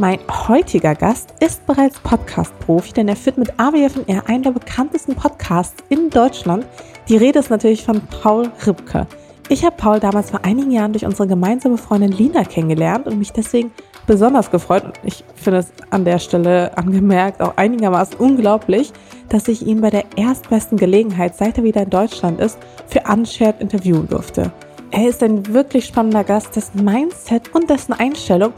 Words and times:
Mein 0.00 0.18
heutiger 0.48 0.96
Gast 0.96 1.34
ist 1.38 1.64
bereits 1.66 2.00
Podcast-Profi, 2.00 2.92
denn 2.94 3.06
er 3.06 3.14
führt 3.14 3.38
mit 3.38 3.60
AWFNR 3.60 4.28
einen 4.28 4.42
der 4.42 4.50
bekanntesten 4.50 5.14
Podcasts 5.14 5.84
in 5.88 6.10
Deutschland. 6.10 6.66
Die 7.08 7.16
Rede 7.16 7.38
ist 7.38 7.48
natürlich 7.48 7.84
von 7.84 8.00
Paul 8.00 8.50
Ribke. 8.66 9.06
Ich 9.48 9.64
habe 9.64 9.76
Paul 9.76 10.00
damals 10.00 10.30
vor 10.30 10.44
einigen 10.44 10.72
Jahren 10.72 10.92
durch 10.92 11.06
unsere 11.06 11.28
gemeinsame 11.28 11.78
Freundin 11.78 12.10
Lina 12.10 12.42
kennengelernt 12.42 13.06
und 13.06 13.20
mich 13.20 13.30
deswegen 13.30 13.70
besonders 14.04 14.50
gefreut. 14.50 14.82
Und 14.82 14.98
ich 15.04 15.22
finde 15.36 15.60
es 15.60 15.72
an 15.90 16.04
der 16.04 16.18
Stelle 16.18 16.76
angemerkt 16.76 17.40
auch 17.40 17.56
einigermaßen 17.56 18.16
unglaublich, 18.16 18.92
dass 19.28 19.46
ich 19.46 19.64
ihn 19.64 19.80
bei 19.80 19.90
der 19.90 20.06
erstbesten 20.16 20.76
Gelegenheit, 20.76 21.36
seit 21.36 21.56
er 21.58 21.62
wieder 21.62 21.82
in 21.82 21.90
Deutschland 21.90 22.40
ist, 22.40 22.58
für 22.88 23.02
Unshared 23.08 23.60
interviewen 23.60 24.08
durfte. 24.08 24.50
Er 24.90 25.08
ist 25.08 25.22
ein 25.22 25.52
wirklich 25.52 25.86
spannender 25.86 26.24
Gast, 26.24 26.56
dessen 26.56 26.84
Mindset 26.84 27.54
und 27.54 27.70
dessen 27.70 27.92
Einstellung 27.92 28.52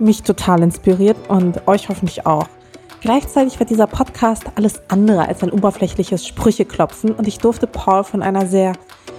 mich 0.00 0.22
total 0.22 0.62
inspiriert 0.62 1.16
und 1.28 1.66
euch 1.68 1.88
hoffentlich 1.88 2.26
auch. 2.26 2.46
Gleichzeitig 3.00 3.58
wird 3.58 3.70
dieser 3.70 3.86
Podcast 3.86 4.44
alles 4.56 4.82
andere 4.88 5.26
als 5.26 5.42
ein 5.42 5.50
oberflächliches 5.50 6.26
Sprücheklopfen 6.26 7.12
und 7.12 7.26
ich 7.26 7.38
durfte 7.38 7.66
Paul 7.66 8.04
von 8.04 8.22
einer 8.22 8.46
sehr, 8.46 8.74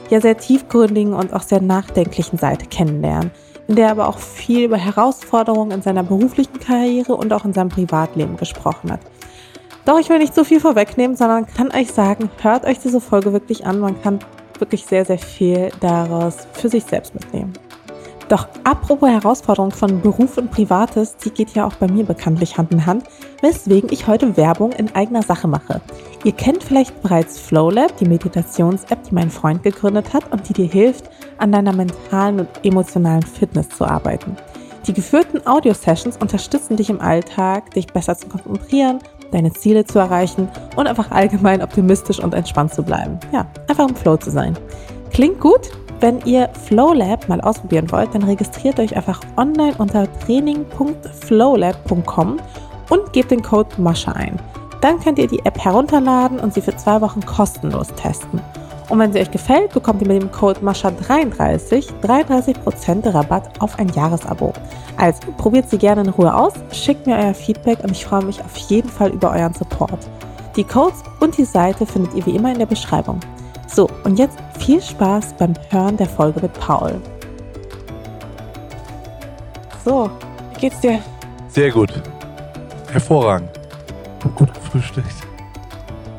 ja 0.09 0.22
sehr 0.22 0.38
tiefgründigen 0.38 1.14
und 1.14 1.34
auch 1.34 1.42
sehr 1.42 1.62
nachdenklichen 1.62 2.38
Seite 2.38 2.68
kennenlernen, 2.68 3.32
in 3.68 3.76
der 3.76 3.88
er 3.88 3.92
aber 3.92 4.08
auch 4.08 4.20
viel 4.20 4.66
über 4.66 4.78
Herausforderungen 4.78 5.72
in 5.72 5.82
seiner 5.82 6.04
beruflichen 6.04 6.59
Karriere 6.59 7.16
und 7.16 7.34
auch 7.34 7.44
in 7.44 7.54
seinem 7.54 7.70
Privatleben 7.70 8.38
gesprochen 8.38 8.92
hat. 8.92 9.00
Doch 9.86 10.00
ich 10.00 10.09
will 10.09 10.20
nicht 10.20 10.36
zu 10.36 10.46
viel 10.46 10.59
vorwegnehmen, 10.59 11.16
sondern 11.18 11.48
kann 11.48 11.72
euch 11.72 11.92
sagen, 11.92 12.30
hört 12.42 12.66
euch 12.66 12.78
diese 12.78 13.02
Folge 13.02 13.34
wirklich 13.34 13.66
an. 13.66 13.80
Man 13.80 14.00
kann 14.04 14.20
wirklich 14.59 14.86
sehr, 14.86 15.06
sehr 15.06 15.18
viel 15.18 15.72
daraus 15.80 16.48
für 16.54 16.70
sich 16.70 16.84
selbst 16.84 17.16
mitnehmen. 17.16 17.54
Doch 18.32 18.48
apropos 18.64 19.10
Herausforderung 19.10 19.72
von 19.72 20.00
Beruf 20.00 20.38
und 20.38 20.52
Privates, 20.52 21.18
die 21.18 21.32
geht 21.32 21.50
ja 21.50 21.68
auch 21.68 21.74
bei 21.74 21.90
mir 21.90 22.06
bekanntlich 22.06 22.58
Hand 22.58 22.72
in 22.72 22.86
Hand, 22.86 23.04
weswegen 23.42 23.92
ich 23.92 24.08
heute 24.08 24.38
Werbung 24.38 24.72
in 24.72 24.96
eigener 24.96 25.22
Sache 25.22 25.50
mache. 25.50 25.82
Ihr 26.24 26.32
kennt 26.32 26.64
vielleicht 26.64 27.02
bereits 27.02 27.38
FlowLab, 27.38 27.98
die 27.98 28.06
Meditations-App, 28.06 29.04
die 29.04 29.14
mein 29.14 29.30
Freund 29.30 29.64
gegründet 29.64 30.14
hat 30.14 30.32
und 30.32 30.48
die 30.48 30.54
dir 30.54 30.66
hilft, 30.66 31.09
an 31.40 31.52
deiner 31.52 31.76
mentalen 31.76 32.40
und 32.40 32.48
emotionalen 32.64 33.22
Fitness 33.22 33.68
zu 33.68 33.84
arbeiten. 33.84 34.38
Die 34.88 34.94
geführten 34.94 35.46
Audio-Sessions 35.46 36.16
unterstützen 36.16 36.78
dich 36.78 36.90
im 36.90 37.02
Alltag, 37.02 37.72
dich 37.72 37.88
besser 37.88 38.16
zu 38.16 38.30
konzentrieren, 38.30 39.00
deine 39.34 39.52
Ziele 39.52 39.84
zu 39.84 40.00
erreichen 40.00 40.48
und 40.78 40.88
einfach 40.88 41.12
allgemein 41.12 41.62
optimistisch 41.62 42.19
und 42.19 42.34
entspannt 42.34 42.74
zu 42.74 42.81
bleiben. 42.81 43.19
Ja, 43.34 43.46
einfach 43.68 43.90
im 43.90 43.96
Flow 43.98 44.16
zu 44.16 44.31
sein. 44.31 44.58
Klingt 45.12 45.42
gut? 45.42 45.72
Wenn 46.01 46.19
ihr 46.25 46.50
FlowLab 46.66 47.29
mal 47.29 47.39
ausprobieren 47.41 47.91
wollt, 47.91 48.16
dann 48.16 48.23
registriert 48.23 48.79
euch 48.79 48.97
einfach 48.97 49.22
online 49.38 49.75
unter 49.78 50.12
training.flowlab.com 50.25 52.39
und 52.89 53.13
gebt 53.13 53.29
den 53.29 53.44
Code 53.44 53.69
Mascha 53.78 54.13
ein. 54.13 54.39
Dann 54.81 55.00
könnt 55.00 55.19
ihr 55.19 55.28
die 55.28 55.45
App 55.45 55.63
herunterladen 55.63 56.39
und 56.39 56.56
sie 56.56 56.62
für 56.62 56.75
zwei 56.75 57.01
Wochen 57.01 57.23
kostenlos 57.23 57.89
testen. 57.89 58.41
Und 58.89 58.97
wenn 58.97 59.13
sie 59.13 59.19
euch 59.19 59.29
gefällt, 59.29 59.73
bekommt 59.73 60.01
ihr 60.01 60.07
mit 60.07 60.23
dem 60.23 60.31
Code 60.31 60.62
MASCHA33 60.62 62.01
33% 62.01 63.13
Rabatt 63.13 63.62
auf 63.62 63.78
ein 63.78 63.89
Jahresabo. 63.89 64.53
Also 64.97 65.19
probiert 65.38 65.69
sie 65.69 65.78
gerne 65.78 66.01
in 66.01 66.09
Ruhe 66.09 66.33
aus, 66.33 66.53
schickt 66.72 67.06
mir 67.06 67.16
euer 67.16 67.35
Feedback 67.35 67.83
und 67.83 67.91
ich 67.91 68.06
freue 68.06 68.25
mich 68.25 68.44
auf 68.44 68.57
jeden 68.57 68.89
Fall 68.89 69.12
über 69.12 69.29
euren 69.29 69.53
Support. 69.53 70.00
Die 70.56 70.63
Codes 70.63 71.03
und 71.19 71.38
die 71.38 71.45
Seite 71.45 71.85
findet 71.85 72.16
ihr 72.16 72.25
wie 72.25 72.35
immer 72.35 72.51
in 72.51 72.57
der 72.57 72.66
Beschreibung. 72.66 73.19
So, 73.74 73.90
und 74.04 74.20
jetzt 74.20 74.38
viel 74.59 74.82
Spaß 74.82 75.34
beim 75.38 75.54
Hören 75.70 75.96
der 75.96 76.09
Folge 76.09 76.42
mit 76.42 76.54
Paul. 76.54 77.02
So, 79.86 80.12
wie 80.54 80.59
geht's 80.59 80.82
dir? 80.82 81.00
Sehr 81.48 81.72
gut. 81.72 81.90
Hervorragend. 82.92 83.50
Gut 84.36 84.54
gefrühstückt. 84.54 85.08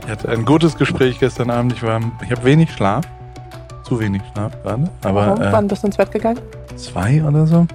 Ich 0.05 0.11
hatte 0.11 0.31
ein 0.31 0.47
gutes 0.47 0.77
Gespräch 0.77 1.19
gestern 1.19 1.51
Abend. 1.51 1.75
Ich, 1.75 1.83
ich 1.83 1.87
habe 1.87 2.45
wenig 2.45 2.73
Schlaf. 2.73 3.05
Zu 3.85 4.01
wenig 4.01 4.23
Schlaf 4.33 4.61
gerade. 4.63 4.91
Aber, 5.05 5.27
Warum? 5.27 5.43
Äh, 5.43 5.53
Wann 5.53 5.69
bist 5.69 5.83
du 5.83 5.89
ins 5.89 5.99
Bett 5.99 6.11
gegangen? 6.11 6.41
Zwei 6.77 7.23
oder 7.23 7.47
so. 7.47 7.67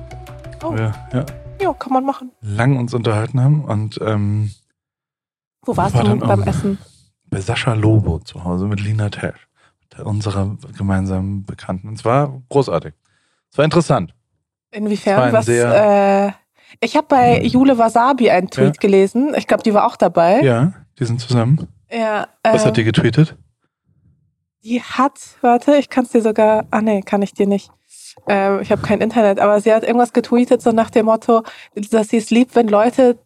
Oh. 0.64 0.74
Ja, 0.76 0.92
ja. 1.14 1.26
ja, 1.62 1.74
kann 1.74 1.94
man 1.94 2.04
machen. 2.04 2.32
Lang 2.42 2.78
uns 2.78 2.96
unterhalten 2.96 3.40
haben 3.40 3.64
und 3.64 4.00
ähm, 4.02 4.52
Wo 5.64 5.78
warst 5.78 5.94
war 5.94 6.04
du 6.04 6.18
beim 6.18 6.44
Essen? 6.44 6.80
Bei 7.30 7.40
Sascha 7.40 7.74
Lobo 7.74 8.20
zu 8.20 8.44
Hause 8.44 8.66
mit 8.66 8.82
Lina 8.82 9.10
Tesch 9.10 9.47
unserer 10.04 10.58
gemeinsamen 10.78 11.46
Bekannten. 11.46 11.88
Und 11.88 11.96
es 11.96 12.06
war 12.06 12.42
großartig. 12.50 12.94
Es 13.52 13.58
war 13.58 13.66
interessant. 13.66 14.14
Inwiefern? 14.72 15.32
Was, 15.34 15.48
äh, 15.48 16.32
ich 16.80 16.96
habe 16.96 17.08
bei 17.08 17.42
Jule 17.42 17.78
Wasabi 17.78 18.30
einen 18.30 18.50
Tweet 18.50 18.76
ja. 18.76 18.80
gelesen. 18.80 19.34
Ich 19.38 19.48
glaube, 19.48 19.64
die 19.64 19.74
war 19.74 19.86
auch 19.86 19.96
dabei. 19.96 20.42
Ja, 20.42 20.74
die 21.00 21.06
sind 21.06 21.22
zusammen. 21.22 21.68
Ja. 21.90 22.28
Was 22.44 22.66
hat 22.66 22.78
die 22.78 22.82
ähm, 22.82 22.88
getweetet? 22.88 23.38
Die 24.64 24.82
hat, 24.82 25.20
warte, 25.42 25.78
ich 25.78 25.90
kann 25.90 26.06
es 26.06 26.12
dir 26.12 26.22
sogar, 26.22 26.66
ah 26.72 26.82
nee, 26.82 27.02
kann 27.02 27.22
ich 27.22 27.34
dir 27.34 27.48
nicht. 27.48 27.72
Ähm, 28.28 28.60
ich 28.62 28.72
habe 28.72 28.82
kein 28.82 29.00
Internet, 29.00 29.40
aber 29.40 29.62
sie 29.62 29.74
hat 29.74 29.84
irgendwas 29.84 30.12
getweetet, 30.12 30.62
so 30.62 30.72
nach 30.72 30.90
dem 30.90 31.06
Motto, 31.06 31.44
dass 31.76 32.10
sie 32.10 32.18
es 32.18 32.30
liebt, 32.30 32.56
wenn 32.56 32.68
Leute 32.68 33.18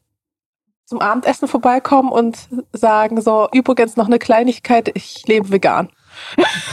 zum 0.86 1.00
Abendessen 1.00 1.48
vorbeikommen 1.48 2.12
und 2.12 2.50
sagen 2.74 3.22
so, 3.22 3.48
übrigens 3.54 3.96
noch 3.96 4.08
eine 4.08 4.20
Kleinigkeit, 4.20 4.92
ich 4.94 5.26
lebe 5.26 5.50
vegan. 5.50 5.90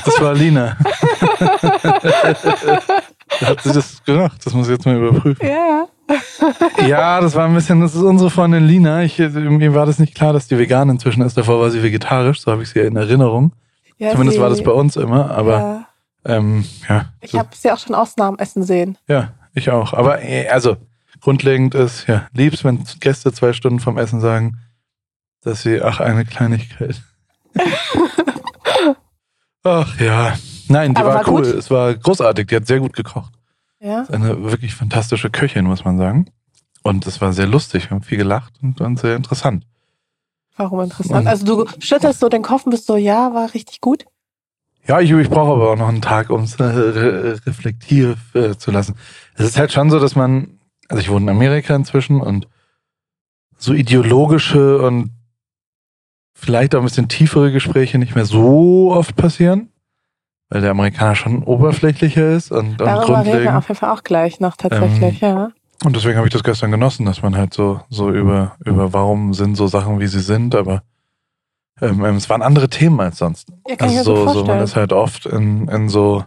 Das 0.04 0.20
war 0.20 0.34
Lina. 0.34 0.76
Hat 3.40 3.62
sie 3.62 3.72
das 3.72 4.02
gemacht? 4.04 4.40
Das 4.44 4.54
muss 4.54 4.66
ich 4.68 4.72
jetzt 4.72 4.86
mal 4.86 4.96
überprüfen. 4.96 5.46
Ja. 5.46 5.86
ja, 6.86 7.20
das 7.20 7.34
war 7.34 7.46
ein 7.46 7.54
bisschen, 7.54 7.80
das 7.80 7.94
ist 7.94 8.02
unsere 8.02 8.30
Freundin 8.30 8.64
Lina. 8.64 9.02
Ich, 9.02 9.18
mir 9.18 9.74
war 9.74 9.86
das 9.86 9.98
nicht 9.98 10.14
klar, 10.14 10.32
dass 10.32 10.48
die 10.48 10.56
vegan 10.58 10.88
inzwischen 10.88 11.22
ist. 11.22 11.36
Davor 11.36 11.60
war 11.60 11.70
sie 11.70 11.82
vegetarisch, 11.82 12.40
so 12.40 12.50
habe 12.50 12.62
ich 12.62 12.70
sie 12.70 12.80
in 12.80 12.96
Erinnerung. 12.96 13.52
Ja, 13.98 14.12
Zumindest 14.12 14.36
sie, 14.36 14.42
war 14.42 14.48
das 14.48 14.62
bei 14.62 14.70
uns 14.72 14.96
immer, 14.96 15.30
aber 15.30 15.58
ja. 15.58 15.88
Ähm, 16.24 16.64
ja. 16.88 17.06
Ich 17.20 17.34
habe 17.34 17.48
sie 17.54 17.70
auch 17.70 17.78
schon 17.78 17.94
Ausnahmen 17.94 18.38
essen 18.38 18.62
sehen. 18.62 18.98
Ja, 19.08 19.32
ich 19.54 19.70
auch. 19.70 19.94
Aber 19.94 20.22
äh, 20.22 20.48
also, 20.48 20.76
grundlegend 21.20 21.74
ist, 21.74 22.06
ja, 22.06 22.28
liebst, 22.32 22.64
wenn 22.64 22.84
Gäste 23.00 23.32
zwei 23.32 23.52
Stunden 23.52 23.80
vom 23.80 23.98
Essen 23.98 24.20
sagen, 24.20 24.58
dass 25.42 25.62
sie, 25.62 25.80
ach, 25.80 26.00
eine 26.00 26.24
Kleinigkeit. 26.24 27.00
Ach 29.64 30.00
ja. 30.00 30.36
Nein, 30.68 30.94
die 30.94 31.02
war, 31.02 31.14
war, 31.14 31.28
cool. 31.28 31.42
Es 31.42 31.70
war 31.70 31.94
großartig. 31.94 32.46
Die 32.48 32.56
hat 32.56 32.66
sehr 32.66 32.80
gut 32.80 32.94
gekocht. 32.94 33.32
Ja. 33.80 34.02
Ist 34.02 34.12
eine 34.12 34.42
wirklich 34.42 34.74
fantastische 34.74 35.30
Köchin, 35.30 35.64
muss 35.64 35.84
man 35.84 35.98
sagen. 35.98 36.30
Und 36.82 37.06
es 37.06 37.20
war 37.20 37.32
sehr 37.32 37.46
lustig. 37.46 37.90
Wir 37.90 37.96
haben 37.96 38.02
viel 38.02 38.18
gelacht 38.18 38.54
und, 38.62 38.80
und 38.80 38.98
sehr 38.98 39.16
interessant. 39.16 39.64
Warum 40.56 40.80
interessant? 40.80 41.20
Und, 41.20 41.26
also 41.26 41.44
du 41.44 41.66
schüttelst 41.78 42.20
so 42.20 42.28
den 42.28 42.42
Kopf 42.42 42.66
und 42.66 42.70
bist 42.70 42.86
so, 42.86 42.96
ja, 42.96 43.32
war 43.32 43.54
richtig 43.54 43.80
gut? 43.80 44.04
Ja, 44.86 45.00
ich, 45.00 45.10
ich 45.10 45.28
brauche 45.28 45.52
aber 45.52 45.70
auch 45.70 45.76
noch 45.76 45.88
einen 45.88 46.02
Tag, 46.02 46.30
um 46.30 46.42
es 46.42 46.58
re 46.58 47.38
reflektieren 47.46 48.16
äh, 48.34 48.54
zu 48.56 48.70
lassen. 48.70 48.96
Es 49.34 49.44
ist 49.44 49.58
halt 49.58 49.70
schon 49.72 49.90
so, 49.90 50.00
dass 50.00 50.16
man, 50.16 50.58
also 50.88 51.00
ich 51.00 51.10
wohne 51.10 51.30
in 51.30 51.36
Amerika 51.36 51.76
inzwischen 51.76 52.20
und 52.20 52.48
so 53.58 53.74
ideologische 53.74 54.78
und 54.78 55.10
vielleicht 56.40 56.74
auch 56.74 56.80
ein 56.80 56.84
bisschen 56.84 57.08
tiefere 57.08 57.52
Gespräche 57.52 57.98
nicht 57.98 58.14
mehr 58.14 58.24
so 58.24 58.92
oft 58.92 59.16
passieren, 59.16 59.68
weil 60.48 60.60
der 60.60 60.70
Amerikaner 60.70 61.14
schon 61.14 61.42
oberflächlicher 61.42 62.30
ist 62.30 62.50
und, 62.50 62.80
und 62.80 62.80
Darüber 62.80 63.24
reden 63.24 63.44
wir 63.44 63.58
auf 63.58 63.68
jeden 63.68 63.78
Fall 63.78 63.90
auch 63.90 64.02
gleich 64.02 64.40
noch 64.40 64.56
tatsächlich, 64.56 65.22
ähm, 65.22 65.28
ja. 65.28 65.50
Und 65.84 65.94
deswegen 65.94 66.16
habe 66.16 66.26
ich 66.26 66.32
das 66.32 66.42
gestern 66.42 66.70
genossen, 66.70 67.06
dass 67.06 67.22
man 67.22 67.36
halt 67.36 67.54
so, 67.54 67.80
so 67.88 68.10
über, 68.10 68.56
über 68.64 68.92
warum 68.92 69.34
sind 69.34 69.56
so 69.56 69.66
Sachen, 69.66 70.00
wie 70.00 70.06
sie 70.06 70.20
sind, 70.20 70.54
aber 70.54 70.82
ähm, 71.80 72.04
ähm 72.04 72.16
es 72.16 72.28
waren 72.30 72.42
andere 72.42 72.68
Themen 72.68 72.98
als 73.00 73.18
sonst. 73.18 73.52
Ja, 73.68 73.76
kann 73.76 73.88
also 73.88 74.00
ich 74.00 74.04
so, 74.04 74.28
so 74.32 74.44
man 74.44 74.60
ist 74.60 74.76
halt 74.76 74.92
oft 74.92 75.26
in, 75.26 75.68
in 75.68 75.88
so 75.88 76.24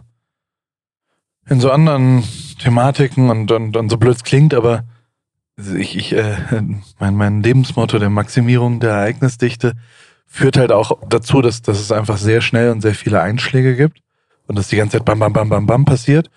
in 1.48 1.60
so 1.60 1.70
anderen 1.70 2.22
Thematiken 2.60 3.28
und, 3.28 3.50
und, 3.50 3.76
und 3.76 3.88
so 3.88 3.96
blöd 3.96 4.14
es 4.14 4.22
klingt, 4.22 4.54
aber 4.54 4.84
ich, 5.56 5.96
ich 5.96 6.12
äh, 6.12 6.36
mein, 6.98 7.14
mein 7.16 7.42
Lebensmotto 7.42 7.98
der 7.98 8.10
Maximierung 8.10 8.80
der 8.80 8.90
Ereignisdichte 8.90 9.74
führt 10.32 10.56
halt 10.56 10.72
auch 10.72 10.98
dazu, 11.06 11.42
dass, 11.42 11.60
dass 11.60 11.78
es 11.78 11.92
einfach 11.92 12.16
sehr 12.16 12.40
schnell 12.40 12.70
und 12.70 12.80
sehr 12.80 12.94
viele 12.94 13.20
Einschläge 13.20 13.76
gibt 13.76 13.98
und 14.46 14.56
dass 14.56 14.68
die 14.68 14.76
ganze 14.76 14.96
Zeit 14.96 15.04
bam, 15.04 15.18
bam, 15.18 15.34
bam, 15.34 15.50
bam, 15.50 15.66
bam 15.66 15.84
passiert. 15.84 16.30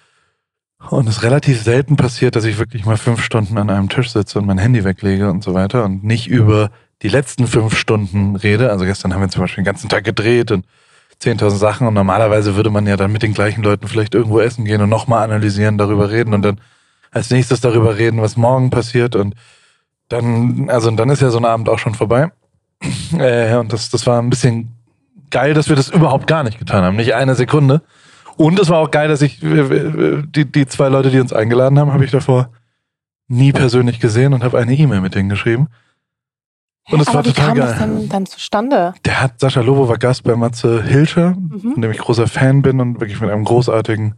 Und 0.89 1.07
es 1.07 1.24
relativ 1.24 1.63
selten 1.63 1.95
passiert, 1.95 2.36
dass 2.36 2.44
ich 2.44 2.59
wirklich 2.59 2.86
mal 2.86 2.97
fünf 2.97 3.24
Stunden 3.24 3.57
an 3.57 3.69
einem 3.69 3.88
Tisch 3.88 4.12
sitze 4.12 4.38
und 4.38 4.47
mein 4.47 4.57
Handy 4.57 4.83
weglege 4.83 5.30
und 5.30 5.45
so 5.45 5.53
weiter 5.53 5.86
und 5.86 6.03
nicht 6.03 6.27
über 6.27 6.71
die 7.03 7.07
letzten 7.07 7.47
fünf 7.47 7.77
Stunden 7.77 8.36
rede. 8.36 8.69
Also 8.69 8.83
gestern 8.83 9.13
haben 9.13 9.21
wir 9.21 9.30
zum 9.30 9.42
Beispiel 9.42 9.63
den 9.63 9.65
ganzen 9.65 9.88
Tag 9.88 10.03
gedreht 10.03 10.51
und 10.51 10.65
10.000 11.24 11.51
Sachen 11.51 11.88
und 11.88 11.94
normalerweise 11.94 12.57
würde 12.57 12.71
man 12.71 12.86
ja 12.88 12.98
dann 12.98 13.13
mit 13.13 13.24
den 13.24 13.33
gleichen 13.33 13.63
Leuten 13.63 13.88
vielleicht 13.88 14.13
irgendwo 14.13 14.41
essen 14.41 14.65
gehen 14.65 14.81
und 14.81 14.89
nochmal 14.89 15.24
analysieren, 15.24 15.77
darüber 15.77 16.12
reden 16.12 16.33
und 16.33 16.41
dann 16.41 16.59
als 17.12 17.30
nächstes 17.30 17.62
darüber 17.62 17.98
reden, 17.98 18.21
was 18.21 18.36
morgen 18.36 18.71
passiert 18.71 19.15
und 19.15 19.36
dann, 20.09 20.69
also 20.69 20.91
dann 20.91 21.09
ist 21.09 21.21
ja 21.21 21.30
so 21.30 21.38
ein 21.38 21.45
Abend 21.45 21.69
auch 21.69 21.80
schon 21.80 21.95
vorbei. 21.95 22.31
Äh, 23.18 23.56
und 23.56 23.72
das, 23.72 23.89
das 23.89 24.06
war 24.06 24.22
ein 24.22 24.30
bisschen 24.30 24.75
geil, 25.31 25.54
dass 25.54 25.69
wir 25.69 25.75
das 25.75 25.89
überhaupt 25.89 26.27
gar 26.27 26.44
nicht 26.44 26.60
getan 26.60 26.83
haben. 26.83 26.95
Nicht 26.95 27.13
eine 27.13 27.36
Sekunde. 27.36 27.81
Und 28.38 28.60
es 28.60 28.69
war 28.69 28.80
auch 28.80 28.92
geil, 28.92 29.07
dass 29.07 29.22
ich 29.22 29.39
die, 29.39 30.45
die 30.45 30.66
zwei 30.68 30.89
Leute, 30.89 31.10
die 31.10 31.19
uns 31.19 31.31
eingeladen 31.31 31.80
haben, 31.80 31.94
habe 31.94 32.04
ich 32.04 32.12
davor 32.12 32.50
nie 33.27 33.54
persönlich 33.54 34.00
gesehen 34.00 34.33
und 34.33 34.44
habe 34.44 34.57
eine 34.57 34.74
E-Mail 34.74 35.01
mit 35.01 35.16
denen 35.16 35.30
geschrieben. 35.30 35.68
Und 36.92 37.01
es 37.01 37.12
war 37.13 37.25
wie 37.25 37.30
total 37.30 37.48
kam 37.48 37.57
geil. 37.57 37.68
das 37.68 37.80
dann, 37.80 38.10
dann 38.10 38.25
zustande? 38.25 38.94
Der 39.06 39.22
hat, 39.22 39.39
Sascha 39.39 39.62
Lobo 39.62 39.89
war 39.89 39.98
Gast 39.98 40.24
bei 40.24 40.36
Matze 40.36 40.83
Hilscher, 40.83 41.31
mhm. 41.31 41.74
von 41.74 41.81
dem 41.81 41.92
ich 41.92 41.98
großer 41.98 42.27
Fan 42.27 42.62
bin 42.62 42.80
und 42.80 43.00
wirklich 43.00 43.19
mit 43.19 43.31
einem 43.31 43.44
großartigen 43.44 44.16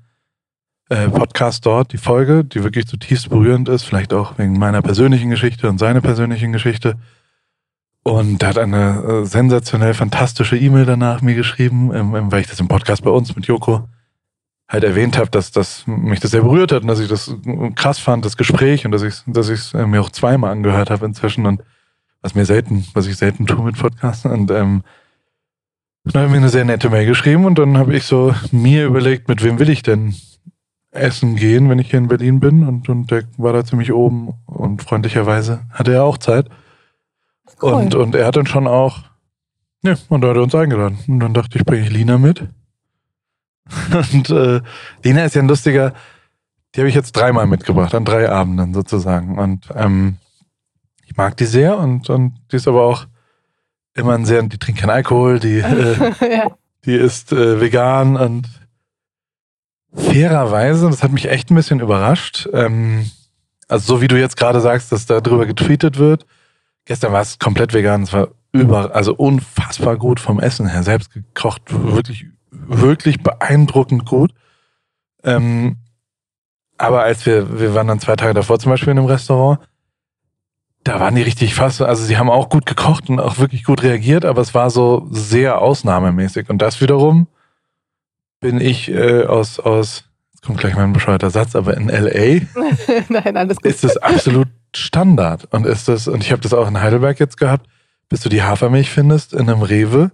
äh, 0.89 1.07
Podcast 1.07 1.65
dort, 1.65 1.94
die 1.94 1.98
Folge, 1.98 2.44
die 2.44 2.63
wirklich 2.63 2.88
zutiefst 2.88 3.30
berührend 3.30 3.69
ist, 3.69 3.83
vielleicht 3.83 4.13
auch 4.13 4.38
wegen 4.38 4.59
meiner 4.59 4.81
persönlichen 4.81 5.30
Geschichte 5.30 5.69
und 5.69 5.77
seiner 5.77 6.01
persönlichen 6.01 6.51
Geschichte. 6.51 6.95
Und 8.07 8.42
er 8.42 8.50
hat 8.50 8.57
eine 8.57 9.04
äh, 9.04 9.25
sensationell 9.25 9.94
fantastische 9.94 10.56
E-Mail 10.56 10.86
danach 10.86 11.21
mir 11.21 11.36
geschrieben, 11.36 11.89
weil 12.31 12.39
ich 12.39 12.48
das 12.48 12.62
im 12.62 12.69
Podcast 12.69 13.04
bei 13.04 13.09
uns 13.09 13.36
mit 13.36 13.48
Joko 13.48 13.89
halt 14.69 14.86
erwähnt 14.86 15.18
habe, 15.18 15.30
dass, 15.30 15.51
dass 15.51 15.86
mich 15.88 16.21
das 16.21 16.31
sehr 16.31 16.44
berührt 16.44 16.71
hat 16.71 16.83
und 16.83 16.88
dass 16.88 17.01
ich 17.01 17.09
das 17.09 17.36
krass 17.75 18.00
fand, 18.00 18.24
das 18.24 18.38
Gespräch 18.38 18.86
und 18.86 18.94
dass 18.94 19.01
ich 19.01 19.15
dass 19.25 19.50
es 19.50 19.74
äh, 19.74 19.86
mir 19.86 20.00
auch 20.00 20.09
zweimal 20.09 20.51
angehört 20.51 20.89
habe 20.89 21.06
inzwischen 21.06 21.45
und 21.45 21.62
was 22.21 22.33
mir 22.33 22.45
selten, 22.45 22.86
was 22.94 23.07
ich 23.07 23.18
selten 23.18 23.45
tue 23.45 23.62
mit 23.65 23.77
Podcasts 23.77 24.24
und 24.24 24.51
ähm, 24.51 24.83
dann 26.06 26.13
habe 26.21 26.25
ich 26.27 26.31
mir 26.31 26.38
eine 26.38 26.50
sehr 26.50 26.63
nette 26.63 26.89
Mail 26.89 27.06
geschrieben 27.06 27.44
und 27.44 27.59
dann 27.59 27.77
habe 27.77 27.94
ich 27.94 28.06
so 28.06 28.33
mir 28.54 28.86
überlegt, 28.86 29.27
mit 29.27 29.44
wem 29.44 29.59
will 29.59 29.68
ich 29.69 29.83
denn 29.83 30.15
essen 30.92 31.36
gehen, 31.36 31.69
wenn 31.69 31.80
ich 31.80 31.89
hier 31.89 32.00
in 32.00 32.07
Berlin 32.07 32.39
bin 32.39 32.65
und, 32.65 32.88
und 32.88 33.12
der 33.12 33.24
war 33.36 33.51
da 33.51 33.65
ziemlich 33.65 33.92
oben 33.92 34.33
und 34.45 34.81
freundlicherweise 34.81 35.59
hatte 35.71 35.92
er 35.92 36.06
auch 36.06 36.18
Zeit. 36.18 36.50
Cool. 37.62 37.74
Und, 37.74 37.95
und 37.95 38.15
er 38.15 38.27
hat 38.27 38.36
dann 38.36 38.45
schon 38.45 38.68
auch, 38.68 39.00
ja, 39.83 39.95
und 40.09 40.21
da 40.21 40.30
hat 40.30 40.36
er 40.36 40.44
uns 40.44 40.56
eingeladen. 40.56 41.00
Und 41.07 41.19
dann 41.19 41.33
dachte 41.33 41.57
ich, 41.57 41.65
bringe 41.65 41.83
ich 41.86 41.92
Lina 41.92 42.18
mit. 42.18 42.48
und 44.13 44.30
äh, 44.30 44.62
Lina 45.04 45.25
ist 45.25 45.36
ja 45.36 45.42
ein 45.42 45.48
lustiger, 45.48 45.94
die 46.75 46.81
habe 46.81 46.89
ich 46.89 46.95
jetzt 46.95 47.13
dreimal 47.13 47.48
mitgebracht, 47.48 47.95
an 47.95 48.06
drei 48.06 48.30
Abenden 48.30 48.74
sozusagen. 48.74 49.39
Und 49.39 49.69
ähm, 49.75 50.18
ich 51.06 51.15
mag 51.18 51.38
die 51.38 51.45
sehr 51.45 51.77
und, 51.77 52.09
und 52.09 52.36
die 52.51 52.57
ist 52.57 52.68
aber 52.68 52.83
auch 52.83 53.07
immer 53.95 54.13
ein 54.13 54.25
sehr, 54.25 54.44
die 54.44 54.57
trinkt 54.57 54.81
keinen 54.81 54.92
Alkohol, 54.92 55.39
die, 55.39 55.57
äh, 55.59 56.38
ja. 56.38 56.51
die 56.86 56.94
ist 56.94 57.31
äh, 57.31 57.59
vegan 57.59 58.15
und 58.15 58.48
fairerweise, 59.94 60.89
das 60.89 61.01
hat 61.01 61.12
mich 61.12 61.30
echt 61.30 61.50
ein 61.50 61.56
bisschen 61.56 61.80
überrascht. 61.80 62.48
Ähm, 62.54 63.09
also 63.68 63.95
so 63.95 64.01
wie 64.01 64.07
du 64.07 64.19
jetzt 64.19 64.38
gerade 64.38 64.62
sagst, 64.62 64.92
dass 64.92 65.06
da 65.06 65.19
drüber 65.19 65.45
getweetet 65.45 65.98
wird. 65.98 66.25
Gestern 66.88 67.12
war 67.12 67.22
es 67.22 67.38
komplett 67.38 67.74
vegan, 67.74 68.04
es 68.04 68.13
war 68.13 68.30
über, 68.54 68.95
also 68.95 69.13
unfassbar 69.13 69.98
gut 69.98 70.22
vom 70.22 70.39
Essen 70.39 70.68
her, 70.68 70.84
selbst 70.84 71.12
gekocht, 71.12 71.62
wirklich, 71.68 72.28
wirklich 72.50 73.22
beeindruckend 73.22 74.06
gut. 74.06 74.34
Ähm, 75.24 75.75
aber 76.78 77.04
als 77.04 77.25
wir, 77.25 77.60
wir 77.60 77.75
waren 77.75 77.88
dann 77.88 78.00
zwei 78.00 78.16
Tage 78.16 78.34
davor 78.34 78.57
zum 78.57 78.72
Beispiel 78.72 78.92
in 78.92 79.00
einem 79.00 79.07
Restaurant, 79.07 79.60
da 80.86 81.01
waren 81.01 81.16
die 81.16 81.24
richtig 81.24 81.56
fast, 81.56 81.81
also 81.81 82.06
sie 82.06 82.18
haben 82.18 82.30
auch 82.30 82.48
gut 82.48 82.66
gekocht 82.66 83.10
und 83.10 83.19
auch 83.19 83.38
wirklich 83.38 83.66
gut 83.66 83.83
reagiert, 83.83 84.24
aber 84.24 84.42
es 84.42 84.54
war 84.54 84.69
so 84.69 85.07
sehr 85.12 85.62
ausnahmemäßig. 85.62 86.50
Und 86.50 86.62
das 86.62 86.80
wiederum 86.80 87.28
bin 88.40 88.62
ich 88.62 88.90
äh, 88.90 89.25
aus, 89.25 89.60
aus, 89.60 90.06
jetzt 90.38 90.45
kommt 90.45 90.60
gleich 90.60 90.75
mal 90.75 90.84
ein 90.84 90.94
bescheuerter 90.94 91.31
Satz, 91.31 91.56
aber 91.56 91.75
in 91.75 91.88
LA 91.89 92.42
Nein, 93.10 93.50
ist 93.63 93.84
das 93.84 93.98
absolut 93.98 94.48
Standard. 94.75 95.45
Und 95.51 95.66
ist 95.66 95.88
das, 95.88 96.07
und 96.07 96.24
ich 96.24 96.31
habe 96.31 96.42
das 96.42 96.54
auch 96.54 96.68
in 96.68 96.80
Heidelberg 96.80 97.19
jetzt 97.19 97.38
gehabt, 97.38 97.68
bis 98.07 98.22
du 98.22 98.30
die 98.30 98.44
Hafermilch 98.44 98.92
findest 98.92 99.34
in 99.34 99.50
einem 99.50 99.63
Rewe, 99.63 100.12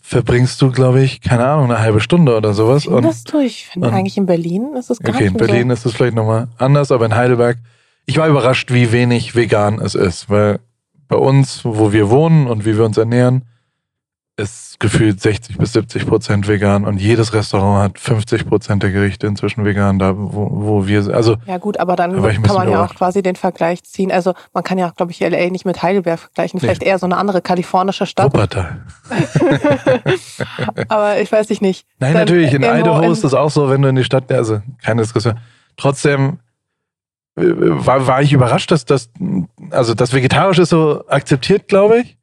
verbringst 0.00 0.62
du, 0.62 0.70
glaube 0.70 1.02
ich, 1.02 1.20
keine 1.20 1.44
Ahnung, 1.44 1.64
eine 1.72 1.80
halbe 1.80 2.00
Stunde 2.00 2.36
oder 2.36 2.54
sowas. 2.54 2.84
Findest 2.84 3.32
du? 3.32 3.40
Ich 3.40 3.66
finde 3.66 3.92
eigentlich 3.92 4.16
in 4.16 4.26
Berlin 4.26 4.74
ist 4.76 4.90
es 4.90 5.00
gar 5.00 5.14
okay, 5.14 5.24
nicht 5.24 5.34
Okay, 5.34 5.44
in 5.44 5.46
Berlin 5.48 5.68
so. 5.68 5.72
ist 5.74 5.86
es 5.86 5.94
vielleicht 5.94 6.14
nochmal 6.14 6.46
anders, 6.58 6.92
aber 6.92 7.06
in 7.06 7.14
Heidelberg, 7.14 7.58
ich 8.06 8.18
war 8.18 8.28
überrascht, 8.28 8.72
wie 8.72 8.92
wenig 8.92 9.34
vegan 9.34 9.80
es 9.80 9.96
ist, 9.96 10.30
weil 10.30 10.60
bei 11.08 11.16
uns, 11.16 11.64
wo 11.64 11.92
wir 11.92 12.10
wohnen 12.10 12.46
und 12.46 12.64
wie 12.64 12.76
wir 12.76 12.84
uns 12.84 12.96
ernähren, 12.96 13.42
ist 14.36 14.80
gefühlt 14.80 15.20
60 15.20 15.58
bis 15.58 15.74
70 15.74 16.06
Prozent 16.06 16.48
vegan 16.48 16.86
und 16.86 16.98
jedes 16.98 17.34
Restaurant 17.34 17.82
hat 17.82 17.98
50 17.98 18.46
Prozent 18.46 18.82
der 18.82 18.90
Gerichte 18.90 19.26
inzwischen 19.26 19.64
vegan, 19.64 19.98
da 19.98 20.14
wo, 20.16 20.48
wo 20.50 20.86
wir 20.86 21.14
also 21.14 21.36
ja 21.46 21.58
gut, 21.58 21.78
aber 21.78 21.96
dann 21.96 22.12
kann 22.42 22.54
man 22.54 22.70
ja 22.70 22.84
auch 22.84 22.94
quasi 22.94 23.22
den 23.22 23.36
Vergleich 23.36 23.84
ziehen. 23.84 24.10
Also 24.10 24.32
man 24.54 24.64
kann 24.64 24.78
ja 24.78 24.88
auch, 24.88 24.94
glaube 24.94 25.12
ich, 25.12 25.20
LA 25.20 25.50
nicht 25.50 25.66
mit 25.66 25.82
Heidelberg 25.82 26.18
vergleichen, 26.18 26.60
vielleicht 26.60 26.80
nee. 26.80 26.88
eher 26.88 26.98
so 26.98 27.06
eine 27.06 27.18
andere 27.18 27.42
kalifornische 27.42 28.06
Stadt. 28.06 28.32
Wuppertal. 28.32 28.80
aber 30.88 31.20
ich 31.20 31.30
weiß 31.30 31.50
nicht. 31.60 31.86
Nein, 31.98 32.14
dann 32.14 32.22
natürlich. 32.22 32.54
In 32.54 32.62
Idaho 32.62 33.10
ist 33.10 33.24
es 33.24 33.34
auch 33.34 33.50
so, 33.50 33.68
wenn 33.68 33.82
du 33.82 33.88
in 33.88 33.96
die 33.96 34.04
Stadt, 34.04 34.32
also 34.32 34.62
keine 34.82 35.02
Diskussion. 35.02 35.38
Trotzdem 35.76 36.38
äh, 37.36 37.42
war, 37.44 38.06
war 38.06 38.22
ich 38.22 38.32
überrascht, 38.32 38.70
dass 38.70 38.86
das, 38.86 39.10
also 39.70 39.92
das 39.94 40.12
vegetarisch 40.14 40.58
ist 40.58 40.70
so 40.70 41.04
akzeptiert, 41.08 41.68
glaube 41.68 42.00
ich. 42.00 42.16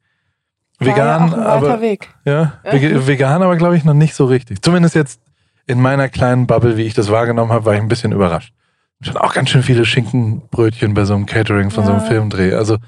Vegan, 0.80 1.34
aber 1.34 1.80
Weg. 1.80 2.08
Ja, 2.24 2.54
vegan, 2.64 3.42
aber 3.42 3.56
glaube 3.56 3.76
ich 3.76 3.84
noch 3.84 3.94
nicht 3.94 4.14
so 4.14 4.24
richtig. 4.24 4.62
Zumindest 4.62 4.94
jetzt 4.94 5.20
in 5.66 5.80
meiner 5.80 6.08
kleinen 6.08 6.46
Bubble, 6.46 6.76
wie 6.76 6.82
ich 6.82 6.94
das 6.94 7.10
wahrgenommen 7.10 7.52
habe, 7.52 7.66
war 7.66 7.74
ich 7.74 7.80
ein 7.80 7.88
bisschen 7.88 8.12
überrascht. 8.12 8.54
Schon 9.02 9.16
auch 9.16 9.34
ganz 9.34 9.50
schön 9.50 9.62
viele 9.62 9.84
Schinkenbrötchen 9.84 10.94
bei 10.94 11.04
so 11.04 11.14
einem 11.14 11.26
Catering 11.26 11.70
von 11.70 11.84
ja. 11.84 11.90
so 11.90 11.96
einem 11.96 12.06
Filmdreh. 12.06 12.54
Also 12.54 12.78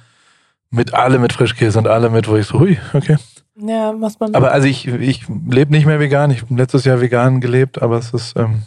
mit 0.70 0.94
alle 0.94 1.18
mit 1.18 1.32
Frischkäse 1.32 1.78
und 1.78 1.86
alle 1.86 2.10
mit, 2.10 2.28
wo 2.28 2.36
ich 2.36 2.46
so, 2.46 2.60
hui, 2.60 2.78
okay. 2.94 3.16
Ja, 3.56 3.94
was 3.98 4.18
man. 4.18 4.34
Aber 4.34 4.52
also 4.52 4.66
ich, 4.66 4.86
ich 4.88 5.26
lebe 5.28 5.70
nicht 5.70 5.86
mehr 5.86 6.00
vegan. 6.00 6.30
Ich 6.30 6.42
habe 6.42 6.54
letztes 6.54 6.84
Jahr 6.84 7.00
vegan 7.00 7.40
gelebt, 7.40 7.80
aber 7.80 7.98
es 7.98 8.12
ist. 8.12 8.36
Ähm, 8.36 8.62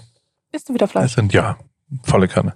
Isst 0.52 0.70
du 0.70 0.74
wieder 0.74 0.88
Fleisch? 0.88 1.06
Es 1.06 1.14
sind 1.14 1.34
ja 1.34 1.58
volle 2.04 2.28
Kanne. 2.28 2.54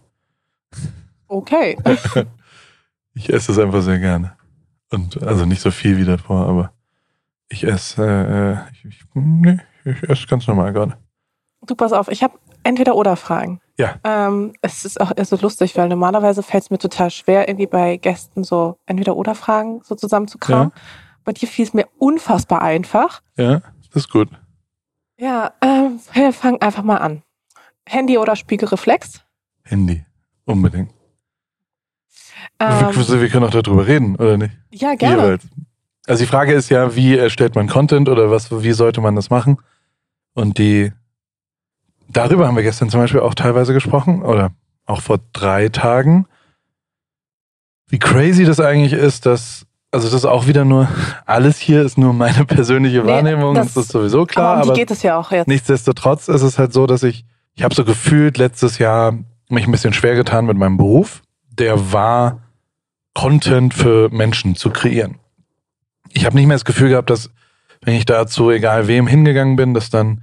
Okay. 1.27 1.77
ich 3.15 3.31
esse 3.33 3.51
es 3.51 3.59
einfach 3.59 3.81
sehr 3.81 3.99
gerne. 3.99 4.33
Und 4.91 5.21
also 5.23 5.45
nicht 5.45 5.61
so 5.61 5.71
viel 5.71 5.97
wie 5.97 6.05
davor, 6.05 6.47
aber 6.47 6.73
ich 7.49 7.63
esse, 7.63 8.65
äh, 8.67 8.71
ich, 8.73 8.85
ich, 8.85 9.01
nee, 9.13 9.59
ich 9.85 10.03
esse 10.03 10.27
ganz 10.27 10.47
normal 10.47 10.73
gerade. 10.73 10.97
Du 11.65 11.75
pass 11.75 11.91
auf, 11.91 12.07
ich 12.07 12.23
habe 12.23 12.39
entweder 12.63 12.95
oder 12.95 13.15
Fragen. 13.15 13.61
Ja. 13.77 13.95
Ähm, 14.03 14.53
es 14.61 14.85
ist 14.85 14.99
auch 14.99 15.11
so 15.23 15.37
lustig, 15.37 15.75
weil 15.77 15.89
normalerweise 15.89 16.43
fällt 16.43 16.63
es 16.63 16.69
mir 16.69 16.77
total 16.77 17.11
schwer, 17.11 17.47
irgendwie 17.47 17.67
bei 17.67 17.97
Gästen 17.97 18.43
so 18.43 18.77
entweder 18.85 19.15
oder 19.15 19.35
Fragen 19.35 19.81
so 19.83 19.95
zusammenzukramen. 19.95 20.71
Ja. 20.75 20.81
Bei 21.23 21.33
dir 21.33 21.47
fiel 21.47 21.65
es 21.65 21.73
mir 21.73 21.87
unfassbar 21.97 22.61
einfach. 22.61 23.21
Ja, 23.37 23.61
das 23.87 24.03
ist 24.03 24.09
gut. 24.09 24.29
Ja, 25.17 25.53
ähm, 25.61 25.99
wir 26.13 26.33
fangen 26.33 26.61
einfach 26.61 26.83
mal 26.83 26.97
an. 26.97 27.23
Handy 27.87 28.17
oder 28.17 28.35
Spiegelreflex? 28.35 29.21
Handy, 29.63 30.05
unbedingt. 30.45 30.91
Ähm, 32.59 32.95
wir, 32.95 33.21
wir, 33.21 33.29
können 33.29 33.45
auch 33.45 33.51
darüber 33.51 33.87
reden, 33.87 34.15
oder 34.15 34.37
nicht? 34.37 34.53
Ja, 34.71 34.95
gerne. 34.95 35.23
Jeweils. 35.23 35.43
Also 36.07 36.23
die 36.23 36.27
Frage 36.27 36.53
ist 36.53 36.69
ja, 36.69 36.95
wie 36.95 37.17
erstellt 37.17 37.55
man 37.55 37.67
Content 37.67 38.09
oder 38.09 38.31
was, 38.31 38.51
wie 38.63 38.71
sollte 38.71 38.99
man 38.99 39.15
das 39.15 39.29
machen? 39.29 39.59
Und 40.33 40.57
die, 40.57 40.91
darüber 42.07 42.47
haben 42.47 42.55
wir 42.55 42.63
gestern 42.63 42.89
zum 42.89 42.99
Beispiel 42.99 43.21
auch 43.21 43.33
teilweise 43.33 43.73
gesprochen 43.73 44.23
oder 44.23 44.51
auch 44.85 45.01
vor 45.01 45.19
drei 45.33 45.69
Tagen. 45.69 46.25
Wie 47.87 47.99
crazy 47.99 48.43
das 48.43 48.59
eigentlich 48.59 48.93
ist, 48.93 49.25
dass, 49.25 49.65
also 49.91 50.07
das 50.07 50.15
ist 50.15 50.25
auch 50.25 50.47
wieder 50.47 50.65
nur, 50.65 50.87
alles 51.25 51.59
hier 51.59 51.83
ist 51.83 51.97
nur 51.97 52.13
meine 52.13 52.43
persönliche 52.45 53.05
Wahrnehmung, 53.05 53.53
nee, 53.53 53.59
das, 53.59 53.75
das, 53.75 53.85
ist 53.85 53.91
sowieso 53.91 54.25
klar. 54.25 54.57
Aber 54.57 54.69
um 54.69 54.73
die 54.73 54.79
geht 54.79 54.91
es 54.91 55.03
ja 55.03 55.17
auch 55.17 55.31
jetzt. 55.31 55.47
Nichtsdestotrotz 55.47 56.27
ist 56.27 56.41
es 56.41 56.57
halt 56.57 56.73
so, 56.73 56.87
dass 56.87 57.03
ich, 57.03 57.23
ich 57.53 57.63
habe 57.63 57.75
so 57.75 57.85
gefühlt 57.85 58.37
letztes 58.37 58.79
Jahr 58.79 59.13
mich 59.47 59.67
ein 59.67 59.71
bisschen 59.71 59.93
schwer 59.93 60.15
getan 60.15 60.45
mit 60.45 60.57
meinem 60.57 60.77
Beruf. 60.77 61.21
Der 61.51 61.91
war 61.91 62.41
Content 63.13 63.73
für 63.73 64.09
Menschen 64.09 64.55
zu 64.55 64.69
kreieren. 64.69 65.19
Ich 66.11 66.25
habe 66.25 66.35
nicht 66.35 66.47
mehr 66.47 66.55
das 66.55 66.65
Gefühl 66.65 66.89
gehabt, 66.89 67.09
dass 67.09 67.29
wenn 67.81 67.95
ich 67.95 68.05
dazu, 68.05 68.51
egal 68.51 68.87
wem, 68.87 69.07
hingegangen 69.07 69.55
bin, 69.55 69.73
dass 69.73 69.89
dann 69.89 70.21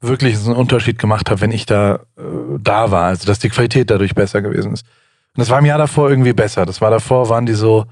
wirklich 0.00 0.36
einen 0.36 0.56
Unterschied 0.56 0.98
gemacht 0.98 1.30
hat, 1.30 1.40
wenn 1.40 1.52
ich 1.52 1.66
da 1.66 2.00
äh, 2.16 2.58
da 2.58 2.90
war. 2.90 3.04
Also 3.04 3.26
dass 3.26 3.38
die 3.38 3.48
Qualität 3.48 3.90
dadurch 3.90 4.14
besser 4.14 4.42
gewesen 4.42 4.72
ist. 4.72 4.84
Und 5.36 5.40
das 5.40 5.50
war 5.50 5.58
im 5.58 5.66
Jahr 5.66 5.78
davor 5.78 6.10
irgendwie 6.10 6.32
besser. 6.32 6.66
Das 6.66 6.80
war 6.80 6.90
davor, 6.90 7.28
waren 7.28 7.46
die 7.46 7.54
so, 7.54 7.86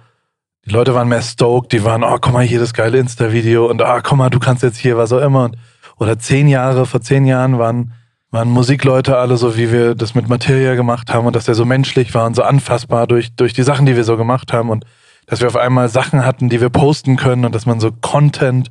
die 0.64 0.70
Leute 0.70 0.94
waren 0.94 1.08
mehr 1.08 1.22
stoked, 1.22 1.72
die 1.72 1.84
waren, 1.84 2.02
oh, 2.02 2.18
komm 2.20 2.32
mal 2.32 2.44
hier 2.44 2.60
das 2.60 2.72
geile 2.72 2.98
Insta-Video 2.98 3.66
und 3.66 3.82
ah, 3.82 4.00
komm 4.00 4.18
mal, 4.18 4.30
du 4.30 4.38
kannst 4.38 4.62
jetzt 4.62 4.78
hier 4.78 4.96
was 4.96 5.12
auch 5.12 5.20
immer. 5.20 5.44
Und, 5.44 5.56
oder 5.96 6.18
zehn 6.18 6.48
Jahre, 6.48 6.86
vor 6.86 7.00
zehn 7.00 7.26
Jahren 7.26 7.58
waren, 7.58 7.92
waren 8.34 8.50
Musikleute 8.50 9.16
alle 9.16 9.36
so, 9.36 9.56
wie 9.56 9.70
wir 9.70 9.94
das 9.94 10.16
mit 10.16 10.28
Materia 10.28 10.74
gemacht 10.74 11.14
haben 11.14 11.26
und 11.26 11.36
dass 11.36 11.44
der 11.44 11.54
so 11.54 11.64
menschlich 11.64 12.14
war 12.14 12.26
und 12.26 12.34
so 12.34 12.42
anfassbar 12.42 13.06
durch, 13.06 13.34
durch 13.36 13.52
die 13.52 13.62
Sachen, 13.62 13.86
die 13.86 13.94
wir 13.94 14.02
so 14.02 14.16
gemacht 14.16 14.52
haben 14.52 14.70
und 14.70 14.84
dass 15.26 15.40
wir 15.40 15.46
auf 15.46 15.56
einmal 15.56 15.88
Sachen 15.88 16.26
hatten, 16.26 16.48
die 16.48 16.60
wir 16.60 16.68
posten 16.68 17.16
können 17.16 17.44
und 17.44 17.54
dass 17.54 17.64
man 17.64 17.78
so 17.78 17.92
Content 17.92 18.70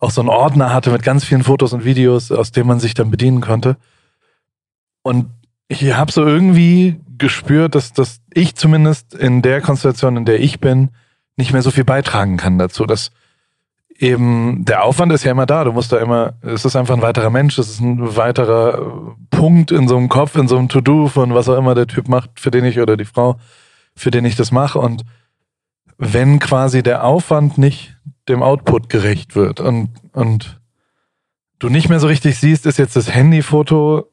auch 0.00 0.10
so 0.10 0.20
einen 0.20 0.28
Ordner 0.28 0.74
hatte 0.74 0.90
mit 0.90 1.04
ganz 1.04 1.24
vielen 1.24 1.44
Fotos 1.44 1.72
und 1.72 1.84
Videos, 1.84 2.32
aus 2.32 2.50
dem 2.50 2.66
man 2.66 2.80
sich 2.80 2.92
dann 2.94 3.12
bedienen 3.12 3.40
konnte. 3.40 3.76
Und 5.02 5.30
ich 5.68 5.94
habe 5.94 6.10
so 6.10 6.26
irgendwie 6.26 7.00
gespürt, 7.16 7.76
dass, 7.76 7.92
dass 7.92 8.20
ich 8.32 8.56
zumindest 8.56 9.14
in 9.14 9.42
der 9.42 9.60
Konstellation, 9.60 10.16
in 10.16 10.24
der 10.24 10.40
ich 10.40 10.58
bin, 10.58 10.90
nicht 11.36 11.52
mehr 11.52 11.62
so 11.62 11.70
viel 11.70 11.84
beitragen 11.84 12.36
kann 12.36 12.58
dazu, 12.58 12.84
dass 12.84 13.12
eben 13.98 14.64
der 14.64 14.84
Aufwand 14.84 15.12
ist 15.12 15.24
ja 15.24 15.30
immer 15.30 15.46
da. 15.46 15.64
Du 15.64 15.72
musst 15.72 15.92
da 15.92 15.98
immer, 15.98 16.34
es 16.42 16.64
ist 16.64 16.76
einfach 16.76 16.94
ein 16.94 17.02
weiterer 17.02 17.30
Mensch, 17.30 17.58
es 17.58 17.68
ist 17.68 17.80
ein 17.80 18.16
weiterer 18.16 19.16
Punkt 19.30 19.70
in 19.70 19.88
so 19.88 19.96
einem 19.96 20.08
Kopf, 20.08 20.36
in 20.36 20.48
so 20.48 20.56
einem 20.58 20.68
To-Do 20.68 21.08
von 21.08 21.34
was 21.34 21.48
auch 21.48 21.58
immer 21.58 21.74
der 21.74 21.86
Typ 21.86 22.08
macht, 22.08 22.40
für 22.40 22.50
den 22.50 22.64
ich 22.64 22.80
oder 22.80 22.96
die 22.96 23.04
Frau, 23.04 23.36
für 23.94 24.10
den 24.10 24.24
ich 24.24 24.36
das 24.36 24.52
mache. 24.52 24.78
Und 24.78 25.04
wenn 25.96 26.38
quasi 26.38 26.82
der 26.82 27.04
Aufwand 27.04 27.58
nicht 27.58 27.96
dem 28.28 28.42
Output 28.42 28.88
gerecht 28.88 29.36
wird 29.36 29.60
und, 29.60 29.90
und 30.12 30.60
du 31.58 31.68
nicht 31.68 31.88
mehr 31.88 32.00
so 32.00 32.06
richtig 32.06 32.38
siehst, 32.38 32.66
ist 32.66 32.78
jetzt 32.78 32.96
das 32.96 33.14
Handyfoto 33.14 34.10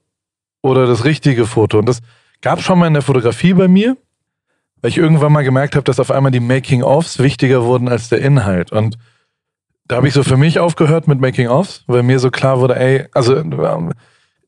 oder 0.61 0.85
das 0.85 1.05
richtige 1.05 1.45
Foto. 1.45 1.79
Und 1.79 1.87
das 1.87 2.01
gab 2.41 2.61
schon 2.61 2.77
mal 2.77 2.87
in 2.87 2.93
der 2.93 3.01
Fotografie 3.01 3.53
bei 3.53 3.67
mir, 3.67 3.97
weil 4.81 4.89
ich 4.89 4.97
irgendwann 4.97 5.31
mal 5.31 5.43
gemerkt 5.43 5.75
habe, 5.75 5.83
dass 5.83 5.99
auf 5.99 6.11
einmal 6.11 6.31
die 6.31 6.39
Making-ofs 6.39 7.19
wichtiger 7.19 7.63
wurden 7.63 7.87
als 7.87 8.09
der 8.09 8.19
Inhalt. 8.19 8.71
Und 8.71 8.97
da 9.91 9.97
habe 9.97 10.07
ich 10.07 10.13
so 10.13 10.23
für 10.23 10.37
mich 10.37 10.57
aufgehört 10.57 11.09
mit 11.09 11.19
Making-ofs, 11.19 11.83
weil 11.85 12.01
mir 12.01 12.17
so 12.19 12.31
klar 12.31 12.61
wurde, 12.61 12.79
ey, 12.79 13.07
also 13.11 13.35
ähm, 13.35 13.91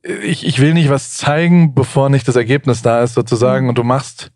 ich, 0.02 0.48
ich 0.48 0.60
will 0.60 0.74
nicht 0.74 0.90
was 0.90 1.16
zeigen, 1.16 1.76
bevor 1.76 2.08
nicht 2.08 2.26
das 2.30 2.38
Ergebnis 2.38 2.82
da 2.82 3.04
ist, 3.04 3.14
sozusagen. 3.14 3.68
Und 3.68 3.78
du 3.78 3.84
machst 3.84 4.32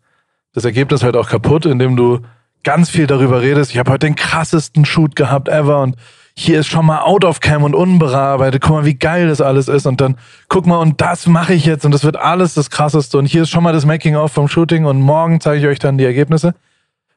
das 0.52 0.66
Ergebnis 0.66 1.02
halt 1.02 1.16
auch 1.16 1.30
kaputt, 1.30 1.64
indem 1.64 1.96
du 1.96 2.20
ganz 2.62 2.90
viel 2.90 3.06
darüber 3.06 3.40
redest. 3.40 3.70
Ich 3.70 3.78
habe 3.78 3.90
heute 3.90 4.06
den 4.06 4.16
krassesten 4.16 4.84
Shoot 4.84 5.16
gehabt 5.16 5.48
ever 5.48 5.80
und 5.80 5.96
hier 6.36 6.60
ist 6.60 6.66
schon 6.66 6.84
mal 6.84 7.00
out 7.00 7.24
of 7.24 7.40
cam 7.40 7.62
und 7.62 7.74
unbearbeitet. 7.74 8.60
Guck 8.60 8.72
mal, 8.72 8.84
wie 8.84 8.98
geil 8.98 9.28
das 9.28 9.40
alles 9.40 9.68
ist. 9.68 9.86
Und 9.86 10.02
dann 10.02 10.16
guck 10.50 10.66
mal, 10.66 10.76
und 10.76 11.00
das 11.00 11.26
mache 11.26 11.54
ich 11.54 11.64
jetzt 11.64 11.86
und 11.86 11.92
das 11.92 12.04
wird 12.04 12.16
alles 12.16 12.52
das 12.52 12.68
krasseste. 12.68 13.16
Und 13.16 13.24
hier 13.24 13.44
ist 13.44 13.48
schon 13.48 13.64
mal 13.64 13.72
das 13.72 13.86
Making 13.86 14.16
of 14.16 14.30
vom 14.30 14.46
Shooting 14.46 14.84
und 14.84 15.00
morgen 15.00 15.40
zeige 15.40 15.60
ich 15.62 15.66
euch 15.68 15.78
dann 15.78 15.96
die 15.96 16.04
Ergebnisse. 16.04 16.54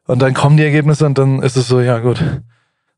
Und 0.08 0.22
dann 0.22 0.34
kommen 0.34 0.56
die 0.56 0.64
Ergebnisse 0.64 1.06
und 1.06 1.18
dann 1.18 1.44
ist 1.44 1.58
es 1.58 1.68
so, 1.68 1.82
ja 1.82 2.00
gut, 2.00 2.24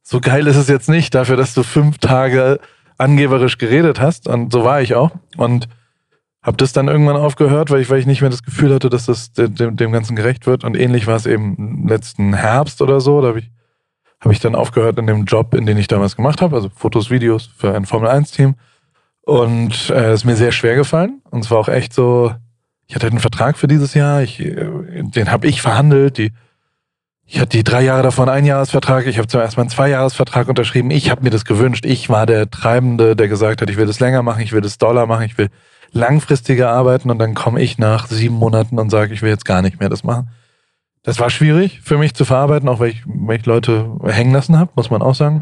so 0.04 0.20
geil 0.20 0.46
ist 0.48 0.58
es 0.58 0.68
jetzt 0.68 0.90
nicht 0.90 1.16
dafür, 1.16 1.38
dass 1.38 1.54
du 1.54 1.64
fünf 1.64 1.98
Tage 1.98 2.60
angeberisch 2.98 3.58
geredet 3.58 4.00
hast. 4.00 4.28
Und 4.28 4.52
so 4.52 4.64
war 4.64 4.82
ich 4.82 4.96
auch. 4.96 5.12
Und 5.38 5.70
habe 6.44 6.58
das 6.58 6.74
dann 6.74 6.90
irgendwann 6.90 7.16
aufgehört, 7.16 7.72
weil 7.72 7.80
ich, 7.82 7.90
weil 7.90 8.00
ich 8.00 8.06
nicht 8.06 8.20
mehr 8.20 8.30
das 8.30 8.44
Gefühl 8.44 8.74
hatte, 8.74 8.90
dass 8.90 9.06
das 9.06 9.32
dem, 9.32 9.78
dem 9.78 9.92
Ganzen 9.94 10.16
gerecht 10.18 10.46
wird. 10.46 10.66
Und 10.66 10.76
ähnlich 10.76 11.08
war 11.08 11.16
es 11.16 11.26
eben 11.26 11.88
letzten 11.88 12.34
Herbst 12.34 12.82
oder 12.82 13.00
so. 13.00 13.22
Da 13.22 13.30
habe 13.30 13.40
ich, 13.40 13.50
hab 14.20 14.32
ich 14.32 14.42
dann 14.42 14.56
aufgehört 14.56 15.00
in 15.00 15.08
dem 15.08 15.24
Job, 15.24 15.54
in 15.54 15.66
den 15.66 15.78
ich 15.78 15.88
damals 15.88 16.18
gemacht 16.18 16.42
habe, 16.42 16.56
also 16.56 16.70
Fotos, 16.70 17.10
Videos 17.10 17.50
für 17.58 17.74
ein 17.74 17.86
Formel-1-Team. 17.86 18.56
Und 19.22 19.74
es 19.74 19.90
äh, 19.90 20.14
ist 20.14 20.26
mir 20.26 20.36
sehr 20.36 20.52
schwer 20.52 20.76
gefallen. 20.76 21.22
Und 21.32 21.46
es 21.46 21.50
war 21.50 21.60
auch 21.60 21.70
echt 21.70 21.94
so, 21.94 22.34
ich 22.88 22.96
hatte 22.96 23.08
einen 23.08 23.20
Vertrag 23.20 23.58
für 23.58 23.68
dieses 23.68 23.94
Jahr, 23.94 24.22
ich, 24.22 24.42
äh, 24.42 24.68
den 25.02 25.32
habe 25.32 25.48
ich 25.48 25.62
verhandelt. 25.62 26.18
Die, 26.18 26.34
ich 27.34 27.40
hatte 27.40 27.58
die 27.58 27.63
drei 27.63 27.82
Jahre 27.82 28.04
davon 28.04 28.30
einen 28.30 28.46
Jahresvertrag, 28.46 29.08
ich 29.08 29.18
habe 29.18 29.28
zum 29.28 29.42
ersten 29.42 29.60
Mal 29.60 29.63
einen 29.63 29.72
Zweijahresvertrag 29.72 30.48
unterschrieben. 30.50 30.92
Ich 30.92 31.10
habe 31.10 31.24
mir 31.24 31.32
das 31.32 31.46
gewünscht. 31.46 31.84
Ich 31.84 32.08
war 32.08 32.28
der 32.28 32.52
Treibende, 32.52 33.16
der 33.16 33.28
gesagt 33.28 33.60
hat, 33.60 33.72
ich 33.72 33.78
will 33.78 33.88
das 33.88 34.00
länger 34.00 34.22
machen, 34.22 34.44
ich 34.44 34.52
will 34.52 34.62
das 34.62 34.78
Dollar 34.78 35.08
machen, 35.08 35.25
ich 35.25 35.36
will 35.40 35.50
langfristiger 35.92 36.70
arbeiten 36.70 37.10
und 37.10 37.18
dann 37.18 37.34
komme 37.34 37.60
ich 37.60 37.80
nach 37.80 38.06
sieben 38.06 38.36
Monaten 38.36 38.78
und 38.78 38.92
sage, 38.92 39.16
ich 39.16 39.24
will 39.24 39.32
jetzt 39.32 39.46
gar 39.46 39.63
nicht 39.63 39.80
mehr 39.80 39.90
das 39.90 40.04
machen. 40.04 40.30
Das 41.02 41.20
war 41.20 41.32
schwierig 41.32 41.82
für 41.82 41.98
mich 41.98 42.13
zu 42.13 42.24
verarbeiten, 42.24 42.70
auch 42.70 42.80
weil 42.80 42.90
ich, 42.90 43.02
weil 43.08 43.40
ich 43.40 43.48
Leute 43.48 43.98
hängen 44.04 44.32
lassen 44.32 44.60
habe, 44.60 44.70
muss 44.75 44.92
man 44.92 45.02
auch 45.02 45.16
sagen. 45.16 45.42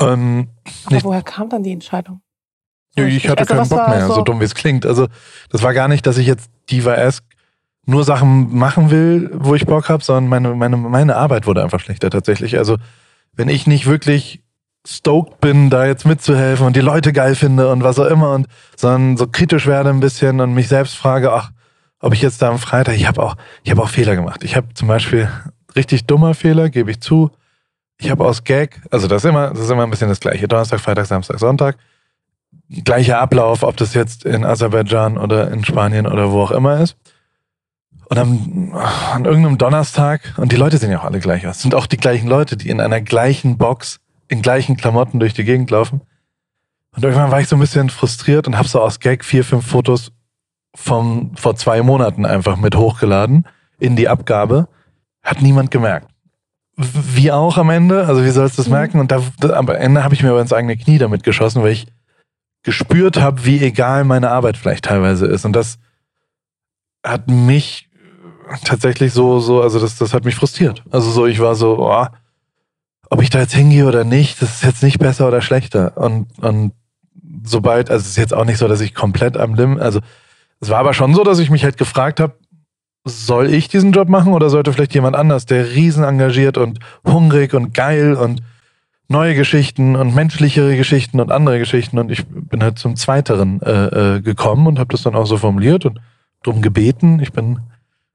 Ähm, 0.00 0.48
Aber 0.84 1.02
woher 1.02 1.22
kam 1.22 1.48
dann 1.48 1.62
die 1.62 1.72
Entscheidung? 1.72 2.20
Ja, 2.94 3.06
ich 3.06 3.26
hatte 3.26 3.40
also 3.40 3.54
keinen 3.54 3.68
Bock 3.70 3.88
mehr, 3.88 4.06
so, 4.06 4.16
so 4.16 4.22
dumm 4.22 4.38
wie 4.38 4.44
es 4.44 4.54
klingt. 4.54 4.84
Also 4.84 5.08
das 5.48 5.62
war 5.62 5.72
gar 5.72 5.88
nicht, 5.88 6.06
dass 6.06 6.18
ich 6.18 6.26
jetzt 6.26 6.50
Diva-esque 6.70 7.24
nur 7.86 8.04
Sachen 8.04 8.56
machen 8.56 8.90
will, 8.90 9.30
wo 9.34 9.54
ich 9.54 9.66
Bock 9.66 9.88
habe, 9.88 10.02
sondern 10.02 10.28
meine, 10.28 10.54
meine, 10.54 10.76
meine 10.76 11.16
Arbeit 11.16 11.46
wurde 11.46 11.62
einfach 11.62 11.80
schlechter 11.80 12.10
tatsächlich. 12.10 12.58
Also 12.58 12.76
wenn 13.34 13.48
ich 13.48 13.66
nicht 13.66 13.86
wirklich 13.86 14.42
stoked 14.86 15.40
bin, 15.40 15.70
da 15.70 15.86
jetzt 15.86 16.06
mitzuhelfen 16.06 16.66
und 16.66 16.76
die 16.76 16.80
Leute 16.80 17.12
geil 17.12 17.34
finde 17.34 17.70
und 17.70 17.82
was 17.82 17.98
auch 17.98 18.06
immer 18.06 18.32
und 18.34 18.46
sondern 18.76 19.16
so 19.16 19.26
kritisch 19.26 19.66
werde 19.66 19.90
ein 19.90 20.00
bisschen 20.00 20.40
und 20.40 20.54
mich 20.54 20.68
selbst 20.68 20.96
frage, 20.96 21.32
ach, 21.32 21.50
ob 22.00 22.12
ich 22.12 22.20
jetzt 22.20 22.42
da 22.42 22.50
am 22.50 22.58
Freitag, 22.58 22.96
ich 22.96 23.06
habe 23.06 23.22
auch, 23.22 23.34
ich 23.62 23.70
habe 23.70 23.82
auch 23.82 23.88
Fehler 23.88 24.14
gemacht. 24.14 24.44
Ich 24.44 24.56
habe 24.56 24.68
zum 24.74 24.88
Beispiel 24.88 25.28
richtig 25.74 26.06
dummer 26.06 26.34
Fehler, 26.34 26.68
gebe 26.68 26.90
ich 26.90 27.00
zu. 27.00 27.30
Ich 27.98 28.10
habe 28.10 28.24
aus 28.24 28.44
Gag, 28.44 28.82
also 28.90 29.06
das 29.06 29.24
ist 29.24 29.30
immer, 29.30 29.50
das 29.50 29.60
ist 29.60 29.70
immer 29.70 29.84
ein 29.84 29.90
bisschen 29.90 30.08
das 30.08 30.20
gleiche. 30.20 30.46
Donnerstag, 30.48 30.80
Freitag, 30.80 31.06
Samstag, 31.06 31.38
Sonntag. 31.38 31.76
Gleicher 32.68 33.20
Ablauf, 33.20 33.62
ob 33.62 33.76
das 33.76 33.94
jetzt 33.94 34.24
in 34.24 34.44
Aserbaidschan 34.44 35.16
oder 35.16 35.50
in 35.50 35.64
Spanien 35.64 36.06
oder 36.06 36.30
wo 36.30 36.42
auch 36.42 36.50
immer 36.50 36.80
ist. 36.80 36.96
Und 38.08 38.18
am, 38.18 38.74
an 39.12 39.24
irgendeinem 39.24 39.58
Donnerstag, 39.58 40.34
und 40.36 40.52
die 40.52 40.56
Leute 40.56 40.78
sehen 40.78 40.90
ja 40.90 41.00
auch 41.00 41.04
alle 41.04 41.20
gleich 41.20 41.46
aus, 41.46 41.60
sind 41.60 41.74
auch 41.74 41.86
die 41.86 41.96
gleichen 41.96 42.28
Leute, 42.28 42.56
die 42.56 42.68
in 42.68 42.80
einer 42.80 43.00
gleichen 43.00 43.56
Box 43.56 44.00
in 44.28 44.42
gleichen 44.42 44.76
Klamotten 44.76 45.20
durch 45.20 45.34
die 45.34 45.44
Gegend 45.44 45.70
laufen. 45.70 46.00
Und 46.94 47.02
irgendwann 47.02 47.30
war 47.30 47.40
ich 47.40 47.48
so 47.48 47.56
ein 47.56 47.60
bisschen 47.60 47.90
frustriert 47.90 48.46
und 48.46 48.56
habe 48.56 48.68
so 48.68 48.80
aus 48.80 49.00
Gag 49.00 49.24
vier, 49.24 49.44
fünf 49.44 49.66
Fotos 49.66 50.12
vom 50.74 51.36
vor 51.36 51.56
zwei 51.56 51.82
Monaten 51.82 52.26
einfach 52.26 52.56
mit 52.56 52.76
hochgeladen 52.76 53.46
in 53.78 53.96
die 53.96 54.08
Abgabe. 54.08 54.68
Hat 55.22 55.42
niemand 55.42 55.70
gemerkt. 55.70 56.08
Wie 56.76 57.30
auch 57.30 57.56
am 57.56 57.70
Ende, 57.70 58.06
also 58.06 58.24
wie 58.24 58.30
sollst 58.30 58.58
du 58.58 58.62
das 58.62 58.68
mhm. 58.68 58.74
merken? 58.74 59.00
Und 59.00 59.12
da, 59.12 59.22
am 59.52 59.68
Ende 59.68 60.04
habe 60.04 60.14
ich 60.14 60.22
mir 60.22 60.30
aber 60.30 60.40
ins 60.40 60.52
eigene 60.52 60.76
Knie 60.76 60.98
damit 60.98 61.22
geschossen, 61.22 61.62
weil 61.62 61.72
ich 61.72 61.86
gespürt 62.62 63.20
habe, 63.20 63.44
wie 63.44 63.62
egal 63.62 64.04
meine 64.04 64.30
Arbeit 64.30 64.56
vielleicht 64.56 64.86
teilweise 64.86 65.26
ist. 65.26 65.44
Und 65.44 65.52
das 65.54 65.78
hat 67.04 67.28
mich 67.28 67.83
tatsächlich 68.64 69.12
so, 69.12 69.40
so, 69.40 69.62
also 69.62 69.78
das, 69.78 69.96
das 69.96 70.14
hat 70.14 70.24
mich 70.24 70.34
frustriert. 70.34 70.82
Also 70.90 71.10
so, 71.10 71.26
ich 71.26 71.40
war 71.40 71.54
so, 71.54 71.78
oh, 71.78 72.06
ob 73.10 73.22
ich 73.22 73.30
da 73.30 73.40
jetzt 73.40 73.54
hingehe 73.54 73.86
oder 73.86 74.04
nicht, 74.04 74.40
das 74.42 74.56
ist 74.56 74.64
jetzt 74.64 74.82
nicht 74.82 74.98
besser 74.98 75.28
oder 75.28 75.40
schlechter. 75.40 75.96
Und, 75.96 76.26
und 76.40 76.72
sobald, 77.44 77.90
also 77.90 78.02
es 78.02 78.10
ist 78.10 78.16
jetzt 78.16 78.34
auch 78.34 78.44
nicht 78.44 78.58
so, 78.58 78.68
dass 78.68 78.80
ich 78.80 78.94
komplett 78.94 79.36
am 79.36 79.54
Lim, 79.54 79.78
also 79.78 80.00
es 80.60 80.70
war 80.70 80.78
aber 80.78 80.94
schon 80.94 81.14
so, 81.14 81.24
dass 81.24 81.38
ich 81.38 81.50
mich 81.50 81.64
halt 81.64 81.76
gefragt 81.76 82.20
habe, 82.20 82.34
soll 83.04 83.52
ich 83.52 83.68
diesen 83.68 83.92
Job 83.92 84.08
machen 84.08 84.32
oder 84.32 84.48
sollte 84.48 84.72
vielleicht 84.72 84.94
jemand 84.94 85.14
anders, 85.14 85.44
der 85.44 85.74
riesen 85.74 86.04
engagiert 86.04 86.56
und 86.56 86.78
hungrig 87.06 87.52
und 87.52 87.74
geil 87.74 88.14
und 88.14 88.42
neue 89.08 89.34
Geschichten 89.34 89.94
und 89.94 90.14
menschlichere 90.14 90.76
Geschichten 90.76 91.20
und 91.20 91.30
andere 91.30 91.58
Geschichten 91.58 91.98
und 91.98 92.10
ich 92.10 92.24
bin 92.26 92.62
halt 92.62 92.78
zum 92.78 92.96
Zweiteren 92.96 93.60
äh, 93.60 94.16
äh, 94.16 94.20
gekommen 94.22 94.66
und 94.66 94.78
habe 94.78 94.92
das 94.92 95.02
dann 95.02 95.14
auch 95.14 95.26
so 95.26 95.36
formuliert 95.36 95.84
und 95.84 96.00
drum 96.42 96.62
gebeten. 96.62 97.20
Ich 97.20 97.32
bin 97.32 97.60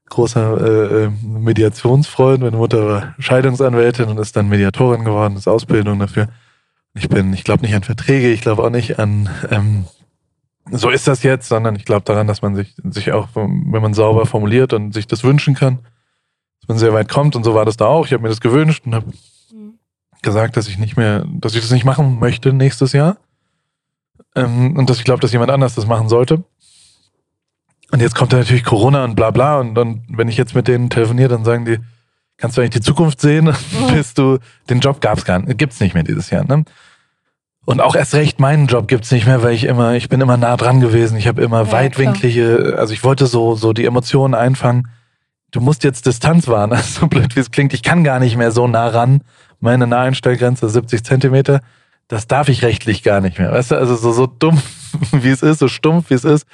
großer 0.10 0.62
äh, 0.62 1.04
äh, 1.06 1.10
Mediationsfreund. 1.24 2.42
Meine 2.42 2.58
Mutter 2.58 2.88
war 2.88 3.16
Scheidungsanwältin 3.20 4.06
und 4.06 4.18
ist 4.18 4.36
dann 4.36 4.50
Mediatorin 4.50 5.06
geworden, 5.06 5.36
ist 5.36 5.48
Ausbildung 5.48 6.00
dafür. 6.00 6.28
Ich 6.94 7.08
bin, 7.08 7.34
ich 7.34 7.44
glaube 7.44 7.64
nicht 7.64 7.76
an 7.76 7.84
Verträge, 7.84 8.32
ich 8.32 8.42
glaube 8.42 8.64
auch 8.64 8.70
nicht 8.70 9.00
an 9.00 9.30
ähm, 9.52 9.86
so 10.72 10.90
ist 10.90 11.08
das 11.08 11.24
jetzt, 11.24 11.48
sondern 11.48 11.76
ich 11.76 11.86
glaube 11.86 12.04
daran, 12.06 12.28
dass 12.28 12.42
man 12.42 12.56
sich, 12.56 12.76
sich 12.84 13.12
auch, 13.12 13.30
wenn 13.34 13.82
man 13.82 13.94
sauber 13.94 14.26
formuliert 14.26 14.74
und 14.74 14.94
sich 14.94 15.08
das 15.08 15.24
wünschen 15.24 15.56
kann, 15.56 15.80
dass 16.62 16.68
man 16.68 16.78
sehr 16.78 16.94
weit 16.94 17.10
kommt 17.10 17.36
und 17.36 17.44
so 17.44 17.56
war 17.56 17.66
das 17.66 17.78
da 17.78 17.86
auch. 17.86 18.06
Ich 18.06 18.14
habe 18.14 18.24
mir 18.24 18.30
das 18.30 18.42
gewünscht 18.42 18.86
und 18.86 18.96
habe 18.96 19.08
mhm. 19.52 19.80
gesagt, 20.22 20.58
dass 20.58 20.68
ich 20.68 20.78
nicht 20.78 20.98
mehr, 20.98 21.26
dass 21.28 21.56
ich 21.56 21.62
das 21.62 21.72
nicht 21.72 21.86
machen 21.86 22.20
möchte 22.20 22.54
nächstes 22.54 22.94
Jahr. 22.94 23.18
Ähm, 24.36 24.78
und 24.78 24.90
dass 24.90 25.00
ich 25.00 25.06
glaube, 25.06 25.22
dass 25.22 25.32
jemand 25.32 25.52
anders 25.52 25.76
das 25.76 25.88
machen 25.88 26.10
sollte. 26.10 26.44
Und 27.92 28.02
jetzt 28.02 28.16
kommt 28.16 28.34
da 28.34 28.38
natürlich 28.38 28.64
Corona 28.64 29.04
und 29.04 29.16
bla 29.16 29.32
bla. 29.32 29.60
Und 29.60 29.76
dann, 29.76 30.04
wenn 30.10 30.28
ich 30.28 30.38
jetzt 30.38 30.56
mit 30.56 30.68
denen 30.68 30.90
telefoniere, 30.90 31.30
dann 31.30 31.44
sagen 31.44 31.66
die, 31.66 31.80
kannst 32.38 32.58
du 32.58 32.62
eigentlich 32.62 32.72
die 32.72 32.82
Zukunft 32.82 33.22
sehen? 33.22 33.54
Bist 33.94 34.18
du, 34.18 34.40
den 34.70 34.80
Job 34.80 35.02
gab's 35.02 35.26
gar 35.26 35.40
nicht, 35.40 35.58
gibt's 35.58 35.80
nicht 35.80 35.94
mehr 35.94 36.04
dieses 36.04 36.30
Jahr. 36.30 36.46
Ne? 36.46 36.64
Und 37.66 37.82
auch 37.82 37.96
erst 37.96 38.16
recht 38.16 38.40
meinen 38.40 38.68
Job 38.68 38.88
gibt's 38.88 39.12
nicht 39.12 39.28
mehr, 39.28 39.44
weil 39.44 39.54
ich 39.54 39.66
immer, 39.66 39.94
ich 39.94 40.10
bin 40.10 40.22
immer 40.22 40.38
nah 40.38 40.58
dran 40.58 40.82
gewesen. 40.82 41.18
Ich 41.18 41.28
habe 41.28 41.42
immer 41.42 41.66
ja, 41.66 41.72
weitwinklige, 41.72 42.58
klar. 42.58 42.80
also 42.80 42.94
ich 42.94 43.04
wollte 43.04 43.28
so, 43.28 43.56
so 43.56 43.74
die 43.74 43.86
Emotionen 43.86 44.34
einfangen. 44.34 44.88
Du 45.52 45.62
musst 45.62 45.84
jetzt 45.84 46.06
Distanz 46.06 46.48
wahren, 46.48 46.76
so 46.84 47.08
blöd 47.08 47.36
wie 47.36 47.40
es 47.40 47.52
klingt. 47.52 47.74
Ich 47.74 47.84
kann 47.84 48.04
gar 48.04 48.20
nicht 48.20 48.38
mehr 48.38 48.52
so 48.52 48.68
nah 48.68 48.88
ran. 48.88 49.22
Meine 49.60 49.88
Naheinstellgrenze 49.88 50.68
ist 50.68 50.74
70 50.74 51.04
Zentimeter. 51.04 51.62
das 52.08 52.28
darf 52.28 52.50
ich 52.50 52.64
rechtlich 52.64 53.04
gar 53.04 53.20
nicht 53.22 53.38
mehr. 53.40 53.52
Weißt 53.52 53.72
du, 53.72 53.76
also 53.76 53.96
so, 53.96 54.14
so 54.14 54.26
dumm, 54.26 54.62
wie 55.12 55.30
es 55.30 55.44
ist, 55.44 55.60
so 55.60 55.68
stumpf, 55.68 56.10
wie 56.10 56.16
es 56.16 56.24
ist, 56.24 56.48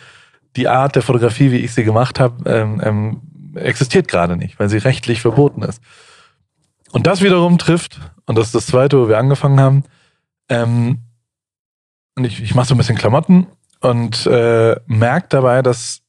die 0.55 0.67
Art 0.67 0.95
der 0.95 1.01
Fotografie, 1.01 1.51
wie 1.51 1.57
ich 1.57 1.73
sie 1.73 1.83
gemacht 1.83 2.19
habe, 2.19 2.49
ähm, 2.49 2.81
ähm, 2.83 3.21
existiert 3.55 4.07
gerade 4.07 4.37
nicht, 4.37 4.59
weil 4.59 4.69
sie 4.69 4.77
rechtlich 4.77 5.21
verboten 5.21 5.61
ist. 5.63 5.81
Und 6.91 7.07
das 7.07 7.21
wiederum 7.21 7.57
trifft, 7.57 7.99
und 8.25 8.37
das 8.37 8.47
ist 8.47 8.55
das 8.55 8.67
zweite, 8.67 8.99
wo 8.99 9.07
wir 9.09 9.17
angefangen 9.17 9.59
haben, 9.59 9.83
ähm, 10.49 10.99
und 12.15 12.23
ich, 12.23 12.41
ich 12.41 12.55
mache 12.55 12.67
so 12.67 12.75
ein 12.75 12.77
bisschen 12.77 12.97
Klamotten 12.97 13.47
und 13.81 14.25
äh, 14.25 14.77
merke 14.87 15.27
dabei, 15.29 15.61
dass, 15.61 16.01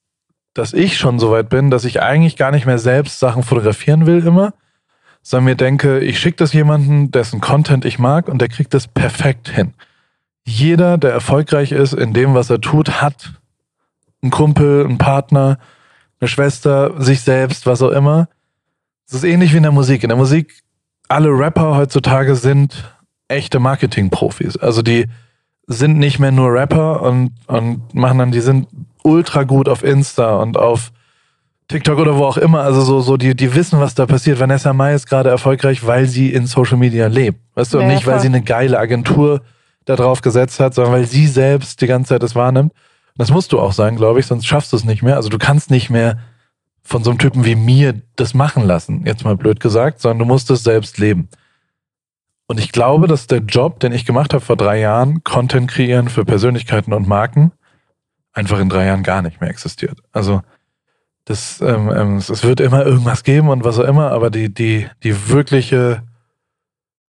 dass 0.54 0.72
ich 0.72 0.96
schon 0.96 1.18
so 1.18 1.32
weit 1.32 1.48
bin, 1.48 1.70
dass 1.70 1.84
ich 1.84 2.00
eigentlich 2.00 2.36
gar 2.36 2.52
nicht 2.52 2.66
mehr 2.66 2.78
selbst 2.78 3.18
Sachen 3.18 3.42
fotografieren 3.42 4.06
will 4.06 4.24
immer, 4.24 4.54
sondern 5.22 5.46
mir 5.46 5.56
denke, 5.56 5.98
ich 5.98 6.20
schicke 6.20 6.36
das 6.36 6.52
jemanden, 6.52 7.10
dessen 7.10 7.40
Content 7.40 7.84
ich 7.84 7.98
mag 7.98 8.28
und 8.28 8.40
der 8.40 8.48
kriegt 8.48 8.72
das 8.72 8.86
perfekt 8.86 9.48
hin. 9.48 9.74
Jeder, 10.44 10.98
der 10.98 11.10
erfolgreich 11.10 11.72
ist 11.72 11.92
in 11.92 12.12
dem, 12.12 12.34
was 12.34 12.50
er 12.50 12.60
tut, 12.60 13.02
hat 13.02 13.32
einen 14.22 14.30
Kumpel, 14.30 14.84
einen 14.84 14.98
Partner, 14.98 15.58
eine 16.20 16.28
Schwester, 16.28 17.00
sich 17.00 17.20
selbst, 17.20 17.66
was 17.66 17.82
auch 17.82 17.90
immer. 17.90 18.28
Es 19.06 19.14
ist 19.14 19.24
ähnlich 19.24 19.52
wie 19.52 19.58
in 19.58 19.62
der 19.62 19.72
Musik. 19.72 20.02
In 20.02 20.08
der 20.08 20.18
Musik, 20.18 20.62
alle 21.08 21.28
Rapper 21.28 21.76
heutzutage 21.76 22.34
sind 22.34 22.84
echte 23.28 23.58
Marketing-Profis. 23.58 24.56
Also 24.56 24.82
die 24.82 25.06
sind 25.66 25.98
nicht 25.98 26.18
mehr 26.18 26.32
nur 26.32 26.52
Rapper 26.52 27.02
und, 27.02 27.32
und 27.46 27.94
machen 27.94 28.18
dann, 28.18 28.32
die 28.32 28.40
sind 28.40 28.68
ultra 29.02 29.44
gut 29.44 29.68
auf 29.68 29.82
Insta 29.82 30.36
und 30.36 30.56
auf 30.56 30.92
TikTok 31.68 31.98
oder 31.98 32.16
wo 32.16 32.24
auch 32.24 32.36
immer. 32.36 32.60
Also 32.60 32.82
so, 32.82 33.00
so 33.00 33.16
die, 33.16 33.34
die 33.34 33.54
wissen, 33.54 33.80
was 33.80 33.94
da 33.94 34.06
passiert. 34.06 34.38
Vanessa 34.38 34.72
Mai 34.72 34.94
ist 34.94 35.08
gerade 35.08 35.30
erfolgreich, 35.30 35.86
weil 35.86 36.06
sie 36.06 36.32
in 36.32 36.46
Social 36.46 36.76
Media 36.76 37.08
lebt. 37.08 37.40
Weißt 37.54 37.74
du, 37.74 37.78
und 37.78 37.88
nicht, 37.88 38.06
weil 38.06 38.20
sie 38.20 38.28
eine 38.28 38.42
geile 38.42 38.78
Agentur 38.78 39.42
da 39.84 39.96
drauf 39.96 40.20
gesetzt 40.20 40.60
hat, 40.60 40.74
sondern 40.74 40.92
weil 40.94 41.06
sie 41.06 41.26
selbst 41.26 41.80
die 41.80 41.86
ganze 41.86 42.10
Zeit 42.10 42.22
das 42.22 42.34
wahrnimmt. 42.34 42.72
Das 43.16 43.30
musst 43.30 43.52
du 43.52 43.60
auch 43.60 43.72
sein, 43.72 43.96
glaube 43.96 44.20
ich, 44.20 44.26
sonst 44.26 44.46
schaffst 44.46 44.72
du 44.72 44.76
es 44.76 44.84
nicht 44.84 45.02
mehr. 45.02 45.16
Also 45.16 45.28
du 45.28 45.38
kannst 45.38 45.70
nicht 45.70 45.90
mehr 45.90 46.18
von 46.82 47.02
so 47.02 47.10
einem 47.10 47.18
Typen 47.18 47.44
wie 47.44 47.56
mir 47.56 48.00
das 48.14 48.34
machen 48.34 48.64
lassen, 48.64 49.04
jetzt 49.06 49.24
mal 49.24 49.36
blöd 49.36 49.58
gesagt, 49.58 50.00
sondern 50.00 50.20
du 50.20 50.24
musst 50.24 50.50
es 50.50 50.62
selbst 50.62 50.98
leben. 50.98 51.28
Und 52.46 52.60
ich 52.60 52.70
glaube, 52.70 53.08
dass 53.08 53.26
der 53.26 53.40
Job, 53.40 53.80
den 53.80 53.92
ich 53.92 54.04
gemacht 54.04 54.32
habe 54.32 54.44
vor 54.44 54.56
drei 54.56 54.78
Jahren, 54.78 55.24
Content 55.24 55.68
kreieren 55.68 56.08
für 56.08 56.24
Persönlichkeiten 56.24 56.92
und 56.92 57.08
Marken, 57.08 57.52
einfach 58.32 58.60
in 58.60 58.68
drei 58.68 58.86
Jahren 58.86 59.02
gar 59.02 59.22
nicht 59.22 59.40
mehr 59.40 59.50
existiert. 59.50 59.98
Also 60.12 60.42
das, 61.24 61.60
ähm, 61.60 61.92
ähm, 61.92 62.16
es 62.18 62.44
wird 62.44 62.60
immer 62.60 62.86
irgendwas 62.86 63.24
geben 63.24 63.48
und 63.48 63.64
was 63.64 63.80
auch 63.80 63.84
immer, 63.84 64.12
aber 64.12 64.30
die, 64.30 64.54
die, 64.54 64.86
die 65.02 65.28
wirkliche, 65.28 66.04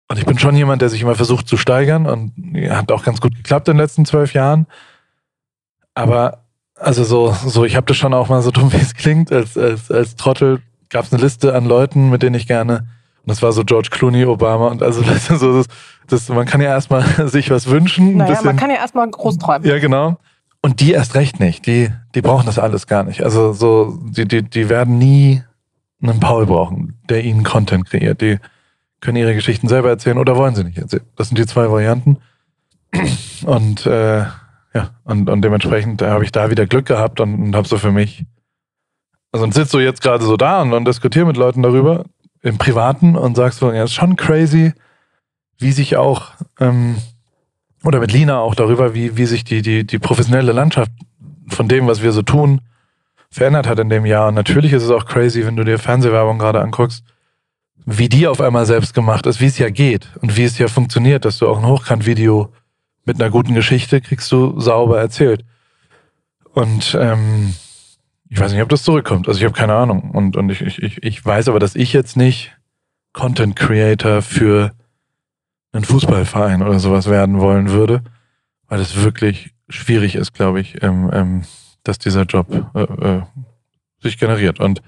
und 0.08 0.18
ich 0.18 0.26
bin 0.26 0.40
schon 0.40 0.56
jemand, 0.56 0.82
der 0.82 0.90
sich 0.90 1.04
immer 1.04 1.14
versucht 1.14 1.48
zu 1.48 1.56
steigern 1.56 2.08
und 2.08 2.34
hat 2.72 2.92
auch 2.92 3.04
ganz 3.04 3.22
gut 3.22 3.36
geklappt 3.36 3.68
in 3.68 3.76
den 3.76 3.82
letzten 3.82 4.06
zwölf 4.06 4.34
Jahren. 4.34 4.66
Aber 5.98 6.44
also 6.76 7.04
so, 7.04 7.32
so, 7.32 7.66
ich 7.66 7.76
habe 7.76 7.86
das 7.86 7.98
schon 7.98 8.14
auch 8.14 8.30
mal 8.30 8.42
so 8.42 8.52
dumm, 8.52 8.72
wie 8.72 8.78
es 8.78 8.94
klingt, 8.94 9.32
als, 9.32 9.58
als, 9.58 9.92
als 9.92 10.16
Trottel 10.16 10.62
gab 10.90 11.06
es 11.06 11.14
eine 11.14 11.22
Liste 11.22 11.54
an 11.54 11.66
Leuten, 11.66 12.10
mit 12.10 12.24
denen 12.24 12.36
ich 12.36 12.48
gerne 12.48 12.88
und 13.28 13.32
das 13.32 13.42
war 13.42 13.52
so 13.52 13.66
George 13.66 13.90
Clooney, 13.92 14.24
Obama 14.26 14.68
und 14.68 14.82
also 14.82 15.02
das, 15.06 15.28
so, 15.28 15.58
das, 15.58 15.68
das, 16.08 16.30
man 16.30 16.46
kann 16.46 16.62
ja 16.62 16.70
erstmal 16.70 17.04
sich 17.28 17.52
was 17.52 17.68
wünschen. 17.68 18.16
Naja, 18.16 18.30
bisschen, 18.30 18.46
man 18.46 18.56
kann 18.56 18.70
ja 18.70 18.78
erstmal 18.78 19.10
groß 19.10 19.38
träumen. 19.38 19.68
Ja, 19.68 19.80
genau. 19.80 20.16
Und 20.62 20.80
die 20.80 20.94
erst 20.94 21.14
recht 21.14 21.42
nicht. 21.42 21.68
Die, 21.68 21.90
die 22.16 22.22
brauchen 22.22 22.46
das 22.46 22.58
alles 22.58 22.88
gar 22.88 23.04
nicht. 23.04 23.24
Also 23.24 23.52
so, 23.52 24.00
die, 24.02 24.26
die, 24.26 24.44
die 24.44 24.70
werden 24.70 24.98
nie 24.98 25.44
einen 26.02 26.22
Paul 26.22 26.46
brauchen, 26.46 26.98
der 27.10 27.26
ihnen 27.26 27.44
Content 27.44 27.90
kreiert. 27.90 28.22
Die 28.22 28.40
können 29.02 29.18
ihre 29.18 29.36
Geschichten 29.36 29.68
selber 29.68 29.90
erzählen 29.90 30.18
oder 30.18 30.38
wollen 30.38 30.56
sie 30.56 30.64
nicht 30.64 30.78
erzählen. 30.78 31.04
Das 31.18 31.28
sind 31.28 31.38
die 31.38 31.46
zwei 31.46 31.70
Varianten. 31.70 32.20
Und 33.46 33.86
äh, 33.86 34.24
ja, 34.78 34.92
und, 35.04 35.28
und 35.30 35.42
dementsprechend 35.42 36.04
habe 36.04 36.24
ich 36.24 36.32
da 36.32 36.52
wieder 36.52 36.68
Glück 36.68 36.86
gehabt 36.86 37.20
und, 37.20 37.34
und 37.34 37.56
habe 37.56 37.68
so 37.68 37.80
für 37.80 37.92
mich, 37.92 38.26
also 39.32 39.44
und 39.44 39.54
sitze 39.54 39.72
so 39.72 39.80
jetzt 39.80 40.02
gerade 40.02 40.24
so 40.24 40.38
da 40.38 40.62
und, 40.62 40.72
und 40.72 40.86
diskutiere 40.86 41.26
mit 41.26 41.36
Leuten 41.36 41.64
darüber, 41.64 42.06
im 42.44 42.60
Privaten 42.60 43.16
und 43.16 43.36
sagst 43.36 43.60
so, 43.60 43.72
ja, 43.72 43.86
ist 43.86 43.94
schon 43.94 44.16
crazy, 44.16 44.74
wie 45.58 45.72
sich 45.72 45.98
auch, 45.98 46.34
ähm, 46.60 46.98
oder 47.84 48.00
mit 48.00 48.12
Lina 48.12 48.40
auch 48.40 48.54
darüber, 48.54 48.94
wie, 48.94 49.18
wie 49.18 49.26
sich 49.26 49.44
die, 49.44 49.64
die, 49.64 49.84
die 49.84 49.98
professionelle 49.98 50.52
Landschaft 50.52 50.92
von 51.48 51.68
dem, 51.68 51.88
was 51.88 52.04
wir 52.04 52.12
so 52.12 52.22
tun, 52.22 52.62
verändert 53.32 53.68
hat 53.68 53.80
in 53.80 53.90
dem 53.90 54.06
Jahr. 54.06 54.28
Und 54.28 54.36
natürlich 54.36 54.74
ist 54.74 54.84
es 54.84 54.92
auch 54.92 55.06
crazy, 55.06 55.46
wenn 55.46 55.56
du 55.56 55.64
dir 55.64 55.80
Fernsehwerbung 55.80 56.38
gerade 56.38 56.62
anguckst, 56.62 57.04
wie 57.86 58.10
die 58.10 58.28
auf 58.28 58.42
einmal 58.42 58.68
selbst 58.68 58.94
gemacht 58.94 59.26
ist, 59.26 59.42
wie 59.42 59.48
es 59.48 59.58
ja 59.58 59.70
geht 59.72 60.10
und 60.22 60.38
wie 60.38 60.44
es 60.44 60.60
ja 60.60 60.68
funktioniert, 60.68 61.26
dass 61.26 61.40
du 61.40 61.48
auch 61.48 61.58
ein 61.58 61.66
Hochkant-Video 61.66 62.52
mit 63.08 63.20
einer 63.20 63.32
guten 63.32 63.56
Geschichte 63.56 64.02
kriegst 64.02 64.32
du 64.32 64.60
sauber 64.60 65.00
erzählt. 65.00 65.46
Und 66.54 66.96
ähm, 67.00 67.56
ich 68.30 68.40
weiß 68.40 68.52
nicht, 68.52 68.62
ob 68.62 68.70
das 68.70 68.84
zurückkommt. 68.84 69.28
Also 69.28 69.40
ich 69.40 69.46
habe 69.46 69.56
keine 69.56 69.76
Ahnung. 69.76 70.12
Und, 70.12 70.36
und 70.36 70.50
ich, 70.50 70.62
ich, 70.62 71.02
ich 71.02 71.26
weiß 71.26 71.48
aber, 71.48 71.60
dass 71.60 71.76
ich 71.76 71.94
jetzt 71.94 72.18
nicht 72.18 72.56
Content 73.14 73.56
Creator 73.56 74.22
für 74.22 74.74
einen 75.72 75.86
Fußballverein 75.86 76.62
oder 76.62 76.80
sowas 76.80 77.10
werden 77.10 77.40
wollen 77.40 77.70
würde, 77.70 78.04
weil 78.68 78.82
es 78.82 79.02
wirklich 79.02 79.54
schwierig 79.70 80.16
ist, 80.16 80.34
glaube 80.34 80.60
ich, 80.60 80.84
ähm, 80.84 81.10
ähm, 81.14 81.42
dass 81.84 82.00
dieser 82.00 82.24
Job 82.24 82.48
äh, 82.76 82.82
äh, 82.82 83.22
sich 84.02 84.18
generiert. 84.18 84.60
Und 84.60 84.82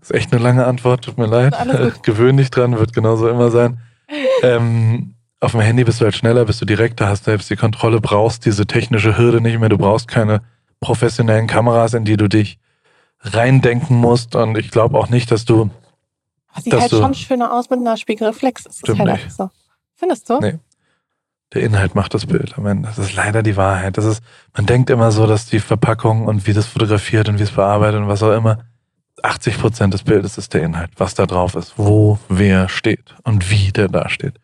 das 0.00 0.10
ist 0.10 0.16
echt 0.16 0.32
eine 0.32 0.42
lange 0.42 0.66
Antwort, 0.66 1.04
tut 1.04 1.16
mir 1.16 1.26
leid. 1.26 1.54
Gewöhn 2.02 2.36
dich 2.36 2.50
dran, 2.50 2.78
wird 2.78 2.92
genauso 2.92 3.28
immer 3.28 3.50
sein. 3.50 3.80
Ähm, 4.42 5.17
auf 5.40 5.52
dem 5.52 5.60
Handy 5.60 5.84
bist 5.84 6.00
du 6.00 6.04
halt 6.04 6.16
schneller, 6.16 6.44
bist 6.44 6.60
du 6.60 6.64
direkter, 6.64 7.08
hast 7.08 7.24
selbst 7.24 7.48
die 7.50 7.56
Kontrolle, 7.56 8.00
brauchst 8.00 8.44
diese 8.44 8.66
technische 8.66 9.16
Hürde 9.16 9.40
nicht 9.40 9.58
mehr, 9.58 9.68
du 9.68 9.78
brauchst 9.78 10.08
keine 10.08 10.42
professionellen 10.80 11.46
Kameras, 11.46 11.94
in 11.94 12.04
die 12.04 12.16
du 12.16 12.28
dich 12.28 12.58
reindenken 13.20 13.96
musst. 13.96 14.34
Und 14.34 14.58
ich 14.58 14.70
glaube 14.70 14.98
auch 14.98 15.08
nicht, 15.08 15.30
dass 15.30 15.44
du. 15.44 15.70
Sieht 16.60 16.72
dass 16.72 16.82
halt 16.82 16.92
du, 16.92 17.00
schon 17.00 17.14
schöner 17.14 17.52
aus 17.52 17.70
mit 17.70 17.78
einer 17.78 17.96
Spiegelreflex. 17.96 18.64
Das 18.64 18.80
ist 18.82 18.98
halt 18.98 19.12
nicht. 19.12 19.32
so. 19.32 19.50
Findest 19.94 20.28
du? 20.28 20.40
Nee. 20.40 20.58
Der 21.54 21.62
Inhalt 21.62 21.94
macht 21.94 22.12
das 22.14 22.26
Bild 22.26 22.58
am 22.58 22.66
Ende. 22.66 22.88
Das 22.88 22.98
ist 22.98 23.14
leider 23.14 23.42
die 23.42 23.56
Wahrheit. 23.56 23.96
Das 23.96 24.04
ist, 24.04 24.22
man 24.54 24.66
denkt 24.66 24.90
immer 24.90 25.12
so, 25.12 25.26
dass 25.26 25.46
die 25.46 25.60
Verpackung 25.60 26.26
und 26.26 26.46
wie 26.46 26.52
das 26.52 26.66
fotografiert 26.66 27.28
und 27.28 27.38
wie 27.38 27.44
es 27.44 27.52
bearbeitet 27.52 28.00
und 28.00 28.08
was 28.08 28.22
auch 28.22 28.36
immer, 28.36 28.64
80 29.22 29.58
Prozent 29.58 29.94
des 29.94 30.02
Bildes 30.02 30.36
ist 30.36 30.52
der 30.52 30.62
Inhalt, 30.62 30.90
was 30.96 31.14
da 31.14 31.26
drauf 31.26 31.54
ist, 31.54 31.74
wo 31.76 32.18
wer 32.28 32.68
steht 32.68 33.14
und 33.24 33.50
wie 33.50 33.72
der 33.72 33.88
da 33.88 34.08
steht. 34.08 34.38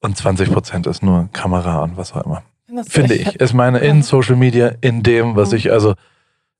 Und 0.00 0.16
20 0.16 0.50
Prozent 0.50 0.86
ist 0.86 1.02
nur 1.02 1.28
Kamera 1.32 1.82
und 1.82 1.96
was 1.96 2.12
auch 2.12 2.24
immer. 2.24 2.42
Finde 2.88 3.14
ich. 3.14 3.36
Ist 3.36 3.52
meine 3.52 3.78
in 3.80 4.02
Social 4.02 4.36
Media, 4.36 4.72
in 4.80 5.02
dem, 5.02 5.36
was 5.36 5.52
ich, 5.52 5.72
also, 5.72 5.94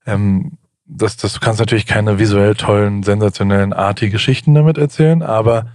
ähm, 0.06 0.58
das, 0.84 1.16
das, 1.16 1.34
du 1.34 1.40
kannst 1.40 1.60
natürlich 1.60 1.86
keine 1.86 2.18
visuell 2.18 2.54
tollen, 2.54 3.02
sensationellen, 3.02 3.72
arty 3.72 4.10
Geschichten 4.10 4.54
damit 4.54 4.76
erzählen, 4.76 5.22
aber 5.22 5.66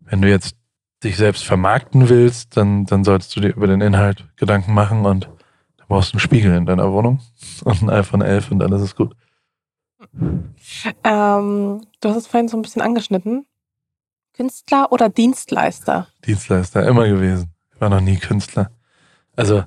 wenn 0.00 0.20
du 0.20 0.28
jetzt 0.28 0.56
dich 1.04 1.16
selbst 1.16 1.44
vermarkten 1.44 2.08
willst, 2.08 2.56
dann, 2.56 2.84
dann 2.86 3.04
solltest 3.04 3.34
du 3.36 3.40
dir 3.40 3.54
über 3.54 3.66
den 3.66 3.80
Inhalt 3.80 4.26
Gedanken 4.36 4.74
machen 4.74 5.06
und 5.06 5.30
da 5.76 5.84
brauchst 5.88 6.12
du 6.12 6.14
einen 6.14 6.20
Spiegel 6.20 6.54
in 6.54 6.66
deiner 6.66 6.92
Wohnung 6.92 7.20
und 7.64 7.82
ein 7.82 7.90
iPhone 7.90 8.22
11 8.22 8.50
und 8.50 8.62
alles 8.62 8.82
ist 8.82 8.96
gut. 8.96 9.14
Ähm, 11.04 11.80
du 12.00 12.08
hast 12.08 12.16
es 12.16 12.26
vorhin 12.26 12.48
so 12.48 12.56
ein 12.56 12.62
bisschen 12.62 12.82
angeschnitten. 12.82 13.46
Künstler 14.34 14.90
oder 14.90 15.08
Dienstleister? 15.08 16.08
Dienstleister, 16.26 16.86
immer 16.86 17.06
gewesen. 17.06 17.52
Ich 17.74 17.80
war 17.80 17.88
noch 17.90 18.00
nie 18.00 18.16
Künstler. 18.16 18.70
Also, 19.36 19.64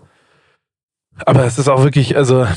aber 1.26 1.46
es 1.46 1.58
ist 1.58 1.68
auch 1.68 1.84
wirklich, 1.84 2.16
also, 2.16 2.48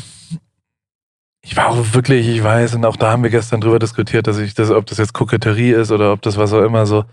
ich 1.41 1.57
war 1.57 1.69
auch 1.69 1.95
wirklich, 1.95 2.29
ich 2.29 2.43
weiß, 2.43 2.75
und 2.75 2.85
auch 2.85 2.97
da 2.97 3.13
haben 3.13 3.23
wir 3.23 3.31
gestern 3.31 3.61
drüber 3.61 3.79
diskutiert, 3.79 4.27
dass 4.27 4.39
ich 4.39 4.55
das, 4.55 4.71
ob 4.71 4.87
das 4.87 4.99
jetzt 4.99 5.13
Koketterie 5.13 5.73
ist 5.73 5.91
oder 5.91 6.13
ob 6.13 6.23
das 6.23 6.37
was 6.37 6.53
auch 6.53 6.63
immer 6.63 6.87
so. 6.87 7.05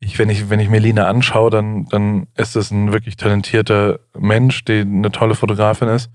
Ich, 0.00 0.18
wenn 0.18 0.30
ich, 0.30 0.48
wenn 0.50 0.60
ich 0.60 0.68
mir 0.68 0.80
Lina 0.80 1.06
anschaue, 1.08 1.50
dann, 1.50 1.86
dann 1.86 2.28
ist 2.36 2.54
es 2.54 2.70
ein 2.70 2.92
wirklich 2.92 3.16
talentierter 3.16 4.00
Mensch, 4.16 4.64
die 4.64 4.80
eine 4.80 5.10
tolle 5.10 5.34
Fotografin 5.34 5.88
ist. 5.88 6.10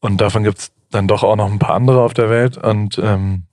Und 0.00 0.20
davon 0.20 0.42
gibt's 0.42 0.72
dann 0.90 1.08
doch 1.08 1.22
auch 1.22 1.36
noch 1.36 1.50
ein 1.50 1.58
paar 1.58 1.74
andere 1.74 2.02
auf 2.02 2.14
der 2.14 2.30
Welt. 2.30 2.56
Und 2.56 2.98
ähm, 2.98 3.44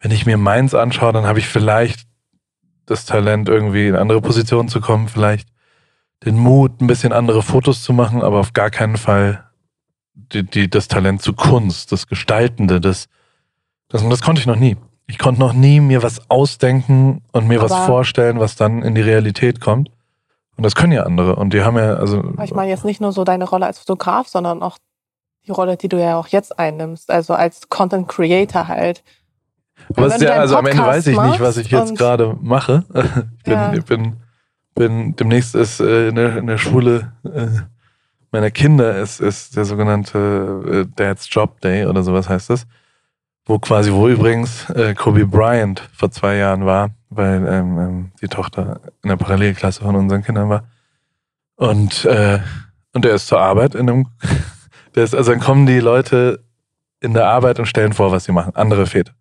wenn 0.00 0.10
ich 0.10 0.26
mir 0.26 0.36
meins 0.36 0.74
anschaue, 0.74 1.12
dann 1.12 1.26
habe 1.26 1.38
ich 1.38 1.46
vielleicht 1.46 2.06
das 2.86 3.04
Talent, 3.04 3.48
irgendwie 3.48 3.88
in 3.88 3.96
andere 3.96 4.20
Positionen 4.20 4.68
zu 4.68 4.80
kommen, 4.80 5.08
vielleicht 5.08 5.48
den 6.24 6.38
Mut, 6.38 6.80
ein 6.80 6.86
bisschen 6.86 7.12
andere 7.12 7.42
Fotos 7.42 7.82
zu 7.82 7.92
machen, 7.92 8.22
aber 8.22 8.40
auf 8.40 8.52
gar 8.52 8.70
keinen 8.70 8.96
Fall 8.96 9.44
die, 10.14 10.44
die, 10.44 10.70
das 10.70 10.88
Talent 10.88 11.22
zu 11.22 11.32
Kunst, 11.32 11.92
das 11.92 12.06
Gestaltende, 12.06 12.80
das, 12.80 13.08
das, 13.88 14.06
das 14.08 14.22
konnte 14.22 14.40
ich 14.40 14.46
noch 14.46 14.56
nie. 14.56 14.76
Ich 15.06 15.18
konnte 15.18 15.40
noch 15.40 15.52
nie 15.52 15.80
mir 15.80 16.02
was 16.02 16.30
ausdenken 16.30 17.22
und 17.32 17.48
mir 17.48 17.60
aber 17.60 17.70
was 17.70 17.86
vorstellen, 17.86 18.40
was 18.40 18.56
dann 18.56 18.82
in 18.82 18.94
die 18.94 19.00
Realität 19.00 19.60
kommt. 19.60 19.90
Und 20.56 20.64
das 20.64 20.74
können 20.74 20.92
ja 20.92 21.02
andere. 21.02 21.36
Und 21.36 21.52
die 21.52 21.62
haben 21.62 21.76
ja, 21.76 21.94
also. 21.94 22.22
Ich 22.42 22.54
meine 22.54 22.70
jetzt 22.70 22.84
nicht 22.84 23.00
nur 23.00 23.12
so 23.12 23.24
deine 23.24 23.44
Rolle 23.48 23.66
als 23.66 23.78
Fotograf, 23.78 24.28
sondern 24.28 24.62
auch 24.62 24.78
die 25.46 25.50
Rolle, 25.50 25.76
die 25.76 25.88
du 25.88 26.00
ja 26.00 26.16
auch 26.16 26.28
jetzt 26.28 26.58
einnimmst, 26.58 27.10
also 27.10 27.34
als 27.34 27.68
Content 27.68 28.08
Creator 28.08 28.68
halt. 28.68 29.02
Aber 29.96 30.16
ja, 30.18 30.32
also 30.34 30.56
am 30.56 30.66
Ende 30.66 30.82
weiß 30.82 31.06
ich 31.06 31.20
nicht, 31.20 31.40
was 31.40 31.56
ich 31.56 31.70
jetzt 31.70 31.96
gerade 31.96 32.36
mache. 32.40 32.84
Ich 33.38 33.44
bin, 33.44 33.52
ja. 33.52 33.74
ich 33.74 33.84
bin 33.84 34.16
bin, 34.74 35.16
demnächst 35.16 35.54
ist 35.54 35.80
äh, 35.80 36.08
in, 36.08 36.14
der, 36.14 36.36
in 36.38 36.46
der 36.46 36.58
Schule 36.58 37.12
äh, 37.24 37.48
meiner 38.30 38.50
Kinder 38.50 38.98
ist, 38.98 39.20
ist 39.20 39.56
der 39.56 39.64
sogenannte 39.64 40.86
äh, 40.88 40.92
Dad's 40.96 41.28
Job 41.30 41.60
Day 41.60 41.86
oder 41.86 42.02
sowas 42.02 42.28
heißt 42.28 42.50
das. 42.50 42.66
Wo 43.44 43.58
quasi, 43.58 43.92
wo 43.92 44.08
übrigens 44.08 44.70
äh, 44.70 44.94
Kobe 44.94 45.26
Bryant 45.26 45.82
vor 45.92 46.10
zwei 46.10 46.36
Jahren 46.36 46.64
war, 46.64 46.90
weil 47.10 47.46
ähm, 47.46 47.78
ähm, 47.78 48.12
die 48.20 48.28
Tochter 48.28 48.80
in 49.02 49.08
der 49.08 49.16
Parallelklasse 49.16 49.82
von 49.82 49.96
unseren 49.96 50.22
Kindern 50.22 50.48
war. 50.48 50.64
Und, 51.56 52.04
äh, 52.04 52.38
und 52.92 53.04
er 53.04 53.14
ist 53.14 53.26
zur 53.26 53.40
Arbeit 53.40 53.74
in 53.74 53.90
einem, 53.90 54.06
der 54.94 55.04
ist, 55.04 55.14
also 55.14 55.32
dann 55.32 55.40
kommen 55.40 55.66
die 55.66 55.80
Leute 55.80 56.44
in 57.00 57.14
der 57.14 57.26
Arbeit 57.26 57.58
und 57.58 57.66
stellen 57.66 57.92
vor, 57.92 58.12
was 58.12 58.24
sie 58.24 58.32
machen. 58.32 58.54
Andere 58.54 58.86
Väter. 58.86 59.12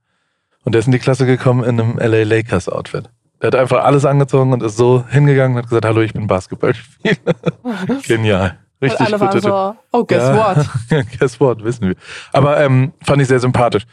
Und 0.63 0.74
der 0.74 0.80
ist 0.80 0.86
in 0.86 0.91
die 0.91 1.00
Klasse 1.00 1.26
gekommen 1.26 1.63
in 1.63 1.80
einem 1.80 1.97
LA 1.97 2.24
Lakers 2.24 2.69
Outfit. 2.69 3.10
Der 3.41 3.47
hat 3.47 3.56
einfach 3.56 3.84
alles 3.84 4.06
angezogen 4.06 4.54
und 4.54 4.62
ist 4.62 4.78
so 4.78 5.04
hingegangen 5.10 5.58
und 5.58 5.63
hat 5.63 5.69
gesagt, 5.69 5.86
hallo, 5.86 6.02
ich 6.02 6.13
bin 6.13 6.28
Basketballspieler. 6.28 7.15
Genial. 8.08 8.58
Richtig. 8.82 9.00
Und 9.00 9.06
alle 9.08 9.19
waren 9.19 9.41
so, 9.41 9.76
oh, 9.91 10.04
guess 10.06 10.24
Ja. 10.24 10.56
what? 10.56 11.06
guess 11.19 11.39
what, 11.39 11.63
wissen 11.63 11.88
wir. 11.89 11.95
Aber 12.34 12.60
ähm, 12.60 12.93
fand 13.04 13.21
ich 13.21 13.28
sehr 13.28 13.39
sympathisch. 13.39 13.84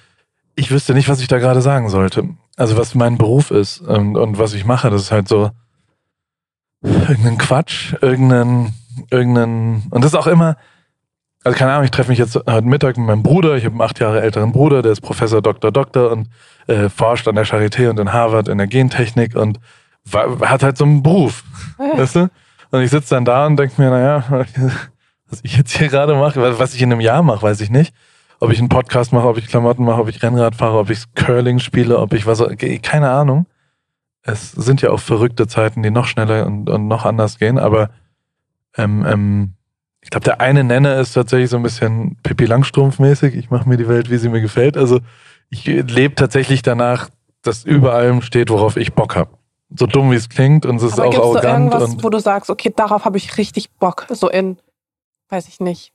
Ich 0.54 0.70
wüsste 0.70 0.92
nicht, 0.92 1.08
was 1.08 1.20
ich 1.20 1.28
da 1.28 1.38
gerade 1.38 1.62
sagen 1.62 1.88
sollte. 1.88 2.28
Also 2.56 2.76
was 2.76 2.94
mein 2.94 3.16
Beruf 3.16 3.50
ist 3.50 3.80
und, 3.80 4.16
und 4.16 4.38
was 4.38 4.54
ich 4.54 4.64
mache, 4.64 4.90
das 4.90 5.02
ist 5.02 5.12
halt 5.12 5.28
so 5.28 5.50
irgendein 6.82 7.38
Quatsch, 7.38 7.94
irgendein, 8.00 8.72
irgendein, 9.10 9.82
und 9.90 10.04
das 10.04 10.12
ist 10.12 10.18
auch 10.18 10.26
immer, 10.26 10.56
also 11.44 11.56
keine 11.58 11.72
Ahnung, 11.72 11.84
ich 11.84 11.90
treffe 11.90 12.10
mich 12.10 12.18
jetzt 12.18 12.34
heute 12.36 12.62
Mittag 12.66 12.96
mit 12.98 13.06
meinem 13.06 13.22
Bruder, 13.22 13.56
ich 13.56 13.64
habe 13.64 13.72
einen 13.74 13.82
acht 13.82 13.98
Jahre 14.00 14.20
älteren 14.20 14.52
Bruder, 14.52 14.82
der 14.82 14.92
ist 14.92 15.00
Professor 15.00 15.40
Doktor 15.40 15.70
Doktor 15.72 16.10
und 16.10 16.28
äh, 16.66 16.88
forscht 16.88 17.28
an 17.28 17.34
der 17.36 17.46
Charité 17.46 17.88
und 17.90 17.98
in 18.00 18.12
Harvard 18.12 18.48
in 18.48 18.58
der 18.58 18.66
Gentechnik 18.66 19.34
und 19.36 19.58
wa- 20.04 20.48
hat 20.48 20.62
halt 20.62 20.76
so 20.76 20.84
einen 20.84 21.02
Beruf, 21.02 21.44
weißt 21.96 22.16
du? 22.16 22.30
Und 22.70 22.82
ich 22.82 22.90
sitze 22.90 23.14
dann 23.14 23.24
da 23.24 23.46
und 23.46 23.56
denke 23.56 23.80
mir, 23.80 23.88
naja, 23.90 24.24
was 25.30 25.40
ich 25.42 25.56
jetzt 25.56 25.76
hier 25.76 25.88
gerade 25.88 26.14
mache, 26.14 26.40
was- 26.42 26.58
was 26.58 26.74
ich 26.74 26.82
in 26.82 26.92
einem 26.92 27.00
Jahr 27.00 27.22
mache, 27.22 27.42
weiß 27.42 27.60
ich 27.60 27.70
nicht. 27.70 27.94
Ob 28.40 28.52
ich 28.52 28.58
einen 28.60 28.68
Podcast 28.68 29.12
mache, 29.12 29.26
ob 29.26 29.36
ich 29.36 29.48
Klamotten 29.48 29.84
mache, 29.84 30.00
ob 30.00 30.08
ich 30.08 30.22
Rennrad 30.22 30.54
fahre, 30.54 30.78
ob 30.78 30.90
ich 30.90 31.02
Curling 31.14 31.58
spiele, 31.58 31.98
ob 31.98 32.12
ich 32.12 32.24
was, 32.26 32.40
keine 32.82 33.10
Ahnung. 33.10 33.46
Es 34.22 34.52
sind 34.52 34.80
ja 34.82 34.90
auch 34.90 35.00
verrückte 35.00 35.46
Zeiten, 35.48 35.82
die 35.82 35.90
noch 35.90 36.06
schneller 36.06 36.46
und, 36.46 36.68
und 36.70 36.86
noch 36.86 37.04
anders 37.04 37.38
gehen, 37.38 37.58
aber 37.58 37.90
ähm, 38.76 39.04
ähm, 39.08 39.54
ich 40.00 40.10
glaube, 40.10 40.24
der 40.24 40.40
eine 40.40 40.64
Nenner 40.64 40.98
ist 41.00 41.12
tatsächlich 41.12 41.50
so 41.50 41.56
ein 41.56 41.62
bisschen 41.62 42.16
Pippi 42.22 42.44
Langstrumpf-mäßig. 42.44 43.34
Ich 43.34 43.50
mache 43.50 43.68
mir 43.68 43.76
die 43.76 43.88
Welt, 43.88 44.10
wie 44.10 44.16
sie 44.16 44.28
mir 44.28 44.40
gefällt. 44.40 44.76
Also 44.76 45.00
ich 45.50 45.64
lebe 45.66 46.14
tatsächlich 46.14 46.62
danach, 46.62 47.08
dass 47.42 47.64
über 47.64 47.94
allem 47.94 48.22
steht, 48.22 48.50
worauf 48.50 48.76
ich 48.76 48.94
Bock 48.94 49.16
habe. 49.16 49.30
So 49.76 49.86
dumm 49.86 50.10
wie 50.10 50.16
es 50.16 50.28
klingt 50.28 50.64
und 50.64 50.76
es 50.76 50.82
ist 50.82 50.92
Aber 50.94 51.08
auch 51.08 51.10
gibt 51.10 51.24
es 51.24 51.32
da 51.42 51.48
arrogant. 51.48 51.72
irgendwas, 51.72 51.94
Und 51.94 52.04
wo 52.04 52.08
du 52.10 52.18
sagst, 52.18 52.48
okay, 52.48 52.72
darauf 52.74 53.04
habe 53.04 53.18
ich 53.18 53.36
richtig 53.36 53.70
Bock, 53.72 54.06
so 54.08 54.30
in, 54.30 54.56
weiß 55.28 55.46
ich 55.48 55.60
nicht, 55.60 55.92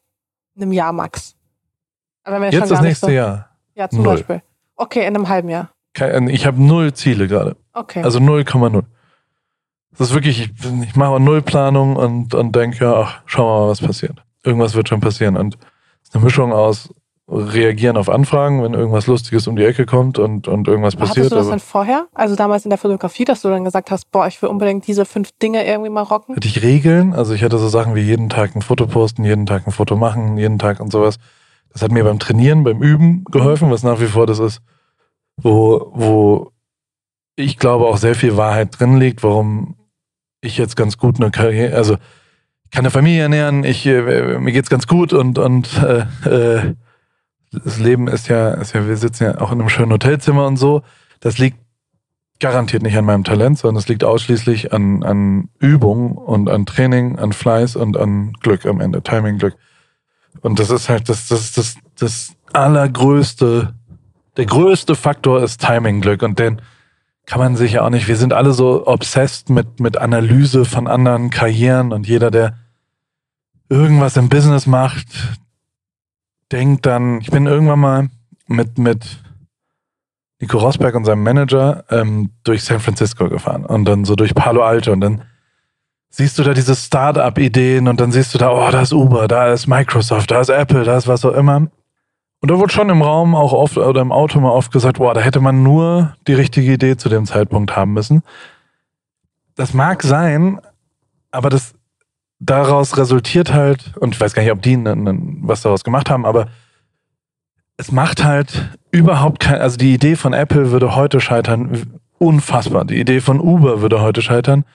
einem 0.55 0.71
Jahr 0.71 0.93
max? 0.93 1.35
Aber 2.23 2.35
wenn 2.35 2.43
wir 2.43 2.51
jetzt 2.51 2.59
schon 2.59 2.69
das 2.69 2.81
nächste 2.81 3.07
so, 3.07 3.11
Jahr. 3.11 3.49
Ja, 3.75 3.89
zum 3.89 4.03
Null. 4.03 4.15
Beispiel. 4.15 4.41
Okay, 4.75 5.01
in 5.01 5.15
einem 5.15 5.27
halben 5.27 5.49
Jahr. 5.49 5.71
Kein, 5.93 6.27
ich 6.27 6.45
habe 6.45 6.61
null 6.61 6.93
Ziele 6.93 7.27
gerade. 7.27 7.55
Okay. 7.73 8.03
Also 8.03 8.19
0,0. 8.19 8.83
Das 9.97 10.09
ist 10.09 10.13
wirklich, 10.13 10.41
ich, 10.41 10.51
ich 10.83 10.95
mache 10.95 11.19
null 11.19 11.41
Planung 11.41 11.95
und, 11.95 12.33
und 12.33 12.55
denke, 12.55 12.83
ja, 12.83 13.01
ach, 13.01 13.21
schauen 13.25 13.45
wir 13.45 13.65
mal, 13.65 13.69
was 13.69 13.81
passiert. 13.81 14.23
Irgendwas 14.43 14.75
wird 14.75 14.89
schon 14.89 15.01
passieren. 15.01 15.37
Und 15.37 15.55
es 16.01 16.09
ist 16.09 16.15
eine 16.15 16.23
Mischung 16.23 16.51
aus 16.51 16.89
reagieren 17.29 17.95
auf 17.95 18.09
Anfragen, 18.09 18.61
wenn 18.63 18.73
irgendwas 18.73 19.07
Lustiges 19.07 19.47
um 19.47 19.55
die 19.55 19.63
Ecke 19.63 19.85
kommt 19.85 20.19
und, 20.19 20.47
und 20.47 20.67
irgendwas 20.67 20.95
Hattest 20.95 21.09
passiert. 21.09 21.31
du 21.31 21.35
das 21.35 21.49
denn 21.49 21.59
vorher? 21.59 22.07
Also 22.13 22.35
damals 22.35 22.65
in 22.65 22.69
der 22.69 22.77
Fotografie, 22.77 23.23
dass 23.23 23.41
du 23.41 23.49
dann 23.49 23.63
gesagt 23.63 23.91
hast, 23.91 24.11
boah, 24.11 24.27
ich 24.27 24.41
will 24.41 24.49
unbedingt 24.49 24.85
diese 24.87 25.05
fünf 25.05 25.31
Dinge 25.41 25.65
irgendwie 25.65 25.89
mal 25.89 26.01
rocken? 26.01 26.35
hatte 26.35 26.47
ich 26.47 26.61
Regeln. 26.61 27.13
Also 27.13 27.33
ich 27.33 27.43
hatte 27.43 27.57
so 27.57 27.69
Sachen 27.69 27.95
wie 27.95 28.01
jeden 28.01 28.29
Tag 28.29 28.55
ein 28.55 28.61
Foto 28.61 28.87
posten, 28.87 29.23
jeden 29.23 29.45
Tag 29.45 29.65
ein 29.65 29.71
Foto 29.71 29.95
machen, 29.95 30.37
jeden 30.37 30.59
Tag 30.59 30.81
und 30.81 30.91
sowas. 30.91 31.17
Das 31.71 31.81
hat 31.81 31.91
mir 31.91 32.03
beim 32.03 32.19
Trainieren, 32.19 32.63
beim 32.63 32.83
Üben 32.83 33.23
geholfen, 33.25 33.71
was 33.71 33.83
nach 33.83 33.99
wie 33.99 34.05
vor 34.05 34.27
das 34.27 34.39
ist, 34.39 34.59
wo, 35.37 35.91
wo 35.93 36.51
ich 37.35 37.57
glaube 37.57 37.85
auch 37.85 37.97
sehr 37.97 38.15
viel 38.15 38.37
Wahrheit 38.37 38.79
drin 38.79 38.97
liegt, 38.97 39.23
warum 39.23 39.75
ich 40.43 40.57
jetzt 40.57 40.75
ganz 40.75 40.97
gut 40.97 41.19
eine 41.19 41.31
Karriere, 41.31 41.75
also 41.75 41.95
ich 42.65 42.71
kann 42.71 42.81
eine 42.85 42.91
Familie 42.91 43.23
ernähren, 43.23 43.63
ich, 43.63 43.85
äh, 43.85 44.37
mir 44.39 44.51
geht's 44.51 44.69
ganz 44.69 44.87
gut 44.87 45.13
und, 45.13 45.37
und 45.37 45.69
äh, 45.81 46.05
äh, 46.27 46.75
das 47.51 47.79
Leben 47.79 48.07
ist 48.07 48.27
ja, 48.29 48.51
ist 48.51 48.73
ja, 48.73 48.87
wir 48.87 48.97
sitzen 48.97 49.23
ja 49.25 49.41
auch 49.41 49.51
in 49.51 49.59
einem 49.59 49.69
schönen 49.69 49.91
Hotelzimmer 49.91 50.47
und 50.47 50.57
so. 50.57 50.81
Das 51.19 51.37
liegt 51.37 51.57
garantiert 52.39 52.83
nicht 52.83 52.97
an 52.97 53.05
meinem 53.05 53.23
Talent, 53.23 53.59
sondern 53.59 53.79
es 53.79 53.87
liegt 53.87 54.03
ausschließlich 54.03 54.73
an, 54.73 55.03
an 55.03 55.49
Übung 55.59 56.17
und 56.17 56.49
an 56.49 56.65
Training, 56.65 57.17
an 57.17 57.31
Fleiß 57.31 57.75
und 57.75 57.95
an 57.95 58.33
Glück 58.41 58.65
am 58.65 58.81
Ende, 58.81 59.01
Timing-Glück. 59.01 59.55
Und 60.41 60.59
das 60.59 60.69
ist 60.69 60.89
halt 60.89 61.07
das, 61.09 61.27
das, 61.27 61.53
das, 61.53 61.77
das 61.97 62.35
allergrößte, 62.51 63.73
der 64.35 64.45
größte 64.45 64.95
Faktor 64.95 65.41
ist 65.41 65.61
Timing-Glück 65.61 66.23
und 66.23 66.39
den 66.39 66.61
kann 67.25 67.39
man 67.39 67.55
sich 67.55 67.73
ja 67.73 67.83
auch 67.83 67.89
nicht, 67.89 68.07
wir 68.07 68.17
sind 68.17 68.33
alle 68.33 68.53
so 68.53 68.85
obsessed 68.85 69.49
mit, 69.49 69.79
mit 69.79 69.97
Analyse 69.97 70.65
von 70.65 70.87
anderen 70.87 71.29
Karrieren 71.29 71.93
und 71.93 72.07
jeder, 72.07 72.31
der 72.31 72.57
irgendwas 73.69 74.17
im 74.17 74.29
Business 74.29 74.67
macht, 74.67 75.07
denkt 76.51 76.85
dann, 76.85 77.21
ich 77.21 77.31
bin 77.31 77.47
irgendwann 77.47 77.79
mal 77.79 78.09
mit, 78.47 78.77
mit 78.77 79.23
Nico 80.39 80.57
Rosberg 80.57 80.95
und 80.95 81.05
seinem 81.05 81.23
Manager 81.23 81.85
ähm, 81.89 82.31
durch 82.43 82.63
San 82.63 82.81
Francisco 82.81 83.29
gefahren 83.29 83.65
und 83.65 83.85
dann 83.85 84.03
so 84.03 84.15
durch 84.15 84.35
Palo 84.35 84.61
Alto 84.61 84.91
und 84.91 84.99
dann 84.99 85.23
siehst 86.09 86.37
du 86.37 86.43
da 86.43 86.53
diese 86.53 86.75
Start-up-Ideen 86.75 87.87
und 87.87 87.99
dann 87.99 88.11
siehst 88.11 88.33
du 88.33 88.37
da, 88.37 88.51
oh, 88.51 88.69
da 88.69 88.81
ist 88.81 88.93
Uber, 88.93 89.27
da 89.27 89.51
ist 89.51 89.67
Microsoft, 89.67 90.29
da 90.29 90.41
ist 90.41 90.49
Apple, 90.49 90.83
da 90.83 90.97
ist 90.97 91.07
was 91.07 91.25
auch 91.25 91.33
immer. 91.33 91.67
Und 92.43 92.51
da 92.51 92.59
wurde 92.59 92.73
schon 92.73 92.89
im 92.89 93.01
Raum 93.01 93.35
auch 93.35 93.53
oft 93.53 93.77
oder 93.77 94.01
im 94.01 94.11
Auto 94.11 94.37
mal 94.41 94.51
oft 94.51 94.73
gesagt, 94.73 94.97
boah, 94.97 95.13
da 95.13 95.21
hätte 95.21 95.39
man 95.39 95.63
nur 95.63 96.13
die 96.27 96.33
richtige 96.33 96.73
Idee 96.73 96.97
zu 96.97 97.07
dem 97.07 97.25
Zeitpunkt 97.25 97.77
haben 97.77 97.93
müssen. 97.93 98.21
Das 99.55 99.73
mag 99.73 100.03
sein, 100.03 100.59
aber 101.31 101.49
das 101.49 101.73
daraus 102.39 102.97
resultiert 102.97 103.53
halt, 103.53 103.95
und 103.97 104.13
ich 104.13 104.19
weiß 104.19 104.33
gar 104.33 104.43
nicht, 104.43 104.51
ob 104.51 104.61
die 104.61 104.77
was 104.77 105.61
daraus 105.61 105.85
gemacht 105.85 106.09
haben, 106.09 106.25
aber 106.25 106.47
es 107.77 107.93
macht 107.93 108.25
halt 108.25 108.77
überhaupt 108.91 109.39
kein, 109.39 109.61
also 109.61 109.77
die 109.77 109.93
Idee 109.93 110.17
von 110.17 110.33
Apple 110.33 110.71
würde 110.71 110.97
heute 110.97 111.21
scheitern, 111.21 112.01
unfassbar. 112.17 112.83
Die 112.83 112.99
Idee 112.99 113.21
von 113.21 113.39
Uber 113.39 113.79
würde 113.79 114.01
heute 114.01 114.21
scheitern. 114.21 114.65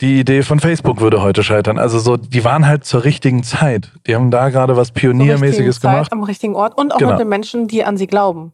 Die 0.00 0.18
Idee 0.20 0.42
von 0.42 0.60
Facebook 0.60 1.00
würde 1.00 1.20
heute 1.20 1.42
scheitern. 1.42 1.78
Also 1.78 1.98
so, 1.98 2.16
die 2.16 2.42
waren 2.44 2.66
halt 2.66 2.84
zur 2.84 3.04
richtigen 3.04 3.42
Zeit. 3.42 3.92
Die 4.06 4.14
haben 4.14 4.30
da 4.30 4.48
gerade 4.48 4.76
was 4.76 4.92
Pioniermäßiges 4.92 5.80
Zeit, 5.80 5.92
gemacht. 5.92 6.12
Am 6.12 6.22
richtigen 6.22 6.54
Ort 6.54 6.76
und 6.78 6.92
auch 6.92 6.98
Genau. 6.98 7.10
mit 7.12 7.20
den 7.20 7.28
Menschen, 7.28 7.68
die 7.68 7.84
an 7.84 7.96
sie 7.98 8.06
glauben. 8.06 8.52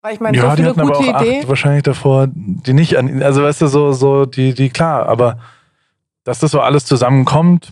Weil 0.00 0.14
ich 0.14 0.20
meine, 0.20 0.36
ja, 0.36 0.42
so 0.42 0.50
die 0.50 0.56
viele 0.56 0.68
hatten 0.70 0.80
aber 0.80 0.92
gute 0.94 1.14
auch 1.16 1.22
Ideen. 1.22 1.40
acht 1.42 1.48
wahrscheinlich 1.48 1.84
davor, 1.84 2.26
die 2.32 2.72
nicht 2.72 2.96
an, 2.98 3.22
also 3.22 3.44
weißt 3.44 3.60
du, 3.62 3.66
so, 3.68 3.92
so, 3.92 4.26
die, 4.26 4.52
die, 4.54 4.70
klar, 4.70 5.08
aber 5.08 5.38
dass 6.24 6.40
das 6.40 6.50
so 6.50 6.60
alles 6.60 6.84
zusammenkommt, 6.84 7.70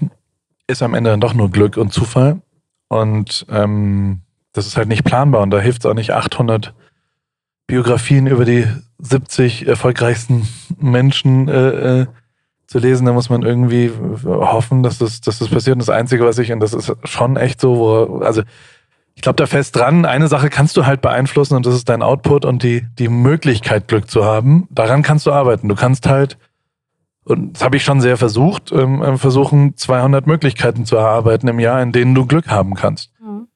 ist 0.68 0.82
am 0.82 0.94
Ende 0.94 1.10
dann 1.10 1.20
doch 1.20 1.34
nur 1.34 1.50
Glück 1.50 1.76
und 1.76 1.92
Zufall. 1.92 2.40
Und 2.88 3.44
ähm, 3.50 4.20
das 4.52 4.68
ist 4.68 4.76
halt 4.76 4.86
nicht 4.86 5.02
planbar 5.04 5.42
und 5.42 5.50
da 5.50 5.58
hilft 5.58 5.84
es 5.84 5.90
auch 5.90 5.94
nicht 5.94 6.12
800 6.12 6.74
Biografien 7.66 8.28
über 8.28 8.44
die 8.44 8.66
70 8.98 9.66
erfolgreichsten 9.66 10.46
Menschen 10.78 11.48
äh, 11.48 12.00
äh, 12.02 12.06
zu 12.70 12.78
lesen. 12.78 13.04
Da 13.04 13.12
muss 13.12 13.28
man 13.28 13.42
irgendwie 13.42 13.90
hoffen, 14.24 14.84
dass 14.84 14.98
das, 14.98 15.20
dass 15.20 15.40
das 15.40 15.48
passiert. 15.48 15.74
Und 15.74 15.80
das 15.80 15.90
Einzige, 15.90 16.24
was 16.24 16.38
ich, 16.38 16.52
und 16.52 16.60
das 16.60 16.72
ist 16.72 16.92
schon 17.04 17.36
echt 17.36 17.60
so, 17.60 17.76
wo, 17.76 18.18
also 18.20 18.42
ich 19.16 19.22
glaube 19.22 19.36
da 19.36 19.46
fest 19.46 19.74
dran, 19.74 20.04
eine 20.04 20.28
Sache 20.28 20.50
kannst 20.50 20.76
du 20.76 20.86
halt 20.86 21.00
beeinflussen 21.00 21.56
und 21.56 21.66
das 21.66 21.74
ist 21.74 21.88
dein 21.88 22.00
Output 22.00 22.44
und 22.44 22.62
die, 22.62 22.86
die 22.98 23.08
Möglichkeit, 23.08 23.88
Glück 23.88 24.08
zu 24.08 24.24
haben. 24.24 24.68
Daran 24.70 25.02
kannst 25.02 25.26
du 25.26 25.32
arbeiten. 25.32 25.68
Du 25.68 25.74
kannst 25.74 26.08
halt, 26.08 26.38
und 27.24 27.54
das 27.54 27.64
habe 27.64 27.76
ich 27.76 27.82
schon 27.82 28.00
sehr 28.00 28.16
versucht, 28.16 28.70
ähm, 28.70 29.02
ähm, 29.04 29.18
versuchen, 29.18 29.76
200 29.76 30.28
Möglichkeiten 30.28 30.86
zu 30.86 30.96
erarbeiten 30.96 31.48
im 31.48 31.58
Jahr, 31.58 31.82
in 31.82 31.90
denen 31.90 32.14
du 32.14 32.24
Glück 32.24 32.48
haben 32.48 32.74
kannst. 32.74 33.10
Mhm. 33.20 33.48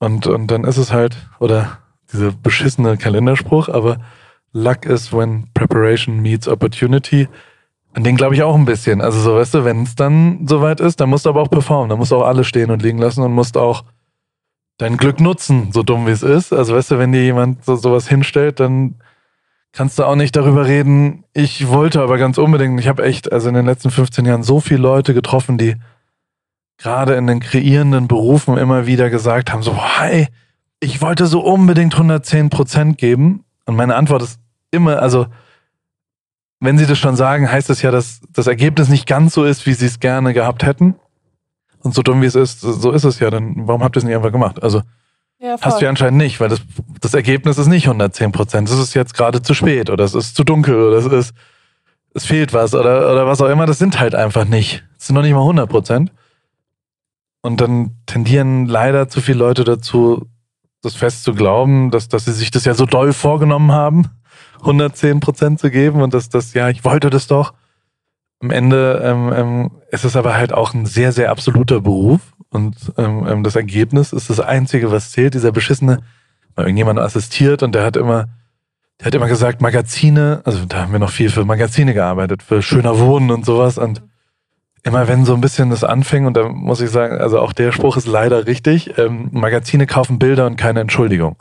Und, 0.00 0.26
und 0.26 0.48
dann 0.48 0.64
ist 0.64 0.76
es 0.76 0.92
halt, 0.92 1.16
oder 1.38 1.78
dieser 2.12 2.32
beschissene 2.32 2.96
Kalenderspruch, 2.96 3.68
aber 3.68 3.98
Luck 4.52 4.86
is 4.86 5.12
when 5.12 5.46
preparation 5.54 6.20
meets 6.20 6.48
opportunity. 6.48 7.28
An 7.94 8.04
den 8.04 8.16
glaube 8.16 8.34
ich 8.34 8.42
auch 8.42 8.54
ein 8.54 8.64
bisschen. 8.64 9.00
Also 9.00 9.20
so, 9.20 9.34
weißt 9.36 9.54
du, 9.54 9.64
wenn 9.64 9.82
es 9.82 9.94
dann 9.94 10.46
soweit 10.46 10.80
ist, 10.80 11.00
dann 11.00 11.08
musst 11.08 11.26
du 11.26 11.30
aber 11.30 11.42
auch 11.42 11.50
performen. 11.50 11.88
Dann 11.88 11.98
musst 11.98 12.12
du 12.12 12.16
auch 12.16 12.26
alles 12.26 12.46
stehen 12.46 12.70
und 12.70 12.82
liegen 12.82 12.98
lassen 12.98 13.22
und 13.22 13.32
musst 13.32 13.56
auch 13.56 13.84
dein 14.76 14.96
Glück 14.96 15.20
nutzen, 15.20 15.72
so 15.72 15.82
dumm 15.82 16.06
wie 16.06 16.12
es 16.12 16.22
ist. 16.22 16.52
Also 16.52 16.74
weißt 16.74 16.92
du, 16.92 16.98
wenn 16.98 17.12
dir 17.12 17.22
jemand 17.22 17.64
so, 17.64 17.76
sowas 17.76 18.08
hinstellt, 18.08 18.60
dann 18.60 18.96
kannst 19.72 19.98
du 19.98 20.04
auch 20.04 20.14
nicht 20.14 20.36
darüber 20.36 20.66
reden. 20.66 21.24
Ich 21.32 21.68
wollte 21.68 22.00
aber 22.00 22.18
ganz 22.18 22.38
unbedingt, 22.38 22.78
ich 22.80 22.88
habe 22.88 23.04
echt, 23.04 23.32
also 23.32 23.48
in 23.48 23.54
den 23.54 23.66
letzten 23.66 23.90
15 23.90 24.24
Jahren 24.24 24.42
so 24.42 24.60
viele 24.60 24.80
Leute 24.80 25.14
getroffen, 25.14 25.58
die 25.58 25.76
gerade 26.78 27.14
in 27.14 27.26
den 27.26 27.40
kreierenden 27.40 28.06
Berufen 28.06 28.56
immer 28.56 28.86
wieder 28.86 29.10
gesagt 29.10 29.52
haben, 29.52 29.62
so, 29.62 29.76
hey, 29.76 30.28
ich 30.80 31.02
wollte 31.02 31.26
so 31.26 31.40
unbedingt 31.40 31.94
110 31.94 32.50
Prozent 32.50 32.98
geben. 32.98 33.44
Und 33.66 33.76
meine 33.76 33.96
Antwort 33.96 34.22
ist 34.22 34.40
immer, 34.70 35.02
also 35.02 35.26
wenn 36.60 36.78
sie 36.78 36.86
das 36.86 36.98
schon 36.98 37.16
sagen, 37.16 37.50
heißt 37.50 37.70
das 37.70 37.82
ja, 37.82 37.90
dass 37.90 38.20
das 38.32 38.46
Ergebnis 38.46 38.88
nicht 38.88 39.06
ganz 39.06 39.34
so 39.34 39.44
ist, 39.44 39.66
wie 39.66 39.74
sie 39.74 39.86
es 39.86 40.00
gerne 40.00 40.34
gehabt 40.34 40.64
hätten. 40.64 40.96
Und 41.80 41.94
so 41.94 42.02
dumm 42.02 42.22
wie 42.22 42.26
es 42.26 42.34
ist, 42.34 42.60
so 42.60 42.90
ist 42.90 43.04
es 43.04 43.20
ja. 43.20 43.30
Dann 43.30 43.66
warum 43.68 43.84
habt 43.84 43.96
ihr 43.96 43.98
es 43.98 44.04
nicht 44.04 44.16
einfach 44.16 44.32
gemacht? 44.32 44.62
Also 44.62 44.82
ja, 45.38 45.56
hast 45.60 45.80
du 45.80 45.84
ja 45.84 45.88
anscheinend 45.88 46.18
nicht, 46.18 46.40
weil 46.40 46.48
das, 46.48 46.60
das 47.00 47.14
Ergebnis 47.14 47.58
ist 47.58 47.68
nicht 47.68 47.86
110 47.86 48.32
Prozent. 48.32 48.68
Es 48.68 48.78
ist 48.78 48.94
jetzt 48.94 49.14
gerade 49.14 49.40
zu 49.40 49.54
spät 49.54 49.88
oder 49.88 50.04
es 50.04 50.14
ist 50.14 50.34
zu 50.34 50.42
dunkel 50.42 50.74
oder 50.74 50.96
es 50.96 51.06
ist, 51.06 51.34
es 52.14 52.24
fehlt 52.24 52.52
was 52.52 52.74
oder, 52.74 53.12
oder 53.12 53.26
was 53.26 53.40
auch 53.40 53.48
immer. 53.48 53.66
Das 53.66 53.78
sind 53.78 54.00
halt 54.00 54.16
einfach 54.16 54.44
nicht. 54.44 54.84
Es 54.98 55.06
sind 55.06 55.14
noch 55.14 55.22
nicht 55.22 55.34
mal 55.34 55.42
100 55.42 55.70
Prozent. 55.70 56.12
Und 57.40 57.60
dann 57.60 57.92
tendieren 58.06 58.66
leider 58.66 59.08
zu 59.08 59.20
viele 59.20 59.38
Leute 59.38 59.62
dazu, 59.62 60.26
das 60.82 60.96
fest 60.96 61.22
zu 61.22 61.34
glauben, 61.34 61.92
dass, 61.92 62.08
dass 62.08 62.24
sie 62.24 62.32
sich 62.32 62.50
das 62.50 62.64
ja 62.64 62.74
so 62.74 62.84
doll 62.84 63.12
vorgenommen 63.12 63.70
haben, 63.70 64.08
110 64.60 65.20
Prozent 65.20 65.60
zu 65.60 65.70
geben 65.70 66.02
und 66.02 66.14
dass 66.14 66.28
das, 66.28 66.54
ja, 66.54 66.68
ich 66.68 66.84
wollte 66.84 67.10
das 67.10 67.26
doch. 67.26 67.54
Am 68.40 68.50
Ende 68.50 69.02
ähm, 69.04 69.32
ähm, 69.34 69.70
ist 69.90 70.04
es 70.04 70.14
aber 70.14 70.36
halt 70.36 70.52
auch 70.52 70.72
ein 70.72 70.86
sehr, 70.86 71.12
sehr 71.12 71.30
absoluter 71.30 71.80
Beruf 71.80 72.20
und 72.50 72.76
ähm, 72.96 73.26
ähm, 73.28 73.42
das 73.42 73.56
Ergebnis 73.56 74.12
ist 74.12 74.30
das 74.30 74.40
Einzige, 74.40 74.92
was 74.92 75.10
zählt. 75.10 75.34
Dieser 75.34 75.52
beschissene, 75.52 76.02
mal 76.56 76.62
irgendjemand 76.64 76.98
assistiert 77.00 77.62
und 77.62 77.74
der 77.74 77.84
hat 77.84 77.96
immer, 77.96 78.26
der 79.00 79.06
hat 79.06 79.14
immer 79.14 79.28
gesagt, 79.28 79.60
Magazine, 79.60 80.42
also 80.44 80.64
da 80.66 80.82
haben 80.82 80.92
wir 80.92 80.98
noch 80.98 81.10
viel 81.10 81.30
für 81.30 81.44
Magazine 81.44 81.94
gearbeitet, 81.94 82.42
für 82.42 82.62
schöner 82.62 82.98
Wohnen 82.98 83.30
und 83.30 83.44
sowas 83.44 83.76
und 83.76 84.02
immer 84.84 85.08
wenn 85.08 85.24
so 85.24 85.34
ein 85.34 85.40
bisschen 85.40 85.70
das 85.70 85.84
anfing, 85.84 86.26
und 86.26 86.36
da 86.36 86.48
muss 86.48 86.80
ich 86.80 86.90
sagen, 86.90 87.18
also 87.18 87.40
auch 87.40 87.52
der 87.52 87.72
Spruch 87.72 87.96
ist 87.96 88.06
leider 88.06 88.46
richtig, 88.46 88.96
ähm, 88.98 89.28
Magazine 89.32 89.86
kaufen 89.86 90.18
Bilder 90.18 90.46
und 90.46 90.56
keine 90.56 90.80
Entschuldigung. 90.80 91.36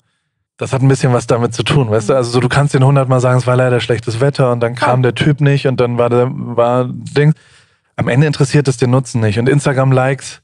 Das 0.57 0.73
hat 0.73 0.81
ein 0.81 0.87
bisschen 0.87 1.13
was 1.13 1.27
damit 1.27 1.53
zu 1.53 1.63
tun, 1.63 1.91
weißt 1.91 2.09
du? 2.09 2.15
Also 2.15 2.31
so, 2.31 2.39
du 2.39 2.49
kannst 2.49 2.73
den 2.73 2.83
hundertmal 2.83 3.19
sagen, 3.19 3.37
es 3.37 3.45
war 3.45 3.55
leider 3.55 3.79
schlechtes 3.79 4.19
Wetter 4.19 4.51
und 4.51 4.59
dann 4.59 4.73
kam 4.73 5.03
der 5.03 5.13
Typ 5.13 5.39
nicht 5.39 5.67
und 5.67 5.79
dann 5.79 5.99
war 5.99 6.09
der, 6.09 6.29
war 6.31 6.89
Ding. 6.89 7.35
Am 7.95 8.07
Ende 8.07 8.25
interessiert 8.25 8.67
es 8.67 8.77
den 8.77 8.89
Nutzen 8.89 9.21
nicht. 9.21 9.37
Und 9.37 9.47
Instagram-Likes, 9.47 10.41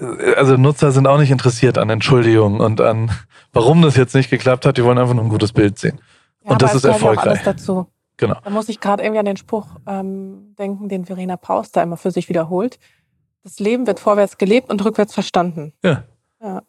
äh, 0.00 0.34
also 0.34 0.56
Nutzer 0.56 0.92
sind 0.92 1.08
auch 1.08 1.18
nicht 1.18 1.32
interessiert 1.32 1.76
an 1.76 1.90
Entschuldigungen 1.90 2.60
und 2.60 2.80
an, 2.80 3.10
warum 3.52 3.82
das 3.82 3.96
jetzt 3.96 4.14
nicht 4.14 4.30
geklappt 4.30 4.64
hat. 4.64 4.76
Die 4.76 4.84
wollen 4.84 4.98
einfach 4.98 5.14
nur 5.14 5.24
ein 5.24 5.30
gutes 5.30 5.52
Bild 5.52 5.78
sehen. 5.78 6.00
Ja, 6.44 6.52
und 6.52 6.62
das 6.62 6.74
ist 6.74 6.84
erfolgreich. 6.84 7.40
Genau. 8.16 8.36
Da 8.44 8.50
muss 8.50 8.68
ich 8.68 8.78
gerade 8.78 9.02
irgendwie 9.02 9.18
an 9.18 9.24
den 9.24 9.36
Spruch 9.36 9.66
ähm, 9.86 10.54
denken, 10.56 10.88
den 10.88 11.04
Verena 11.04 11.36
Paus 11.36 11.72
da 11.72 11.82
immer 11.82 11.96
für 11.96 12.12
sich 12.12 12.28
wiederholt. 12.28 12.78
Das 13.42 13.58
Leben 13.58 13.88
wird 13.88 13.98
vorwärts 13.98 14.38
gelebt 14.38 14.70
und 14.70 14.84
rückwärts 14.84 15.14
verstanden. 15.14 15.72
Ja. 15.82 16.04
ja. 16.40 16.62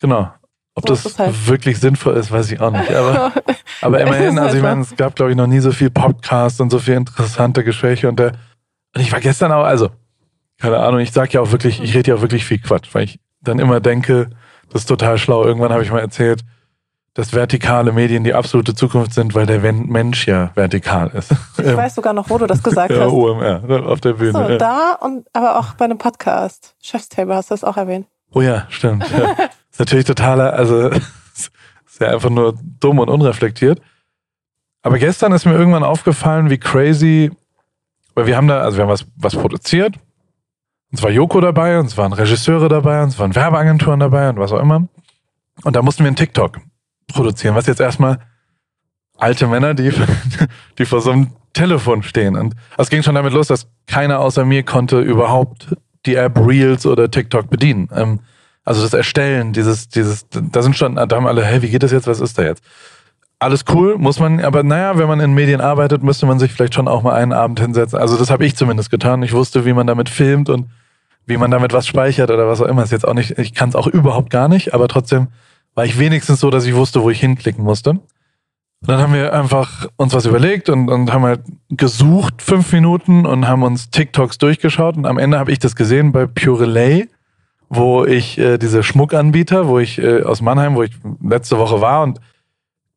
Genau. 0.00 0.28
Ob 0.74 0.88
so 0.88 0.94
das 0.94 1.18
halt. 1.18 1.48
wirklich 1.48 1.78
sinnvoll 1.78 2.16
ist, 2.16 2.30
weiß 2.30 2.52
ich 2.52 2.60
auch 2.60 2.70
nicht. 2.70 2.92
Aber, 2.92 3.32
aber 3.80 4.00
immerhin, 4.00 4.38
also 4.38 4.56
ich 4.56 4.62
meine, 4.62 4.82
es 4.82 4.96
gab, 4.96 5.16
glaube 5.16 5.32
ich, 5.32 5.36
noch 5.36 5.46
nie 5.46 5.60
so 5.60 5.72
viel 5.72 5.90
Podcast 5.90 6.60
und 6.60 6.70
so 6.70 6.78
viel 6.78 6.94
interessante 6.94 7.64
Gespräche. 7.64 8.08
Und, 8.08 8.18
der, 8.18 8.32
und 8.94 9.00
ich 9.00 9.12
war 9.12 9.20
gestern 9.20 9.52
auch, 9.52 9.64
also, 9.64 9.90
keine 10.58 10.78
Ahnung, 10.78 11.00
ich 11.00 11.12
sage 11.12 11.32
ja 11.32 11.40
auch 11.40 11.50
wirklich, 11.50 11.82
ich 11.82 11.94
rede 11.94 12.10
ja 12.10 12.16
auch 12.16 12.20
wirklich 12.20 12.44
viel 12.44 12.58
Quatsch, 12.58 12.88
weil 12.92 13.04
ich 13.04 13.20
dann 13.40 13.58
immer 13.58 13.80
denke, 13.80 14.30
das 14.70 14.82
ist 14.82 14.86
total 14.86 15.18
schlau. 15.18 15.44
Irgendwann 15.44 15.72
habe 15.72 15.82
ich 15.82 15.90
mal 15.90 16.00
erzählt, 16.00 16.44
dass 17.14 17.32
vertikale 17.32 17.92
Medien 17.92 18.22
die 18.22 18.34
absolute 18.34 18.74
Zukunft 18.74 19.14
sind, 19.14 19.34
weil 19.34 19.46
der 19.46 19.60
Mensch 19.72 20.28
ja 20.28 20.52
vertikal 20.54 21.08
ist. 21.08 21.32
Ich 21.58 21.66
weiß 21.76 21.96
sogar 21.96 22.12
noch, 22.12 22.30
wo 22.30 22.38
du 22.38 22.46
das 22.46 22.62
gesagt 22.62 22.92
ja, 22.92 23.00
hast. 23.00 23.12
OMR, 23.12 23.86
auf 23.88 24.00
der 24.00 24.12
Bühne. 24.12 24.32
So, 24.32 24.40
ja. 24.40 24.58
da 24.58 24.92
und 25.00 25.26
aber 25.32 25.58
auch 25.58 25.74
bei 25.74 25.86
einem 25.86 25.98
Podcast. 25.98 26.76
Chefstable 26.80 27.34
hast 27.34 27.50
du 27.50 27.54
das 27.54 27.64
auch 27.64 27.76
erwähnt. 27.76 28.06
Oh 28.32 28.40
ja, 28.40 28.66
stimmt. 28.68 29.08
Ja. 29.10 29.48
ist 29.70 29.78
natürlich 29.78 30.06
totaler, 30.06 30.52
also 30.52 30.88
ist 31.34 31.50
ja 32.00 32.08
einfach 32.08 32.30
nur 32.30 32.58
dumm 32.80 32.98
und 32.98 33.08
unreflektiert. 33.08 33.80
Aber 34.82 34.98
gestern 34.98 35.32
ist 35.32 35.44
mir 35.44 35.52
irgendwann 35.52 35.84
aufgefallen, 35.84 36.48
wie 36.48 36.58
crazy, 36.58 37.30
weil 38.14 38.26
wir 38.26 38.36
haben 38.36 38.48
da, 38.48 38.60
also 38.60 38.78
wir 38.78 38.84
haben 38.84 38.90
was, 38.90 39.06
was 39.16 39.36
produziert. 39.36 39.96
Und 40.90 40.98
zwar 40.98 41.10
Joko 41.10 41.40
dabei, 41.40 41.78
und 41.78 41.86
es 41.86 41.96
waren 41.96 42.12
Regisseure 42.12 42.68
dabei, 42.68 43.02
und 43.02 43.10
es 43.10 43.18
waren 43.18 43.34
Werbeagenturen 43.34 44.00
dabei 44.00 44.28
und 44.30 44.38
was 44.38 44.52
auch 44.52 44.60
immer. 44.60 44.88
Und 45.62 45.76
da 45.76 45.82
mussten 45.82 46.02
wir 46.02 46.08
einen 46.08 46.16
TikTok 46.16 46.58
produzieren, 47.08 47.54
was 47.54 47.66
jetzt 47.66 47.80
erstmal 47.80 48.18
alte 49.16 49.46
Männer, 49.46 49.74
die, 49.74 49.92
die 50.78 50.84
vor 50.86 51.00
so 51.00 51.10
einem 51.10 51.32
Telefon 51.52 52.02
stehen. 52.02 52.36
Und 52.36 52.54
es 52.78 52.90
ging 52.90 53.02
schon 53.02 53.14
damit 53.14 53.32
los, 53.32 53.48
dass 53.48 53.68
keiner 53.86 54.20
außer 54.20 54.44
mir 54.44 54.62
konnte 54.62 55.00
überhaupt 55.00 55.76
die 56.06 56.14
App 56.14 56.38
Reels 56.38 56.86
oder 56.86 57.10
TikTok 57.10 57.50
bedienen. 57.50 57.88
Ähm, 57.94 58.20
also 58.64 58.82
das 58.82 58.92
Erstellen, 58.94 59.52
dieses, 59.52 59.88
dieses, 59.88 60.26
da 60.30 60.62
sind 60.62 60.76
schon, 60.76 60.96
da 60.96 61.08
haben 61.10 61.26
alle, 61.26 61.44
hey, 61.44 61.62
wie 61.62 61.70
geht 61.70 61.82
das 61.82 61.92
jetzt, 61.92 62.06
was 62.06 62.20
ist 62.20 62.38
da 62.38 62.42
jetzt? 62.42 62.62
Alles 63.38 63.64
cool, 63.72 63.96
muss 63.96 64.20
man, 64.20 64.40
aber 64.44 64.62
naja, 64.62 64.98
wenn 64.98 65.08
man 65.08 65.18
in 65.20 65.32
Medien 65.32 65.62
arbeitet, 65.62 66.02
müsste 66.02 66.26
man 66.26 66.38
sich 66.38 66.52
vielleicht 66.52 66.74
schon 66.74 66.88
auch 66.88 67.02
mal 67.02 67.14
einen 67.14 67.32
Abend 67.32 67.58
hinsetzen. 67.58 67.98
Also 67.98 68.18
das 68.18 68.30
habe 68.30 68.44
ich 68.44 68.54
zumindest 68.54 68.90
getan. 68.90 69.22
Ich 69.22 69.32
wusste, 69.32 69.64
wie 69.64 69.72
man 69.72 69.86
damit 69.86 70.10
filmt 70.10 70.50
und 70.50 70.68
wie 71.24 71.38
man 71.38 71.50
damit 71.50 71.72
was 71.72 71.86
speichert 71.86 72.30
oder 72.30 72.48
was 72.48 72.60
auch 72.60 72.66
immer. 72.66 72.82
Ist 72.82 72.92
jetzt 72.92 73.08
auch 73.08 73.14
nicht, 73.14 73.38
ich 73.38 73.54
kann 73.54 73.70
es 73.70 73.76
auch 73.76 73.86
überhaupt 73.86 74.28
gar 74.28 74.48
nicht, 74.48 74.74
aber 74.74 74.88
trotzdem 74.88 75.28
war 75.74 75.86
ich 75.86 75.98
wenigstens 75.98 76.40
so, 76.40 76.50
dass 76.50 76.66
ich 76.66 76.74
wusste, 76.74 77.02
wo 77.02 77.08
ich 77.08 77.20
hinklicken 77.20 77.64
musste. 77.64 77.98
Dann 78.82 78.98
haben 78.98 79.12
wir 79.12 79.34
einfach 79.34 79.86
uns 79.96 80.14
was 80.14 80.24
überlegt 80.24 80.70
und, 80.70 80.88
und 80.88 81.12
haben 81.12 81.24
halt 81.24 81.42
gesucht, 81.68 82.40
fünf 82.40 82.72
Minuten 82.72 83.26
und 83.26 83.46
haben 83.46 83.62
uns 83.62 83.90
TikToks 83.90 84.38
durchgeschaut 84.38 84.96
und 84.96 85.06
am 85.06 85.18
Ende 85.18 85.38
habe 85.38 85.52
ich 85.52 85.58
das 85.58 85.76
gesehen 85.76 86.12
bei 86.12 86.26
Purelay, 86.26 87.08
wo 87.68 88.06
ich 88.06 88.38
äh, 88.38 88.56
diese 88.56 88.82
Schmuckanbieter, 88.82 89.68
wo 89.68 89.78
ich 89.78 89.98
äh, 89.98 90.22
aus 90.22 90.40
Mannheim, 90.40 90.76
wo 90.76 90.82
ich 90.82 90.92
letzte 91.22 91.58
Woche 91.58 91.80
war 91.82 92.02
und 92.02 92.20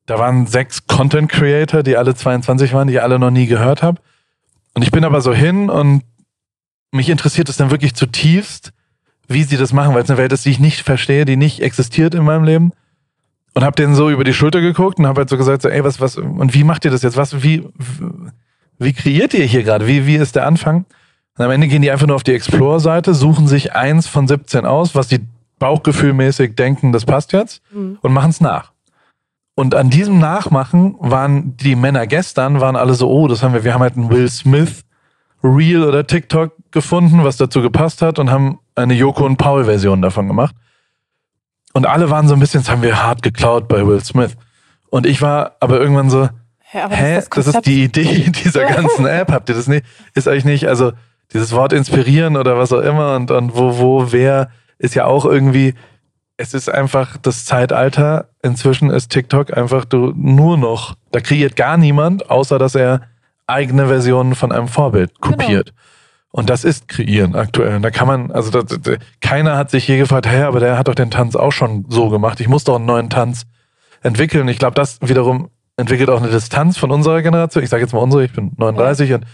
da 0.05 0.19
waren 0.19 0.47
sechs 0.47 0.87
Content 0.87 1.29
Creator, 1.29 1.83
die 1.83 1.97
alle 1.97 2.15
22 2.15 2.73
waren, 2.73 2.87
die 2.87 2.95
ich 2.95 3.01
alle 3.01 3.19
noch 3.19 3.31
nie 3.31 3.47
gehört 3.47 3.83
habe. 3.83 4.01
Und 4.73 4.81
ich 4.81 4.91
bin 4.91 5.05
aber 5.05 5.21
so 5.21 5.33
hin 5.33 5.69
und 5.69 6.03
mich 6.91 7.09
interessiert 7.09 7.49
es 7.49 7.57
dann 7.57 7.71
wirklich 7.71 7.95
zutiefst, 7.95 8.73
wie 9.27 9.43
sie 9.43 9.57
das 9.57 9.73
machen, 9.73 9.93
weil 9.93 10.03
es 10.03 10.09
eine 10.09 10.17
Welt 10.17 10.33
ist, 10.33 10.45
die 10.45 10.49
ich 10.51 10.59
nicht 10.59 10.81
verstehe, 10.81 11.25
die 11.25 11.37
nicht 11.37 11.61
existiert 11.61 12.15
in 12.15 12.23
meinem 12.23 12.43
Leben. 12.43 12.73
Und 13.53 13.63
hab 13.63 13.75
denen 13.75 13.93
so 13.93 14.09
über 14.09 14.23
die 14.23 14.33
Schulter 14.33 14.61
geguckt 14.61 14.97
und 14.99 15.05
hab 15.05 15.17
halt 15.17 15.29
so 15.29 15.37
gesagt, 15.37 15.61
so, 15.61 15.69
ey, 15.69 15.83
was, 15.83 16.01
was, 16.01 16.17
und 16.17 16.53
wie 16.53 16.63
macht 16.63 16.85
ihr 16.85 16.91
das 16.91 17.03
jetzt? 17.03 17.17
Was, 17.17 17.43
wie, 17.43 17.67
wie 18.79 18.93
kreiert 18.93 19.33
ihr 19.33 19.45
hier 19.45 19.63
gerade? 19.63 19.85
Wie, 19.85 20.07
wie 20.07 20.15
ist 20.15 20.35
der 20.35 20.47
Anfang? 20.47 20.85
Und 21.37 21.45
am 21.45 21.51
Ende 21.51 21.67
gehen 21.67 21.81
die 21.81 21.91
einfach 21.91 22.07
nur 22.07 22.15
auf 22.15 22.23
die 22.23 22.33
Explore-Seite, 22.33 23.13
suchen 23.13 23.47
sich 23.47 23.73
eins 23.73 24.07
von 24.07 24.27
17 24.27 24.65
aus, 24.65 24.95
was 24.95 25.07
die 25.07 25.19
bauchgefühlmäßig 25.59 26.55
denken, 26.55 26.91
das 26.91 27.05
passt 27.05 27.31
jetzt, 27.31 27.61
mhm. 27.71 27.97
und 28.01 28.11
machen 28.11 28.31
es 28.31 28.41
nach. 28.41 28.71
Und 29.55 29.75
an 29.75 29.89
diesem 29.89 30.19
Nachmachen 30.19 30.95
waren 30.99 31.55
die 31.57 31.75
Männer 31.75 32.07
gestern, 32.07 32.59
waren 32.59 32.75
alle 32.75 32.95
so, 32.95 33.09
oh, 33.09 33.27
das 33.27 33.43
haben 33.43 33.53
wir, 33.53 33.63
wir 33.63 33.73
haben 33.73 33.81
halt 33.81 33.95
einen 33.95 34.09
Will 34.09 34.29
Smith 34.29 34.83
Reel 35.43 35.83
oder 35.83 36.07
TikTok 36.07 36.53
gefunden, 36.71 37.23
was 37.23 37.37
dazu 37.37 37.61
gepasst 37.61 38.01
hat 38.01 38.17
und 38.17 38.31
haben 38.31 38.59
eine 38.75 38.93
Joko 38.93 39.25
und 39.25 39.37
Paul 39.37 39.65
Version 39.65 40.01
davon 40.01 40.27
gemacht. 40.27 40.55
Und 41.73 41.87
alle 41.87 42.09
waren 42.09 42.27
so 42.27 42.35
ein 42.35 42.39
bisschen, 42.39 42.61
das 42.61 42.69
haben 42.69 42.83
wir 42.83 43.03
hart 43.03 43.23
geklaut 43.23 43.67
bei 43.67 43.85
Will 43.85 44.03
Smith. 44.03 44.37
Und 44.89 45.05
ich 45.07 45.21
war 45.21 45.57
aber 45.59 45.79
irgendwann 45.79 46.09
so, 46.09 46.29
ja, 46.71 46.89
hä, 46.89 47.15
das, 47.15 47.29
das, 47.29 47.47
ist 47.47 47.65
die 47.65 47.83
Idee 47.83 48.31
dieser 48.43 48.65
ganzen 48.65 49.05
App. 49.05 49.31
Habt 49.31 49.49
ihr 49.49 49.55
das 49.55 49.67
nicht? 49.67 49.85
Ist 50.13 50.27
euch 50.27 50.45
nicht, 50.45 50.67
also 50.67 50.93
dieses 51.33 51.51
Wort 51.51 51.73
inspirieren 51.73 52.37
oder 52.37 52.57
was 52.57 52.71
auch 52.71 52.81
immer 52.81 53.15
und, 53.15 53.31
und 53.31 53.55
wo, 53.55 53.77
wo, 53.79 54.11
wer 54.11 54.49
ist 54.77 54.95
ja 54.95 55.05
auch 55.05 55.25
irgendwie, 55.25 55.73
es 56.37 56.53
ist 56.53 56.69
einfach 56.69 57.17
das 57.17 57.45
Zeitalter. 57.45 58.29
Inzwischen 58.43 58.89
ist 58.89 59.09
TikTok 59.09 59.55
einfach 59.55 59.85
du 59.85 60.13
nur 60.15 60.57
noch, 60.57 60.95
da 61.11 61.21
kreiert 61.21 61.55
gar 61.55 61.77
niemand, 61.77 62.29
außer 62.29 62.59
dass 62.59 62.75
er 62.75 63.01
eigene 63.47 63.87
Versionen 63.87 64.35
von 64.35 64.51
einem 64.51 64.67
Vorbild 64.67 65.11
genau. 65.21 65.37
kopiert. 65.37 65.67
Genau. 65.67 65.77
Und 66.35 66.49
das 66.49 66.63
ist 66.63 66.87
kreieren 66.87 67.35
aktuell. 67.35 67.75
Und 67.75 67.83
da 67.83 67.91
kann 67.91 68.07
man, 68.07 68.31
also 68.31 68.49
das, 68.49 68.79
das, 68.81 68.97
keiner 69.21 69.55
hat 69.55 69.69
sich 69.69 69.87
je 69.87 69.99
gefragt, 69.99 70.25
hey, 70.25 70.41
aber 70.41 70.59
der 70.59 70.79
hat 70.79 70.87
doch 70.87 70.95
den 70.95 71.11
Tanz 71.11 71.35
auch 71.35 71.51
schon 71.51 71.85
so 71.89 72.09
gemacht. 72.09 72.39
Ich 72.39 72.47
muss 72.47 72.63
doch 72.63 72.77
einen 72.77 72.87
neuen 72.87 73.11
Tanz 73.11 73.43
entwickeln. 74.01 74.47
Ich 74.47 74.57
glaube, 74.57 74.73
das 74.73 74.97
wiederum 75.01 75.49
entwickelt 75.77 76.09
auch 76.09 76.19
eine 76.19 76.31
Distanz 76.31 76.79
von 76.79 76.89
unserer 76.89 77.21
Generation. 77.21 77.63
Ich 77.63 77.69
sage 77.69 77.83
jetzt 77.83 77.93
mal 77.93 77.99
unsere, 77.99 78.25
ich 78.25 78.33
bin 78.33 78.51
39 78.57 79.11
ja. 79.11 79.17
und 79.17 79.25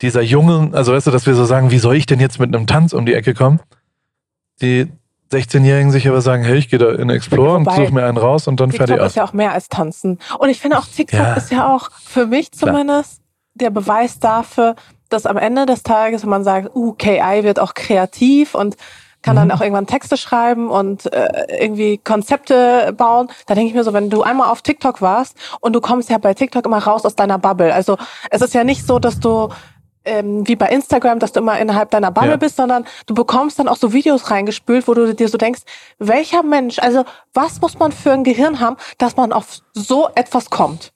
dieser 0.00 0.22
jungen, 0.22 0.74
also 0.74 0.94
weißt 0.94 1.06
du, 1.06 1.10
dass 1.10 1.26
wir 1.26 1.34
so 1.34 1.44
sagen, 1.44 1.70
wie 1.70 1.78
soll 1.78 1.94
ich 1.94 2.06
denn 2.06 2.20
jetzt 2.20 2.40
mit 2.40 2.54
einem 2.54 2.66
Tanz 2.66 2.94
um 2.94 3.04
die 3.04 3.12
Ecke 3.12 3.34
kommen? 3.34 3.60
Die 4.62 4.88
16-Jährigen 5.30 5.90
sich 5.90 6.08
aber 6.08 6.22
sagen, 6.22 6.42
hey, 6.42 6.56
ich 6.56 6.70
gehe 6.70 6.78
da 6.78 6.90
in 6.90 7.10
Explore 7.10 7.60
Wobei, 7.60 7.72
und 7.72 7.76
suche 7.76 7.92
mir 7.92 8.06
einen 8.06 8.16
raus 8.16 8.48
und 8.48 8.60
dann 8.60 8.70
TikTok 8.70 8.88
fertig 8.88 9.04
aus. 9.04 9.10
ist 9.10 9.16
ja 9.16 9.24
auch 9.24 9.34
mehr 9.34 9.52
als 9.52 9.68
tanzen. 9.68 10.18
Und 10.38 10.48
ich 10.48 10.58
finde 10.58 10.78
auch 10.78 10.86
TikTok 10.86 11.20
ja. 11.20 11.34
ist 11.34 11.50
ja 11.50 11.74
auch 11.74 11.90
für 12.02 12.26
mich 12.26 12.52
zumindest 12.52 13.16
Klar. 13.16 13.26
der 13.54 13.70
Beweis 13.70 14.18
dafür, 14.20 14.74
dass 15.08 15.26
am 15.26 15.36
Ende 15.36 15.66
des 15.66 15.82
Tages, 15.82 16.22
wenn 16.22 16.30
man 16.30 16.44
sagt, 16.44 16.74
uh, 16.74 16.92
KI 16.92 17.42
wird 17.42 17.58
auch 17.58 17.74
kreativ 17.74 18.54
und 18.54 18.76
kann 19.22 19.34
dann 19.34 19.48
mhm. 19.48 19.54
auch 19.54 19.60
irgendwann 19.60 19.86
Texte 19.86 20.16
schreiben 20.16 20.70
und 20.70 21.12
äh, 21.12 21.46
irgendwie 21.60 21.98
Konzepte 21.98 22.94
bauen. 22.96 23.28
Da 23.46 23.54
denke 23.54 23.68
ich 23.68 23.74
mir 23.74 23.82
so, 23.82 23.92
wenn 23.92 24.08
du 24.08 24.22
einmal 24.22 24.50
auf 24.50 24.62
TikTok 24.62 25.02
warst 25.02 25.36
und 25.60 25.72
du 25.72 25.80
kommst 25.80 26.10
ja 26.10 26.18
bei 26.18 26.32
TikTok 26.32 26.64
immer 26.64 26.78
raus 26.78 27.04
aus 27.04 27.16
deiner 27.16 27.38
Bubble. 27.38 27.74
Also 27.74 27.96
es 28.30 28.40
ist 28.40 28.54
ja 28.54 28.62
nicht 28.62 28.86
so, 28.86 29.00
dass 29.00 29.18
du 29.18 29.48
ähm, 30.06 30.46
wie 30.46 30.54
bei 30.54 30.68
Instagram, 30.68 31.18
dass 31.18 31.32
du 31.32 31.40
immer 31.40 31.58
innerhalb 31.58 31.90
deiner 31.90 32.12
Bubble 32.12 32.30
ja. 32.30 32.36
bist, 32.36 32.56
sondern 32.56 32.86
du 33.06 33.14
bekommst 33.14 33.58
dann 33.58 33.66
auch 33.66 33.76
so 33.76 33.92
Videos 33.92 34.30
reingespült, 34.30 34.86
wo 34.86 34.94
du 34.94 35.12
dir 35.14 35.28
so 35.28 35.36
denkst, 35.36 35.62
welcher 35.98 36.44
Mensch, 36.44 36.78
also 36.78 37.04
was 37.34 37.60
muss 37.60 37.78
man 37.78 37.90
für 37.90 38.12
ein 38.12 38.22
Gehirn 38.22 38.60
haben, 38.60 38.76
dass 38.98 39.16
man 39.16 39.32
auf 39.32 39.58
so 39.74 40.08
etwas 40.14 40.50
kommt? 40.50 40.92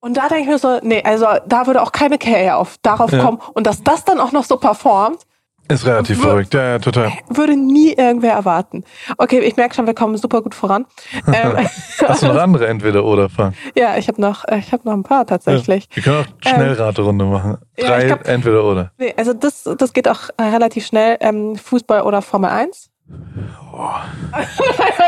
Und 0.00 0.16
da 0.16 0.28
denke 0.28 0.42
ich 0.44 0.48
mir 0.48 0.58
so, 0.58 0.78
nee, 0.82 1.02
also 1.04 1.26
da 1.46 1.66
würde 1.66 1.82
auch 1.82 1.92
keine 1.92 2.16
Karriere 2.18 2.56
auf, 2.56 2.76
darauf 2.82 3.12
Ja. 3.12 3.22
kommen. 3.22 3.38
Und 3.54 3.66
dass 3.66 3.82
das 3.82 4.04
dann 4.04 4.18
auch 4.18 4.32
noch 4.32 4.44
so 4.44 4.56
performt, 4.56 5.22
Ist 5.68 5.86
relativ 5.86 6.20
verrückt. 6.20 6.52
Ja, 6.54 6.62
ja, 6.70 6.78
total. 6.80 7.12
würde 7.28 7.54
nie 7.56 7.92
irgendwer 7.92 8.32
erwarten. 8.32 8.82
Okay, 9.18 9.38
ich 9.40 9.56
merke 9.56 9.74
schon, 9.74 9.86
wir 9.86 9.94
kommen 9.94 10.16
super 10.16 10.42
gut 10.42 10.54
voran. 10.54 10.86
ähm, 11.32 11.68
Hast 12.08 12.22
du 12.22 12.26
noch 12.28 12.40
andere 12.40 12.66
Entweder-Oder-Fragen? 12.66 13.54
ja, 13.76 13.96
ich 13.98 14.08
habe 14.08 14.20
noch, 14.20 14.44
äh, 14.48 14.58
ich 14.58 14.72
habe 14.72 14.82
noch 14.84 14.94
ein 14.94 15.02
paar 15.04 15.26
tatsächlich. 15.26 15.86
Wir 15.92 16.02
können 16.02 16.24
auch 16.24 16.48
Schnellraterunde 16.48 17.24
machen. 17.26 17.58
ja, 17.78 17.86
Drei 17.86 18.00
ich 18.00 18.06
glaub- 18.06 18.26
Entweder-Oder. 18.26 18.90
Nee, 18.98 19.14
also 19.16 19.32
das, 19.34 19.62
das 19.78 19.92
geht 19.92 20.08
auch 20.08 20.30
äh, 20.38 20.42
relativ 20.44 20.86
schnell. 20.86 21.18
Ähm, 21.20 21.54
Fußball 21.56 22.02
oder 22.02 22.20
Formel 22.22 22.50
1? 22.50 22.90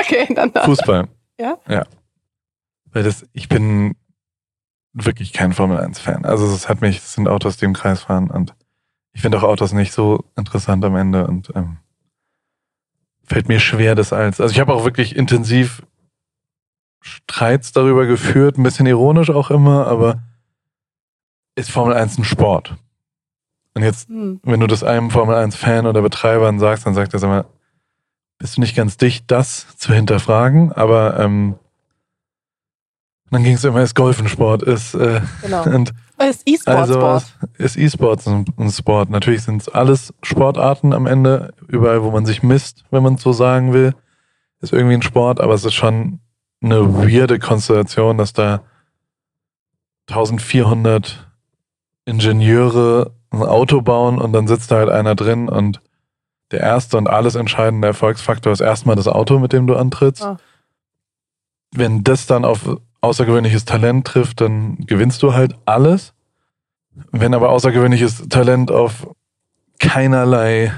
okay, 0.00 0.32
dann. 0.34 0.52
Fußball. 0.52 1.08
Ja? 1.40 1.56
Ja. 1.68 1.84
Weil 2.92 3.02
das, 3.04 3.24
ich 3.32 3.48
bin 3.48 3.94
wirklich 4.92 5.32
kein 5.32 5.52
Formel 5.52 5.78
1-Fan. 5.78 6.24
Also 6.24 6.46
es 6.46 6.68
hat 6.68 6.80
mich, 6.80 6.98
es 6.98 7.14
sind 7.14 7.28
Autos, 7.28 7.56
die 7.56 7.64
im 7.64 7.72
Kreis 7.72 8.02
fahren 8.02 8.30
und 8.30 8.54
ich 9.12 9.20
finde 9.20 9.38
auch 9.38 9.42
Autos 9.42 9.72
nicht 9.72 9.92
so 9.92 10.24
interessant 10.36 10.84
am 10.84 10.96
Ende 10.96 11.26
und 11.26 11.52
ähm, 11.54 11.78
fällt 13.24 13.48
mir 13.48 13.60
schwer, 13.60 13.94
das 13.94 14.12
als. 14.12 14.40
Also 14.40 14.52
ich 14.52 14.60
habe 14.60 14.72
auch 14.72 14.84
wirklich 14.84 15.16
intensiv 15.16 15.82
Streits 17.00 17.72
darüber 17.72 18.06
geführt, 18.06 18.58
ein 18.58 18.62
bisschen 18.62 18.86
ironisch 18.86 19.30
auch 19.30 19.50
immer, 19.50 19.86
aber 19.86 20.22
ist 21.54 21.70
Formel 21.70 21.94
1 21.94 22.18
ein 22.18 22.24
Sport? 22.24 22.76
Und 23.74 23.82
jetzt 23.82 24.08
Hm. 24.08 24.40
wenn 24.44 24.60
du 24.60 24.66
das 24.66 24.84
einem 24.84 25.10
Formel 25.10 25.34
1 25.34 25.56
Fan 25.56 25.86
oder 25.86 26.02
Betreibern 26.02 26.58
sagst, 26.58 26.86
dann 26.86 26.94
sagt 26.94 27.12
er, 27.12 27.18
sag 27.18 27.28
mal, 27.28 27.44
bist 28.38 28.56
du 28.56 28.60
nicht 28.60 28.76
ganz 28.76 28.96
dicht, 28.96 29.30
das 29.30 29.76
zu 29.76 29.92
hinterfragen, 29.92 30.72
aber 30.72 31.18
ähm, 31.20 31.56
dann 33.32 33.44
ging 33.44 33.54
es 33.54 33.64
immer, 33.64 33.82
ist 33.82 33.94
Golf 33.94 34.20
ein 34.20 34.28
Sport, 34.28 34.62
ist, 34.62 34.94
äh, 34.94 35.20
Genau. 35.42 35.62
und 35.74 35.92
Ist 36.18 36.42
E-Sport 36.46 36.76
also 36.76 36.94
Sport. 36.94 37.24
ist 37.58 37.76
E-Sports 37.76 38.28
ein, 38.28 38.44
ein 38.58 38.70
Sport. 38.70 39.10
Natürlich 39.10 39.42
sind 39.42 39.62
es 39.62 39.68
alles 39.68 40.14
Sportarten 40.22 40.92
am 40.92 41.06
Ende, 41.06 41.54
überall, 41.66 42.02
wo 42.02 42.10
man 42.10 42.26
sich 42.26 42.42
misst, 42.42 42.84
wenn 42.90 43.02
man 43.02 43.14
es 43.14 43.22
so 43.22 43.32
sagen 43.32 43.72
will, 43.72 43.94
ist 44.60 44.72
irgendwie 44.72 44.94
ein 44.94 45.02
Sport, 45.02 45.40
aber 45.40 45.54
es 45.54 45.64
ist 45.64 45.74
schon 45.74 46.20
eine 46.62 46.94
weirde 46.94 47.38
Konstellation, 47.38 48.18
dass 48.18 48.32
da 48.32 48.62
1400 50.08 51.26
Ingenieure 52.04 53.12
ein 53.30 53.42
Auto 53.42 53.80
bauen 53.80 54.18
und 54.18 54.32
dann 54.32 54.46
sitzt 54.46 54.70
da 54.70 54.76
halt 54.76 54.90
einer 54.90 55.14
drin 55.14 55.48
und 55.48 55.80
der 56.50 56.60
erste 56.60 56.98
und 56.98 57.08
alles 57.08 57.34
entscheidende 57.34 57.88
Erfolgsfaktor 57.88 58.52
ist 58.52 58.60
erstmal 58.60 58.94
das 58.94 59.08
Auto, 59.08 59.38
mit 59.38 59.52
dem 59.52 59.66
du 59.66 59.74
antrittst. 59.74 60.22
Ah. 60.22 60.36
Wenn 61.74 62.04
das 62.04 62.26
dann 62.26 62.44
auf 62.44 62.76
außergewöhnliches 63.02 63.64
Talent 63.66 64.06
trifft, 64.06 64.40
dann 64.40 64.78
gewinnst 64.86 65.22
du 65.22 65.34
halt 65.34 65.56
alles. 65.66 66.14
Wenn 67.10 67.34
aber 67.34 67.50
außergewöhnliches 67.50 68.28
Talent 68.28 68.70
auf 68.70 69.08
keinerlei, 69.78 70.72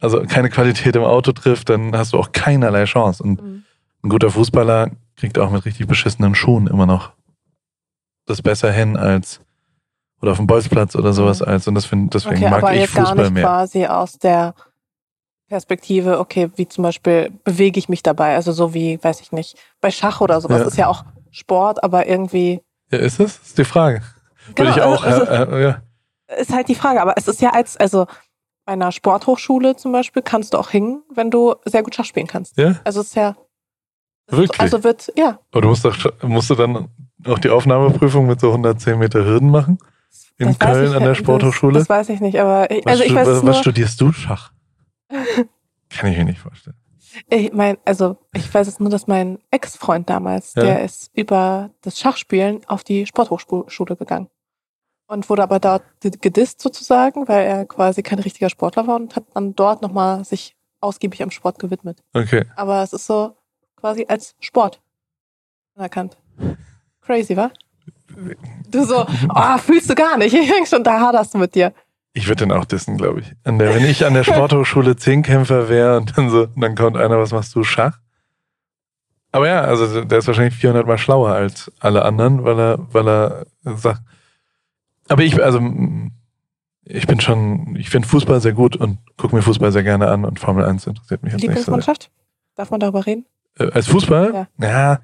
also 0.00 0.22
keine 0.22 0.48
Qualität 0.50 0.94
im 0.96 1.02
Auto 1.04 1.32
trifft, 1.32 1.68
dann 1.68 1.96
hast 1.96 2.12
du 2.12 2.18
auch 2.18 2.32
keinerlei 2.32 2.84
Chance. 2.84 3.22
Und 3.22 3.40
Hm. 3.40 3.64
ein 4.04 4.08
guter 4.08 4.30
Fußballer 4.30 4.90
kriegt 5.16 5.38
auch 5.38 5.50
mit 5.50 5.64
richtig 5.64 5.86
beschissenen 5.86 6.34
Schuhen 6.34 6.66
immer 6.68 6.86
noch 6.86 7.12
das 8.26 8.40
besser 8.42 8.70
hin 8.70 8.96
als 8.96 9.40
oder 10.20 10.32
auf 10.32 10.36
dem 10.38 10.46
Bolzplatz 10.46 10.94
oder 10.96 11.12
sowas 11.12 11.42
als 11.42 11.66
und 11.66 11.74
das 11.74 11.86
find, 11.86 12.12
deswegen 12.14 12.36
Okay, 12.36 12.50
mag 12.50 12.62
aber 12.62 12.74
ich 12.74 12.80
jetzt 12.82 12.94
gar 12.94 13.06
Fußball 13.06 13.24
nicht 13.24 13.34
mehr. 13.34 13.44
quasi 13.44 13.86
aus 13.86 14.18
der 14.18 14.54
Perspektive, 15.48 16.18
okay, 16.18 16.50
wie 16.56 16.68
zum 16.68 16.82
Beispiel 16.82 17.30
bewege 17.44 17.78
ich 17.78 17.88
mich 17.88 18.02
dabei, 18.02 18.34
also 18.34 18.52
so 18.52 18.74
wie, 18.74 19.02
weiß 19.02 19.20
ich 19.22 19.32
nicht, 19.32 19.56
bei 19.80 19.90
Schach 19.90 20.20
oder 20.20 20.40
sowas 20.40 20.60
Ja. 20.60 20.66
ist 20.66 20.76
ja 20.76 20.88
auch 20.88 21.04
Sport, 21.30 21.82
aber 21.84 22.06
irgendwie 22.06 22.60
Ja, 22.90 22.98
ist 22.98 23.20
es? 23.20 23.38
Ist 23.38 23.58
die 23.58 23.64
Frage. 23.64 24.02
Genau, 24.54 24.68
Würde 24.70 24.80
ich 24.80 24.84
auch, 24.84 25.04
also- 25.04 25.22
äh, 25.24 25.42
äh, 25.42 25.62
ja. 25.62 25.82
ist 26.38 26.52
halt 26.52 26.68
die 26.68 26.74
Frage, 26.74 27.00
aber 27.02 27.14
es 27.16 27.28
ist 27.28 27.40
ja 27.40 27.50
als, 27.50 27.76
also 27.76 28.06
bei 28.64 28.72
einer 28.74 28.92
Sporthochschule 28.92 29.76
zum 29.76 29.92
Beispiel 29.92 30.22
kannst 30.22 30.54
du 30.54 30.58
auch 30.58 30.70
hingen, 30.70 31.02
wenn 31.14 31.30
du 31.30 31.54
sehr 31.64 31.82
gut 31.82 31.94
Schach 31.94 32.04
spielen 32.04 32.26
kannst. 32.26 32.56
ja, 32.58 32.76
Also 32.84 33.00
es 33.00 33.08
ist 33.08 33.14
ja 33.16 33.36
Wirklich? 34.30 34.60
Also 34.60 34.84
wird, 34.84 35.10
ja, 35.16 35.38
aber 35.52 35.62
du 35.62 35.68
musst, 35.68 35.86
doch, 35.86 35.96
musst 36.22 36.50
du 36.50 36.54
dann 36.54 36.88
auch 37.26 37.38
die 37.38 37.48
Aufnahmeprüfung 37.48 38.26
mit 38.26 38.38
so 38.40 38.48
110 38.50 38.98
Meter 38.98 39.24
Hürden 39.24 39.50
machen? 39.50 39.78
In 40.36 40.48
das 40.48 40.58
Köln 40.58 40.90
ich, 40.90 40.94
an 40.94 41.00
der 41.00 41.08
das- 41.10 41.18
Sporthochschule? 41.18 41.78
Das, 41.78 41.88
weiß 41.88 42.10
ich 42.10 42.20
nicht, 42.20 42.38
aber 42.38 42.70
ich, 42.70 42.84
Was, 42.84 42.92
also 42.92 43.04
ich 43.04 43.14
weiß 43.14 43.26
was, 43.26 43.46
was 43.46 43.58
studierst 43.58 43.98
du? 44.02 44.12
Schach? 44.12 44.52
Kann 45.10 46.12
ich 46.12 46.18
mir 46.18 46.24
nicht 46.26 46.40
vorstellen. 46.40 46.76
Ich 47.28 47.52
mein, 47.52 47.78
also 47.84 48.16
ich 48.34 48.52
weiß 48.52 48.66
es 48.68 48.80
nur, 48.80 48.90
dass 48.90 49.06
mein 49.06 49.38
Ex-Freund 49.50 50.08
damals, 50.10 50.54
Ja. 50.54 50.62
der 50.62 50.84
ist 50.84 51.10
über 51.14 51.70
das 51.82 51.98
Schachspielen 51.98 52.60
auf 52.66 52.84
die 52.84 53.06
Sporthochschule 53.06 53.96
gegangen. 53.96 54.28
Und 55.10 55.28
wurde 55.30 55.42
aber 55.42 55.58
dort 55.58 55.82
gedisst 56.02 56.60
sozusagen, 56.60 57.26
weil 57.28 57.46
er 57.46 57.64
quasi 57.64 58.02
kein 58.02 58.18
richtiger 58.18 58.50
Sportler 58.50 58.86
war 58.86 58.96
und 58.96 59.16
hat 59.16 59.24
dann 59.32 59.54
dort 59.54 59.80
nochmal 59.80 60.24
sich 60.24 60.54
ausgiebig 60.80 61.22
am 61.22 61.30
Sport 61.30 61.58
gewidmet. 61.58 62.02
Okay. 62.12 62.44
Aber 62.56 62.82
es 62.82 62.92
ist 62.92 63.06
so 63.06 63.34
quasi 63.76 64.04
als 64.06 64.34
Sport 64.40 64.80
anerkannt. 65.76 66.18
Crazy, 67.00 67.36
wa? 67.36 67.50
Du 68.70 68.84
so, 68.84 69.06
oh, 69.34 69.58
fühlst 69.58 69.88
du 69.88 69.94
gar 69.94 70.18
nicht. 70.18 70.34
Ich 70.34 70.50
denk 70.50 70.68
schon, 70.68 70.84
da 70.84 71.00
haderst 71.00 71.32
du 71.32 71.38
mit 71.38 71.54
dir. 71.54 71.72
Ich 72.14 72.26
würde 72.26 72.46
den 72.46 72.52
auch 72.52 72.64
dissen, 72.64 72.96
glaube 72.96 73.20
ich. 73.20 73.32
Der, 73.44 73.74
wenn 73.74 73.84
ich 73.84 74.04
an 74.04 74.14
der 74.14 74.24
Sporthochschule 74.24 74.96
Zehnkämpfer 74.96 75.68
wäre 75.68 75.98
und 75.98 76.16
dann 76.16 76.30
so, 76.30 76.46
dann 76.56 76.74
kommt 76.74 76.96
einer, 76.96 77.18
was 77.18 77.32
machst 77.32 77.54
du, 77.54 77.62
Schach? 77.64 77.98
Aber 79.30 79.46
ja, 79.46 79.60
also 79.60 80.04
der 80.04 80.18
ist 80.18 80.26
wahrscheinlich 80.26 80.54
400 80.54 80.86
mal 80.86 80.98
schlauer 80.98 81.32
als 81.32 81.70
alle 81.80 82.04
anderen, 82.04 82.44
weil 82.44 82.58
er, 82.58 82.78
weil 82.92 83.06
er 83.08 83.46
sagt. 83.62 84.00
Aber 85.08 85.22
ich, 85.22 85.42
also 85.42 85.60
ich 86.84 87.06
bin 87.06 87.20
schon, 87.20 87.76
ich 87.76 87.90
finde 87.90 88.08
Fußball 88.08 88.40
sehr 88.40 88.52
gut 88.54 88.74
und 88.76 88.98
gucke 89.18 89.36
mir 89.36 89.42
Fußball 89.42 89.70
sehr 89.70 89.82
gerne 89.82 90.08
an 90.08 90.24
und 90.24 90.40
Formel 90.40 90.64
1 90.64 90.86
interessiert 90.86 91.22
mich 91.22 91.32
jetzt 91.34 91.42
nicht 91.42 91.48
so. 91.50 91.54
sehr. 91.54 91.60
Lieblingsmannschaft? 91.60 92.10
Darf 92.56 92.70
man 92.70 92.80
darüber 92.80 93.04
reden? 93.06 93.26
Äh, 93.58 93.70
Als 93.70 93.86
Fußball? 93.88 94.46
Ja. 94.58 95.00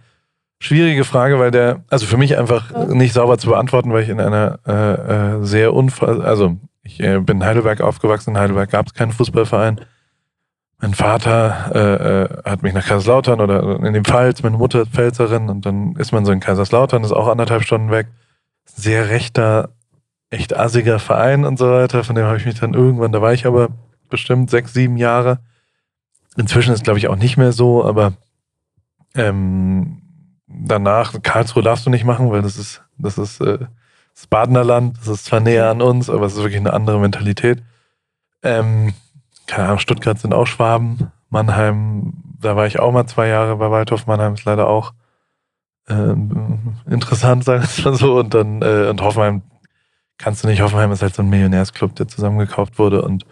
schwierige 0.59 1.05
Frage, 1.05 1.39
weil 1.39 1.51
der, 1.51 1.85
also 1.91 2.07
für 2.07 2.17
mich 2.17 2.39
einfach 2.39 2.71
Ja. 2.71 2.87
nicht 2.87 3.13
sauber 3.13 3.37
zu 3.39 3.49
beantworten, 3.51 3.93
weil 3.93 4.03
ich 4.03 4.09
in 4.09 4.21
einer 4.21 4.59
äh, 4.67 5.37
äh, 5.41 5.45
sehr 5.45 5.75
unfall, 5.75 6.23
also 6.23 6.57
ich 6.85 7.01
äh, 7.01 7.19
bin 7.19 7.39
in 7.39 7.45
Heidelberg 7.45 7.81
aufgewachsen, 7.81 8.31
in 8.31 8.39
Heidelberg 8.39 8.71
gab 8.71 8.87
es 8.87 8.95
keinen 8.95 9.13
Fußballverein. 9.13 9.81
Mein 10.81 10.95
Vater 10.95 11.71
äh, 11.75 12.23
äh, 12.25 12.51
hat 12.51 12.63
mich 12.63 12.75
nach 12.75 12.87
Kaiserslautern 12.87 13.41
oder 13.41 13.81
in 13.83 13.95
dem 13.95 14.05
Pfalz, 14.05 14.43
meine 14.43 14.59
Mutter 14.59 14.83
ist 14.83 14.91
Pfälzerin 14.91 15.49
und 15.49 15.65
dann 15.65 15.97
ist 15.97 16.13
man 16.13 16.27
so 16.27 16.33
in 16.33 16.41
Kaiserslautern, 16.41 17.03
ist 17.03 17.13
auch 17.13 17.29
anderthalb 17.29 17.63
Stunden 17.63 17.91
weg. 17.91 18.09
Sehr 18.67 19.09
rechter, 19.09 19.71
echt 20.31 20.55
assiger 20.55 20.99
Verein 20.99 21.45
und 21.45 21.59
so 21.59 21.71
weiter, 21.71 22.05
von 22.05 22.17
dem 22.17 22.27
habe 22.27 22.37
ich 22.37 22.45
mich 22.45 22.61
dann 22.61 22.75
irgendwann, 22.75 23.13
da 23.13 23.23
war 23.23 23.33
ich 23.33 23.47
aber 23.47 23.69
bestimmt 24.11 24.51
sechs, 24.51 24.75
sieben 24.75 24.99
Jahre. 24.99 25.39
Inzwischen 26.37 26.75
ist 26.75 26.85
glaube 26.85 26.99
ich 26.99 27.09
auch 27.09 27.17
nicht 27.17 27.39
mehr 27.39 27.53
so, 27.53 27.85
aber 27.85 28.13
ähm, 29.15 30.03
danach, 30.47 31.15
Karlsruhe 31.23 31.63
darfst 31.63 31.87
du 31.87 31.91
nicht 31.91 32.05
machen, 32.05 32.31
weil 32.31 32.43
das 32.43 32.59
ist, 32.59 32.83
das 32.99 33.17
ist 33.17 33.41
äh, 33.41 33.59
das 34.15 34.27
Badener 34.27 34.65
Land, 34.65 34.99
das 34.99 35.09
ist 35.09 35.25
zwar 35.27 35.41
näher 35.41 35.71
an 35.71 35.83
uns, 35.83 36.09
aber 36.09 36.27
es 36.27 36.35
ist 36.35 36.39
wirklich 36.39 36.61
eine 36.61 36.73
andere 36.73 36.99
Mentalität. 36.99 37.63
Ähm, 38.43 38.95
keine 39.47 39.67
Ahnung, 39.67 39.79
Stuttgart 39.79 40.19
sind 40.19 40.33
auch 40.33 40.47
Schwaben, 40.47 41.11
Mannheim, 41.31 42.15
da 42.41 42.57
war 42.57 42.67
ich 42.67 42.79
auch 42.79 42.93
mal 42.93 43.07
zwei 43.07 43.29
Jahre 43.29 43.57
bei 43.57 43.71
Waldhof, 43.71 44.07
Mannheim 44.07 44.35
ist 44.35 44.45
leider 44.45 44.69
auch 44.69 44.93
ähm, 45.89 46.77
interessant, 46.89 47.45
sagen 47.45 47.63
wir 47.63 47.69
es 47.69 47.85
mal 47.85 47.95
so. 47.95 48.19
Und 48.19 48.35
dann, 48.35 48.63
äh, 48.63 48.89
und 48.89 49.03
Hoffenheim 49.03 49.43
kannst 50.19 50.45
du 50.45 50.49
nicht, 50.49 50.63
Hoffenheim 50.63 50.93
ist 50.93 51.03
halt 51.03 51.15
so 51.15 51.23
ein 51.23 51.29
Millionärsclub, 51.29 51.95
der 51.97 52.09
zusammengekauft 52.09 52.79
wurde 52.79 53.03
und 53.03 53.25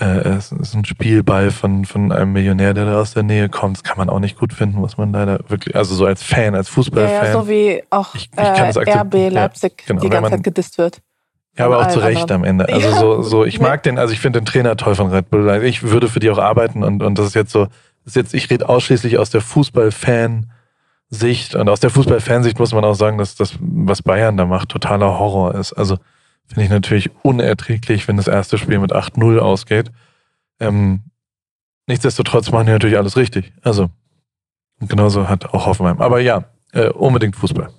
äh, 0.00 0.28
es 0.30 0.52
ist 0.52 0.74
ein 0.74 0.84
Spielball 0.84 1.50
von, 1.50 1.84
von 1.84 2.10
einem 2.12 2.32
Millionär, 2.32 2.74
der 2.74 2.86
da 2.86 3.00
aus 3.00 3.12
der 3.14 3.22
Nähe 3.22 3.48
kommt. 3.48 3.76
Das 3.76 3.84
kann 3.84 3.98
man 3.98 4.08
auch 4.08 4.18
nicht 4.18 4.38
gut 4.38 4.52
finden, 4.52 4.78
muss 4.78 4.96
man 4.96 5.12
leider 5.12 5.40
wirklich, 5.48 5.76
also 5.76 5.94
so 5.94 6.06
als 6.06 6.22
Fan, 6.22 6.54
als 6.54 6.68
Ja, 6.68 6.74
Fußballfan. 6.74 7.26
ja, 7.26 7.32
so 7.32 7.48
wie 7.48 7.82
auch 7.90 8.14
Ich- 8.14 8.30
ich 8.32 8.38
äh. 8.38 8.98
RB 9.00 9.14
Ja, 9.14 9.28
Leipzig 9.28 9.84
genau, 9.86 10.00
die 10.00 10.08
ganze 10.08 10.22
man- 10.22 10.30
Zeit 10.32 10.44
gedisst 10.44 10.78
wird. 10.78 11.00
Ja, 11.58 11.66
aber 11.66 11.80
auch 11.80 11.88
zu 11.88 11.98
Recht 11.98 12.22
anderen. 12.22 12.42
am 12.42 12.44
Ende. 12.44 12.68
Also 12.72 12.88
Ja. 12.88 12.96
so, 12.96 13.22
so, 13.22 13.44
ich 13.44 13.60
mag 13.60 13.82
den, 13.82 13.98
also 13.98 14.12
ich 14.14 14.20
finde 14.20 14.40
den 14.40 14.46
Trainer 14.46 14.76
toll 14.76 14.94
von 14.94 15.10
Red 15.10 15.30
Bull. 15.30 15.62
Ich 15.64 15.82
würde 15.82 16.08
für 16.08 16.20
die 16.20 16.30
auch 16.30 16.38
arbeiten 16.38 16.82
und, 16.82 17.02
und 17.02 17.18
das 17.18 17.26
ist 17.26 17.34
jetzt 17.34 17.52
so, 17.52 17.64
das 17.66 17.72
ist 18.06 18.16
jetzt, 18.16 18.34
ich 18.34 18.48
rede 18.50 18.68
ausschließlich 18.68 19.18
aus 19.18 19.30
der 19.30 19.40
Fußballfansicht 19.42 20.46
und 21.54 21.68
aus 21.68 21.80
der 21.80 21.90
Fußballfansicht 21.90 22.58
muss 22.58 22.72
man 22.72 22.84
auch 22.84 22.94
sagen, 22.94 23.18
dass 23.18 23.34
das, 23.34 23.54
was 23.60 24.02
Bayern 24.02 24.36
da 24.36 24.46
macht, 24.46 24.70
totaler 24.70 25.18
Horror 25.18 25.54
ist. 25.56 25.72
Also 25.72 25.98
finde 26.50 26.64
ich 26.64 26.70
natürlich 26.70 27.10
unerträglich, 27.22 28.08
wenn 28.08 28.16
das 28.16 28.26
erste 28.26 28.58
Spiel 28.58 28.80
mit 28.80 28.92
8-0 28.92 29.38
ausgeht. 29.38 29.92
Ähm, 30.58 31.02
nichtsdestotrotz 31.86 32.50
machen 32.50 32.66
die 32.66 32.72
natürlich 32.72 32.98
alles 32.98 33.16
richtig. 33.16 33.52
Also, 33.62 33.88
genauso 34.80 35.28
hat 35.28 35.46
auch 35.54 35.66
Hoffenheim. 35.66 36.00
Aber 36.00 36.20
ja, 36.20 36.44
äh, 36.72 36.88
unbedingt 36.88 37.36
Fußball. 37.36 37.70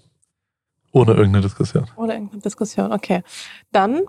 Ohne 0.93 1.11
irgendeine 1.11 1.41
Diskussion. 1.41 1.85
Oder 1.97 2.13
irgendeine 2.13 2.41
Diskussion. 2.41 2.93
Okay. 2.93 3.23
Dann, 3.73 4.01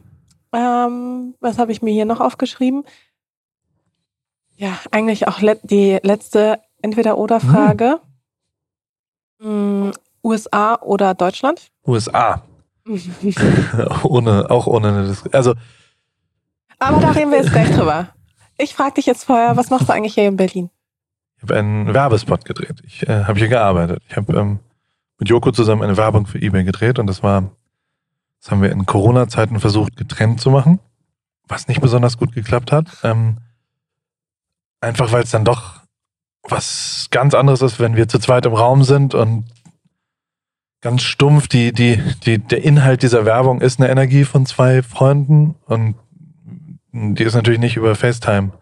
ähm, 0.53 1.35
was 1.41 1.59
habe 1.59 1.73
ich 1.73 1.83
mir 1.83 1.93
hier 1.93 2.05
noch 2.05 2.21
aufgeschrieben? 2.21 2.85
Ja, 4.57 4.79
eigentlich 4.93 5.27
auch 5.27 5.41
le 5.41 5.59
die 5.65 5.99
letzte 6.03 6.61
Entweder-Oder-Frage. 6.83 8.01
Mm, 9.41 9.91
USA 10.23 10.81
oder 10.83 11.15
Deutschland? 11.15 11.73
USA. 11.85 12.45
ohne, 14.03 14.51
auch 14.51 14.67
ohne 14.67 14.89
eine 14.89 15.07
Diskussion. 15.07 15.35
Also. 15.35 15.55
Aber 16.79 17.01
da 17.01 17.11
reden 17.11 17.31
wir 17.31 17.39
jetzt 17.39 17.53
gleich 17.53 17.71
drüber. 17.71 18.09
Ich 18.59 18.75
frage 18.75 18.95
dich 18.95 19.07
jetzt 19.07 19.25
vorher, 19.25 19.57
was 19.57 19.71
machst 19.71 19.89
du 19.89 19.93
eigentlich 19.93 20.15
hier 20.15 20.27
in 20.29 20.37
Berlin? 20.37 20.71
Ich 21.37 21.43
habe 21.43 21.57
einen 21.57 21.93
Werbespot 21.95 22.45
gedreht. 22.45 22.83
Ich 22.85 23.09
äh, 23.09 23.25
habe 23.25 23.39
hier 23.39 23.49
gearbeitet. 23.49 24.03
Ich 24.09 24.17
habe 24.17 24.33
ähm, 24.37 24.61
mit 25.19 25.29
Joko 25.29 25.53
zusammen 25.53 25.83
eine 25.83 25.97
Werbung 25.97 26.27
für 26.27 26.41
eBay 26.41 26.65
gedreht 26.65 26.99
und 26.99 27.07
das 27.07 27.23
war, 27.23 27.51
das 28.41 28.51
haben 28.51 28.63
wir 28.63 28.71
in 28.71 28.87
Corona-Zeiten 28.87 29.61
versucht, 29.61 29.97
getrennt 29.97 30.41
zu 30.41 30.51
machen, 30.51 30.81
was 31.47 31.69
nicht 31.69 31.81
besonders 31.81 32.19
gut 32.19 32.33
geklappt 32.33 32.73
hat. 32.73 32.87
Ähm, 33.03 33.39
einfach 34.81 35.13
weil 35.13 35.23
es 35.23 35.31
dann 35.31 35.45
doch 35.45 35.81
was 36.43 37.09
ganz 37.11 37.35
anderes 37.35 37.63
ist, 37.63 37.79
wenn 37.79 37.97
wir 37.97 38.09
zu 38.09 38.19
zweit 38.19 38.47
im 38.47 38.55
Raum 38.55 38.83
sind 38.83 39.15
und 39.15 39.45
ganz 40.83 41.03
stumpf, 41.03 41.49
die, 41.49 41.73
die, 41.73 42.03
die, 42.27 42.39
der 42.39 42.63
Inhalt 42.63 43.03
dieser 43.03 43.25
Werbung 43.25 43.61
ist 43.61 43.81
eine 43.81 43.89
Energie 43.91 44.25
von 44.25 44.45
zwei 44.45 44.83
Freunden 44.83 45.55
und 45.67 45.95
die 46.93 47.23
ist 47.23 47.35
natürlich 47.35 47.61
nicht 47.61 47.77
über 47.77 47.95
FaceTime 47.95 48.53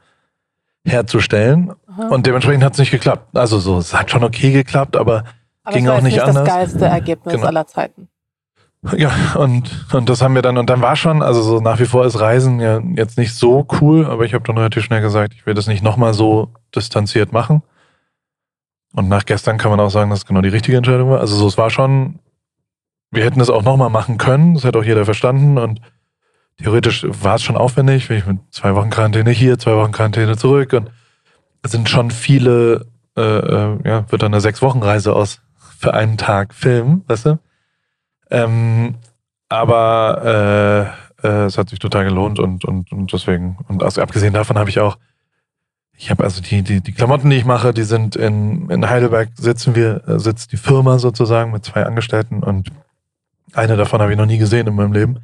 herzustellen. 0.87 1.73
Aha. 1.89 2.09
Und 2.09 2.27
dementsprechend 2.27 2.63
hat 2.63 2.75
es 2.75 2.79
nicht 2.79 2.93
geklappt. 2.93 3.37
Also 3.37 3.59
so, 3.59 3.79
es 3.79 3.93
hat 3.93 4.11
schon 4.11 4.23
okay 4.23 4.53
geklappt, 4.53 4.97
aber, 4.97 5.25
aber 5.65 5.77
ging 5.77 5.89
auch 5.89 6.01
nicht, 6.01 6.15
nicht 6.15 6.23
anders. 6.23 6.45
Das 6.45 6.55
geilste 6.55 6.85
Ergebnis 6.85 7.35
genau. 7.35 7.47
aller 7.49 7.67
Zeiten. 7.67 8.09
Ja, 8.97 9.11
und, 9.37 9.87
und 9.93 10.09
das 10.09 10.23
haben 10.23 10.35
wir 10.35 10.41
dann, 10.41 10.57
und 10.57 10.71
dann 10.71 10.81
war 10.81 10.97
schon, 10.97 11.21
also 11.21 11.43
so 11.43 11.61
nach 11.61 11.81
wie 11.81 11.85
vor 11.85 12.07
ist 12.07 12.19
Reisen 12.19 12.61
ja 12.61 12.81
jetzt 12.97 13.19
nicht 13.19 13.35
so 13.35 13.67
cool, 13.81 14.07
aber 14.07 14.25
ich 14.25 14.33
habe 14.33 14.45
dann 14.45 14.57
relativ 14.57 14.85
schnell 14.85 15.03
gesagt, 15.03 15.35
ich 15.35 15.45
will 15.45 15.53
das 15.53 15.67
nicht 15.67 15.83
nochmal 15.83 16.15
so 16.15 16.49
distanziert 16.75 17.33
machen. 17.33 17.63
Und 18.93 19.09
nach 19.09 19.25
gestern 19.25 19.59
kann 19.59 19.71
man 19.71 19.81
auch 19.81 19.91
sagen, 19.91 20.11
dass 20.11 20.21
es 20.21 20.27
genau 20.27 20.41
die 20.41 20.49
richtige 20.49 20.77
Entscheidung 20.77 21.11
war. 21.11 21.21
Also 21.21 21.37
so, 21.37 21.47
es 21.47 21.57
war 21.57 21.71
schon, 21.71 22.19
wir 23.11 23.25
hätten 23.25 23.41
es 23.41 23.51
auch 23.51 23.63
nochmal 23.63 23.91
machen 23.91 24.19
können, 24.19 24.55
das 24.55 24.65
hätte 24.65 24.79
auch 24.79 24.85
jeder 24.85 25.05
verstanden 25.05 25.59
und 25.59 25.81
theoretisch 26.59 27.07
war 27.09 27.37
es 27.37 27.43
schon 27.43 27.57
aufwendig, 27.57 28.09
wenn 28.11 28.19
ich 28.19 28.27
mit 28.27 28.39
zwei 28.51 28.75
Wochen 28.75 28.91
Quarantäne 28.91 29.31
hier, 29.31 29.59
zwei 29.59 29.77
Wochen 29.77 29.93
Quarantäne 29.93 30.37
zurück 30.37 30.73
und 30.73 30.91
es 31.63 31.71
sind 31.71 31.89
schon 31.89 32.11
viele, 32.11 32.87
äh, 33.17 33.23
äh, 33.23 33.79
ja, 33.85 34.11
wird 34.11 34.23
dann 34.23 34.33
eine 34.33 34.41
sechs 34.41 34.61
Wochen 34.63 34.83
Reise 34.83 35.15
aus 35.15 35.41
für 35.79 35.95
einen 35.95 36.19
Tag 36.19 36.55
filmen, 36.55 37.05
weißt 37.07 37.27
du? 37.27 37.39
Ähm, 38.31 38.97
aber 39.49 40.95
äh, 41.23 41.27
äh, 41.27 41.45
es 41.47 41.59
hat 41.59 41.71
sich 41.71 41.79
total 41.79 42.05
gelohnt 42.05 42.39
und, 42.39 42.65
und, 42.65 42.93
und 42.93 43.13
deswegen, 43.13 43.59
und 43.69 43.83
also 43.83 44.03
abgesehen 44.03 44.35
davon 44.35 44.59
habe 44.59 44.71
ich 44.71 44.81
auch 44.81 44.99
ich 46.01 46.11
habe 46.11 46.25
also 46.25 46.41
die, 46.41 46.63
die, 46.63 46.81
die 46.81 46.93
Klamotten, 46.93 47.29
die 47.29 47.37
ich 47.37 47.45
mache, 47.45 47.75
die 47.75 47.83
sind 47.83 48.17
in, 48.17 48.71
in 48.71 48.89
Heidelberg 48.89 49.29
sitzen 49.35 49.75
wir, 49.75 50.09
äh, 50.09 50.19
sitzt 50.19 50.51
die 50.51 50.57
Firma 50.57 50.99
sozusagen 50.99 51.53
mit 51.53 51.63
zwei 51.67 51.85
Angestellten 51.85 52.43
und 52.43 52.71
eine 53.53 53.77
davon 53.77 54.01
habe 54.01 54.11
ich 54.11 54.17
noch 54.17 54.25
nie 54.25 54.39
gesehen 54.39 54.67
in 54.67 54.75
meinem 54.75 54.95
Leben. 54.95 55.19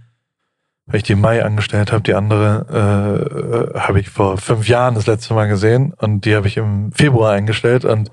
Weil 0.85 0.99
ich 0.99 1.03
die 1.03 1.15
im 1.15 1.23
Mai 1.23 1.43
angestellt 1.43 1.93
habe, 1.93 2.03
die 2.03 2.15
andere 2.15 3.73
äh, 3.75 3.79
habe 3.79 4.01
ich 4.01 4.11
vor 4.11 4.37
fünf 4.37 4.69
Jahren 4.69 4.95
das 4.95 5.07
letzte 5.07 5.33
Mal 5.33 5.49
gesehen 5.49 5.95
und 5.97 6.27
die 6.27 6.37
habe 6.37 6.47
ich 6.47 6.59
im 6.59 6.93
Februar 6.93 7.33
eingestellt 7.33 7.87
und 7.87 8.11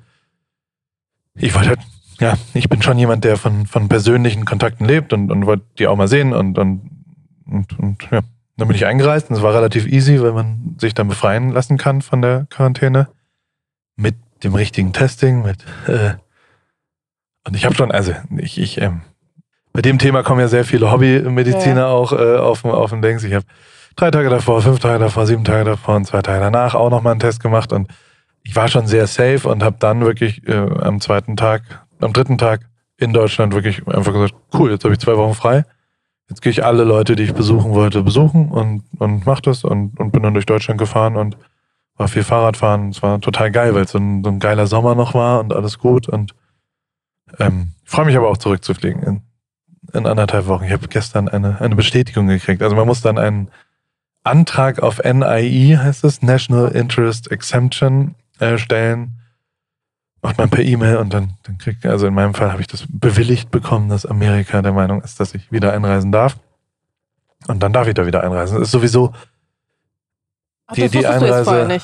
ich 1.35 1.53
wollte 1.53 1.69
halt, 1.69 1.79
ja, 2.21 2.37
ich 2.53 2.69
bin 2.69 2.81
schon 2.81 2.97
jemand, 2.97 3.25
der 3.25 3.35
von, 3.35 3.67
von 3.67 3.89
persönlichen 3.89 4.45
Kontakten 4.45 4.85
lebt 4.85 5.11
und, 5.11 5.31
und 5.31 5.45
wollte 5.45 5.65
die 5.79 5.87
auch 5.87 5.97
mal 5.97 6.07
sehen 6.07 6.31
und, 6.33 6.57
und, 6.57 6.89
und, 7.45 7.77
und 7.77 8.07
ja, 8.09 8.21
dann 8.57 8.67
bin 8.67 8.75
ich 8.75 8.85
eingereist 8.85 9.29
und 9.29 9.35
es 9.35 9.41
war 9.41 9.53
relativ 9.53 9.87
easy, 9.87 10.21
weil 10.21 10.33
man 10.33 10.75
sich 10.77 10.93
dann 10.93 11.07
befreien 11.07 11.51
lassen 11.51 11.77
kann 11.77 12.01
von 12.01 12.21
der 12.21 12.45
Quarantäne. 12.49 13.07
Mit 13.95 14.15
dem 14.43 14.55
richtigen 14.55 14.93
Testing, 14.93 15.43
mit 15.43 15.63
äh, 15.87 16.15
und 17.45 17.55
ich 17.55 17.65
habe 17.65 17.75
schon, 17.75 17.91
also 17.91 18.13
ich, 18.37 18.59
ich 18.59 18.81
ähm, 18.81 19.01
bei 19.73 19.81
dem 19.81 19.99
Thema 19.99 20.23
kommen 20.23 20.39
ja 20.39 20.47
sehr 20.47 20.65
viele 20.65 20.91
Hobbymediziner 20.91 21.81
ja. 21.81 21.87
auch 21.87 22.13
äh, 22.13 22.37
auf, 22.37 22.63
auf 22.63 22.91
den 22.91 23.01
Dings. 23.01 23.23
Ich 23.23 23.33
habe 23.33 23.45
drei 23.95 24.11
Tage 24.11 24.29
davor, 24.29 24.61
fünf 24.61 24.79
Tage 24.79 24.99
davor, 24.99 25.25
sieben 25.25 25.43
Tage 25.43 25.63
davor 25.65 25.95
und 25.95 26.05
zwei 26.05 26.21
Tage 26.21 26.39
danach 26.39 26.75
auch 26.75 26.89
nochmal 26.89 27.11
einen 27.11 27.19
Test 27.19 27.41
gemacht 27.41 27.73
und 27.73 27.87
ich 28.43 28.55
war 28.55 28.67
schon 28.67 28.87
sehr 28.87 29.07
safe 29.07 29.47
und 29.47 29.63
habe 29.63 29.77
dann 29.79 30.01
wirklich 30.01 30.47
äh, 30.47 30.53
am 30.53 30.99
zweiten 30.99 31.35
Tag, 31.35 31.85
am 32.01 32.13
dritten 32.13 32.37
Tag 32.37 32.61
in 32.97 33.13
Deutschland 33.13 33.53
wirklich 33.53 33.87
einfach 33.87 34.13
gesagt, 34.13 34.35
cool, 34.53 34.71
jetzt 34.71 34.83
habe 34.83 34.93
ich 34.93 34.99
zwei 34.99 35.17
Wochen 35.17 35.33
frei 35.33 35.65
jetzt 36.29 36.41
gehe 36.41 36.51
ich 36.51 36.63
alle 36.63 36.83
Leute, 36.83 37.15
die 37.15 37.23
ich 37.23 37.33
besuchen 37.33 37.73
wollte, 37.73 38.03
besuchen 38.03 38.49
und, 38.49 38.83
und 38.99 39.25
mach 39.25 39.41
das 39.41 39.63
und, 39.63 39.99
und 39.99 40.11
bin 40.11 40.23
dann 40.23 40.33
durch 40.33 40.45
Deutschland 40.45 40.79
gefahren 40.79 41.15
und 41.15 41.37
war 41.97 42.07
viel 42.07 42.23
Fahrradfahren. 42.23 42.89
Es 42.89 43.03
war 43.03 43.21
total 43.21 43.51
geil, 43.51 43.75
weil 43.75 43.83
es 43.83 43.91
so 43.91 43.99
ein, 43.99 44.23
so 44.23 44.29
ein 44.29 44.39
geiler 44.39 44.67
Sommer 44.67 44.95
noch 44.95 45.13
war 45.13 45.39
und 45.39 45.53
alles 45.53 45.77
gut. 45.77 46.09
Und 46.09 46.33
ähm, 47.39 47.73
freue 47.83 48.05
mich 48.05 48.17
aber 48.17 48.29
auch 48.29 48.37
zurückzufliegen 48.37 49.03
in, 49.03 49.21
in 49.93 50.07
anderthalb 50.07 50.47
Wochen. 50.47 50.65
Ich 50.65 50.71
habe 50.71 50.87
gestern 50.87 51.27
eine, 51.27 51.61
eine 51.61 51.75
Bestätigung 51.75 52.27
gekriegt. 52.27 52.61
Also 52.61 52.75
man 52.75 52.87
muss 52.87 53.01
dann 53.01 53.17
einen 53.17 53.49
Antrag 54.23 54.81
auf 54.81 55.01
NIE, 55.03 55.77
heißt 55.77 56.03
es, 56.03 56.21
National 56.21 56.69
Interest 56.69 57.29
Exemption, 57.31 58.15
äh, 58.39 58.57
stellen 58.57 59.19
macht 60.23 60.37
man 60.37 60.49
per 60.49 60.63
E-Mail 60.63 60.97
und 60.97 61.13
dann, 61.13 61.33
dann 61.43 61.57
kriegt, 61.57 61.85
also 61.85 62.07
in 62.07 62.13
meinem 62.13 62.33
Fall 62.33 62.51
habe 62.51 62.61
ich 62.61 62.67
das 62.67 62.85
bewilligt 62.87 63.51
bekommen, 63.51 63.89
dass 63.89 64.05
Amerika 64.05 64.61
der 64.61 64.71
Meinung 64.71 65.01
ist, 65.01 65.19
dass 65.19 65.35
ich 65.35 65.51
wieder 65.51 65.73
einreisen 65.73 66.11
darf. 66.11 66.37
Und 67.47 67.61
dann 67.61 67.73
darf 67.73 67.87
ich 67.87 67.93
da 67.93 68.05
wieder 68.05 68.23
einreisen. 68.23 68.57
Das 68.57 68.69
ist 68.69 68.71
sowieso 68.71 69.13
Ach, 70.65 70.73
die, 70.75 70.87
die 70.87 71.05
Einreise. 71.05 71.77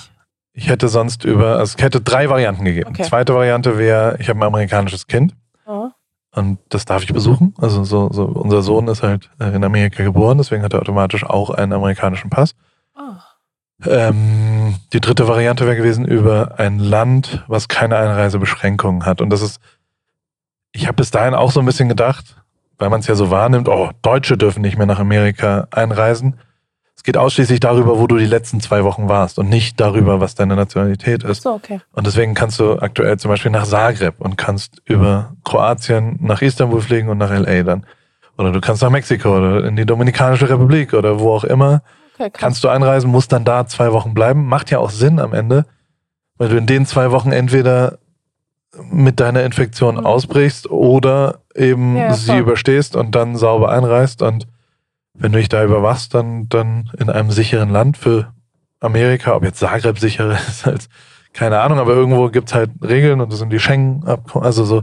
Ich 0.53 0.67
hätte 0.67 0.87
sonst 0.87 1.25
über, 1.25 1.57
also 1.57 1.75
es 1.77 1.83
hätte 1.83 2.01
drei 2.01 2.29
Varianten 2.29 2.65
gegeben. 2.65 2.89
Okay. 2.89 3.03
Zweite 3.03 3.35
Variante 3.35 3.77
wäre, 3.77 4.17
ich 4.19 4.29
habe 4.29 4.39
ein 4.39 4.43
amerikanisches 4.43 5.07
Kind. 5.07 5.35
Oh. 5.65 5.89
Und 6.33 6.59
das 6.69 6.85
darf 6.85 7.03
ich 7.03 7.13
besuchen. 7.13 7.53
Also 7.57 7.83
so, 7.83 8.09
so 8.11 8.25
unser 8.25 8.61
Sohn 8.61 8.87
ist 8.87 9.03
halt 9.03 9.29
äh, 9.39 9.55
in 9.55 9.63
Amerika 9.63 10.03
geboren, 10.03 10.37
deswegen 10.37 10.63
hat 10.63 10.73
er 10.73 10.79
automatisch 10.79 11.23
auch 11.23 11.49
einen 11.49 11.73
amerikanischen 11.73 12.29
Pass. 12.29 12.55
Oh. 12.97 13.15
Ähm, 13.85 14.75
die 14.93 14.99
dritte 14.99 15.27
Variante 15.27 15.65
wäre 15.65 15.77
gewesen 15.77 16.05
über 16.05 16.59
ein 16.59 16.79
Land, 16.79 17.43
was 17.47 17.67
keine 17.67 17.97
Einreisebeschränkungen 17.97 19.05
hat. 19.05 19.21
Und 19.21 19.29
das 19.29 19.41
ist, 19.41 19.61
ich 20.71 20.85
habe 20.85 20.95
bis 20.95 21.11
dahin 21.11 21.33
auch 21.33 21.51
so 21.51 21.59
ein 21.59 21.65
bisschen 21.65 21.89
gedacht, 21.89 22.35
weil 22.77 22.89
man 22.89 22.99
es 22.99 23.07
ja 23.07 23.15
so 23.15 23.31
wahrnimmt, 23.31 23.69
oh, 23.69 23.91
Deutsche 24.01 24.37
dürfen 24.37 24.61
nicht 24.61 24.77
mehr 24.77 24.87
nach 24.87 24.99
Amerika 24.99 25.67
einreisen. 25.71 26.39
Es 26.95 27.03
geht 27.03 27.15
ausschließlich 27.15 27.61
darüber, 27.61 27.97
wo 27.97 28.07
du 28.07 28.17
die 28.17 28.25
letzten 28.25 28.59
zwei 28.59 28.83
Wochen 28.83 29.07
warst 29.07 29.39
und 29.39 29.47
nicht 29.47 29.79
darüber, 29.79 30.19
was 30.19 30.35
deine 30.35 30.57
Nationalität 30.57 31.23
ist. 31.23 31.43
So, 31.43 31.53
okay. 31.53 31.79
Und 31.93 32.05
deswegen 32.05 32.33
kannst 32.33 32.59
du 32.59 32.77
aktuell 32.79 33.17
zum 33.17 33.29
Beispiel 33.29 33.51
nach 33.51 33.65
Zagreb 33.65 34.15
und 34.19 34.37
kannst 34.37 34.81
über 34.83 35.33
Kroatien 35.45 36.17
nach 36.21 36.41
Istanbul 36.41 36.81
fliegen 36.81 37.07
und 37.07 37.17
nach 37.17 37.31
LA 37.31 37.63
dann. 37.63 37.85
Oder 38.37 38.51
du 38.51 38.59
kannst 38.59 38.81
nach 38.81 38.89
Mexiko 38.89 39.37
oder 39.37 39.63
in 39.65 39.77
die 39.77 39.85
Dominikanische 39.85 40.49
Republik 40.49 40.93
oder 40.93 41.21
wo 41.21 41.33
auch 41.33 41.45
immer 41.45 41.83
Okay, 42.19 42.29
Kannst 42.33 42.63
du 42.63 42.69
einreisen, 42.69 43.09
musst 43.09 43.31
dann 43.31 43.45
da 43.45 43.65
zwei 43.65 43.93
Wochen 43.93 44.13
bleiben. 44.13 44.45
Macht 44.45 44.71
ja 44.71 44.79
auch 44.79 44.89
Sinn 44.89 45.19
am 45.19 45.33
Ende, 45.33 45.65
weil 46.37 46.49
du 46.49 46.57
in 46.57 46.65
den 46.65 46.85
zwei 46.85 47.11
Wochen 47.11 47.31
entweder 47.31 47.99
mit 48.91 49.19
deiner 49.19 49.43
Infektion 49.43 49.95
mhm. 49.95 50.05
ausbrichst 50.05 50.69
oder 50.69 51.39
eben 51.55 51.95
ja, 51.95 52.13
sie 52.13 52.37
überstehst 52.37 52.95
und 52.95 53.15
dann 53.15 53.35
sauber 53.35 53.71
einreist. 53.71 54.21
Und 54.21 54.47
wenn 55.13 55.31
du 55.31 55.39
dich 55.39 55.49
da 55.49 55.63
überwachst, 55.63 56.13
dann, 56.13 56.49
dann 56.49 56.91
in 56.97 57.09
einem 57.09 57.31
sicheren 57.31 57.69
Land 57.69 57.97
für 57.97 58.33
Amerika, 58.79 59.35
ob 59.35 59.43
jetzt 59.43 59.59
Zagreb 59.59 59.97
sicherer 59.99 60.33
ist 60.47 60.67
als, 60.67 60.89
keine 61.33 61.59
Ahnung, 61.59 61.79
aber 61.79 61.93
irgendwo 61.93 62.29
gibt 62.29 62.49
es 62.49 62.55
halt 62.55 62.71
Regeln 62.81 63.21
und 63.21 63.31
das 63.31 63.39
sind 63.39 63.51
die 63.51 63.59
Schengen-Abkommen, 63.59 64.45
also 64.45 64.65
so. 64.65 64.81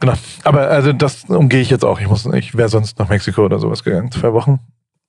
Genau. 0.00 0.14
Aber 0.44 0.68
also 0.68 0.94
das 0.94 1.24
umgehe 1.24 1.60
ich 1.60 1.68
jetzt 1.68 1.84
auch. 1.84 2.00
Ich 2.00 2.08
muss, 2.08 2.24
ich 2.24 2.56
wäre 2.56 2.70
sonst 2.70 2.98
nach 2.98 3.10
Mexiko 3.10 3.44
oder 3.44 3.58
sowas 3.58 3.84
gegangen, 3.84 4.10
zwei 4.10 4.32
Wochen. 4.32 4.58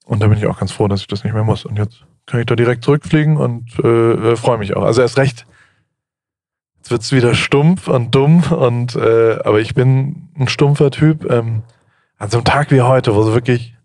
Und 0.04 0.22
da 0.22 0.26
bin 0.26 0.38
ich 0.38 0.46
auch 0.46 0.58
ganz 0.58 0.72
froh, 0.72 0.88
dass 0.88 1.00
ich 1.00 1.06
das 1.06 1.24
nicht 1.24 1.32
mehr 1.32 1.44
muss. 1.44 1.64
Und 1.64 1.78
jetzt 1.78 2.04
kann 2.26 2.40
ich 2.40 2.46
da 2.46 2.56
direkt 2.56 2.84
zurückfliegen 2.84 3.36
und 3.36 3.78
äh, 3.82 4.32
äh 4.32 4.36
freue 4.36 4.58
mich 4.58 4.76
auch. 4.76 4.84
Also 4.84 5.02
erst 5.02 5.18
recht, 5.18 5.46
jetzt 6.78 6.90
wird 6.90 7.02
es 7.02 7.12
wieder 7.12 7.34
stumpf 7.34 7.88
und 7.88 8.14
dumm. 8.14 8.42
Und 8.52 8.96
äh, 8.96 9.38
aber 9.44 9.60
ich 9.60 9.74
bin 9.74 10.28
ein 10.38 10.48
stumpfer 10.48 10.90
Typ. 10.90 11.30
Ähm, 11.30 11.62
an 12.18 12.30
so 12.30 12.38
einem 12.38 12.44
Tag 12.44 12.70
wie 12.70 12.80
heute, 12.80 13.14
wo 13.14 13.22
so 13.22 13.34
wirklich 13.34 13.76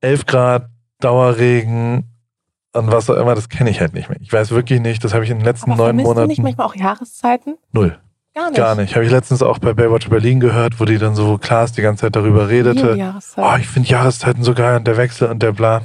11 0.00 0.26
Grad, 0.26 0.68
Dauerregen 0.98 2.04
und 2.72 2.90
was 2.90 3.10
auch 3.10 3.16
immer, 3.16 3.34
das 3.34 3.48
kenne 3.48 3.70
ich 3.70 3.80
halt 3.80 3.94
nicht 3.94 4.08
mehr. 4.08 4.18
Ich 4.20 4.32
weiß 4.32 4.50
wirklich 4.50 4.80
nicht, 4.80 5.04
das 5.04 5.14
habe 5.14 5.24
ich 5.24 5.30
in 5.30 5.38
den 5.38 5.44
letzten 5.44 5.72
aber 5.72 5.92
neun 5.92 5.96
Monaten. 5.96 6.22
Du 6.22 6.26
nicht 6.28 6.42
manchmal 6.42 6.66
auch 6.66 6.74
Jahreszeiten? 6.74 7.56
Null. 7.72 7.98
Gar 8.34 8.50
nicht. 8.50 8.56
Gar 8.56 8.74
nicht. 8.76 8.94
Habe 8.94 9.04
ich 9.04 9.10
letztens 9.10 9.42
auch 9.42 9.58
bei 9.58 9.74
Baywatch 9.74 10.08
Berlin 10.08 10.40
gehört, 10.40 10.80
wo 10.80 10.86
die 10.86 10.98
dann 10.98 11.14
so 11.14 11.36
Klaas 11.36 11.72
die 11.72 11.82
ganze 11.82 12.02
Zeit 12.02 12.16
darüber 12.16 12.48
redete. 12.48 12.96
Oh, 13.36 13.54
ich 13.58 13.68
finde 13.68 13.90
Jahreszeiten 13.90 14.42
so 14.42 14.54
geil 14.54 14.76
und 14.76 14.86
der 14.86 14.96
Wechsel 14.96 15.28
und 15.28 15.42
der 15.42 15.52
bla. 15.52 15.82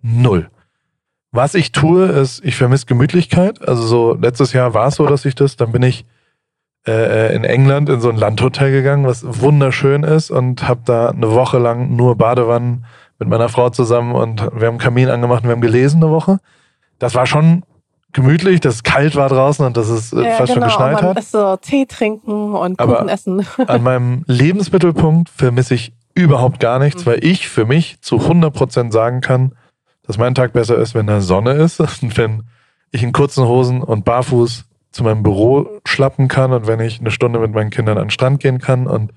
Null. 0.00 0.48
Was 1.32 1.54
ich 1.54 1.72
tue, 1.72 2.06
ist, 2.06 2.44
ich 2.44 2.56
vermisse 2.56 2.86
Gemütlichkeit. 2.86 3.66
Also 3.66 3.82
so 3.82 4.14
letztes 4.14 4.52
Jahr 4.52 4.74
war 4.74 4.88
es 4.88 4.96
so, 4.96 5.06
dass 5.06 5.24
ich 5.24 5.34
das, 5.34 5.56
dann 5.56 5.72
bin 5.72 5.82
ich 5.82 6.04
äh, 6.86 6.92
äh 6.92 7.34
in 7.34 7.44
England 7.44 7.88
in 7.88 8.00
so 8.00 8.10
ein 8.10 8.16
Landhotel 8.16 8.70
gegangen, 8.70 9.06
was 9.06 9.24
wunderschön 9.40 10.04
ist 10.04 10.30
und 10.30 10.68
habe 10.68 10.82
da 10.84 11.08
eine 11.08 11.32
Woche 11.32 11.58
lang 11.58 11.96
nur 11.96 12.16
Badewannen 12.16 12.84
mit 13.18 13.28
meiner 13.28 13.48
Frau 13.48 13.70
zusammen 13.70 14.14
und 14.14 14.40
wir 14.40 14.66
haben 14.66 14.74
einen 14.74 14.78
Kamin 14.78 15.08
angemacht 15.08 15.42
und 15.42 15.48
wir 15.48 15.52
haben 15.52 15.60
gelesen 15.62 16.02
eine 16.02 16.12
Woche. 16.12 16.38
Das 16.98 17.14
war 17.14 17.26
schon 17.26 17.64
gemütlich, 18.12 18.60
dass 18.60 18.76
es 18.76 18.82
kalt 18.82 19.16
war 19.16 19.28
draußen 19.28 19.64
und 19.64 19.76
dass 19.76 19.88
es 19.88 20.12
äh, 20.12 20.22
Ja, 20.22 20.30
fast 20.36 20.52
genau. 20.54 20.68
schon 20.68 20.78
geschneit 20.78 21.02
man 21.02 21.16
hat. 21.16 21.24
so 21.24 21.56
Tee 21.56 21.86
trinken 21.86 22.54
und 22.54 22.78
Aber- 22.80 22.96
Kuchen 22.96 23.08
essen. 23.08 23.46
An 23.66 23.82
meinem 23.82 24.24
Lebensmittelpunkt 24.26 25.28
vermisse 25.30 25.74
ich 25.74 25.92
überhaupt 26.14 26.60
gar 26.60 26.78
nichts, 26.78 27.04
Mhm. 27.04 27.10
weil 27.10 27.24
ich 27.24 27.48
für 27.48 27.64
mich 27.64 28.00
zu 28.02 28.16
100% 28.20 28.92
sagen 28.92 29.20
kann, 29.22 29.52
dass 30.06 30.18
mein 30.18 30.34
Tag 30.34 30.52
besser 30.52 30.76
ist, 30.76 30.94
wenn 30.94 31.06
da 31.06 31.20
Sonne 31.20 31.52
ist 31.52 31.80
und 32.02 32.16
wenn 32.18 32.42
ich 32.90 33.02
in 33.02 33.12
kurzen 33.12 33.44
Hosen 33.46 33.82
und 33.82 34.04
barfuß 34.04 34.64
zu 34.90 35.04
meinem 35.04 35.22
Büro 35.22 35.66
schlappen 35.86 36.28
kann 36.28 36.52
und 36.52 36.66
wenn 36.66 36.80
ich 36.80 37.00
eine 37.00 37.10
Stunde 37.10 37.38
mit 37.38 37.54
meinen 37.54 37.70
Kindern 37.70 37.96
an 37.96 38.04
den 38.04 38.10
Strand 38.10 38.40
gehen 38.40 38.58
kann 38.58 38.86
und 38.86 39.12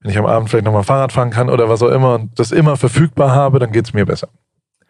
wenn 0.00 0.12
ich 0.12 0.18
am 0.18 0.26
Abend 0.26 0.48
vielleicht 0.48 0.64
nochmal 0.64 0.84
Fahrrad 0.84 1.10
fahren 1.10 1.30
kann 1.30 1.50
oder 1.50 1.68
was 1.68 1.82
auch 1.82 1.88
immer 1.88 2.14
und 2.14 2.38
das 2.38 2.52
immer 2.52 2.76
verfügbar 2.76 3.32
habe, 3.32 3.58
dann 3.58 3.72
geht's 3.72 3.92
mir 3.92 4.06
besser. 4.06 4.28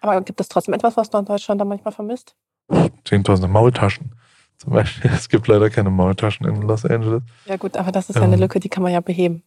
Aber 0.01 0.21
gibt 0.21 0.41
es 0.41 0.49
trotzdem 0.49 0.75
etwas, 0.75 0.97
was 0.97 1.11
du 1.11 1.19
in 1.19 1.25
Deutschland 1.25 1.61
da 1.61 1.65
manchmal 1.65 1.93
vermisst? 1.93 2.35
10.000 2.71 3.49
Maultaschen 3.49 4.13
zum 4.59 4.73
Beispiel. 4.73 5.11
Es 5.15 5.29
gibt 5.29 5.47
leider 5.49 5.71
keine 5.71 5.91
Maultaschen 5.91 6.47
in 6.47 6.63
Los 6.63 6.85
Angeles. 6.85 7.23
Ja 7.47 7.57
gut, 7.57 7.77
aber 7.77 7.93
das 7.93 8.11
ist 8.11 8.17
ja 8.17 8.23
eine 8.23 8.35
Ähm. 8.35 8.41
Lücke, 8.41 8.61
die 8.61 8.69
kann 8.69 8.83
man 8.83 8.93
ja 8.93 9.01
beheben. 9.01 9.43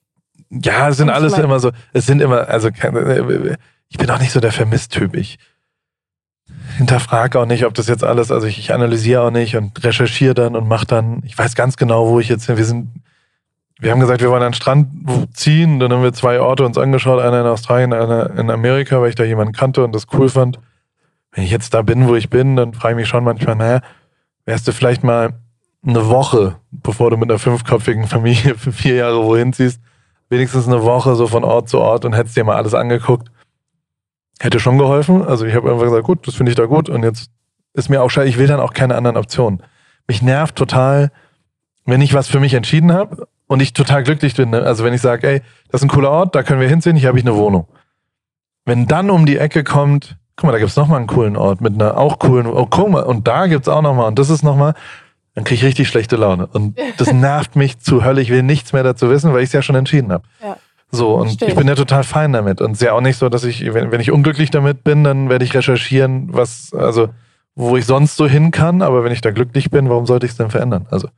Ja, 0.50 0.90
es 0.90 0.98
sind 0.98 1.10
Und 1.10 1.16
alles 1.16 1.38
immer 1.38 1.60
so, 1.60 1.72
es 1.94 2.06
sind 2.06 2.22
immer, 2.22 2.48
also 2.48 2.72
keine, 2.72 3.58
ich 3.90 3.98
bin 3.98 4.10
auch 4.10 4.20
nicht 4.20 4.32
so 4.32 4.40
der 4.40 4.52
Vermisst-Typ. 4.52 5.16
Ich 5.16 5.38
hinterfrage 6.78 7.40
auch 7.40 7.46
nicht, 7.46 7.66
ob 7.66 7.74
das 7.74 7.88
jetzt 7.88 8.04
alles, 8.04 8.32
also 8.32 8.48
ich, 8.48 8.58
ich 8.58 8.74
analysiere 8.74 9.22
auch 9.22 9.32
nicht 9.32 9.56
und 9.56 9.84
recherchiere 9.84 10.34
dann 10.34 10.56
und 10.56 10.68
mache 10.68 10.86
dann, 10.86 11.22
ich 11.26 11.38
weiß 11.38 11.56
ganz 11.56 11.78
genau, 11.78 12.08
wo 12.08 12.20
ich 12.20 12.30
jetzt 12.30 12.48
bin. 12.48 12.58
Wir 12.58 12.66
sind, 12.66 12.90
wir 13.82 13.92
haben 13.92 14.00
gesagt, 14.00 14.22
wir 14.22 14.30
wollen 14.30 14.44
an 14.44 14.52
den 14.52 14.56
Strand 14.56 14.88
ziehen, 15.34 15.80
dann 15.80 15.92
haben 15.92 16.04
wir 16.04 16.14
zwei 16.14 16.40
Orte 16.40 16.64
uns 16.64 16.78
angeschaut, 16.78 17.20
einer 17.20 17.42
in 17.42 17.48
Australien, 17.48 17.94
einer 17.94 18.30
in 18.38 18.52
Amerika, 18.52 19.02
weil 19.02 19.10
ich 19.10 19.16
da 19.16 19.24
jemanden 19.24 19.54
kannte 19.54 19.84
und 19.84 19.94
das 19.96 20.06
cool 20.14 20.30
fand. 20.30 20.60
Wenn 21.32 21.44
ich 21.44 21.52
jetzt 21.52 21.74
da 21.74 21.82
bin, 21.82 22.08
wo 22.08 22.14
ich 22.16 22.30
bin, 22.30 22.56
dann 22.56 22.74
frage 22.76 22.94
ich 22.94 22.98
mich 22.98 23.08
schon 23.08 23.24
manchmal, 23.24 23.56
naja, 23.56 23.82
wärst 24.46 24.68
du 24.68 24.72
vielleicht 24.72 25.04
mal 25.04 25.34
eine 25.84 26.10
Woche, 26.10 26.58
bevor 26.70 27.10
du 27.10 27.18
mit 27.18 27.32
einer 27.32 27.40
fünfköpfigen 27.40 28.06
Familie 28.08 28.54
für 28.58 28.72
vier 28.72 28.96
Jahre 28.96 29.24
wohin 29.24 29.52
ziehst, 29.52 29.82
wenigstens 30.30 30.68
eine 30.68 30.84
Woche 30.84 31.16
so 31.16 31.26
von 31.26 31.44
Ort 31.44 31.68
zu 31.68 31.80
Ort 31.80 32.06
und 32.06 32.14
hättest 32.14 32.38
dir 32.38 32.44
mal 32.44 32.58
alles 32.58 32.76
angeguckt. 32.76 33.32
Hätte 34.40 34.60
schon 34.60 34.78
geholfen. 34.78 35.24
Also 35.24 35.46
ich 35.46 35.56
habe 35.56 35.72
einfach 35.72 35.86
gesagt, 35.86 36.04
gut, 36.04 36.28
das 36.28 36.36
finde 36.36 36.52
ich 36.52 36.56
da 36.56 36.66
gut 36.66 36.88
und 36.88 37.02
jetzt 37.02 37.32
ist 37.74 37.90
mir 37.90 38.04
auch 38.04 38.10
scheiße, 38.10 38.30
ich 38.30 38.38
will 38.38 38.48
dann 38.48 38.60
auch 38.60 38.74
keine 38.74 38.96
anderen 38.96 39.18
Optionen. 39.18 39.64
Mich 40.08 40.22
nervt 40.22 40.56
total, 40.56 41.12
wenn 41.86 42.02
ich 42.02 42.14
was 42.14 42.28
für 42.28 42.40
mich 42.40 42.54
entschieden 42.54 42.94
habe 42.94 43.28
und 43.52 43.62
ich 43.62 43.74
total 43.74 44.02
glücklich 44.04 44.36
bin. 44.36 44.52
Ne? 44.52 44.62
Also 44.62 44.86
wenn 44.86 44.94
ich 44.94 45.02
sage, 45.02 45.28
ey, 45.28 45.42
das 45.70 45.82
ist 45.82 45.86
ein 45.86 45.90
cooler 45.90 46.10
Ort, 46.10 46.36
da 46.36 46.42
können 46.42 46.62
wir 46.62 46.70
hinziehen, 46.70 46.96
hier 46.96 47.10
habe 47.10 47.20
ich 47.20 47.26
eine 47.26 47.36
Wohnung. 47.36 47.68
Wenn 48.64 48.88
dann 48.88 49.10
um 49.10 49.26
die 49.26 49.38
Ecke 49.38 49.66
kommt, 49.66 50.16
guck 50.38 50.46
mal, 50.46 50.54
da 50.54 50.58
gibt 50.58 50.70
es 50.70 50.78
nochmal 50.78 51.00
einen 51.00 51.08
coolen 51.08 51.36
Ort 51.36 51.60
mit 51.60 51.74
einer 51.74 51.98
auch 51.98 52.18
coolen, 52.18 52.48
oh 52.48 52.66
guck 52.70 52.90
mal, 52.90 53.04
und 53.04 53.28
da 53.28 53.48
gibt 53.48 53.64
es 53.64 53.68
auch 53.68 53.82
nochmal 53.82 54.08
und 54.08 54.18
das 54.18 54.30
ist 54.30 54.42
nochmal, 54.42 54.74
dann 55.36 55.44
kriege 55.44 55.56
ich 55.56 55.66
richtig 55.66 55.90
schlechte 55.90 56.16
Laune. 56.16 56.48
Und 56.48 56.80
das 56.96 57.12
nervt 57.14 57.58
mich 57.58 57.78
zu 57.80 58.06
Hölle. 58.06 58.22
Ich 58.22 58.30
will 58.30 58.42
nichts 58.42 58.72
mehr 58.72 58.84
dazu 58.84 59.10
wissen, 59.10 59.34
weil 59.34 59.42
ich 59.42 59.50
es 59.50 59.54
ja 59.54 59.62
schon 59.62 59.76
entschieden 59.76 60.14
habe. 60.14 60.24
Ja. 60.42 60.56
So, 60.90 61.16
und 61.16 61.28
Verstehe 61.28 61.50
ich 61.50 61.56
bin 61.56 61.68
ja 61.68 61.76
total 61.76 62.06
fein 62.06 62.32
damit. 62.32 62.62
Und 62.62 62.72
es 62.72 62.78
ist 62.82 62.86
ja 62.86 62.94
auch 62.94 63.02
nicht 63.02 63.18
so, 63.18 63.28
dass 63.28 63.44
ich, 63.44 63.74
wenn, 63.74 63.92
wenn 63.92 64.00
ich 64.00 64.12
unglücklich 64.12 64.50
damit 64.50 64.86
bin, 64.86 65.04
dann 65.04 65.28
werde 65.28 65.44
ich 65.44 65.54
recherchieren, 65.54 66.30
was, 66.32 66.72
also, 66.74 67.10
wo 67.54 67.76
ich 67.76 67.86
sonst 67.86 68.16
so 68.16 68.30
hin 68.30 68.52
kann. 68.52 68.82
Aber 68.82 69.04
wenn 69.04 69.12
ich 69.12 69.20
da 69.20 69.32
glücklich 69.32 69.72
bin, 69.72 69.90
warum 69.90 70.06
sollte 70.06 70.26
ich 70.26 70.32
es 70.32 70.38
denn 70.38 70.50
verändern? 70.50 70.88
Also, 70.90 71.10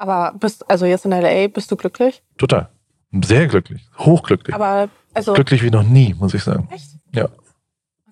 Aber 0.00 0.32
bist, 0.38 0.68
also 0.70 0.86
jetzt 0.86 1.04
in 1.04 1.10
LA 1.10 1.48
bist 1.48 1.70
du 1.70 1.76
glücklich? 1.76 2.22
total. 2.38 2.70
Sehr 3.22 3.48
glücklich. 3.48 3.86
Hochglücklich. 3.98 4.54
Aber 4.54 4.88
also 5.12 5.34
glücklich 5.34 5.62
wie 5.62 5.70
noch 5.70 5.82
nie, 5.82 6.14
muss 6.14 6.32
ich 6.32 6.42
sagen. 6.42 6.68
echt? 6.70 6.90
Ja. 7.12 7.28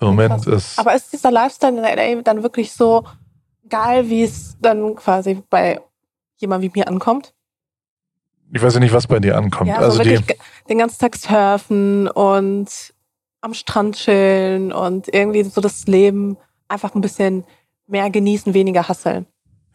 Im 0.00 0.08
Moment 0.08 0.46
ist, 0.46 0.78
Aber 0.78 0.94
ist 0.94 1.12
dieser 1.12 1.30
Lifestyle 1.30 1.78
in 1.78 2.16
LA 2.16 2.22
dann 2.22 2.42
wirklich 2.42 2.72
so 2.72 3.06
geil, 3.68 4.08
wie 4.10 4.24
es 4.24 4.56
dann 4.60 4.96
quasi 4.96 5.42
bei 5.48 5.80
jemandem 6.36 6.74
wie 6.74 6.80
mir 6.80 6.88
ankommt? 6.88 7.32
ich 8.52 8.62
weiß 8.62 8.74
ja 8.74 8.80
nicht, 8.80 8.92
was 8.92 9.06
bei 9.06 9.20
dir 9.20 9.36
ankommt. 9.36 9.68
Ja, 9.68 9.78
also 9.78 9.98
so 9.98 10.02
die, 10.02 10.10
wirklich 10.10 10.38
den 10.68 10.78
ganzen 10.78 10.98
Tag 10.98 11.16
surfen 11.16 12.08
und 12.08 12.94
am 13.40 13.54
Strand 13.54 13.96
chillen 13.96 14.72
und 14.72 15.12
irgendwie 15.12 15.42
so 15.42 15.60
das 15.60 15.86
Leben 15.86 16.36
einfach 16.66 16.94
ein 16.94 17.00
bisschen 17.00 17.44
mehr 17.86 18.10
genießen, 18.10 18.54
weniger 18.54 18.88
hasseln. 18.88 19.26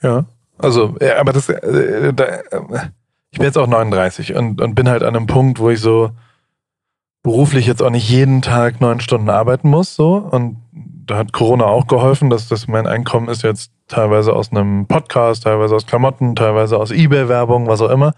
Ja, 0.02 0.26
also, 0.58 0.96
ja, 1.02 1.20
aber 1.20 1.34
das, 1.34 1.50
äh, 1.50 2.14
da, 2.14 2.26
ich 3.32 3.40
bin 3.40 3.48
jetzt 3.48 3.58
auch 3.58 3.68
39 3.68 4.36
und, 4.36 4.62
und 4.62 4.76
bin 4.76 4.88
halt 4.88 5.04
an 5.04 5.16
einem 5.16 5.28
Punkt, 5.28 5.60
wo 5.60 5.70
ich 5.70 5.80
so 5.80 6.12
beruflich 7.24 7.66
jetzt 7.66 7.82
auch 7.82 7.90
nicht 7.90 8.10
jeden 8.10 8.42
Tag 8.42 8.82
neun 8.82 9.00
Stunden 9.00 9.30
arbeiten 9.30 9.70
muss, 9.70 9.96
so. 9.96 10.18
Und 10.18 10.58
da 11.06 11.18
hat 11.18 11.34
Corona 11.34 11.66
auch 11.66 11.88
geholfen, 11.88 12.30
dass 12.30 12.48
das 12.48 12.68
mein 12.68 12.86
Einkommen 12.86 13.30
ist 13.30 13.44
jetzt 13.44 13.72
teilweise 13.88 14.34
aus 14.34 14.52
einem 14.52 14.86
Podcast, 14.88 15.44
teilweise 15.44 15.76
aus 15.76 15.86
Klamotten, 15.86 16.36
teilweise 16.36 16.78
aus 16.78 16.92
Ebay-Werbung, 16.92 17.68
was 17.68 17.82
auch 17.82 17.90
immer. 17.90 18.14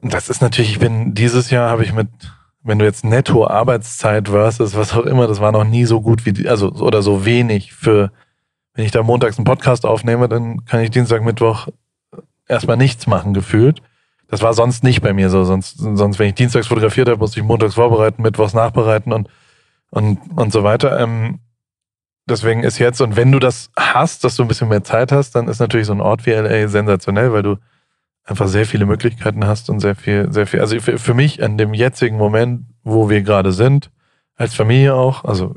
Das 0.00 0.28
ist 0.28 0.42
natürlich, 0.42 0.72
ich 0.72 0.78
bin, 0.78 1.14
dieses 1.14 1.50
Jahr 1.50 1.70
habe 1.70 1.84
ich 1.84 1.92
mit, 1.92 2.08
wenn 2.62 2.78
du 2.78 2.84
jetzt 2.84 3.04
netto 3.04 3.46
Arbeitszeit 3.46 4.28
versus 4.28 4.76
was 4.76 4.94
auch 4.94 5.06
immer, 5.06 5.26
das 5.26 5.40
war 5.40 5.52
noch 5.52 5.64
nie 5.64 5.86
so 5.86 6.00
gut 6.00 6.24
wie, 6.26 6.48
also, 6.48 6.70
oder 6.72 7.02
so 7.02 7.24
wenig 7.24 7.72
für, 7.72 8.12
wenn 8.78 8.84
ich 8.84 8.92
da 8.92 9.02
montags 9.02 9.36
einen 9.36 9.44
Podcast 9.44 9.84
aufnehme, 9.84 10.28
dann 10.28 10.64
kann 10.64 10.80
ich 10.80 10.90
Dienstag, 10.90 11.24
Mittwoch 11.24 11.66
erstmal 12.46 12.76
nichts 12.76 13.08
machen, 13.08 13.34
gefühlt. 13.34 13.82
Das 14.28 14.40
war 14.40 14.54
sonst 14.54 14.84
nicht 14.84 15.02
bei 15.02 15.12
mir 15.12 15.30
so. 15.30 15.42
Sonst, 15.42 15.78
sonst 15.78 16.20
wenn 16.20 16.28
ich 16.28 16.36
dienstags 16.36 16.68
fotografiert 16.68 17.08
habe, 17.08 17.18
musste 17.18 17.40
ich 17.40 17.44
montags 17.44 17.74
vorbereiten, 17.74 18.22
mittwochs 18.22 18.54
nachbereiten 18.54 19.12
und, 19.12 19.28
und, 19.90 20.20
und 20.36 20.52
so 20.52 20.62
weiter. 20.62 21.00
Ähm, 21.00 21.40
deswegen 22.26 22.62
ist 22.62 22.78
jetzt, 22.78 23.00
und 23.00 23.16
wenn 23.16 23.32
du 23.32 23.40
das 23.40 23.72
hast, 23.76 24.22
dass 24.22 24.36
du 24.36 24.44
ein 24.44 24.48
bisschen 24.48 24.68
mehr 24.68 24.84
Zeit 24.84 25.10
hast, 25.10 25.32
dann 25.32 25.48
ist 25.48 25.58
natürlich 25.58 25.88
so 25.88 25.92
ein 25.92 26.00
Ort 26.00 26.24
wie 26.24 26.30
LA 26.30 26.68
sensationell, 26.68 27.32
weil 27.32 27.42
du 27.42 27.56
einfach 28.22 28.46
sehr 28.46 28.64
viele 28.64 28.86
Möglichkeiten 28.86 29.44
hast 29.44 29.70
und 29.70 29.80
sehr 29.80 29.96
viel, 29.96 30.32
sehr 30.32 30.46
viel. 30.46 30.60
Also 30.60 30.78
für, 30.78 30.98
für 30.98 31.14
mich 31.14 31.42
an 31.42 31.58
dem 31.58 31.74
jetzigen 31.74 32.16
Moment, 32.16 32.66
wo 32.84 33.10
wir 33.10 33.22
gerade 33.22 33.50
sind, 33.50 33.90
als 34.36 34.54
Familie 34.54 34.94
auch, 34.94 35.24
also 35.24 35.56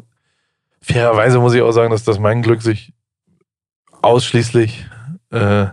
fairerweise 0.81 1.37
muss 1.37 1.53
ich 1.53 1.61
auch 1.61 1.71
sagen, 1.71 1.91
dass 1.91 2.03
das 2.03 2.17
mein 2.17 2.41
Glück 2.41 2.63
sich 2.63 2.95
ausschließlich 4.01 4.85
äh, 5.31 5.67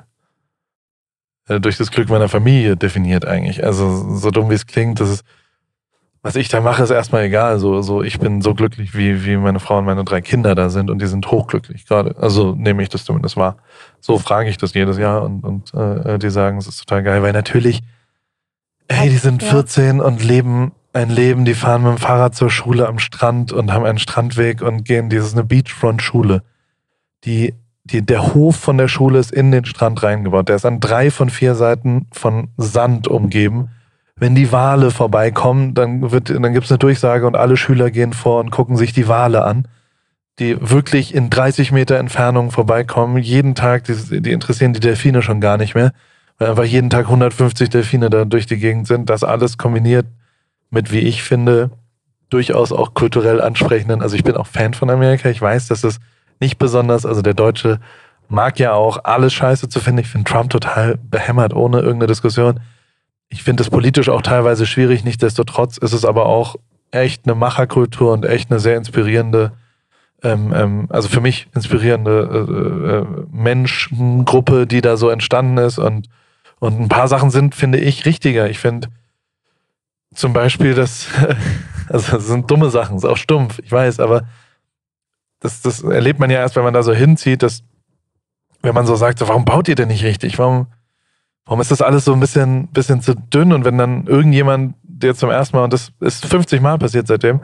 äh, 1.49 1.61
durch 1.61 1.76
das 1.76 1.91
Glück 1.91 2.09
meiner 2.09 2.29
Familie 2.29 2.76
definiert 2.76 3.26
eigentlich. 3.26 3.64
Also 3.64 4.16
so 4.16 4.31
dumm 4.31 4.51
wie 4.51 4.55
es 4.55 4.66
klingt, 4.66 5.01
das 5.01 5.11
ist, 5.11 5.24
was 6.22 6.37
ich 6.37 6.49
da 6.49 6.61
mache, 6.61 6.83
ist 6.83 6.91
erstmal 6.91 7.24
egal. 7.24 7.59
So, 7.59 7.81
so 7.81 8.03
ich 8.03 8.18
bin 8.18 8.43
so 8.43 8.55
glücklich, 8.55 8.95
wie, 8.95 9.24
wie 9.24 9.37
meine 9.37 9.61
Frau 9.61 9.79
und 9.79 9.85
meine 9.85 10.05
drei 10.05 10.20
Kinder 10.20 10.55
da 10.55 10.68
sind 10.68 10.91
und 10.91 11.01
die 11.01 11.07
sind 11.07 11.31
hochglücklich 11.31 11.87
gerade. 11.87 12.16
Also 12.18 12.55
nehme 12.55 12.83
ich 12.83 12.89
das 12.89 13.05
zumindest 13.05 13.37
wahr. 13.37 13.57
So 14.01 14.18
frage 14.18 14.51
ich 14.51 14.59
das 14.59 14.74
jedes 14.74 14.99
Jahr 14.99 15.22
und, 15.22 15.45
und 15.45 15.74
äh, 15.74 16.18
die 16.18 16.31
sagen, 16.31 16.59
es 16.59 16.66
ist 16.66 16.79
total 16.79 17.03
geil, 17.03 17.22
weil 17.22 17.33
natürlich, 17.33 17.83
ey, 18.89 19.09
die 19.09 19.16
sind 19.16 19.43
Ja. 19.43 19.51
14 19.51 20.01
und 20.01 20.22
leben 20.22 20.72
ein 20.93 21.11
Leben, 21.11 21.45
die 21.45 21.55
fahren 21.55 21.83
mit 21.83 21.93
dem 21.93 21.99
Fahrrad 21.99 22.35
zur 22.35 22.51
Schule 22.51 22.89
am 22.89 22.99
Strand 22.99 23.53
und 23.53 23.72
haben 23.72 23.85
einen 23.85 23.99
Strandweg 23.99 24.62
und 24.62 24.85
gehen, 24.85 25.11
das 25.11 25.26
ist 25.26 25.35
eine 25.35 25.45
Beachfront-Schule. 25.45 26.43
Die, 27.24 27.55
die, 27.91 28.03
der 28.03 28.34
Hof 28.34 28.57
von 28.57 28.78
der 28.78 28.89
Schule 28.89 29.18
ist 29.18 29.32
in 29.32 29.51
den 29.51 29.64
Strand 29.64 30.03
reingebaut. 30.03 30.49
Der 30.49 30.57
ist 30.57 30.66
an 30.66 30.80
drei 30.80 31.11
von 31.11 31.30
vier 31.30 31.55
Seiten 31.55 32.07
von 32.12 32.49
Sand 32.57 33.09
umgeben. 33.09 33.70
Wenn 34.16 34.34
die 34.34 34.51
Wale 34.53 34.91
vorbeikommen, 34.91 35.74
dann 35.74 36.01
dann 36.01 36.53
gibt's 36.53 36.70
eine 36.70 36.78
Durchsage 36.78 37.26
und 37.26 37.36
alle 37.36 37.57
Schüler 37.57 37.91
gehen 37.91 38.12
vor 38.12 38.41
und 38.41 38.51
gucken 38.51 38.76
sich 38.76 38.93
die 38.93 39.09
Wale 39.09 39.45
an, 39.45 39.68
die 40.39 40.57
wirklich 40.61 41.14
in 41.14 41.30
30 41.30 41.72
Meter 41.72 41.99
Entfernung 41.99 42.51
vorbeikommen. 42.51 43.18
Jeden 43.18 43.55
Tag, 43.55 43.84
die, 43.84 44.20
die 44.20 44.32
interessieren 44.32 44.72
die 44.72 44.80
Delfine 44.80 45.22
schon 45.22 45.41
gar 45.41 45.57
nicht 45.57 45.74
mehr, 45.74 45.93
weil 46.39 46.51
einfach 46.51 46.64
jeden 46.64 46.91
Tag 46.91 47.07
150 47.07 47.70
Delfine 47.70 48.11
da 48.11 48.24
durch 48.24 48.47
die 48.47 48.59
Gegend 48.59 48.89
sind. 48.89 49.09
Das 49.09 49.22
alles 49.22 49.57
kombiniert 49.57 50.07
mit, 50.70 50.93
wie 50.93 51.01
ich 51.01 51.22
finde, 51.22 51.70
durchaus 52.28 52.72
auch 52.72 52.95
kulturell 52.95 53.41
ansprechenden. 53.41 54.03
Also 54.03 54.16
ich 54.16 54.24
bin 54.24 54.36
auch 54.36 54.47
Fan 54.47 54.74
von 54.74 54.91
Amerika. 54.91 55.30
Ich 55.30 55.41
weiß, 55.41 55.68
dass 55.68 55.84
es 55.84 55.99
nicht 56.41 56.59
besonders, 56.59 57.07
also 57.07 57.22
der 57.22 57.34
Deutsche 57.34 57.80
mag 58.28 58.59
ja 58.59 58.72
auch 58.72 59.05
alles 59.05 59.32
scheiße 59.32 59.68
zu 59.68 59.80
finden. 59.80 60.01
Ich 60.01 60.09
finde 60.09 60.30
Trump 60.30 60.51
total 60.51 60.99
behämmert, 61.11 61.55
ohne 61.55 61.78
irgendeine 61.78 62.09
Diskussion. 62.09 62.61
Ich 63.28 63.43
finde 63.43 63.62
es 63.62 63.70
politisch 63.70 64.09
auch 64.09 64.22
teilweise 64.22 64.66
schwierig. 64.66 65.05
Nichtsdestotrotz 65.05 65.78
ist 65.78 65.93
es 65.93 66.05
aber 66.05 66.26
auch 66.26 66.57
echt 66.91 67.26
eine 67.26 67.34
Macherkultur 67.34 68.12
und 68.12 68.24
echt 68.24 68.51
eine 68.51 68.61
sehr 68.61 68.76
inspirierende, 68.76 69.53
ähm, 70.22 70.53
ähm, 70.55 70.86
also 70.91 71.09
für 71.09 71.20
mich 71.20 71.49
inspirierende 71.55 72.20
äh, 72.49 72.93
äh, 72.93 73.26
Menschengruppe, 73.30 74.66
die 74.66 74.80
da 74.80 74.97
so 74.97 75.11
entstanden 75.11 75.59
ist. 75.59 75.78
Und, 75.78 76.09
und 76.59 76.80
ein 76.80 76.89
paar 76.89 77.09
Sachen 77.09 77.30
sind, 77.30 77.55
finde 77.55 77.78
ich, 77.78 78.07
richtiger. 78.07 78.49
Ich 78.49 78.59
finde 78.59 78.89
zum 80.14 80.32
Beispiel, 80.32 80.74
dass, 80.74 81.09
also 81.89 82.12
das 82.16 82.26
sind 82.26 82.51
dumme 82.51 82.70
Sachen, 82.70 82.97
ist 82.97 83.05
auch 83.05 83.16
stumpf, 83.16 83.59
ich 83.62 83.70
weiß, 83.70 84.01
aber 84.01 84.22
das, 85.41 85.62
das 85.62 85.82
erlebt 85.82 86.18
man 86.20 86.30
ja 86.30 86.39
erst, 86.39 86.57
wenn 86.57 86.64
man 86.64 86.74
da 86.74 86.82
so 86.82 86.93
hinzieht, 86.93 87.43
dass, 87.43 87.62
wenn 88.62 88.74
man 88.74 88.86
so 88.86 88.97
sagt, 88.97 89.18
so, 89.18 89.28
warum 89.28 89.45
baut 89.45 89.68
ihr 89.68 89.74
denn 89.74 89.89
nicht 89.89 90.05
richtig? 90.05 90.39
Warum, 90.39 90.66
warum 91.45 91.61
ist 91.61 91.70
das 91.70 91.82
alles 91.82 92.05
so 92.05 92.12
ein 92.12 92.20
bisschen, 92.20 92.68
bisschen 92.68 93.01
zu 93.01 93.14
dünn? 93.14 93.53
Und 93.53 93.64
wenn 93.64 93.78
dann 93.78 94.07
irgendjemand, 94.07 94.74
der 94.82 95.14
zum 95.14 95.30
ersten 95.30 95.57
Mal, 95.57 95.64
und 95.64 95.72
das 95.72 95.93
ist 96.01 96.26
50 96.26 96.61
Mal 96.61 96.78
passiert 96.78 97.07
seitdem, 97.07 97.41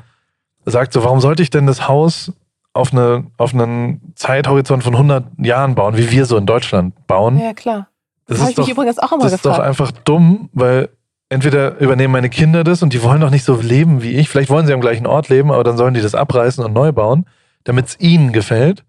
sagt 0.67 0.93
so, 0.93 1.05
warum 1.05 1.21
sollte 1.21 1.43
ich 1.43 1.51
denn 1.51 1.67
das 1.67 1.89
Haus 1.89 2.33
auf, 2.75 2.93
eine, 2.93 3.25
auf 3.39 3.55
einen 3.55 4.13
Zeithorizont 4.17 4.83
von 4.83 4.95
100 4.95 5.25
Jahren 5.39 5.75
bauen, 5.75 5.97
wie 5.97 6.11
wir 6.11 6.27
so 6.27 6.37
in 6.37 6.45
Deutschland 6.45 7.07
bauen. 7.07 7.39
Ja, 7.39 7.55
klar. 7.55 7.89
Das, 8.27 8.39
Das 8.39 8.41
habe 8.41 8.51
ist 8.51 8.59
doch, 8.59 8.69
übrigens 8.69 8.99
auch 8.99 9.13
immer 9.13 9.23
das 9.23 9.35
ist 9.35 9.47
doch 9.47 9.59
einfach 9.59 9.93
dumm, 9.93 10.51
weil 10.53 10.89
entweder 11.29 11.79
übernehmen 11.79 12.13
meine 12.13 12.31
Kinder 12.31 12.65
das 12.65 12.83
und 12.83 12.93
die 12.93 13.03
wollen 13.03 13.21
doch 13.21 13.31
nicht 13.31 13.45
so 13.45 13.57
leben 13.57 14.03
wie 14.03 14.13
ich. 14.13 14.29
Vielleicht 14.29 14.51
wollen 14.51 14.67
sie 14.67 14.73
am 14.73 14.81
gleichen 14.81 15.07
Ort 15.07 15.29
leben, 15.29 15.53
aber 15.53 15.63
dann 15.63 15.77
sollen 15.77 15.95
die 15.95 16.01
das 16.01 16.15
abreißen 16.15 16.65
und 16.65 16.73
neu 16.73 16.91
bauen, 16.93 17.27
damit 17.65 17.87
es 17.87 18.01
ihnen 18.01 18.33
gefällt. 18.33 18.85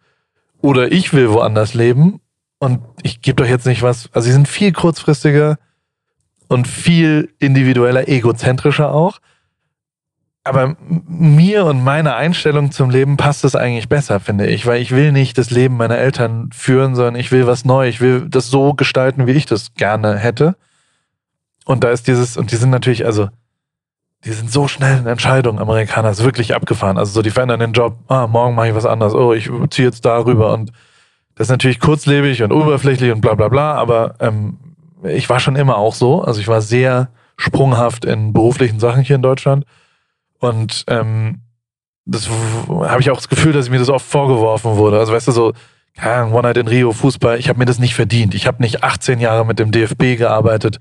Oder 0.62 0.92
ich 0.92 1.14
will 1.14 1.32
woanders 1.32 1.74
leben 1.74 2.22
und 2.60 2.82
ich 3.04 3.22
gebe 3.22 3.42
doch 3.44 3.50
jetzt 3.50 3.66
nicht 3.66 3.82
was. 3.82 4.10
Also 4.14 4.28
sie 4.28 4.34
sind 4.34 4.48
viel 4.48 4.72
kurzfristiger 4.72 5.58
und 6.48 6.68
viel 6.68 7.34
individueller, 7.40 8.08
egozentrischer 8.08 8.92
auch. 8.92 9.20
Aber 10.44 10.78
mir 11.08 11.66
und 11.66 11.84
meiner 11.84 12.16
Einstellung 12.16 12.72
zum 12.72 12.92
Leben 12.92 13.18
passt 13.18 13.44
es 13.44 13.56
eigentlich 13.56 13.90
besser, 13.90 14.20
finde 14.20 14.46
ich, 14.46 14.68
weil 14.68 14.80
ich 14.80 14.92
will 14.92 15.12
nicht 15.12 15.40
das 15.40 15.50
Leben 15.50 15.76
meiner 15.76 15.98
Eltern 15.98 16.52
führen, 16.54 16.94
sondern 16.94 17.16
ich 17.16 17.32
will 17.32 17.48
was 17.48 17.66
Neues. 17.66 17.96
Ich 17.96 18.02
will 18.02 18.30
das 18.30 18.52
so 18.52 18.76
gestalten, 18.76 19.26
wie 19.26 19.32
ich 19.32 19.48
das 19.48 19.74
gerne 19.74 20.18
hätte. 20.18 20.56
Und 21.66 21.84
da 21.84 21.90
ist 21.90 22.08
dieses, 22.08 22.38
und 22.38 22.52
die 22.52 22.58
sind 22.58 22.70
natürlich, 22.70 23.08
also, 23.08 23.30
die 24.26 24.32
sind 24.32 24.52
so 24.52 24.68
schnell 24.68 24.98
in 25.00 25.08
Entscheidungen, 25.08 25.60
Amerikaner, 25.60 26.10
ist 26.10 26.24
wirklich 26.24 26.56
abgefahren. 26.56 26.98
Also 26.98 27.14
so, 27.14 27.22
die 27.22 27.30
verändern 27.30 27.60
den 27.60 27.74
Job, 27.74 27.98
ah, 28.08 28.28
morgen 28.28 28.56
mache 28.56 28.70
ich 28.70 28.76
was 28.76 28.86
anderes, 28.86 29.14
oh, 29.14 29.34
ich 29.34 29.50
ziehe 29.70 29.88
jetzt 29.88 30.04
da 30.04 30.18
rüber 30.18 30.54
und 30.54 30.72
das 31.36 31.48
ist 31.48 31.52
natürlich 31.52 31.80
kurzlebig 31.80 32.42
und 32.44 32.52
oberflächlich 32.52 33.12
und 33.12 33.22
bla 33.22 33.36
bla 33.36 33.50
bla, 33.50 33.74
aber 33.76 34.16
ähm, 34.20 34.58
ich 35.04 35.30
war 35.30 35.40
schon 35.40 35.56
immer 35.56 35.78
auch 35.78 35.94
so. 35.94 36.22
Also 36.22 36.40
ich 36.40 36.48
war 36.48 36.62
sehr 36.62 37.10
sprunghaft 37.38 38.06
in 38.06 38.34
beruflichen 38.34 38.80
Sachen 38.80 39.04
hier 39.04 39.18
in 39.18 39.22
Deutschland. 39.22 39.66
Und 40.40 40.86
ähm, 40.88 41.42
das 42.06 42.30
habe 42.30 43.02
ich 43.02 43.12
auch 43.12 43.18
das 43.18 43.30
Gefühl, 43.30 43.54
dass 43.54 43.70
mir 43.70 43.80
das 43.80 43.90
oft 43.90 44.06
vorgeworfen 44.06 44.78
wurde. 44.78 45.00
Also 45.00 45.14
weißt 45.14 45.28
du, 45.28 45.32
so, 45.32 45.54
Ahnung, 45.98 46.34
One 46.34 46.44
Night 46.44 46.58
in 46.58 46.68
Rio, 46.68 46.92
Fußball, 46.92 47.40
ich 47.40 47.50
habe 47.50 47.60
mir 47.60 47.66
das 47.66 47.80
nicht 47.80 47.96
verdient. 47.96 48.34
Ich 48.34 48.48
habe 48.48 48.62
nicht 48.62 48.84
18 48.84 49.20
Jahre 49.20 49.46
mit 49.46 49.60
dem 49.60 49.72
DFB 49.72 50.18
gearbeitet, 50.18 50.80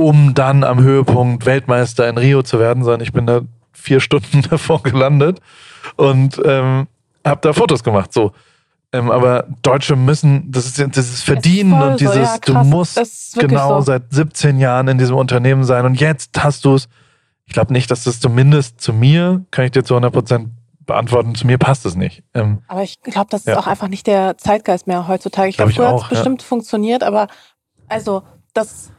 um 0.00 0.32
dann 0.32 0.64
am 0.64 0.80
Höhepunkt 0.80 1.44
Weltmeister 1.44 2.08
in 2.08 2.16
Rio 2.16 2.42
zu 2.42 2.58
werden, 2.58 2.84
sondern 2.84 3.02
ich 3.02 3.12
bin 3.12 3.26
da 3.26 3.42
vier 3.72 4.00
Stunden 4.00 4.40
davor 4.50 4.82
gelandet 4.82 5.40
und 5.96 6.40
ähm, 6.42 6.86
habe 7.24 7.40
da 7.42 7.52
Fotos 7.52 7.84
gemacht. 7.84 8.10
So. 8.10 8.32
Ähm, 8.92 9.10
aber 9.10 9.46
Deutsche 9.60 9.96
müssen, 9.96 10.50
das 10.50 10.64
ist 10.64 10.78
ja 10.78 10.86
dieses 10.86 11.20
Verdienen 11.22 11.78
voll 11.78 11.82
und 11.82 11.98
so, 12.00 12.06
dieses, 12.06 12.16
ja, 12.16 12.38
du 12.38 12.54
musst 12.54 12.96
das 12.96 13.08
ist 13.08 13.38
genau 13.38 13.80
so. 13.80 13.86
seit 13.86 14.04
17 14.10 14.58
Jahren 14.58 14.88
in 14.88 14.96
diesem 14.96 15.16
Unternehmen 15.16 15.64
sein 15.64 15.84
und 15.84 16.00
jetzt 16.00 16.42
hast 16.42 16.64
du 16.64 16.74
es. 16.76 16.88
Ich 17.44 17.52
glaube 17.52 17.72
nicht, 17.72 17.90
dass 17.90 18.04
das 18.04 18.20
zumindest 18.20 18.80
zu 18.80 18.92
mir, 18.92 19.44
kann 19.50 19.64
ich 19.66 19.72
dir 19.72 19.84
zu 19.84 19.96
100% 19.96 20.46
beantworten, 20.86 21.34
zu 21.34 21.46
mir 21.46 21.58
passt 21.58 21.84
es 21.84 21.94
nicht. 21.94 22.22
Ähm, 22.32 22.62
Aber 22.68 22.82
ich 22.82 23.00
glaube, 23.02 23.26
das 23.28 23.42
ist 23.42 23.48
Ja. 23.48 23.58
auch 23.58 23.66
einfach 23.66 23.88
nicht 23.88 24.06
der 24.06 24.38
Zeitgeist 24.38 24.86
mehr 24.86 25.08
heutzutage. 25.08 25.48
Ich 25.48 25.56
Glaub 25.56 25.68
glaube, 25.68 25.72
ich 25.72 25.76
früher 25.76 25.88
hat 25.88 25.96
es 25.96 26.02
ja. 26.02 26.08
bestimmt 26.08 26.42
funktioniert, 26.42 27.02
aber 27.02 27.26
also, 27.88 28.22
dass 28.54 28.92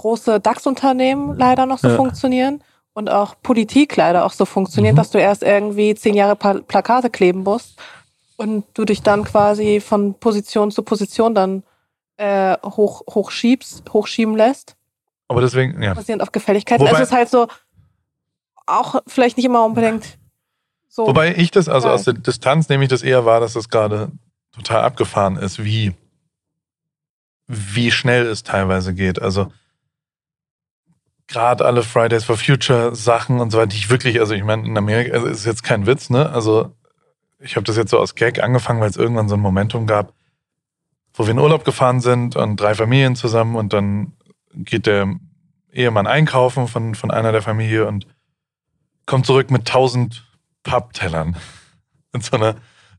große 0.00 0.40
DAX-Unternehmen 0.40 1.36
leider 1.36 1.66
noch 1.66 1.78
so 1.78 1.88
Ja. 1.88 1.96
funktionieren 1.96 2.62
und 2.94 3.10
auch 3.10 3.34
Politik 3.42 3.96
leider 3.96 4.24
auch 4.24 4.32
so 4.32 4.44
funktioniert, 4.44 4.94
Mhm. 4.94 4.96
dass 4.98 5.10
du 5.10 5.18
erst 5.18 5.42
irgendwie 5.42 5.94
zehn 5.94 6.14
Jahre 6.14 6.36
Plakate 6.36 7.10
kleben 7.10 7.42
musst 7.42 7.78
und 8.36 8.64
du 8.74 8.84
dich 8.84 9.02
dann 9.02 9.24
quasi 9.24 9.80
von 9.80 10.14
Position 10.14 10.70
zu 10.70 10.82
Position 10.82 11.34
dann 11.34 11.62
äh, 12.16 12.56
hoch, 12.64 13.02
hochschiebst, 13.08 13.90
hochschieben 13.92 14.36
lässt, 14.36 14.76
aber 15.28 15.40
deswegen, 15.40 15.82
ja. 15.82 15.94
basierend 15.94 16.22
auf 16.22 16.32
Gefälligkeit. 16.32 16.78
Wobei- 16.80 16.92
es 16.92 17.00
ist 17.00 17.12
halt 17.12 17.30
so, 17.30 17.46
auch 18.66 19.00
vielleicht 19.06 19.36
nicht 19.38 19.46
immer 19.46 19.64
unbedingt 19.64 20.18
so. 20.88 21.06
Wobei 21.06 21.34
ich 21.36 21.50
das, 21.50 21.68
also 21.68 21.88
aus 21.88 22.04
der 22.04 22.14
Distanz 22.14 22.68
nehme 22.68 22.82
ich 22.84 22.90
das 22.90 23.02
eher 23.02 23.24
wahr, 23.24 23.40
dass 23.40 23.54
das 23.54 23.68
gerade 23.70 24.10
total 24.52 24.82
abgefahren 24.82 25.36
ist, 25.36 25.62
wie, 25.64 25.94
wie 27.46 27.90
schnell 27.90 28.26
es 28.26 28.42
teilweise 28.42 28.92
geht. 28.94 29.20
Also 29.22 29.50
gerade 31.30 31.64
alle 31.64 31.82
Fridays 31.82 32.24
for 32.24 32.36
Future 32.36 32.94
Sachen 32.94 33.40
und 33.40 33.50
so 33.50 33.58
weiter, 33.58 33.68
die 33.68 33.76
ich 33.76 33.88
wirklich, 33.88 34.20
also 34.20 34.34
ich 34.34 34.44
meine, 34.44 34.66
in 34.66 34.76
Amerika 34.76 35.14
also 35.14 35.28
ist 35.28 35.46
jetzt 35.46 35.62
kein 35.62 35.86
Witz, 35.86 36.10
ne? 36.10 36.28
Also 36.28 36.74
ich 37.38 37.56
habe 37.56 37.64
das 37.64 37.76
jetzt 37.76 37.90
so 37.90 37.98
aus 37.98 38.14
Gag 38.14 38.42
angefangen, 38.42 38.80
weil 38.80 38.90
es 38.90 38.96
irgendwann 38.96 39.28
so 39.28 39.36
ein 39.36 39.40
Momentum 39.40 39.86
gab, 39.86 40.12
wo 41.14 41.24
wir 41.24 41.30
in 41.30 41.38
Urlaub 41.38 41.64
gefahren 41.64 42.00
sind 42.00 42.36
und 42.36 42.56
drei 42.56 42.74
Familien 42.74 43.16
zusammen 43.16 43.56
und 43.56 43.72
dann 43.72 44.12
geht 44.54 44.86
der 44.86 45.14
Ehemann 45.72 46.08
einkaufen 46.08 46.66
von, 46.66 46.96
von 46.96 47.10
einer 47.12 47.30
der 47.30 47.42
Familie 47.42 47.86
und 47.86 48.06
kommt 49.06 49.24
zurück 49.24 49.50
mit 49.50 49.66
tausend 49.66 50.26
Papptellern. 50.64 51.36
In 52.12 52.22
so 52.22 52.36
einer 52.36 52.56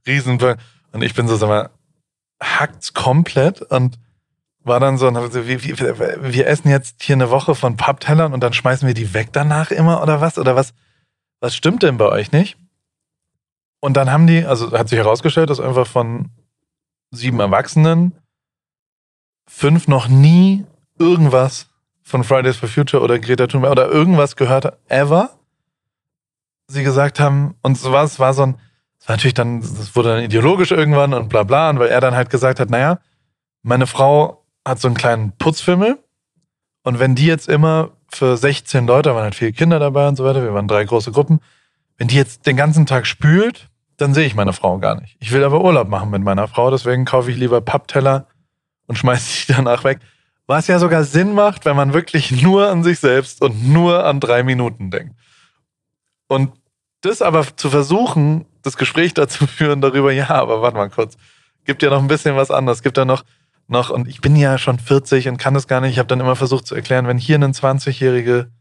riesen 0.08 0.40
und 0.94 1.02
ich 1.02 1.14
bin 1.14 1.28
so, 1.28 1.36
sag 1.36 1.50
mal, 1.50 1.70
hackt's 2.42 2.94
komplett 2.94 3.62
und 3.62 4.00
war 4.64 4.80
dann 4.80 4.97
so, 4.97 5.07
und 5.07 5.34
wir, 5.34 5.64
wir, 5.64 6.34
wir 6.34 6.47
essen 6.47 6.70
jetzt 6.70 7.01
hier 7.01 7.16
eine 7.16 7.32
Woche 7.32 7.55
von 7.55 7.78
Papptellern 7.78 8.34
und 8.34 8.41
dann 8.41 8.53
schmeißen 8.53 8.88
wir 8.88 8.93
die 8.93 9.14
weg 9.14 9.30
danach 9.32 9.72
immer 9.72 10.01
oder 10.01 10.22
was? 10.22 10.38
Oder 10.38 10.55
was, 10.55 10.74
was 11.39 11.55
stimmt 11.55 11.84
denn 11.84 11.97
bei 11.97 12.05
euch 12.05 12.32
nicht? 12.32 12.57
Und 13.80 13.97
dann 13.97 14.12
haben 14.12 14.28
die, 14.28 14.45
also 14.45 14.72
hat 14.72 14.89
sich 14.89 14.99
herausgestellt, 14.99 15.49
dass 15.49 15.59
einfach 15.59 15.88
von 15.88 16.30
sieben 17.09 17.39
Erwachsenen 17.39 18.14
fünf 19.47 19.88
noch 19.88 20.07
nie 20.07 20.66
irgendwas 20.99 21.68
von 22.03 22.24
Fridays 22.24 22.57
for 22.57 22.70
Future 22.70 23.01
oder 23.01 23.20
Greta 23.20 23.47
Thunberg 23.47 23.72
oder 23.72 23.89
irgendwas 23.89 24.36
gehört 24.36 24.78
ever. 24.88 25.32
Sie 26.68 26.84
gesagt 26.84 27.20
haben, 27.20 27.55
und 27.64 27.78
so 27.78 27.91
war 27.91 28.07
so 28.07 28.43
ein, 28.43 28.57
es 28.99 29.07
war 29.09 29.16
natürlich 29.16 29.34
dann, 29.34 29.62
das 29.62 29.95
wurde 29.95 30.09
dann 30.16 30.24
ideologisch 30.24 30.72
irgendwann 30.72 31.14
und 31.14 31.30
bla 31.30 31.43
bla, 31.43 31.72
und 31.72 31.80
weil 31.80 31.89
er 31.89 32.01
dann 32.01 32.16
halt 32.16 32.30
gesagt 32.30 32.59
hat, 32.59 32.70
naja, 32.70 32.99
meine 33.64 33.88
Frau 33.88 34.41
hat 34.66 34.80
so 34.80 34.88
einen 34.88 34.97
kleinen 34.97 35.32
Putzfimmel 35.38 35.97
und 36.84 36.99
wenn 36.99 37.16
die 37.16 37.26
jetzt 37.26 37.47
immer 37.47 37.91
für 38.09 38.38
16 38.38 38.88
Leute, 38.88 39.09
da 39.09 39.16
waren 39.16 39.24
halt 39.24 39.36
viele 39.36 39.53
Kinder 39.53 39.80
dabei 39.80 40.07
und 40.07 40.16
so 40.16 40.26
weiter, 40.26 40.43
wir 40.43 40.53
waren 40.53 40.68
drei 40.68 40.84
große 40.84 41.12
Gruppen, 41.12 41.39
wenn 41.97 42.07
die 42.07 42.16
jetzt 42.16 42.45
den 42.45 42.57
ganzen 42.57 42.86
Tag 42.86 43.05
spült, 43.05 43.70
dann 43.97 44.14
sehe 44.14 44.26
ich 44.26 44.36
meine 44.36 44.53
Frau 44.53 44.80
gar 44.80 44.99
nicht. 44.99 45.16
Ich 45.20 45.32
will 45.32 45.43
aber 45.43 45.64
Urlaub 45.64 45.88
machen 45.88 46.09
mit 46.09 46.24
meiner 46.24 46.47
Frau, 46.47 46.72
deswegen 46.72 47.05
kaufe 47.05 47.30
ich 47.32 47.38
lieber 47.38 47.62
Pappteller 47.62 48.28
und 48.88 48.95
schmeiße 48.97 49.47
die 49.47 49.53
danach 49.53 49.84
weg. 49.84 49.99
Was 50.47 50.68
ja 50.68 50.80
sogar 50.80 51.03
Sinn 51.03 51.34
macht, 51.34 51.66
wenn 51.66 51.76
man 51.76 51.93
wirklich 51.93 52.41
nur 52.41 52.68
an 52.68 52.84
sich 52.84 52.99
selbst 52.99 53.41
und 53.41 53.70
nur 53.70 54.05
an 54.05 54.20
drei 54.20 54.43
Minuten 54.43 54.91
denkt. 54.91 55.16
Und 56.28 56.51
das 57.01 57.22
aber 57.22 57.45
zu 57.55 57.70
versuchen, 57.70 58.45
das 58.64 58.78
Gespräch 58.78 59.14
dazu 59.16 59.45
führen 59.47 59.82
darüber, 59.82 60.12
ja, 60.12 60.30
aber 60.30 60.62
warte 60.62 60.78
mal 60.78 60.89
kurz, 60.89 61.18
gibt 61.66 61.84
ja 61.84 61.89
noch 61.89 61.99
ein 61.99 62.07
bisschen 62.07 62.36
was 62.36 62.51
anderes, 62.51 62.82
gibt 62.82 62.97
ja 62.97 63.05
noch, 63.05 63.24
noch, 63.72 63.90
und 63.90 64.08
ich 64.08 64.22
bin 64.22 64.36
ja 64.36 64.58
schon 64.58 64.80
40 64.80 65.28
und 65.30 65.38
kann 65.38 65.54
das 65.54 65.68
gar 65.68 65.82
nicht, 65.82 65.92
ich 65.92 66.00
habe 66.00 66.08
dann 66.08 66.20
immer 66.20 66.36
versucht 66.36 66.68
zu 66.68 66.76
erklären, 66.76 67.08
wenn 67.08 67.18
hier 67.18 67.36
eine 67.36 67.48
20-jährige 67.48 68.52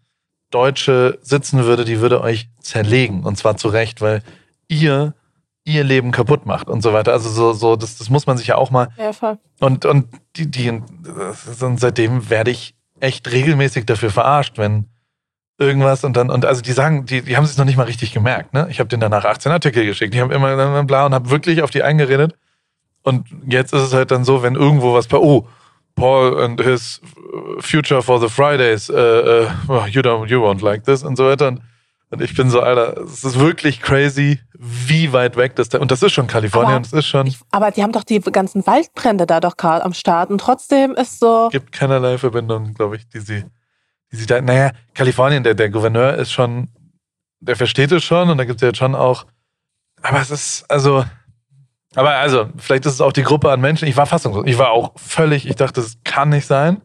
Deutsche 0.51 1.19
sitzen 1.23 1.65
würde, 1.65 1.85
die 1.85 2.01
würde 2.01 2.21
euch 2.21 2.49
zerlegen 2.61 3.25
und 3.25 3.37
zwar 3.37 3.57
zu 3.57 3.69
Recht, 3.69 4.01
weil 4.01 4.23
ihr 4.69 5.15
ihr 5.65 5.85
Leben 5.85 6.11
kaputt 6.11 6.47
macht 6.47 6.69
und 6.69 6.83
so 6.83 6.93
weiter. 6.93 7.13
Also 7.13 7.29
so, 7.29 7.53
so 7.53 7.77
das, 7.77 7.99
das 7.99 8.09
muss 8.11 8.27
man 8.27 8.39
sich 8.39 8.47
ja 8.47 8.57
auch 8.57 8.71
mal 8.71 8.89
ja, 8.97 9.13
voll. 9.13 9.39
und, 9.61 9.85
und 9.85 10.09
die, 10.37 10.51
die, 10.51 10.71
und 10.71 11.81
seitdem 11.81 12.31
werde 12.31 12.51
ich 12.51 12.75
echt 12.99 13.31
regelmäßig 13.31 13.87
dafür 13.87 14.11
verarscht, 14.11 14.59
wenn 14.59 14.87
irgendwas 15.59 16.05
und 16.05 16.17
dann, 16.17 16.31
und 16.31 16.47
also 16.47 16.63
die 16.63 16.73
sagen, 16.73 17.05
die, 17.05 17.23
die 17.23 17.37
haben 17.37 17.45
es 17.45 17.57
noch 17.59 17.67
nicht 17.67 17.77
mal 17.77 17.85
richtig 17.85 18.13
gemerkt, 18.13 18.55
ne? 18.55 18.67
Ich 18.71 18.81
habe 18.81 18.89
denen 18.89 19.01
danach 19.01 19.25
18 19.25 19.53
Artikel 19.53 19.85
geschickt, 19.85 20.15
die 20.15 20.21
haben 20.21 20.31
immer 20.31 20.85
bla 20.85 21.07
und 21.07 21.15
habe 21.15 21.31
wirklich 21.31 21.63
auf 21.63 21.71
die 21.71 21.83
eingeredet. 21.83 22.35
Und 23.03 23.27
jetzt 23.47 23.73
ist 23.73 23.83
es 23.83 23.95
halt 23.95 24.11
dann 24.11 24.25
so, 24.25 24.43
wenn 24.43 24.55
irgendwo 24.55 24.95
was 24.95 25.07
bei, 25.07 25.17
oh, 25.17 25.47
Paul 25.95 26.43
and 26.43 26.61
his 26.61 27.01
future 27.59 28.03
for 28.03 28.21
the 28.21 28.29
Fridays, 28.29 28.91
uh, 28.91 29.51
uh, 29.69 29.87
you 29.87 30.01
don't, 30.03 30.29
you 30.29 30.41
won't 30.41 30.63
like 30.63 30.85
this 30.85 31.03
und 31.03 31.17
so 31.17 31.27
weiter. 31.27 31.49
Und, 31.49 31.61
und 32.11 32.23
ich 32.23 32.35
bin 32.35 32.51
so, 32.51 32.61
Alter, 32.61 32.99
es 33.03 33.25
ist 33.25 33.39
wirklich 33.39 33.81
crazy, 33.81 34.41
wie 34.59 35.13
weit 35.13 35.37
weg 35.37 35.57
das 35.57 35.69
da, 35.69 35.79
und 35.79 35.91
das 35.91 36.03
ist 36.03 36.13
schon 36.13 36.27
Kalifornien, 36.27 36.77
Aber 36.77 36.81
das 36.83 36.93
ist 36.93 37.07
schon, 37.07 37.27
Ich, 37.27 37.39
aber 37.51 37.71
die 37.71 37.83
haben 37.83 37.93
doch 37.93 38.05
die 38.05 38.21
ganzen 38.21 38.67
Waldbrände 38.67 39.27
da 39.27 39.41
doch 39.41 39.57
gerade 39.57 39.85
am 39.85 39.95
Start 39.95 40.31
und 40.31 40.39
trotzdem 40.39 40.93
ist 40.93 41.19
so. 41.21 41.49
gibt 41.51 41.73
keinerlei 41.73 42.19
Verbindung, 42.19 42.75
glaube 42.75 42.97
ich, 42.97 43.09
die 43.09 43.21
sie, 43.21 43.45
die 44.11 44.17
sie 44.17 44.27
da. 44.27 44.41
Naja, 44.41 44.73
Kalifornien, 44.95 45.43
der, 45.43 45.55
der 45.55 45.71
Gouverneur 45.71 46.15
ist 46.15 46.33
schon, 46.33 46.69
der 47.41 47.57
versteht 47.57 47.93
es 47.93 48.05
schon 48.05 48.29
und 48.31 48.39
da 48.39 48.45
gibt 48.45 48.57
es 48.57 48.63
ja 48.63 48.69
jetzt 48.69 48.79
schon 48.79 48.95
auch. 48.95 49.27
Aber 50.03 50.21
es 50.21 50.31
ist, 50.31 50.65
also. 50.71 51.05
Aber 51.95 52.11
also, 52.17 52.49
vielleicht 52.57 52.87
ist 52.87 52.95
es 52.95 53.01
auch 53.01 53.13
die 53.13 53.23
Gruppe 53.23 53.51
an 53.51 53.61
Menschen. 53.61 53.89
Ich 53.89 53.97
war 53.97 54.07
fassungslos. 54.07 54.45
Ich 54.47 54.59
war 54.59 54.71
auch 54.71 54.93
völlig, 54.97 55.49
ich 55.49 55.57
dachte, 55.57 55.81
das 55.81 55.99
kann 56.05 56.29
nicht 56.29 56.47
sein. 56.47 56.83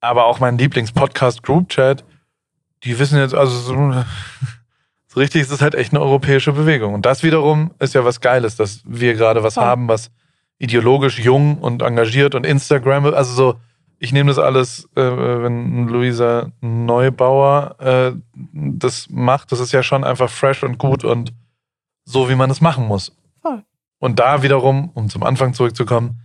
Aber 0.00 0.24
auch 0.24 0.40
mein 0.40 0.56
Lieblings-Podcast-Group-Chat, 0.56 2.04
die 2.84 2.98
wissen 2.98 3.18
jetzt, 3.18 3.34
also 3.34 3.58
so, 3.58 3.74
so 5.08 5.20
richtig 5.20 5.42
ist 5.42 5.50
es 5.50 5.60
halt 5.60 5.74
echt 5.74 5.92
eine 5.92 6.00
europäische 6.00 6.52
Bewegung. 6.52 6.94
Und 6.94 7.04
das 7.04 7.22
wiederum 7.22 7.72
ist 7.78 7.94
ja 7.94 8.04
was 8.04 8.20
Geiles, 8.20 8.56
dass 8.56 8.82
wir 8.86 9.14
gerade 9.14 9.42
was 9.42 9.54
Voll. 9.54 9.64
haben, 9.64 9.88
was 9.88 10.10
ideologisch 10.58 11.18
jung 11.18 11.58
und 11.58 11.82
engagiert 11.82 12.34
und 12.34 12.44
Instagram, 12.44 13.06
also 13.06 13.34
so, 13.34 13.60
ich 13.98 14.12
nehme 14.12 14.28
das 14.28 14.38
alles, 14.38 14.88
äh, 14.94 15.02
wenn 15.02 15.88
Luisa 15.88 16.50
Neubauer 16.60 17.76
äh, 17.78 18.12
das 18.52 19.08
macht, 19.10 19.52
das 19.52 19.60
ist 19.60 19.72
ja 19.72 19.82
schon 19.82 20.04
einfach 20.04 20.30
fresh 20.30 20.62
und 20.62 20.78
gut 20.78 21.04
und 21.04 21.34
so, 22.04 22.30
wie 22.30 22.34
man 22.34 22.50
es 22.50 22.62
machen 22.62 22.86
muss. 22.86 23.12
Und 24.00 24.18
da 24.18 24.42
wiederum, 24.42 24.90
um 24.94 25.08
zum 25.08 25.22
Anfang 25.22 25.54
zurückzukommen, 25.54 26.20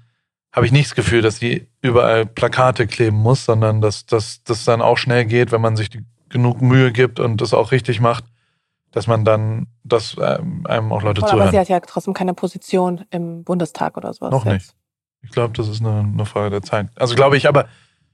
habe 0.51 0.65
ich 0.65 0.71
nicht 0.71 0.87
das 0.87 0.95
Gefühl, 0.95 1.21
dass 1.21 1.37
sie 1.37 1.67
überall 1.81 2.25
Plakate 2.25 2.87
kleben 2.87 3.17
muss, 3.17 3.45
sondern 3.45 3.81
dass 3.81 4.05
das 4.05 4.41
dann 4.65 4.81
auch 4.81 4.97
schnell 4.97 5.25
geht, 5.25 5.51
wenn 5.51 5.61
man 5.61 5.75
sich 5.75 5.89
die, 5.89 6.03
genug 6.29 6.61
Mühe 6.61 6.91
gibt 6.91 7.19
und 7.19 7.41
das 7.41 7.53
auch 7.53 7.71
richtig 7.71 7.99
macht, 7.99 8.23
dass 8.91 9.07
man 9.07 9.25
dann, 9.25 9.67
dass 9.83 10.15
ähm, 10.19 10.65
einem 10.65 10.91
auch 10.93 11.03
Leute 11.03 11.19
Voll, 11.19 11.29
zuhören. 11.29 11.49
Aber 11.49 11.51
sie 11.51 11.59
hat 11.59 11.67
ja 11.67 11.79
trotzdem 11.81 12.13
keine 12.13 12.33
Position 12.33 13.03
im 13.11 13.43
Bundestag 13.43 13.97
oder 13.97 14.13
sowas. 14.13 14.31
Noch 14.31 14.45
jetzt. 14.45 14.53
nicht. 14.53 14.75
Ich 15.23 15.31
glaube, 15.31 15.53
das 15.53 15.67
ist 15.67 15.81
eine, 15.81 15.99
eine, 15.99 16.25
Frage 16.25 16.51
der 16.51 16.61
Zeit. 16.61 16.87
Also 16.95 17.15
glaube 17.15 17.35
ich, 17.35 17.47
aber 17.47 17.65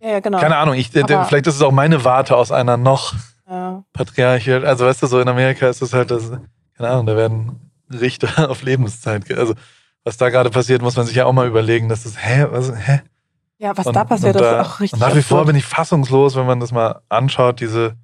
ja, 0.02 0.10
ja, 0.10 0.20
genau. 0.20 0.40
keine 0.40 0.58
Ahnung. 0.58 0.76
Ich, 0.76 0.90
vielleicht 0.90 1.48
ist 1.48 1.56
es 1.56 1.62
auch 1.62 1.72
meine 1.72 2.04
Warte 2.04 2.36
aus 2.36 2.52
einer 2.52 2.78
noch 2.78 3.14
ja. 3.48 3.84
patriarchal. 3.94 4.66
Also 4.66 4.86
weißt 4.86 5.04
du, 5.04 5.08
so 5.08 5.20
in 5.20 5.28
Amerika 5.28 5.68
ist 5.68 5.82
es 5.82 5.94
halt, 5.94 6.10
das, 6.10 6.32
keine 6.76 6.90
Ahnung, 6.90 7.06
da 7.06 7.16
werden 7.16 7.71
Richter 8.00 8.50
auf 8.50 8.64
Lebenszeit. 8.64 9.32
Also 9.38 9.56
was 10.04 10.18
da 10.18 10.30
gerade 10.30 10.50
passiert, 10.50 10.82
muss 10.82 10.96
man 10.96 11.06
sich 11.06 11.16
ja 11.16 11.26
auch 11.26 11.34
mal 11.34 11.48
überlegen, 11.48 11.90
dass 11.90 12.04
das, 12.04 12.18
hä, 12.18 12.48
was, 12.50 12.74
hä? 12.76 13.02
Ja, 13.60 13.78
was 13.78 13.86
und, 13.86 13.96
da 13.96 14.04
passiert, 14.04 14.36
und, 14.36 14.42
ist 14.42 14.48
auch 14.48 14.80
richtig. 14.80 15.00
Und 15.00 15.08
nach 15.08 15.16
wie 15.16 15.22
vor 15.22 15.46
bin 15.46 15.56
ich 15.56 15.66
fassungslos, 15.66 16.36
wenn 16.36 16.48
man 16.48 16.60
das 16.60 16.72
mal 16.72 17.02
anschaut, 17.10 17.60
diese, 17.60 17.96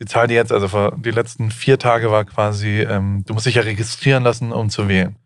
die 0.00 0.04
Zahl, 0.06 0.28
die 0.28 0.34
jetzt, 0.34 0.52
also 0.52 0.68
vor 0.68 0.96
die 0.96 1.10
letzten 1.10 1.50
vier 1.50 1.78
Tage 1.78 2.12
war 2.12 2.24
quasi, 2.24 2.82
ähm, 2.82 3.24
du 3.26 3.34
musst 3.34 3.46
dich 3.46 3.56
ja 3.56 3.62
registrieren 3.62 4.22
lassen, 4.22 4.52
um 4.52 4.70
zu 4.70 4.88
wählen. 4.88 5.16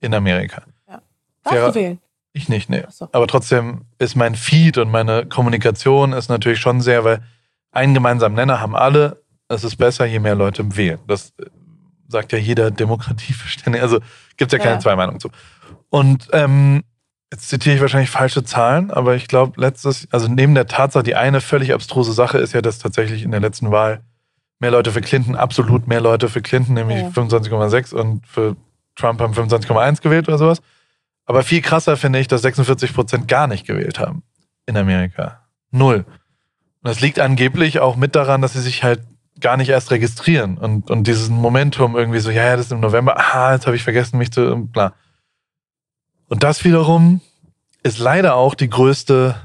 In 0.00 0.14
Amerika. 0.14 0.62
Ja. 0.88 1.02
Darfst 1.44 1.76
du 1.76 1.80
wählen? 1.80 2.00
Ich 2.32 2.48
nicht, 2.48 2.70
nee. 2.70 2.84
So. 2.88 3.08
Aber 3.12 3.26
trotzdem 3.26 3.82
ist 3.98 4.16
mein 4.16 4.34
Feed 4.34 4.78
und 4.78 4.90
meine 4.90 5.26
Kommunikation 5.26 6.12
ist 6.12 6.28
natürlich 6.28 6.60
schon 6.60 6.80
sehr, 6.80 7.04
weil 7.04 7.22
einen 7.70 7.94
gemeinsamen 7.94 8.34
Nenner 8.34 8.60
haben 8.60 8.74
alle. 8.74 9.22
Es 9.48 9.62
ist 9.62 9.76
besser, 9.76 10.06
je 10.06 10.20
mehr 10.20 10.34
Leute 10.34 10.76
wählen. 10.76 10.98
Das 11.06 11.32
sagt 12.10 12.32
ja 12.32 12.38
jeder 12.38 12.70
Demokratieverständnis. 12.70 13.82
Also 13.82 14.00
gibt 14.36 14.52
es 14.52 14.58
ja 14.58 14.62
keine 14.62 14.76
ja. 14.76 14.80
zwei 14.80 14.96
Meinungen 14.96 15.20
zu. 15.20 15.30
Und 15.88 16.28
ähm, 16.32 16.82
jetzt 17.32 17.48
zitiere 17.48 17.76
ich 17.76 17.80
wahrscheinlich 17.80 18.10
falsche 18.10 18.44
Zahlen, 18.44 18.90
aber 18.90 19.14
ich 19.14 19.28
glaube, 19.28 19.60
letztes, 19.60 20.08
also 20.10 20.28
neben 20.28 20.54
der 20.54 20.66
Tatsache, 20.66 21.02
die 21.02 21.14
eine 21.14 21.40
völlig 21.40 21.72
abstruse 21.72 22.12
Sache 22.12 22.38
ist 22.38 22.52
ja, 22.52 22.62
dass 22.62 22.78
tatsächlich 22.78 23.22
in 23.22 23.30
der 23.30 23.40
letzten 23.40 23.70
Wahl 23.70 24.02
mehr 24.58 24.70
Leute 24.70 24.92
für 24.92 25.00
Clinton, 25.00 25.36
absolut 25.36 25.86
mehr 25.88 26.00
Leute 26.00 26.28
für 26.28 26.42
Clinton, 26.42 26.74
nämlich 26.74 26.98
ja. 26.98 27.08
25,6 27.08 27.94
und 27.94 28.26
für 28.26 28.56
Trump 28.94 29.20
haben 29.20 29.32
25,1 29.32 30.02
gewählt 30.02 30.28
oder 30.28 30.38
sowas. 30.38 30.60
Aber 31.24 31.42
viel 31.42 31.62
krasser 31.62 31.96
finde 31.96 32.18
ich, 32.18 32.28
dass 32.28 32.42
46 32.42 32.92
Prozent 32.94 33.28
gar 33.28 33.46
nicht 33.46 33.66
gewählt 33.66 33.98
haben 33.98 34.22
in 34.66 34.76
Amerika. 34.76 35.40
Null. 35.70 36.04
Und 36.82 36.88
das 36.88 37.00
liegt 37.00 37.20
angeblich 37.20 37.78
auch 37.80 37.96
mit 37.96 38.16
daran, 38.16 38.42
dass 38.42 38.54
sie 38.54 38.60
sich 38.60 38.82
halt 38.82 39.00
gar 39.38 39.56
nicht 39.56 39.68
erst 39.68 39.90
registrieren 39.90 40.58
und, 40.58 40.90
und 40.90 41.06
dieses 41.06 41.28
Momentum 41.28 41.96
irgendwie 41.96 42.20
so, 42.20 42.30
ja, 42.30 42.44
ja, 42.44 42.56
das 42.56 42.66
ist 42.66 42.72
im 42.72 42.80
November, 42.80 43.16
ah, 43.18 43.52
jetzt 43.52 43.66
habe 43.66 43.76
ich 43.76 43.82
vergessen, 43.82 44.18
mich 44.18 44.32
zu, 44.32 44.66
bla. 44.66 44.94
Und 46.28 46.42
das 46.42 46.64
wiederum 46.64 47.20
ist 47.82 47.98
leider 47.98 48.34
auch 48.34 48.54
die 48.54 48.68
größte, 48.68 49.36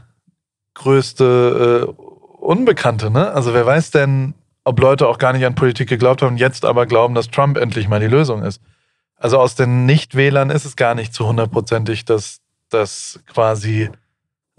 größte 0.74 1.88
äh, 1.88 2.02
Unbekannte, 2.42 3.10
ne? 3.10 3.32
Also 3.32 3.54
wer 3.54 3.66
weiß 3.66 3.92
denn, 3.92 4.36
ob 4.64 4.80
Leute 4.80 5.08
auch 5.08 5.18
gar 5.18 5.34
nicht 5.34 5.46
an 5.46 5.56
Politik 5.56 5.90
geglaubt 5.90 6.22
haben, 6.22 6.38
jetzt 6.38 6.66
aber 6.66 6.86
glauben, 6.86 7.16
dass 7.16 7.30
Trump 7.30 7.58
endlich 7.58 7.88
mal 7.88 8.00
die 8.00 8.08
Lösung 8.08 8.44
ist. 8.44 8.62
Also 9.16 9.40
aus 9.40 9.56
den 9.56 9.86
Nichtwählern 9.86 10.50
ist 10.50 10.66
es 10.66 10.76
gar 10.76 10.94
nicht 10.94 11.14
zu 11.14 11.26
hundertprozentig, 11.28 12.06
dass 12.06 12.42
das 12.70 13.20
quasi 13.28 13.90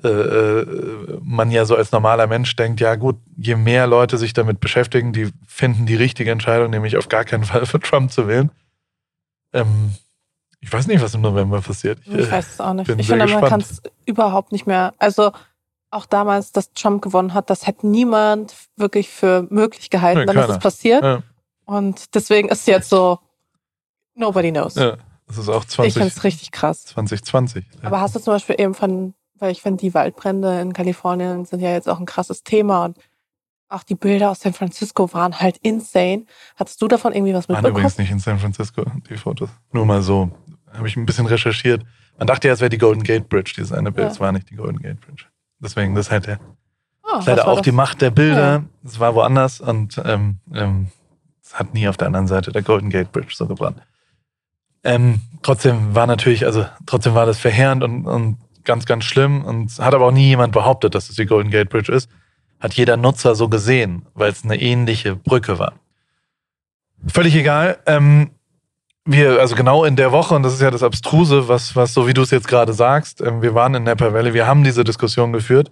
man 0.03 1.51
ja 1.51 1.65
so 1.65 1.75
als 1.75 1.91
normaler 1.91 2.27
Mensch 2.27 2.55
denkt, 2.55 2.81
ja 2.81 2.97
gut, 2.97 3.17
je 3.37 3.57
mehr 3.57 3.87
Leute 3.87 4.19
sich 4.19 4.35
damit 4.35 4.61
beschäftigen, 4.61 5.13
die 5.13 5.31
finden 5.47 5.87
die 5.87 5.95
richtige 5.95 6.31
Entscheidung, 6.31 6.71
nämlich 6.71 6.97
auf 6.97 7.09
gar 7.09 7.25
keinen 7.25 7.45
Fall 7.45 7.67
für 7.67 7.81
Trump 7.81 8.13
zu 8.13 8.29
wählen. 8.29 8.51
Ähm, 9.53 9.95
ich 10.61 10.73
weiß 10.73 10.87
nicht, 10.87 11.01
was 11.01 11.15
im 11.15 11.23
November 11.23 11.61
passiert. 11.61 11.99
Ich, 12.05 12.13
ich 12.13 12.31
weiß 12.31 12.53
es 12.55 12.61
auch 12.61 12.75
nicht. 12.75 12.89
Ich 12.89 13.07
finde, 13.07 13.27
man 13.27 13.45
kann 13.45 13.61
es 13.61 13.83
überhaupt 14.05 14.53
nicht 14.53 14.67
mehr. 14.67 14.95
Also 14.99 15.33
auch 15.91 16.07
damals, 16.07 16.53
dass 16.53 16.73
Trump 16.73 17.03
gewonnen 17.03 17.35
hat, 17.35 17.49
das 17.51 17.67
hätte 17.67 17.87
niemand 17.87 18.55
wirklich 18.77 19.09
für 19.09 19.47
möglich 19.51 19.91
gehalten, 19.91 20.25
nee, 20.27 20.35
dass 20.35 20.51
es 20.51 20.59
passiert. 20.59 21.03
Ja. 21.03 21.23
Und 21.65 22.15
deswegen 22.15 22.49
ist 22.49 22.67
jetzt 22.67 22.91
so, 22.91 23.19
nobody 24.15 24.51
knows. 24.51 24.75
Ja, 24.75 24.97
das 25.27 25.39
ist 25.39 25.49
auch 25.49 25.65
20. 25.65 25.89
Ich 25.89 25.95
finde 25.95 26.09
es 26.15 26.25
richtig 26.25 26.51
krass. 26.53 26.85
2020. 26.87 27.65
Ja. 27.65 27.87
Aber 27.87 28.01
hast 28.01 28.15
du 28.15 28.21
zum 28.21 28.35
Beispiel 28.35 28.57
eben 28.59 28.75
von, 28.75 29.15
weil 29.39 29.53
ich 29.53 29.63
finde, 29.63 29.81
die 29.81 29.95
Waldbrände 29.95 30.61
in 30.61 30.73
Kalifornien 30.73 31.45
sind 31.45 31.61
ja 31.61 31.71
jetzt 31.71 31.89
auch 31.89 32.01
ein 32.01 32.07
krasses 32.07 32.43
Thema 32.43 32.85
und 32.85 32.99
auch 33.69 33.83
die 33.83 33.95
Bilder 33.95 34.31
aus 34.31 34.41
San 34.41 34.53
Francisco 34.53 35.13
waren 35.13 35.41
halt 35.41 35.57
insane. 35.59 36.25
Hattest 36.55 36.81
du 36.81 36.89
davon 36.89 37.13
irgendwie 37.13 37.35
was 37.35 37.49
mitbekommen? 37.49 37.65
Waren 37.65 37.73
übrigens 37.73 37.99
nicht 37.99 38.11
in 38.11 38.19
San 38.21 38.39
Francisco, 38.39 38.85
die 39.09 39.17
Fotos. 39.17 39.51
Nur 39.73 39.87
mal 39.87 40.03
so. 40.03 40.31
Habe 40.73 40.87
ich 40.87 40.97
ein 40.97 41.07
bisschen 41.07 41.27
recherchiert. 41.27 41.85
Man 42.19 42.27
dachte 42.27 42.49
ja, 42.49 42.55
es 42.55 42.61
wäre 42.61 42.71
die 42.71 42.79
Golden 42.79 43.03
Gate 43.03 43.29
Bridge, 43.29 43.55
dieses 43.57 43.73
eine 43.73 43.91
Bild. 43.93 44.13
Es 44.13 44.21
war 44.21 44.31
nicht 44.33 44.51
die 44.51 44.57
Golden 44.57 44.79
Gate 44.79 45.01
Bridge. 45.01 45.27
Deswegen, 45.59 45.95
das 45.95 46.07
ist 46.07 46.13
halt 46.13 46.27
der, 46.27 46.39
oh, 47.03 47.21
leider 47.25 47.49
auch 47.49 47.57
das? 47.57 47.65
die 47.65 47.73
Macht 47.73 48.01
der 48.03 48.11
Bilder. 48.11 48.65
Es 48.85 48.95
ja. 48.95 49.01
war 49.01 49.15
woanders 49.15 49.61
und 49.61 50.01
ähm, 50.05 50.39
ähm, 50.55 50.89
es 51.43 51.59
hat 51.59 51.75
nie 51.75 51.89
auf 51.89 51.97
der 51.97 52.07
anderen 52.07 52.27
Seite 52.27 52.53
der 52.53 52.63
Golden 52.63 52.91
Gate 52.91 53.11
Bridge 53.11 53.35
so 53.35 53.47
gebrannt. 53.47 53.81
Ähm, 54.85 55.21
trotzdem 55.43 55.95
war 55.95 56.07
natürlich, 56.07 56.47
also 56.47 56.67
trotzdem 56.87 57.15
war 57.15 57.27
das 57.27 57.39
verheerend 57.39 57.83
und, 57.83 58.07
und 58.07 58.39
ganz, 58.67 58.85
ganz 58.85 59.05
schlimm 59.05 59.45
und 59.45 59.79
hat 59.79 59.95
aber 59.95 60.07
auch 60.07 60.13
nie 60.13 60.29
jemand 60.29 60.53
behauptet, 60.53 60.95
dass 60.95 61.09
es 61.09 61.17
die 61.17 61.27
Golden 61.27 61.51
Gate 61.51 61.71
Bridge 61.71 61.91
ist 61.91 62.11
hat 62.61 62.75
jeder 62.75 62.97
Nutzer 62.97 63.35
so 63.35 63.49
gesehen, 63.49 64.07
weil 64.15 64.31
es 64.31 64.45
eine 64.45 64.61
ähnliche 64.61 65.17
Brücke 65.17 65.59
war. 65.59 65.75
Völlig 67.07 67.35
egal. 67.35 67.79
Ähm, 67.87 68.31
wir, 69.05 69.41
also 69.41 69.55
genau 69.55 69.85
in 69.85 69.97
der 69.97 70.11
Woche, 70.11 70.35
und 70.35 70.43
das 70.43 70.55
ist 70.55 70.63
ja 70.63 70.71
das 70.71 70.83
Abstruse, 70.83 71.49
was, 71.49 71.77
was 71.77 71.95
so 71.95 72.09
wie 72.09 72.15
du 72.15 72.23
es 72.23 72.31
jetzt 72.31 72.49
gerade 72.49 72.73
sagst, 72.73 73.21
ähm, 73.21 73.43
wir 73.43 73.55
waren 73.55 73.75
in 73.75 73.85
Napa 73.85 74.13
Valley, 74.13 74.35
wir 74.35 74.47
haben 74.47 74.65
diese 74.65 74.85
Diskussion 74.85 75.33
geführt. 75.33 75.71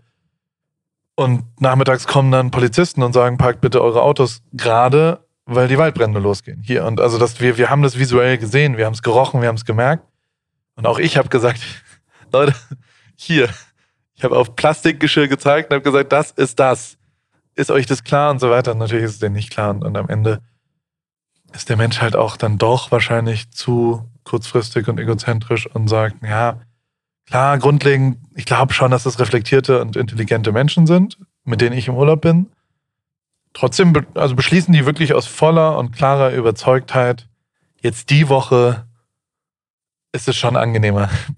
Und 1.16 1.44
nachmittags 1.60 2.06
kommen 2.06 2.32
dann 2.32 2.50
Polizisten 2.50 3.02
und 3.02 3.12
sagen, 3.12 3.38
parkt 3.38 3.60
bitte 3.60 3.82
eure 3.82 4.02
Autos 4.02 4.42
gerade, 4.52 5.24
weil 5.46 5.68
die 5.68 5.78
Waldbrände 5.78 6.20
losgehen. 6.20 6.62
Hier. 6.62 6.84
Und 6.84 7.00
also 7.00 7.18
das, 7.18 7.40
wir, 7.40 7.56
wir 7.56 7.70
haben 7.70 7.82
das 7.82 7.98
visuell 7.98 8.38
gesehen, 8.38 8.76
wir 8.76 8.86
haben 8.86 8.94
es 8.94 9.02
gerochen, 9.02 9.40
wir 9.40 9.48
haben 9.48 9.56
es 9.56 9.64
gemerkt. 9.64 10.04
Und 10.76 10.86
auch 10.86 10.98
ich 10.98 11.16
habe 11.16 11.28
gesagt, 11.28 11.60
Leute, 12.34 12.54
hier, 13.16 13.48
ich 14.16 14.24
habe 14.24 14.36
auf 14.36 14.56
Plastikgeschirr 14.56 15.28
gezeigt 15.28 15.70
und 15.70 15.76
habe 15.76 15.84
gesagt, 15.84 16.12
das 16.12 16.30
ist 16.32 16.58
das. 16.58 16.98
Ist 17.54 17.70
euch 17.70 17.86
das 17.86 18.02
klar 18.02 18.30
und 18.30 18.40
so 18.40 18.50
weiter? 18.50 18.72
Und 18.72 18.78
natürlich 18.78 19.04
ist 19.04 19.12
es 19.12 19.18
denen 19.20 19.36
nicht 19.36 19.50
klar. 19.50 19.70
Und, 19.70 19.96
am 19.96 20.08
Ende 20.08 20.40
ist 21.52 21.68
der 21.68 21.76
Mensch 21.76 22.00
halt 22.00 22.16
auch 22.16 22.36
dann 22.36 22.58
doch 22.58 22.90
wahrscheinlich 22.90 23.50
zu 23.52 24.08
kurzfristig 24.24 24.88
und 24.88 24.98
egozentrisch 24.98 25.66
und 25.66 25.86
sagt, 25.86 26.16
ja, 26.22 26.60
klar, 27.26 27.58
grundlegend, 27.58 28.18
ich 28.34 28.46
glaube 28.46 28.74
schon, 28.74 28.90
dass 28.90 29.04
das 29.04 29.20
reflektierte 29.20 29.80
und 29.80 29.94
intelligente 29.94 30.50
Menschen 30.50 30.88
sind, 30.88 31.18
mit 31.44 31.60
denen 31.60 31.76
ich 31.76 31.86
im 31.86 31.94
Urlaub 31.94 32.22
bin. 32.22 32.50
Trotzdem, 33.52 33.92
also 34.14 34.34
beschließen 34.34 34.74
die 34.74 34.86
wirklich 34.86 35.14
aus 35.14 35.26
voller 35.26 35.78
und 35.78 35.92
klarer 35.92 36.32
Überzeugtheit, 36.32 37.28
jetzt 37.80 38.10
die 38.10 38.28
Woche 38.28 38.84
ist 40.10 40.26
es 40.26 40.36
schon 40.36 40.56
angenehmer, 40.56 41.08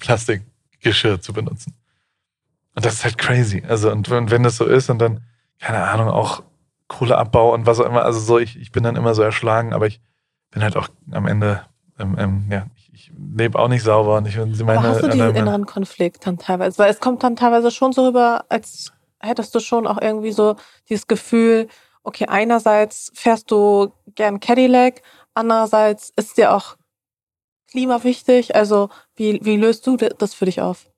Plastikgeschirr 0.86 1.20
zu 1.20 1.32
benutzen. 1.32 1.74
Und 2.74 2.84
das 2.84 2.94
ist 2.94 3.04
halt 3.04 3.18
crazy. 3.18 3.62
Also, 3.66 3.90
und 3.90 4.10
wenn, 4.10 4.30
wenn 4.30 4.42
das 4.42 4.56
so 4.56 4.64
ist 4.64 4.90
und 4.90 4.98
dann, 4.98 5.20
keine 5.58 5.82
Ahnung, 5.82 6.08
auch 6.08 6.42
Kohleabbau 6.88 7.54
und 7.54 7.66
was 7.66 7.80
auch 7.80 7.86
immer, 7.86 8.04
also 8.04 8.20
so, 8.20 8.38
ich, 8.38 8.58
ich 8.58 8.70
bin 8.70 8.82
dann 8.82 8.96
immer 8.96 9.14
so 9.14 9.22
erschlagen, 9.22 9.72
aber 9.72 9.86
ich 9.86 10.00
bin 10.50 10.62
halt 10.62 10.76
auch 10.76 10.88
am 11.10 11.26
Ende, 11.26 11.62
ähm, 11.98 12.16
ähm, 12.18 12.46
ja, 12.50 12.66
ich, 12.76 12.92
ich 12.92 13.12
lebe 13.34 13.58
auch 13.58 13.68
nicht 13.68 13.82
sauber 13.82 14.18
und 14.18 14.26
ich 14.26 14.36
meine. 14.36 14.78
Aber 14.78 14.88
hast 14.88 15.02
du 15.02 15.08
diesen 15.08 15.18
meine, 15.26 15.38
inneren 15.38 15.66
Konflikt 15.66 16.26
dann 16.26 16.38
teilweise? 16.38 16.78
Weil 16.78 16.90
es 16.90 17.00
kommt 17.00 17.22
dann 17.22 17.34
teilweise 17.34 17.70
schon 17.70 17.92
so 17.92 18.06
rüber, 18.06 18.44
als 18.48 18.92
hättest 19.20 19.54
du 19.54 19.60
schon 19.60 19.86
auch 19.86 20.00
irgendwie 20.00 20.32
so 20.32 20.56
dieses 20.88 21.06
Gefühl, 21.06 21.68
okay, 22.04 22.26
einerseits 22.28 23.10
fährst 23.14 23.50
du 23.50 23.92
gern 24.14 24.38
Cadillac, 24.38 25.02
andererseits 25.34 26.12
ist 26.14 26.36
dir 26.36 26.54
auch 26.54 26.76
Klima 27.76 28.02
wichtig. 28.04 28.54
Also, 28.54 28.88
wie, 29.16 29.38
wie 29.42 29.58
löst 29.58 29.86
du 29.86 29.98
das 29.98 30.32
für 30.32 30.46
dich 30.46 30.62
auf? 30.62 30.90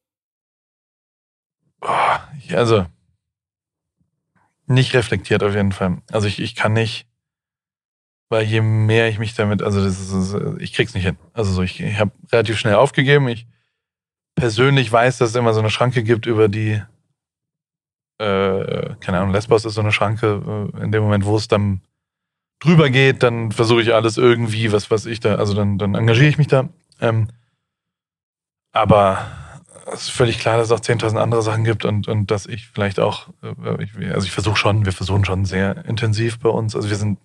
Also 2.55 2.87
nicht 4.67 4.95
reflektiert 4.95 5.43
auf 5.43 5.57
jeden 5.57 5.73
Fall. 5.73 6.03
Also 6.13 6.29
ich, 6.29 6.39
ich 6.39 6.55
kann 6.55 6.75
nicht, 6.75 7.09
weil 8.29 8.45
je 8.45 8.61
mehr 8.61 9.09
ich 9.09 9.19
mich 9.19 9.35
damit, 9.35 9.61
also 9.61 9.83
das 9.83 9.99
ist, 9.99 10.37
ich 10.61 10.73
krieg's 10.73 10.95
nicht 10.95 11.03
hin. 11.03 11.19
Also 11.33 11.51
so, 11.51 11.63
ich, 11.63 11.81
ich 11.81 11.99
habe 11.99 12.13
relativ 12.31 12.57
schnell 12.61 12.77
aufgegeben. 12.77 13.27
Ich 13.27 13.49
persönlich 14.37 14.93
weiß, 14.93 15.19
dass 15.19 15.31
es 15.31 15.35
immer 15.35 15.55
so 15.55 15.61
eine 15.61 15.71
Schranke 15.71 16.05
gibt, 16.05 16.27
über 16.27 16.47
die, 16.47 16.81
äh, 18.19 18.95
keine 19.01 19.19
Ahnung, 19.19 19.33
Lesbos 19.33 19.65
ist 19.65 19.75
so 19.75 19.81
eine 19.81 19.91
Schranke, 19.91 20.71
äh, 20.77 20.85
in 20.85 20.93
dem 20.93 21.03
Moment, 21.03 21.25
wo 21.25 21.37
es 21.37 21.49
dann 21.49 21.81
drüber 22.61 22.91
geht, 22.91 23.23
dann 23.23 23.53
versuche 23.53 23.83
ich 23.83 23.95
alles 23.95 24.17
irgendwie, 24.17 24.73
was 24.73 24.91
was 24.91 25.07
ich 25.07 25.21
da, 25.21 25.37
also 25.37 25.55
dann, 25.55 25.79
dann 25.79 25.95
engagiere 25.95 26.29
ich 26.29 26.39
mich 26.39 26.49
da. 26.49 26.69
Ähm, 27.01 27.29
aber 28.73 29.27
es 29.93 30.03
ist 30.03 30.11
völlig 30.11 30.39
klar, 30.39 30.59
dass 30.59 30.71
es 30.71 30.73
auch 30.73 30.81
10.000 30.81 31.19
andere 31.19 31.43
Sachen 31.43 31.65
gibt 31.65 31.85
und, 31.85 32.09
und 32.09 32.31
dass 32.31 32.47
ich 32.47 32.69
vielleicht 32.69 33.01
auch, 33.01 33.29
äh, 33.43 34.13
also 34.13 34.27
ich 34.27 34.33
versuche 34.33 34.57
schon, 34.57 34.85
wir 34.85 34.93
versuchen 34.93 35.25
schon 35.25 35.45
sehr 35.45 35.85
intensiv 35.87 36.39
bei 36.39 36.49
uns. 36.49 36.77
Also 36.77 36.91
wir 36.91 36.97
sind, 36.97 37.19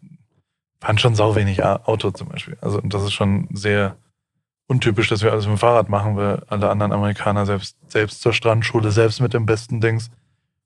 fahren 0.80 0.98
schon 0.98 1.16
sau 1.16 1.36
wenig 1.36 1.64
Auto 1.64 2.12
zum 2.12 2.30
Beispiel. 2.30 2.58
Also 2.62 2.80
das 2.82 3.04
ist 3.04 3.14
schon 3.14 3.48
sehr 3.52 3.98
untypisch, 4.68 5.10
dass 5.10 5.22
wir 5.22 5.32
alles 5.32 5.46
mit 5.46 5.58
dem 5.58 5.60
Fahrrad 5.60 5.90
machen, 5.90 6.16
weil 6.16 6.44
alle 6.48 6.70
anderen 6.70 6.92
Amerikaner 6.92 7.46
selbst, 7.46 7.78
selbst 7.88 8.22
zur 8.22 8.34
Strandschule, 8.34 8.92
selbst 8.92 9.20
mit 9.20 9.34
dem 9.34 9.46
besten 9.46 9.82
Dings, 9.82 10.10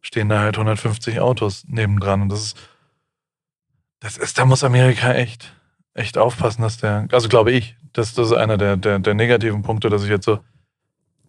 stehen 0.01 0.30
da 0.30 0.39
halt 0.39 0.55
150 0.55 1.20
Autos 1.20 1.65
nebendran. 1.68 2.22
Und 2.22 2.30
das 2.30 2.41
ist, 2.41 2.70
das 4.00 4.18
ist, 4.18 4.38
da 4.38 4.45
muss 4.45 4.64
Amerika 4.64 5.14
echt, 5.14 5.54
echt 5.93 6.18
aufpassen, 6.18 6.62
dass 6.62 6.78
der, 6.78 7.08
also 7.12 7.30
glaube 7.30 7.52
ich, 7.52 7.76
das, 7.93 8.14
das 8.14 8.28
ist 8.28 8.34
einer 8.34 8.58
der, 8.58 8.78
der, 8.78 9.00
der 9.00 9.14
negativen 9.14 9.64
Punkte, 9.64 9.89
dass 9.89 10.04
ich 10.04 10.10
jetzt 10.10 10.26
so, 10.26 10.39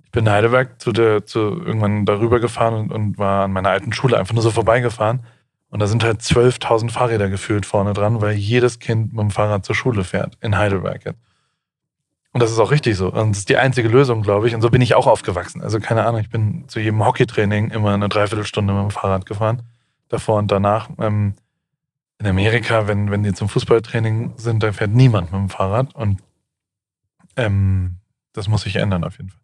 ich 0.04 0.10
bin 0.10 0.26
in 0.26 0.32
Heidelberg 0.32 0.80
zu 0.80 0.92
der, 0.92 1.26
zu 1.26 1.38
irgendwann 1.38 2.06
darüber 2.06 2.40
gefahren 2.40 2.74
und, 2.74 2.92
und 2.92 3.18
war 3.18 3.44
an 3.44 3.52
meiner 3.52 3.70
alten 3.70 3.92
Schule 3.92 4.18
einfach 4.18 4.34
nur 4.34 4.42
so 4.42 4.50
vorbeigefahren. 4.50 5.24
Und 5.70 5.80
da 5.80 5.86
sind 5.86 6.02
halt 6.02 6.20
12.000 6.20 6.90
Fahrräder 6.90 7.28
gefühlt 7.28 7.66
vorne 7.66 7.92
dran, 7.92 8.22
weil 8.22 8.34
jedes 8.34 8.78
Kind 8.78 9.12
mit 9.12 9.20
dem 9.20 9.30
Fahrrad 9.30 9.66
zur 9.66 9.74
Schule 9.74 10.04
fährt 10.04 10.38
in 10.40 10.56
Heidelberg 10.56 11.04
jetzt. 11.04 11.20
Und 12.32 12.42
das 12.42 12.50
ist 12.50 12.58
auch 12.58 12.70
richtig 12.70 12.96
so. 12.96 13.12
Und 13.12 13.30
das 13.30 13.38
ist 13.38 13.48
die 13.48 13.56
einzige 13.56 13.88
Lösung, 13.88 14.22
glaube 14.22 14.48
ich. 14.48 14.54
Und 14.54 14.60
so 14.60 14.70
bin 14.70 14.80
ich 14.80 14.94
auch 14.94 15.06
aufgewachsen. 15.06 15.62
Also 15.62 15.80
keine 15.80 16.06
Ahnung, 16.06 16.20
ich 16.20 16.30
bin 16.30 16.68
zu 16.68 16.80
jedem 16.80 17.04
Hockeytraining 17.04 17.70
immer 17.70 17.92
eine 17.92 18.08
Dreiviertelstunde 18.08 18.72
mit 18.72 18.82
dem 18.82 18.90
Fahrrad 18.90 19.26
gefahren. 19.26 19.62
Davor 20.08 20.38
und 20.38 20.50
danach. 20.50 20.88
Ähm, 20.98 21.34
in 22.18 22.26
Amerika, 22.26 22.86
wenn, 22.88 23.10
wenn 23.10 23.22
die 23.22 23.32
zum 23.32 23.48
Fußballtraining 23.48 24.34
sind, 24.36 24.62
da 24.62 24.72
fährt 24.72 24.90
niemand 24.90 25.32
mit 25.32 25.40
dem 25.40 25.48
Fahrrad. 25.48 25.94
Und 25.94 26.20
ähm, 27.36 27.96
das 28.32 28.48
muss 28.48 28.62
sich 28.62 28.76
ändern 28.76 29.04
auf 29.04 29.18
jeden 29.18 29.30
Fall. 29.30 29.40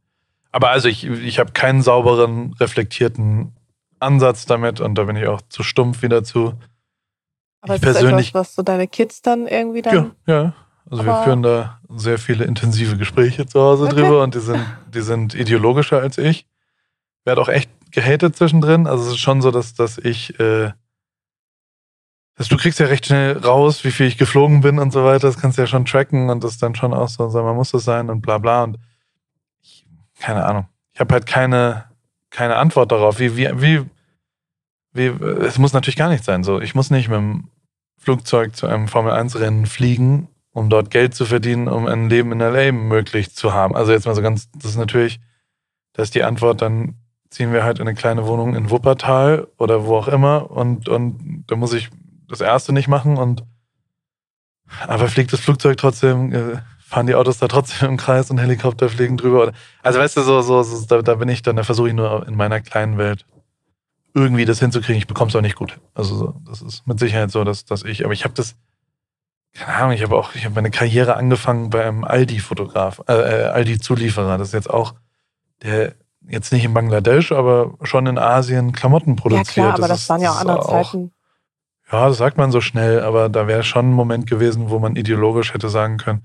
Aber 0.50 0.70
also 0.70 0.88
ich, 0.88 1.04
ich 1.04 1.38
habe 1.38 1.52
keinen 1.52 1.82
sauberen, 1.82 2.54
reflektierten 2.60 3.52
Ansatz 3.98 4.46
damit 4.46 4.80
und 4.80 4.96
da 4.96 5.04
bin 5.04 5.16
ich 5.16 5.26
auch 5.26 5.40
zu 5.48 5.62
stumpf 5.62 6.02
wieder 6.02 6.22
zu. 6.22 6.54
Aber 7.60 7.74
ich 7.74 7.82
ist 7.82 7.92
persönlich, 7.92 8.28
etwas, 8.28 8.48
was 8.48 8.54
so 8.54 8.62
deine 8.62 8.86
Kids 8.86 9.22
dann 9.22 9.46
irgendwie 9.46 9.82
dann. 9.82 10.12
Ja, 10.26 10.34
ja. 10.34 10.54
Also 10.90 11.06
wir 11.06 11.22
führen 11.24 11.42
da 11.42 11.80
sehr 11.88 12.18
viele 12.18 12.44
intensive 12.44 12.96
Gespräche 12.98 13.46
zu 13.46 13.58
Hause 13.58 13.84
okay. 13.84 13.94
drüber 13.94 14.22
und 14.22 14.34
die 14.34 14.40
sind, 14.40 14.64
die 14.92 15.00
sind 15.00 15.34
ideologischer 15.34 16.00
als 16.00 16.18
ich. 16.18 16.46
Werde 17.24 17.40
auch 17.40 17.48
echt 17.48 17.70
gehatet 17.90 18.36
zwischendrin. 18.36 18.86
Also 18.86 19.04
es 19.04 19.10
ist 19.12 19.18
schon 19.18 19.40
so, 19.40 19.50
dass, 19.50 19.74
dass 19.74 19.96
ich, 19.96 20.38
äh, 20.38 20.72
dass 22.36 22.48
du 22.48 22.56
kriegst 22.56 22.80
ja 22.80 22.86
recht 22.86 23.06
schnell 23.06 23.38
raus, 23.38 23.84
wie 23.84 23.90
viel 23.90 24.06
ich 24.06 24.18
geflogen 24.18 24.60
bin 24.60 24.78
und 24.78 24.92
so 24.92 25.04
weiter. 25.04 25.26
Das 25.28 25.38
kannst 25.38 25.58
du 25.58 25.62
ja 25.62 25.66
schon 25.66 25.84
tracken 25.84 26.30
und 26.30 26.42
das 26.42 26.58
dann 26.58 26.74
schon 26.74 26.92
auch 26.92 27.08
so, 27.08 27.28
so 27.28 27.42
man 27.42 27.56
muss 27.56 27.70
das 27.70 27.84
sein 27.84 28.10
und 28.10 28.22
bla 28.22 28.38
bla. 28.38 28.64
Und 28.64 28.78
ich, 29.62 29.86
keine 30.18 30.44
Ahnung. 30.44 30.66
Ich 30.92 31.00
habe 31.00 31.12
halt 31.14 31.26
keine, 31.26 31.84
keine 32.30 32.56
Antwort 32.56 32.90
darauf. 32.92 33.18
Wie, 33.18 33.36
wie, 33.36 33.50
wie, 33.60 33.86
wie, 34.92 35.06
es 35.44 35.58
muss 35.58 35.72
natürlich 35.72 35.96
gar 35.96 36.08
nicht 36.08 36.24
sein. 36.24 36.42
So, 36.44 36.60
ich 36.60 36.74
muss 36.74 36.90
nicht 36.90 37.08
mit 37.08 37.18
dem 37.18 37.48
Flugzeug 37.98 38.56
zu 38.56 38.66
einem 38.66 38.88
Formel-1-Rennen 38.88 39.66
fliegen 39.66 40.28
um 40.54 40.70
dort 40.70 40.90
Geld 40.90 41.14
zu 41.14 41.26
verdienen, 41.26 41.68
um 41.68 41.86
ein 41.86 42.08
Leben 42.08 42.32
in 42.32 42.38
LA 42.38 42.72
möglich 42.72 43.34
zu 43.34 43.52
haben. 43.52 43.74
Also 43.76 43.92
jetzt 43.92 44.06
mal 44.06 44.14
so 44.14 44.22
ganz, 44.22 44.50
das 44.52 44.70
ist 44.70 44.76
natürlich, 44.76 45.20
das 45.92 46.08
ist 46.08 46.14
die 46.14 46.22
Antwort, 46.22 46.62
dann 46.62 46.94
ziehen 47.28 47.52
wir 47.52 47.64
halt 47.64 47.80
in 47.80 47.88
eine 47.88 47.96
kleine 47.96 48.26
Wohnung 48.26 48.54
in 48.54 48.70
Wuppertal 48.70 49.48
oder 49.58 49.84
wo 49.84 49.96
auch 49.96 50.06
immer 50.06 50.50
und, 50.52 50.88
und 50.88 51.44
da 51.48 51.56
muss 51.56 51.72
ich 51.72 51.90
das 52.28 52.40
erste 52.40 52.72
nicht 52.72 52.88
machen 52.88 53.16
und 53.16 53.44
aber 54.86 55.08
fliegt 55.08 55.32
das 55.32 55.40
Flugzeug 55.40 55.76
trotzdem, 55.76 56.32
äh, 56.32 56.56
fahren 56.78 57.06
die 57.06 57.14
Autos 57.14 57.38
da 57.38 57.48
trotzdem 57.48 57.90
im 57.90 57.96
Kreis 57.96 58.30
und 58.30 58.38
Helikopter 58.38 58.88
fliegen 58.88 59.16
drüber. 59.16 59.52
Also 59.82 59.98
weißt 59.98 60.16
du, 60.16 60.22
so, 60.22 60.40
so, 60.42 60.62
so 60.62 60.86
da, 60.86 61.02
da 61.02 61.14
bin 61.16 61.28
ich 61.28 61.42
dann, 61.42 61.56
da 61.56 61.64
versuche 61.64 61.88
ich 61.88 61.94
nur 61.94 62.26
in 62.26 62.36
meiner 62.36 62.60
kleinen 62.60 62.98
Welt 62.98 63.26
irgendwie 64.14 64.44
das 64.44 64.60
hinzukriegen. 64.60 64.96
Ich 64.96 65.06
bekomme 65.06 65.28
es 65.28 65.36
auch 65.36 65.40
nicht 65.40 65.56
gut. 65.56 65.80
Also 65.92 66.16
so, 66.16 66.34
das 66.46 66.62
ist 66.62 66.86
mit 66.86 66.98
Sicherheit 66.98 67.30
so, 67.30 67.44
dass, 67.44 67.64
dass 67.64 67.82
ich, 67.82 68.04
aber 68.04 68.12
ich 68.12 68.24
habe 68.24 68.34
das, 68.34 68.54
keine 69.54 69.76
Ahnung, 69.76 69.92
ich 69.92 70.02
habe 70.02 70.16
auch, 70.16 70.34
ich 70.34 70.44
habe 70.44 70.54
meine 70.54 70.70
Karriere 70.70 71.16
angefangen 71.16 71.70
beim 71.70 72.04
Aldi-Fotograf, 72.04 73.02
äh, 73.08 73.12
äh, 73.12 73.44
Aldi-Zulieferer. 73.46 74.38
Das 74.38 74.48
ist 74.48 74.54
jetzt 74.54 74.70
auch, 74.70 74.94
der 75.62 75.94
jetzt 76.28 76.52
nicht 76.52 76.64
in 76.64 76.74
Bangladesch, 76.74 77.32
aber 77.32 77.74
schon 77.82 78.06
in 78.06 78.18
Asien 78.18 78.72
Klamotten 78.72 79.16
produziert. 79.16 79.56
Ja 79.56 79.62
klar, 79.62 79.74
aber 79.74 79.88
das, 79.88 80.00
das 80.00 80.08
waren 80.08 80.22
ja 80.22 80.30
auch 80.30 80.40
andere 80.40 80.60
Zeiten. 80.60 81.12
Ja, 81.92 82.08
das 82.08 82.16
sagt 82.16 82.38
man 82.38 82.50
so 82.50 82.60
schnell, 82.60 83.00
aber 83.00 83.28
da 83.28 83.46
wäre 83.46 83.62
schon 83.62 83.90
ein 83.90 83.94
Moment 83.94 84.28
gewesen, 84.28 84.70
wo 84.70 84.78
man 84.78 84.96
ideologisch 84.96 85.52
hätte 85.54 85.68
sagen 85.68 85.98
können, 85.98 86.24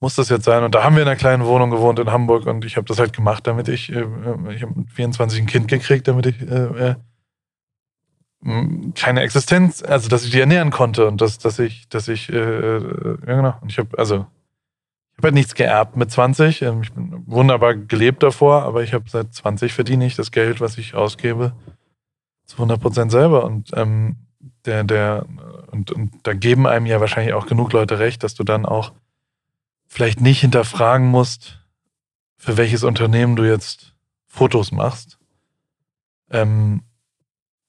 muss 0.00 0.16
das 0.16 0.28
jetzt 0.28 0.44
sein? 0.44 0.64
Und 0.64 0.74
da 0.74 0.82
haben 0.82 0.96
wir 0.96 1.02
in 1.02 1.08
einer 1.08 1.16
kleinen 1.16 1.46
Wohnung 1.46 1.70
gewohnt 1.70 1.98
in 1.98 2.10
Hamburg 2.10 2.46
und 2.46 2.64
ich 2.64 2.76
habe 2.76 2.86
das 2.86 2.98
halt 2.98 3.12
gemacht, 3.12 3.46
damit 3.46 3.68
ich, 3.68 3.90
äh, 3.92 4.04
ich 4.54 4.62
habe 4.62 4.74
mit 4.74 4.90
24 4.90 5.40
ein 5.40 5.46
Kind 5.46 5.68
gekriegt, 5.68 6.08
damit 6.08 6.26
ich 6.26 6.40
äh, 6.42 6.90
äh 6.90 6.94
keine 8.96 9.20
Existenz, 9.20 9.84
also 9.84 10.08
dass 10.08 10.24
ich 10.24 10.32
die 10.32 10.40
ernähren 10.40 10.70
konnte 10.72 11.06
und 11.06 11.20
dass, 11.20 11.38
dass 11.38 11.60
ich, 11.60 11.88
dass 11.88 12.08
ich, 12.08 12.28
äh, 12.28 12.36
äh 12.36 13.18
ja 13.24 13.36
genau, 13.36 13.54
und 13.60 13.70
ich 13.70 13.78
habe, 13.78 13.96
also 13.96 14.26
ich 15.12 15.18
habe 15.18 15.28
halt 15.28 15.34
nichts 15.34 15.54
geerbt 15.54 15.96
mit 15.96 16.10
20. 16.10 16.62
Ähm, 16.62 16.82
ich 16.82 16.92
bin 16.92 17.22
wunderbar 17.26 17.76
gelebt 17.76 18.24
davor, 18.24 18.64
aber 18.64 18.82
ich 18.82 18.94
habe 18.94 19.04
seit 19.08 19.32
20 19.32 19.72
verdiene 19.72 20.06
ich 20.06 20.16
das 20.16 20.32
Geld, 20.32 20.60
was 20.60 20.76
ich 20.76 20.94
ausgebe, 20.94 21.52
zu 22.44 22.56
100 22.56 22.80
Prozent 22.80 23.12
selber 23.12 23.44
und 23.44 23.70
ähm, 23.76 24.16
der, 24.64 24.84
der, 24.84 25.26
und, 25.70 25.90
und 25.90 26.12
da 26.22 26.34
geben 26.34 26.66
einem 26.66 26.86
ja 26.86 27.00
wahrscheinlich 27.00 27.34
auch 27.34 27.46
genug 27.46 27.72
Leute 27.72 27.98
recht, 27.98 28.22
dass 28.22 28.34
du 28.34 28.44
dann 28.44 28.66
auch 28.66 28.92
vielleicht 29.88 30.20
nicht 30.20 30.40
hinterfragen 30.40 31.06
musst, 31.06 31.58
für 32.36 32.56
welches 32.56 32.82
Unternehmen 32.82 33.36
du 33.36 33.44
jetzt 33.44 33.94
Fotos 34.26 34.72
machst. 34.72 35.18
Ähm, 36.30 36.82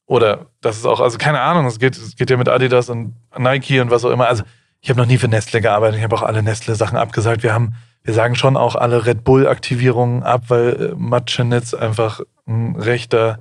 oder 0.06 0.48
das 0.62 0.78
ist 0.78 0.86
auch, 0.86 1.00
also 1.00 1.18
keine 1.18 1.42
Ahnung, 1.42 1.66
es 1.66 1.80
geht, 1.80 1.98
es 1.98 2.16
geht 2.16 2.30
ja 2.30 2.38
mit 2.38 2.50
Adidas 2.50 2.90
und 2.90 3.16
Nike 3.38 3.80
und 3.80 3.92
was 3.92 4.06
auch 4.06 4.12
immer. 4.12 4.28
Also 4.28 4.44
ich 4.82 4.90
habe 4.90 5.00
noch 5.00 5.08
nie 5.08 5.18
für 5.18 5.28
Nestle 5.28 5.62
gearbeitet, 5.62 5.98
ich 5.98 6.04
habe 6.04 6.16
auch 6.16 6.22
alle 6.22 6.44
Nestle-Sachen 6.44 6.98
abgesagt. 6.98 7.42
Wir 7.42 7.54
haben, 7.54 7.76
wir 8.04 8.14
sagen 8.14 8.36
schon 8.36 8.58
auch 8.58 8.76
alle 8.76 9.06
Red 9.06 9.24
Bull-Aktivierungen 9.24 10.24
ab, 10.24 10.44
weil 10.50 10.92
äh, 10.92 10.96
Matschenitz 10.96 11.74
einfach 11.74 12.22
ein 12.46 12.76
rechter, 12.76 13.40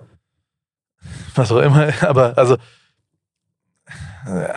was 1.34 1.50
auch 1.50 1.58
immer, 1.58 1.92
aber 2.02 2.38
also, 2.38 2.56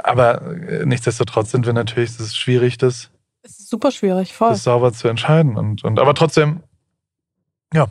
aber 0.04 0.42
äh, 0.42 0.86
nichtsdestotrotz 0.86 1.52
sind 1.52 1.66
wir 1.66 1.74
natürlich, 1.74 2.12
es 2.12 2.20
ist 2.20 2.38
schwierig, 2.38 2.78
das. 2.78 3.10
Es 3.42 3.60
ist 3.60 3.70
super 3.70 3.92
schwierig, 3.92 4.34
voll. 4.34 4.50
Das 4.50 4.64
sauber 4.64 4.92
zu 4.94 5.08
entscheiden. 5.08 5.56
Und, 5.58 5.84
und 5.84 6.00
aber 6.00 6.16
trotzdem, 6.16 6.64
ja. 7.74 7.88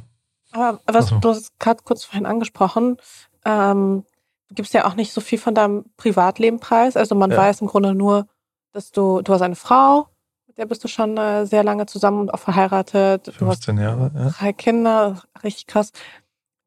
Aber 0.52 0.80
was 0.86 0.96
also. 0.96 1.18
du 1.18 1.28
hast 1.30 1.58
gerade 1.58 1.82
kurz 1.84 2.04
vorhin 2.04 2.26
angesprochen, 2.26 2.96
ähm, 3.44 4.04
du 4.48 4.54
gibst 4.54 4.74
ja 4.74 4.86
auch 4.86 4.94
nicht 4.94 5.12
so 5.12 5.20
viel 5.20 5.38
von 5.38 5.54
deinem 5.54 5.84
Privatleben 5.96 6.60
preis. 6.60 6.96
Also 6.96 7.14
man 7.14 7.30
ja. 7.30 7.36
weiß 7.36 7.60
im 7.60 7.66
Grunde 7.66 7.94
nur, 7.94 8.26
dass 8.72 8.92
du, 8.92 9.20
du 9.22 9.32
hast 9.32 9.42
eine 9.42 9.56
Frau, 9.56 10.08
mit 10.46 10.58
der 10.58 10.66
bist 10.66 10.84
du 10.84 10.88
schon 10.88 11.16
äh, 11.16 11.46
sehr 11.46 11.64
lange 11.64 11.86
zusammen 11.86 12.20
und 12.20 12.34
auch 12.34 12.38
verheiratet. 12.38 13.32
15 13.36 13.78
Jahre, 13.78 14.10
ja. 14.14 14.30
Drei 14.30 14.52
Kinder, 14.52 15.22
richtig 15.42 15.66
krass. 15.66 15.92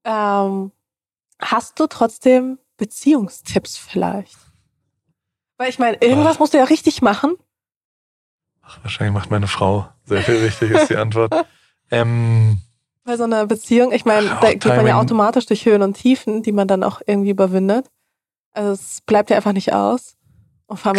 Ähm, 0.04 0.72
hast 1.40 1.80
du 1.80 1.88
trotzdem 1.88 2.60
Beziehungstipps 2.78 3.78
vielleicht? 3.78 4.38
Weil 5.58 5.70
ich 5.70 5.80
meine, 5.80 5.98
irgendwas 5.98 6.36
Ach. 6.36 6.40
musst 6.40 6.54
du 6.54 6.58
ja 6.58 6.66
richtig 6.66 7.02
machen. 7.02 7.36
Ach, 8.62 8.80
wahrscheinlich 8.84 9.14
macht 9.14 9.32
meine 9.32 9.48
Frau 9.48 9.88
sehr 10.06 10.22
viel 10.22 10.38
richtig, 10.38 10.72
ist 10.72 10.90
die 10.90 10.98
Antwort. 10.98 11.34
ähm, 11.92 12.60
bei 13.04 13.16
so 13.16 13.24
einer 13.24 13.46
Beziehung, 13.48 13.92
ich 13.94 14.06
meine, 14.06 14.28
da 14.42 14.52
geht 14.52 14.66
man 14.66 14.86
ja 14.86 15.00
automatisch 15.00 15.46
durch 15.46 15.66
Höhen 15.66 15.82
und 15.82 15.94
Tiefen, 15.94 16.44
die 16.44 16.52
man 16.52 16.68
dann 16.68 16.84
auch 16.84 17.02
irgendwie 17.06 17.30
überwindet. 17.30 17.90
Also 18.52 18.72
es 18.72 19.02
bleibt 19.02 19.30
ja 19.30 19.38
einfach 19.38 19.54
nicht 19.54 19.74
aus. 19.74 20.18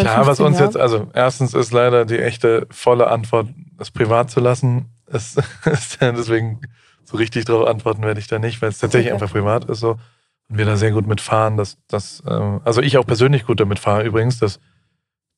Klar, 0.03 0.27
was 0.27 0.41
uns 0.41 0.59
Jahren. 0.59 0.71
jetzt, 0.71 0.77
also 0.79 1.09
erstens 1.13 1.53
ist 1.53 1.73
leider 1.73 2.07
die 2.07 2.19
echte 2.19 2.67
volle 2.71 3.09
Antwort, 3.09 3.49
es 3.79 3.91
privat 3.91 4.31
zu 4.31 4.41
lassen. 4.41 4.87
Es, 5.07 5.37
ist, 5.67 6.01
deswegen 6.01 6.63
so 7.05 7.19
richtig 7.19 7.45
darauf 7.45 7.69
antworten 7.69 8.03
werde 8.03 8.21
ich 8.21 8.29
da 8.29 8.39
nicht, 8.39 8.63
weil 8.63 8.71
es 8.71 8.79
tatsächlich 8.79 9.13
okay. 9.13 9.23
einfach 9.23 9.35
privat 9.35 9.67
ist 9.67 9.81
so. 9.81 9.97
Und 10.49 10.59
wir 10.59 10.65
da 10.65 10.77
sehr 10.77 10.93
gut 10.93 11.07
mitfahren, 11.07 11.57
dass, 11.57 11.79
dass 11.89 12.23
äh, 12.27 12.59
also 12.65 12.81
ich 12.81 12.99
auch 12.99 13.07
persönlich 13.07 13.45
gut 13.47 13.61
damit 13.61 13.79
fahre 13.79 14.05
übrigens, 14.05 14.39
dass, 14.39 14.61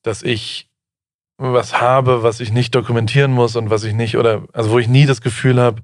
dass 0.02 0.22
ich 0.22 0.68
was 1.36 1.80
habe, 1.80 2.22
was 2.22 2.40
ich 2.40 2.52
nicht 2.52 2.74
dokumentieren 2.74 3.32
muss 3.32 3.56
und 3.56 3.70
was 3.70 3.84
ich 3.84 3.94
nicht, 3.94 4.16
oder 4.16 4.44
also 4.52 4.70
wo 4.70 4.78
ich 4.78 4.88
nie 4.88 5.06
das 5.06 5.20
Gefühl 5.20 5.61
habe, 5.61 5.82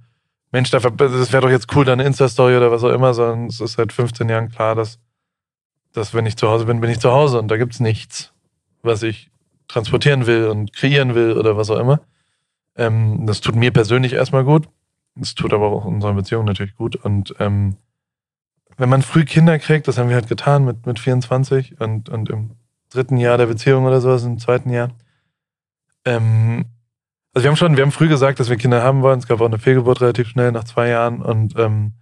Mensch, 0.53 0.71
das 0.71 0.85
wäre 0.85 1.41
doch 1.41 1.51
jetzt 1.51 1.75
cool, 1.75 1.85
deine 1.85 2.05
Insta-Story 2.05 2.57
oder 2.57 2.71
was 2.71 2.85
auch 2.85 2.93
immer, 2.93 3.15
sondern 3.15 3.47
es 3.47 3.61
ist 3.61 3.73
seit 3.73 3.93
15 3.93 4.29
Jahren 4.29 4.51
klar, 4.51 4.75
dass, 4.75 4.99
dass 5.93 6.15
wenn 6.15 6.27
ich 6.27 6.37
zu 6.37 6.49
Hause 6.49 6.67
bin, 6.67 6.81
bin 6.81 6.91
ich 6.91 7.01
zu 7.01 7.11
Hause 7.11 7.39
und 7.39 7.49
da 7.49 7.57
gibt 7.57 7.73
es 7.75 7.81
nichts, 7.81 8.33
was 8.83 9.03
ich 9.03 9.31
transportieren 9.67 10.27
will 10.27 10.47
und 10.49 10.73
kreieren 10.73 11.15
will 11.15 11.33
oder 11.33 11.57
was 11.57 11.71
auch 11.71 11.79
immer. 11.79 12.01
Ähm, 12.77 13.27
das 13.27 13.41
tut 13.41 13.57
mir 13.57 13.73
persönlich 13.73 14.13
erstmal 14.13 14.45
gut. 14.45 14.69
Das 15.15 15.35
tut 15.35 15.53
aber 15.53 15.67
auch 15.67 15.85
unserer 15.85 16.13
Beziehung 16.13 16.45
natürlich 16.45 16.77
gut. 16.77 16.97
Und 16.97 17.35
ähm, 17.39 17.77
wenn 18.77 18.89
man 18.89 19.03
früh 19.03 19.25
Kinder 19.25 19.59
kriegt, 19.59 19.89
das 19.89 19.99
haben 19.99 20.09
wir 20.09 20.17
halt 20.17 20.29
getan 20.29 20.65
mit, 20.65 20.87
mit 20.87 20.99
24 20.99 21.81
und, 21.81 22.09
und 22.09 22.29
im 22.29 22.53
dritten 22.91 23.17
Jahr 23.17 23.39
der 23.39 23.47
Beziehung 23.47 23.85
oder 23.85 24.01
sowas, 24.01 24.25
im 24.25 24.39
zweiten 24.39 24.71
Jahr, 24.71 24.91
ähm, 26.05 26.67
also 27.35 27.45
wir 27.45 27.51
haben 27.51 27.57
schon, 27.57 27.77
wir 27.77 27.83
haben 27.83 27.93
früh 27.93 28.09
gesagt, 28.09 28.41
dass 28.41 28.49
wir 28.49 28.57
Kinder 28.57 28.83
haben 28.83 29.03
wollen. 29.03 29.19
Es 29.19 29.27
gab 29.27 29.43
auch 29.43 29.47
eine 29.47 29.59
Fehlgeburt 29.59 30.01
relativ 30.01 30.29
schnell 30.29 30.53
nach 30.53 30.65
zwei 30.65 30.89
Jahren 30.89 31.21
und 31.21 31.59
ähm, 31.59 31.93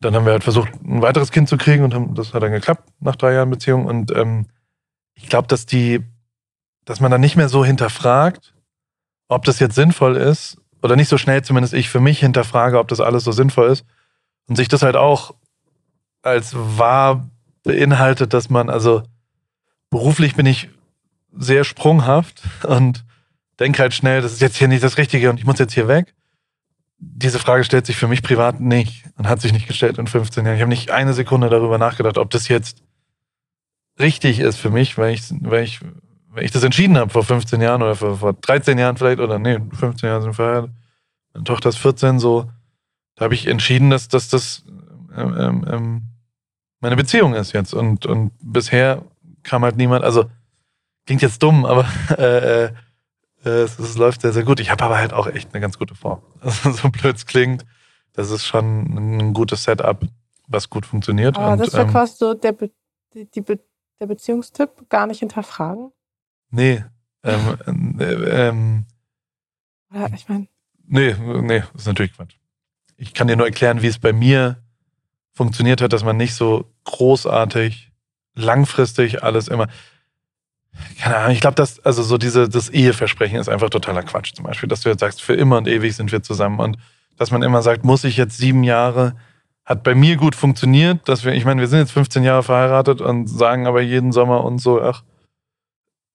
dann 0.00 0.16
haben 0.16 0.24
wir 0.24 0.32
halt 0.32 0.42
versucht, 0.42 0.72
ein 0.82 1.00
weiteres 1.00 1.30
Kind 1.30 1.48
zu 1.48 1.56
kriegen 1.56 1.84
und 1.84 1.94
haben, 1.94 2.14
das 2.16 2.34
hat 2.34 2.42
dann 2.42 2.50
geklappt 2.50 2.90
nach 2.98 3.14
drei 3.14 3.34
Jahren 3.34 3.50
Beziehung. 3.50 3.86
Und 3.86 4.10
ähm, 4.16 4.46
ich 5.14 5.28
glaube, 5.28 5.46
dass 5.46 5.64
die, 5.66 6.00
dass 6.86 7.00
man 7.00 7.12
dann 7.12 7.20
nicht 7.20 7.36
mehr 7.36 7.48
so 7.48 7.64
hinterfragt, 7.64 8.54
ob 9.28 9.44
das 9.44 9.60
jetzt 9.60 9.76
sinnvoll 9.76 10.16
ist 10.16 10.56
oder 10.82 10.96
nicht 10.96 11.08
so 11.08 11.18
schnell 11.18 11.42
zumindest 11.42 11.74
ich 11.74 11.88
für 11.88 12.00
mich 12.00 12.18
hinterfrage, 12.18 12.78
ob 12.78 12.88
das 12.88 13.00
alles 13.00 13.22
so 13.22 13.30
sinnvoll 13.30 13.68
ist 13.68 13.84
und 14.48 14.56
sich 14.56 14.66
das 14.66 14.82
halt 14.82 14.96
auch 14.96 15.34
als 16.22 16.54
wahr 16.54 17.28
beinhaltet, 17.62 18.32
dass 18.34 18.50
man, 18.50 18.70
also 18.70 19.02
beruflich 19.90 20.36
bin 20.36 20.46
ich 20.46 20.68
sehr 21.36 21.64
sprunghaft 21.64 22.42
und 22.64 23.04
denke 23.58 23.82
halt 23.82 23.94
schnell, 23.94 24.22
das 24.22 24.32
ist 24.32 24.40
jetzt 24.40 24.56
hier 24.56 24.68
nicht 24.68 24.82
das 24.82 24.98
Richtige 24.98 25.30
und 25.30 25.38
ich 25.38 25.46
muss 25.46 25.58
jetzt 25.58 25.74
hier 25.74 25.88
weg. 25.88 26.14
Diese 26.98 27.38
Frage 27.38 27.64
stellt 27.64 27.86
sich 27.86 27.96
für 27.96 28.08
mich 28.08 28.22
privat 28.22 28.60
nicht 28.60 29.04
und 29.16 29.28
hat 29.28 29.40
sich 29.40 29.52
nicht 29.52 29.66
gestellt 29.66 29.98
in 29.98 30.06
15 30.06 30.44
Jahren. 30.44 30.56
Ich 30.56 30.62
habe 30.62 30.70
nicht 30.70 30.90
eine 30.90 31.14
Sekunde 31.14 31.48
darüber 31.48 31.78
nachgedacht, 31.78 32.18
ob 32.18 32.30
das 32.30 32.48
jetzt 32.48 32.82
richtig 33.98 34.40
ist 34.40 34.58
für 34.58 34.70
mich, 34.70 34.98
weil 34.98 35.14
ich, 35.14 35.22
weil 35.40 35.64
ich, 35.64 35.80
weil 36.28 36.44
ich 36.44 36.50
das 36.50 36.62
entschieden 36.62 36.98
habe 36.98 37.10
vor 37.10 37.24
15 37.24 37.60
Jahren 37.60 37.82
oder 37.82 37.96
vor, 37.96 38.18
vor 38.18 38.32
13 38.34 38.78
Jahren 38.78 38.96
vielleicht 38.96 39.20
oder 39.20 39.38
nee, 39.38 39.58
15 39.72 40.08
Jahre 40.08 40.22
sind 40.22 40.34
verheiratet. 40.34 40.70
Meine 41.32 41.44
Tochter 41.44 41.68
ist 41.68 41.78
14, 41.78 42.18
so. 42.18 42.50
Da 43.14 43.24
habe 43.24 43.34
ich 43.34 43.46
entschieden, 43.46 43.90
dass, 43.90 44.08
dass 44.08 44.28
das 44.28 44.64
ähm, 45.14 45.36
ähm, 45.38 45.66
ähm, 45.70 46.02
meine 46.80 46.96
Beziehung 46.96 47.34
ist 47.34 47.52
jetzt. 47.52 47.74
Und, 47.74 48.06
und 48.06 48.32
bisher 48.40 49.02
kam 49.42 49.62
halt 49.62 49.76
niemand, 49.76 50.04
also 50.04 50.24
klingt 51.06 51.22
jetzt 51.22 51.42
dumm, 51.42 51.64
aber 51.64 51.86
äh, 52.18 52.64
äh, 52.64 52.70
es, 53.44 53.78
es, 53.78 53.96
läuft 53.96 54.22
sehr, 54.22 54.32
sehr 54.32 54.44
gut. 54.44 54.60
Ich 54.60 54.70
habe 54.70 54.84
aber 54.84 54.98
halt 54.98 55.12
auch 55.12 55.26
echt 55.26 55.52
eine 55.52 55.60
ganz 55.60 55.78
gute 55.78 55.94
Form. 55.94 56.22
Also, 56.40 56.72
so 56.72 56.90
blöd 56.90 57.16
es 57.16 57.26
klingt, 57.26 57.64
das 58.12 58.30
ist 58.30 58.44
schon 58.44 59.20
ein 59.20 59.32
gutes 59.34 59.64
Setup, 59.64 60.04
was 60.46 60.70
gut 60.70 60.86
funktioniert. 60.86 61.36
Aber 61.36 61.52
und, 61.52 61.58
das 61.58 61.72
wäre 61.72 61.84
ähm, 61.84 61.90
quasi 61.90 62.14
so 62.16 62.34
der, 62.34 62.52
Be 62.52 62.70
die, 63.14 63.40
Be 63.40 63.60
der 64.00 64.06
Beziehungstipp, 64.06 64.88
gar 64.88 65.06
nicht 65.06 65.20
hinterfragen? 65.20 65.92
Nee. 66.50 66.84
Ähm, 67.22 67.98
äh, 68.00 68.04
ähm, 68.48 68.86
Oder 69.94 70.10
ich 70.14 70.28
meine. 70.28 70.48
Nee, 70.86 71.14
nee, 71.14 71.60
das 71.60 71.82
ist 71.82 71.86
natürlich 71.86 72.14
Quatsch. 72.14 72.36
Ich 72.96 73.14
kann 73.14 73.28
dir 73.28 73.36
nur 73.36 73.46
erklären, 73.46 73.82
wie 73.82 73.86
es 73.86 73.98
bei 73.98 74.12
mir 74.12 74.62
funktioniert 75.40 75.80
hat, 75.80 75.94
dass 75.94 76.04
man 76.04 76.18
nicht 76.18 76.34
so 76.34 76.66
großartig, 76.84 77.90
langfristig 78.34 79.24
alles 79.24 79.48
immer. 79.48 79.68
Keine 81.00 81.16
Ahnung, 81.16 81.32
ich 81.32 81.40
glaube, 81.40 81.54
dass, 81.54 81.80
also 81.80 82.02
so 82.02 82.18
diese, 82.18 82.46
das 82.46 82.68
Eheversprechen 82.68 83.38
ist 83.38 83.48
einfach 83.48 83.70
totaler 83.70 84.02
Quatsch 84.02 84.34
zum 84.34 84.44
Beispiel, 84.44 84.68
dass 84.68 84.82
du 84.82 84.90
jetzt 84.90 85.00
sagst, 85.00 85.22
für 85.22 85.32
immer 85.32 85.56
und 85.56 85.66
ewig 85.66 85.96
sind 85.96 86.12
wir 86.12 86.22
zusammen 86.22 86.60
und 86.60 86.76
dass 87.16 87.30
man 87.30 87.42
immer 87.42 87.62
sagt, 87.62 87.84
muss 87.84 88.04
ich 88.04 88.18
jetzt 88.18 88.36
sieben 88.36 88.64
Jahre, 88.64 89.16
hat 89.64 89.82
bei 89.82 89.94
mir 89.94 90.18
gut 90.18 90.34
funktioniert, 90.34 91.08
dass 91.08 91.24
wir, 91.24 91.32
ich 91.32 91.46
meine, 91.46 91.62
wir 91.62 91.68
sind 91.68 91.78
jetzt 91.78 91.92
15 91.92 92.22
Jahre 92.22 92.42
verheiratet 92.42 93.00
und 93.00 93.26
sagen 93.26 93.66
aber 93.66 93.80
jeden 93.80 94.12
Sommer 94.12 94.44
und 94.44 94.58
so, 94.58 94.82
ach, 94.82 95.04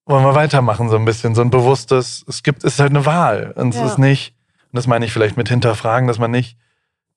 wollen 0.06 0.24
wir 0.24 0.36
weitermachen 0.36 0.88
so 0.88 0.98
ein 0.98 1.06
bisschen, 1.06 1.34
so 1.34 1.42
ein 1.42 1.50
bewusstes, 1.50 2.24
es 2.28 2.44
gibt, 2.44 2.64
es 2.64 2.74
ist 2.74 2.80
halt 2.80 2.92
eine 2.92 3.08
Wahl 3.08 3.54
und 3.56 3.74
es 3.74 3.80
ja. 3.80 3.88
ist 3.88 3.98
nicht, 3.98 4.36
und 4.72 4.78
das 4.78 4.86
meine 4.86 5.04
ich 5.04 5.12
vielleicht 5.12 5.36
mit 5.36 5.50
hinterfragen, 5.50 6.08
dass 6.08 6.20
man 6.20 6.30
nicht 6.30 6.60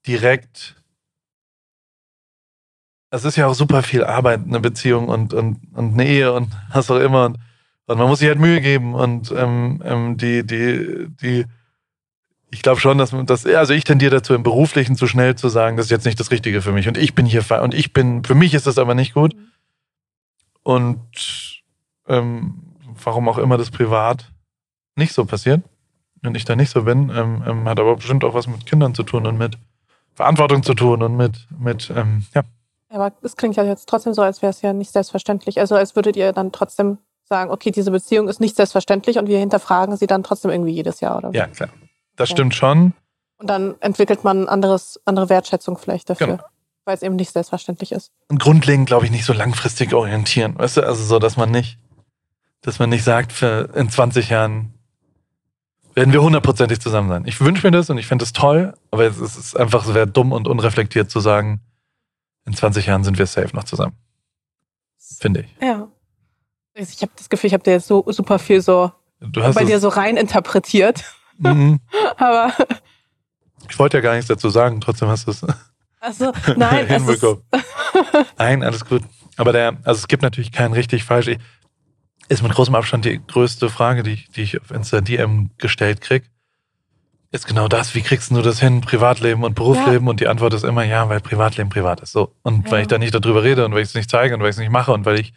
direkt 0.06 0.78
es 3.11 3.24
ist 3.24 3.36
ja 3.36 3.46
auch 3.46 3.54
super 3.54 3.82
viel 3.82 4.04
Arbeit, 4.04 4.40
eine 4.46 4.61
Beziehung 4.61 5.09
und, 5.09 5.32
und, 5.32 5.61
und 5.74 5.94
eine 5.94 6.06
Ehe 6.06 6.32
und 6.32 6.50
was 6.72 6.90
auch 6.90 6.98
immer. 6.98 7.26
Und, 7.26 7.38
und 7.86 7.98
man 7.98 8.09
muss 8.09 8.18
sich 8.18 8.28
halt 8.28 8.38
Mühe 8.38 8.61
geben. 8.61 8.94
Und 8.94 9.32
ähm, 9.36 9.82
ähm, 9.84 10.16
die, 10.16 10.46
die, 10.46 11.09
die, 11.22 11.46
ich 12.50 12.62
glaube 12.62 12.80
schon, 12.80 12.98
dass, 12.98 13.14
dass, 13.24 13.46
also 13.46 13.72
ich 13.72 13.84
tendiere 13.84 14.16
dazu, 14.16 14.34
im 14.34 14.42
Beruflichen 14.42 14.96
zu 14.96 15.06
schnell 15.06 15.36
zu 15.36 15.48
sagen, 15.48 15.76
das 15.76 15.86
ist 15.86 15.90
jetzt 15.90 16.06
nicht 16.06 16.20
das 16.20 16.30
Richtige 16.30 16.62
für 16.62 16.72
mich. 16.72 16.88
Und 16.88 16.98
ich 16.98 17.14
bin 17.14 17.26
hier, 17.26 17.44
und 17.62 17.74
ich 17.74 17.92
bin, 17.92 18.24
für 18.24 18.34
mich 18.34 18.54
ist 18.54 18.66
das 18.66 18.78
aber 18.78 18.94
nicht 18.94 19.14
gut. 19.14 19.34
Und 20.62 21.62
ähm, 22.06 22.62
warum 23.04 23.28
auch 23.28 23.38
immer 23.38 23.56
das 23.56 23.70
privat 23.70 24.30
nicht 24.96 25.14
so 25.14 25.24
passiert 25.24 25.62
und 26.24 26.36
ich 26.36 26.44
da 26.44 26.56
nicht 26.56 26.70
so 26.70 26.82
bin, 26.82 27.11
ähm, 27.14 27.42
ähm, 27.46 27.68
hat 27.68 27.80
aber 27.80 27.96
bestimmt 27.96 28.24
auch 28.24 28.34
was 28.34 28.48
mit 28.48 28.66
Kindern 28.66 28.94
zu 28.94 29.02
tun 29.02 29.26
und 29.26 29.38
mit 29.38 29.56
Verantwortung 30.14 30.62
zu 30.62 30.74
tun 30.74 31.02
und 31.02 31.16
mit, 31.16 31.46
mit 31.59 31.92
ähm, 31.94 32.26
ja, 32.34 32.42
aber 32.89 33.12
es 33.22 33.36
klingt 33.36 33.57
ja 33.57 33.64
jetzt 33.64 33.89
trotzdem 33.89 34.14
so, 34.14 34.22
als 34.22 34.43
wäre 34.43 34.51
es 34.51 34.62
ja 34.62 34.72
nicht 34.72 34.93
selbstverständlich. 34.93 35.61
Also 35.61 35.74
als 35.74 35.95
würdet 35.95 36.16
ihr 36.16 36.32
dann 36.32 36.53
trotzdem 36.53 36.99
sagen, 37.28 37.51
okay, 37.51 37.70
diese 37.70 37.91
Beziehung 37.91 38.28
ist 38.28 38.41
nicht 38.41 38.57
selbstverständlich 38.57 39.18
und 39.18 39.28
wir 39.28 39.39
hinterfragen 39.39 39.97
sie 39.97 40.07
dann 40.07 40.22
trotzdem 40.22 40.51
irgendwie 40.51 40.72
jedes 40.72 41.01
Jahr, 41.01 41.18
oder? 41.18 41.30
Ja, 41.32 41.47
klar. 41.47 41.68
Das 42.16 42.30
okay. 42.30 42.36
stimmt 42.36 42.55
schon. 42.55 42.95
Und 43.39 43.49
dann 43.49 43.76
entwickelt 43.80 44.24
man 44.24 44.49
anderes, 44.49 45.01
andere 45.05 45.28
Wertschätzung 45.28 45.78
vielleicht 45.78 46.11
dafür. 46.11 46.26
Genau. 46.26 46.43
Weil 46.84 46.95
es 46.95 47.03
eben 47.03 47.16
nicht 47.16 47.32
selbstverständlich 47.32 47.93
ist. 47.93 48.11
Und 48.28 48.41
grundlegend, 48.41 48.86
glaube 48.86 49.05
ich, 49.05 49.11
nicht 49.11 49.26
so 49.26 49.34
langfristig 49.34 49.93
orientieren. 49.93 50.59
Weißt 50.59 50.78
du, 50.78 50.86
also 50.86 51.05
so, 51.05 51.18
dass 51.18 51.36
man 51.36 51.51
nicht, 51.51 51.78
dass 52.62 52.78
man 52.78 52.89
nicht 52.89 53.05
sagt, 53.05 53.32
für 53.32 53.68
in 53.74 53.91
20 53.91 54.30
Jahren 54.30 54.72
werden 55.95 56.12
wir 56.12 56.22
hundertprozentig 56.22 56.80
zusammen 56.80 57.09
sein. 57.11 57.24
Ich 57.26 57.41
wünsche 57.41 57.66
mir 57.66 57.72
das 57.72 57.91
und 57.91 57.99
ich 57.99 58.07
finde 58.07 58.24
es 58.24 58.32
toll, 58.32 58.74
aber 58.91 59.05
es 59.05 59.18
ist 59.18 59.57
einfach, 59.57 59.86
es 59.86 59.95
wäre 59.95 60.07
dumm 60.07 60.32
und 60.32 60.49
unreflektiert 60.49 61.11
zu 61.11 61.20
sagen, 61.20 61.61
in 62.49 62.55
20 62.55 62.86
Jahren 62.86 63.05
sind 63.05 63.18
wir 63.18 63.26
safe 63.26 63.55
noch 63.55 63.64
zusammen. 63.64 63.92
Finde 65.20 65.40
ich. 65.40 65.57
Ja. 65.61 65.88
Ich 66.74 67.03
habe 67.03 67.12
das 67.16 67.28
Gefühl, 67.28 67.49
ich 67.49 67.55
habe 67.55 67.62
dir 67.62 67.72
jetzt 67.72 67.86
so 67.86 68.05
super 68.09 68.38
viel 68.38 68.62
so 68.62 68.90
bei 69.20 69.64
dir 69.64 69.80
so 69.80 69.88
rein 69.88 70.16
interpretiert. 70.16 71.05
Mhm. 71.38 71.80
Aber 72.16 72.53
ich 73.68 73.78
wollte 73.78 73.99
ja 73.99 74.01
gar 74.01 74.14
nichts 74.14 74.28
dazu 74.28 74.49
sagen, 74.49 74.80
trotzdem 74.80 75.09
hast 75.09 75.26
du 75.26 75.32
es. 75.32 75.46
Achso, 76.01 76.32
nein, 76.57 76.86
hinbekommen. 76.88 77.42
nein, 78.38 78.62
alles 78.62 78.84
gut. 78.84 79.03
Aber 79.36 79.53
der, 79.53 79.76
also 79.84 79.99
es 79.99 80.09
gibt 80.09 80.22
natürlich 80.22 80.53
kein 80.53 80.72
richtig 80.72 81.05
falsch. 81.05 81.30
Ist 82.28 82.42
mit 82.42 82.53
großem 82.53 82.74
Abstand 82.74 83.05
die 83.05 83.20
größte 83.26 83.68
Frage, 83.68 84.03
die 84.03 84.12
ich, 84.12 84.30
die 84.30 84.42
ich 84.42 84.61
auf 84.61 84.70
Insta 84.70 85.01
DM 85.01 85.51
gestellt 85.59 86.01
krieg 86.01 86.30
ist 87.30 87.46
genau 87.46 87.68
das. 87.68 87.94
Wie 87.94 88.00
kriegst 88.00 88.30
du 88.30 88.40
das 88.40 88.60
hin, 88.60 88.80
Privatleben 88.80 89.44
und 89.44 89.54
Berufsleben? 89.54 90.06
Ja. 90.06 90.10
Und 90.10 90.20
die 90.20 90.28
Antwort 90.28 90.54
ist 90.54 90.64
immer 90.64 90.84
ja, 90.84 91.08
weil 91.08 91.20
Privatleben 91.20 91.68
privat 91.68 92.00
ist. 92.00 92.12
So. 92.12 92.34
Und 92.42 92.66
ja. 92.66 92.72
weil 92.72 92.82
ich 92.82 92.88
da 92.88 92.98
nicht 92.98 93.14
darüber 93.14 93.42
rede 93.42 93.64
und 93.64 93.72
weil 93.72 93.82
ich 93.82 93.88
es 93.88 93.94
nicht 93.94 94.10
zeige 94.10 94.34
und 94.34 94.40
weil 94.40 94.48
ich 94.48 94.56
es 94.56 94.60
nicht 94.60 94.70
mache 94.70 94.92
und 94.92 95.04
weil 95.04 95.20
ich, 95.20 95.34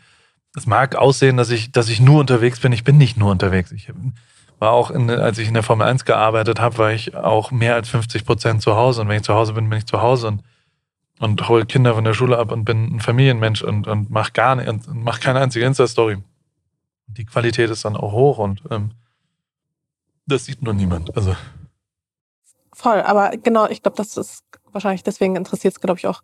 es 0.55 0.65
mag 0.65 0.95
aussehen, 0.95 1.37
dass 1.37 1.49
ich, 1.49 1.71
dass 1.71 1.89
ich 1.89 1.99
nur 1.99 2.19
unterwegs 2.19 2.59
bin. 2.59 2.71
Ich 2.71 2.83
bin 2.83 2.97
nicht 2.97 3.17
nur 3.17 3.31
unterwegs. 3.31 3.71
Ich 3.71 3.91
war 4.59 4.71
auch, 4.71 4.91
in, 4.91 5.09
als 5.09 5.37
ich 5.37 5.49
in 5.49 5.53
der 5.53 5.63
Formel 5.63 5.87
1 5.87 6.05
gearbeitet 6.05 6.61
habe, 6.61 6.77
war 6.77 6.91
ich 6.93 7.15
auch 7.15 7.51
mehr 7.51 7.75
als 7.75 7.89
50 7.89 8.25
Prozent 8.25 8.61
zu 8.61 8.75
Hause. 8.75 9.01
Und 9.01 9.09
wenn 9.09 9.17
ich 9.17 9.23
zu 9.23 9.33
Hause 9.33 9.53
bin, 9.53 9.69
bin 9.69 9.79
ich 9.79 9.85
zu 9.85 10.01
Hause 10.01 10.27
und, 10.27 10.43
und 11.19 11.49
hole 11.49 11.65
Kinder 11.65 11.93
von 11.95 12.05
der 12.05 12.13
Schule 12.13 12.37
ab 12.37 12.51
und 12.51 12.63
bin 12.63 12.95
ein 12.95 12.99
Familienmensch 13.01 13.63
und, 13.63 13.87
und 13.87 14.09
mach 14.09 14.31
gar 14.31 14.55
nicht, 14.55 14.67
und 14.69 15.03
mach 15.03 15.19
keine 15.19 15.41
einzige 15.41 15.65
Insta-Story. 15.65 16.17
Die 17.07 17.25
Qualität 17.25 17.69
ist 17.69 17.83
dann 17.83 17.97
auch 17.97 18.13
hoch 18.13 18.37
und 18.37 18.61
ähm, 18.71 18.91
das 20.25 20.45
sieht 20.45 20.61
nur 20.61 20.73
niemand. 20.73 21.15
Also 21.17 21.35
Voll, 22.81 23.01
aber 23.01 23.37
genau, 23.37 23.67
ich 23.67 23.83
glaube, 23.83 23.97
das 23.97 24.17
ist 24.17 24.43
wahrscheinlich 24.71 25.03
deswegen 25.03 25.35
interessiert 25.35 25.75
es, 25.75 25.79
glaube 25.79 25.99
ich, 25.99 26.07
auch 26.07 26.23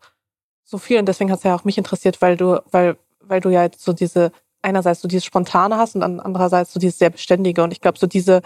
so 0.63 0.79
viel. 0.79 0.97
Und 0.97 1.05
deswegen 1.05 1.31
hat 1.31 1.37
es 1.37 1.43
ja 1.43 1.53
auch 1.53 1.65
mich 1.65 1.77
interessiert, 1.77 2.19
weil 2.19 2.35
du, 2.35 2.59
weil, 2.71 2.97
weil 3.21 3.41
du 3.41 3.49
ja 3.49 3.61
jetzt 3.61 3.83
so 3.83 3.93
diese, 3.93 4.31
einerseits 4.63 5.01
so 5.01 5.07
dieses 5.07 5.23
Spontane 5.23 5.77
hast 5.77 5.95
und 5.95 6.01
andererseits 6.01 6.73
so 6.73 6.79
dieses 6.79 6.97
sehr 6.97 7.11
Beständige. 7.11 7.63
Und 7.63 7.71
ich 7.73 7.79
glaube, 7.79 7.99
so 7.99 8.07
diese, 8.07 8.41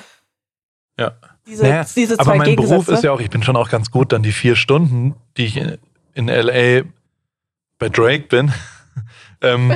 ja. 1.00 1.14
diese, 1.48 1.64
naja, 1.64 1.86
diese 1.96 2.18
zwei 2.18 2.34
Aber 2.34 2.36
mein 2.36 2.58
Beruf 2.58 2.90
ist 2.90 3.02
ja 3.02 3.14
auch, 3.14 3.22
ich 3.22 3.30
bin 3.30 3.44
schon 3.44 3.56
auch 3.56 3.70
ganz 3.70 3.92
gut, 3.92 4.12
dann 4.12 4.24
die 4.24 4.34
vier 4.34 4.58
Stunden, 4.58 5.16
die 5.38 5.46
ich 5.46 5.56
in, 5.56 5.78
in 6.14 6.28
LA 6.28 6.84
bei 7.80 7.88
Drake 7.88 8.28
bin. 8.28 8.52
ähm, 9.42 9.74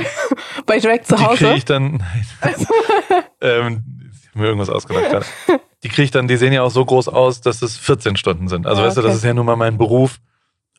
bei 0.66 0.78
Drake 0.78 1.04
zu 1.04 1.18
Hause? 1.18 1.38
Die 1.38 1.44
kriege 1.44 1.56
ich 1.56 1.64
dann. 1.64 2.02
Also. 2.42 2.66
ähm, 3.40 3.82
ich 4.12 4.28
habe 4.28 4.38
mir 4.40 4.46
irgendwas 4.46 4.68
ausgedacht 4.68 5.10
gerade 5.10 5.26
die 5.86 5.92
kriege 5.92 6.02
ich 6.02 6.10
dann, 6.10 6.26
die 6.26 6.36
sehen 6.36 6.52
ja 6.52 6.62
auch 6.62 6.70
so 6.70 6.84
groß 6.84 7.06
aus, 7.08 7.40
dass 7.40 7.62
es 7.62 7.76
14 7.76 8.16
Stunden 8.16 8.48
sind. 8.48 8.66
Also 8.66 8.82
ja, 8.82 8.88
weißt 8.88 8.98
okay. 8.98 9.06
du, 9.06 9.08
das 9.08 9.18
ist 9.18 9.24
ja 9.24 9.34
nun 9.34 9.46
mal 9.46 9.54
mein 9.54 9.78
Beruf, 9.78 10.18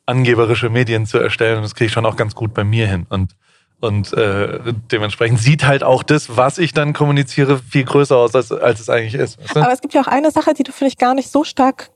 angeberische 0.04 0.68
Medien 0.68 1.06
zu 1.06 1.18
erstellen 1.18 1.56
und 1.56 1.62
das 1.62 1.74
kriege 1.74 1.86
ich 1.86 1.92
schon 1.92 2.04
auch 2.04 2.16
ganz 2.16 2.34
gut 2.34 2.52
bei 2.52 2.64
mir 2.64 2.86
hin. 2.86 3.06
Und 3.08 3.34
und 3.80 4.12
äh, 4.12 4.74
dementsprechend 4.90 5.38
sieht 5.38 5.64
halt 5.64 5.84
auch 5.84 6.02
das, 6.02 6.36
was 6.36 6.58
ich 6.58 6.72
dann 6.72 6.94
kommuniziere, 6.94 7.58
viel 7.58 7.84
größer 7.84 8.16
aus, 8.16 8.34
als, 8.34 8.50
als 8.50 8.80
es 8.80 8.90
eigentlich 8.90 9.14
ist. 9.14 9.38
Weißt 9.38 9.54
du? 9.54 9.60
Aber 9.60 9.72
es 9.72 9.80
gibt 9.80 9.94
ja 9.94 10.00
auch 10.00 10.08
eine 10.08 10.32
Sache, 10.32 10.52
die 10.52 10.64
du 10.64 10.72
vielleicht 10.72 10.98
gar 10.98 11.14
nicht 11.14 11.30
so 11.30 11.44
stark, 11.44 11.90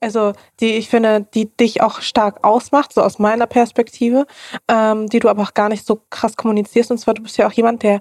also 0.00 0.32
die 0.58 0.72
ich 0.72 0.88
finde, 0.88 1.24
die 1.34 1.56
dich 1.56 1.82
auch 1.82 2.00
stark 2.00 2.42
ausmacht, 2.42 2.92
so 2.92 3.00
aus 3.00 3.20
meiner 3.20 3.46
Perspektive, 3.46 4.26
ähm, 4.66 5.08
die 5.08 5.20
du 5.20 5.28
aber 5.28 5.42
auch 5.42 5.54
gar 5.54 5.68
nicht 5.68 5.86
so 5.86 6.02
krass 6.10 6.34
kommunizierst. 6.34 6.90
Und 6.90 6.98
zwar, 6.98 7.14
du 7.14 7.22
bist 7.22 7.36
ja 7.36 7.46
auch 7.46 7.52
jemand, 7.52 7.84
der 7.84 8.00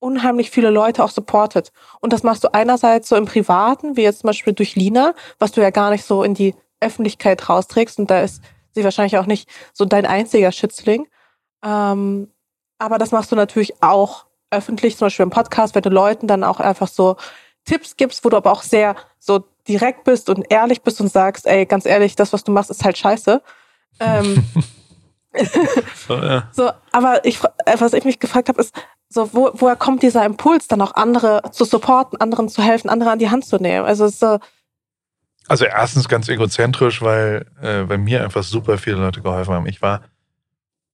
unheimlich 0.00 0.50
viele 0.50 0.70
Leute 0.70 1.04
auch 1.04 1.10
supportet. 1.10 1.72
Und 2.00 2.12
das 2.12 2.22
machst 2.22 2.42
du 2.42 2.52
einerseits 2.52 3.08
so 3.08 3.16
im 3.16 3.26
Privaten, 3.26 3.96
wie 3.96 4.02
jetzt 4.02 4.20
zum 4.20 4.28
Beispiel 4.28 4.52
durch 4.52 4.74
Lina, 4.74 5.14
was 5.38 5.52
du 5.52 5.60
ja 5.60 5.70
gar 5.70 5.90
nicht 5.90 6.04
so 6.04 6.22
in 6.24 6.34
die 6.34 6.54
Öffentlichkeit 6.80 7.48
rausträgst. 7.48 7.98
Und 7.98 8.10
da 8.10 8.22
ist 8.22 8.42
sie 8.72 8.82
wahrscheinlich 8.82 9.18
auch 9.18 9.26
nicht 9.26 9.48
so 9.72 9.84
dein 9.84 10.06
einziger 10.06 10.52
Schützling. 10.52 11.06
Ähm, 11.64 12.32
aber 12.78 12.98
das 12.98 13.12
machst 13.12 13.30
du 13.30 13.36
natürlich 13.36 13.82
auch 13.82 14.24
öffentlich, 14.50 14.96
zum 14.96 15.06
Beispiel 15.06 15.24
im 15.24 15.30
Podcast, 15.30 15.74
wenn 15.74 15.82
du 15.82 15.90
Leuten 15.90 16.26
dann 16.26 16.42
auch 16.42 16.58
einfach 16.58 16.88
so 16.88 17.16
Tipps 17.64 17.96
gibst, 17.96 18.24
wo 18.24 18.30
du 18.30 18.36
aber 18.36 18.50
auch 18.50 18.62
sehr 18.62 18.96
so 19.18 19.44
direkt 19.68 20.04
bist 20.04 20.30
und 20.30 20.50
ehrlich 20.50 20.82
bist 20.82 21.00
und 21.00 21.08
sagst, 21.08 21.46
ey, 21.46 21.66
ganz 21.66 21.86
ehrlich, 21.86 22.16
das, 22.16 22.32
was 22.32 22.42
du 22.42 22.50
machst, 22.50 22.70
ist 22.70 22.84
halt 22.84 22.98
scheiße. 22.98 23.42
Ähm, 24.00 24.44
so, 26.08 26.14
ja. 26.14 26.48
so, 26.52 26.70
aber 26.90 27.24
ich, 27.24 27.40
was 27.42 27.92
ich 27.92 28.04
mich 28.04 28.18
gefragt 28.18 28.48
habe, 28.48 28.60
ist, 28.60 28.74
so, 29.12 29.34
wo, 29.34 29.50
woher 29.54 29.74
kommt 29.74 30.02
dieser 30.02 30.24
Impuls, 30.24 30.68
dann 30.68 30.80
auch 30.80 30.94
andere 30.94 31.42
zu 31.50 31.64
supporten, 31.64 32.20
anderen 32.20 32.48
zu 32.48 32.62
helfen, 32.62 32.88
andere 32.88 33.10
an 33.10 33.18
die 33.18 33.28
Hand 33.28 33.44
zu 33.44 33.56
nehmen? 33.56 33.84
Also 33.84 34.06
so. 34.08 34.38
Also 35.48 35.64
erstens 35.64 36.08
ganz 36.08 36.28
egozentrisch, 36.28 37.02
weil, 37.02 37.46
äh, 37.60 37.88
weil 37.88 37.98
mir 37.98 38.22
einfach 38.22 38.44
super 38.44 38.78
viele 38.78 38.96
Leute 38.96 39.20
geholfen 39.20 39.52
haben. 39.52 39.66
Ich 39.66 39.82
war, 39.82 40.02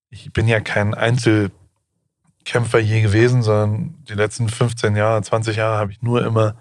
ich 0.09 0.33
bin 0.33 0.49
ja 0.49 0.61
kein 0.61 0.95
Einzelkämpfer 0.95 2.79
je 2.79 3.03
gewesen, 3.03 3.43
sondern 3.43 4.03
die 4.09 4.15
letzten 4.15 4.49
15 4.49 4.97
Jahre, 4.97 5.21
20 5.21 5.57
Jahre 5.57 5.77
habe 5.77 5.93
ich 5.93 6.01
nur 6.01 6.25
immer 6.25 6.57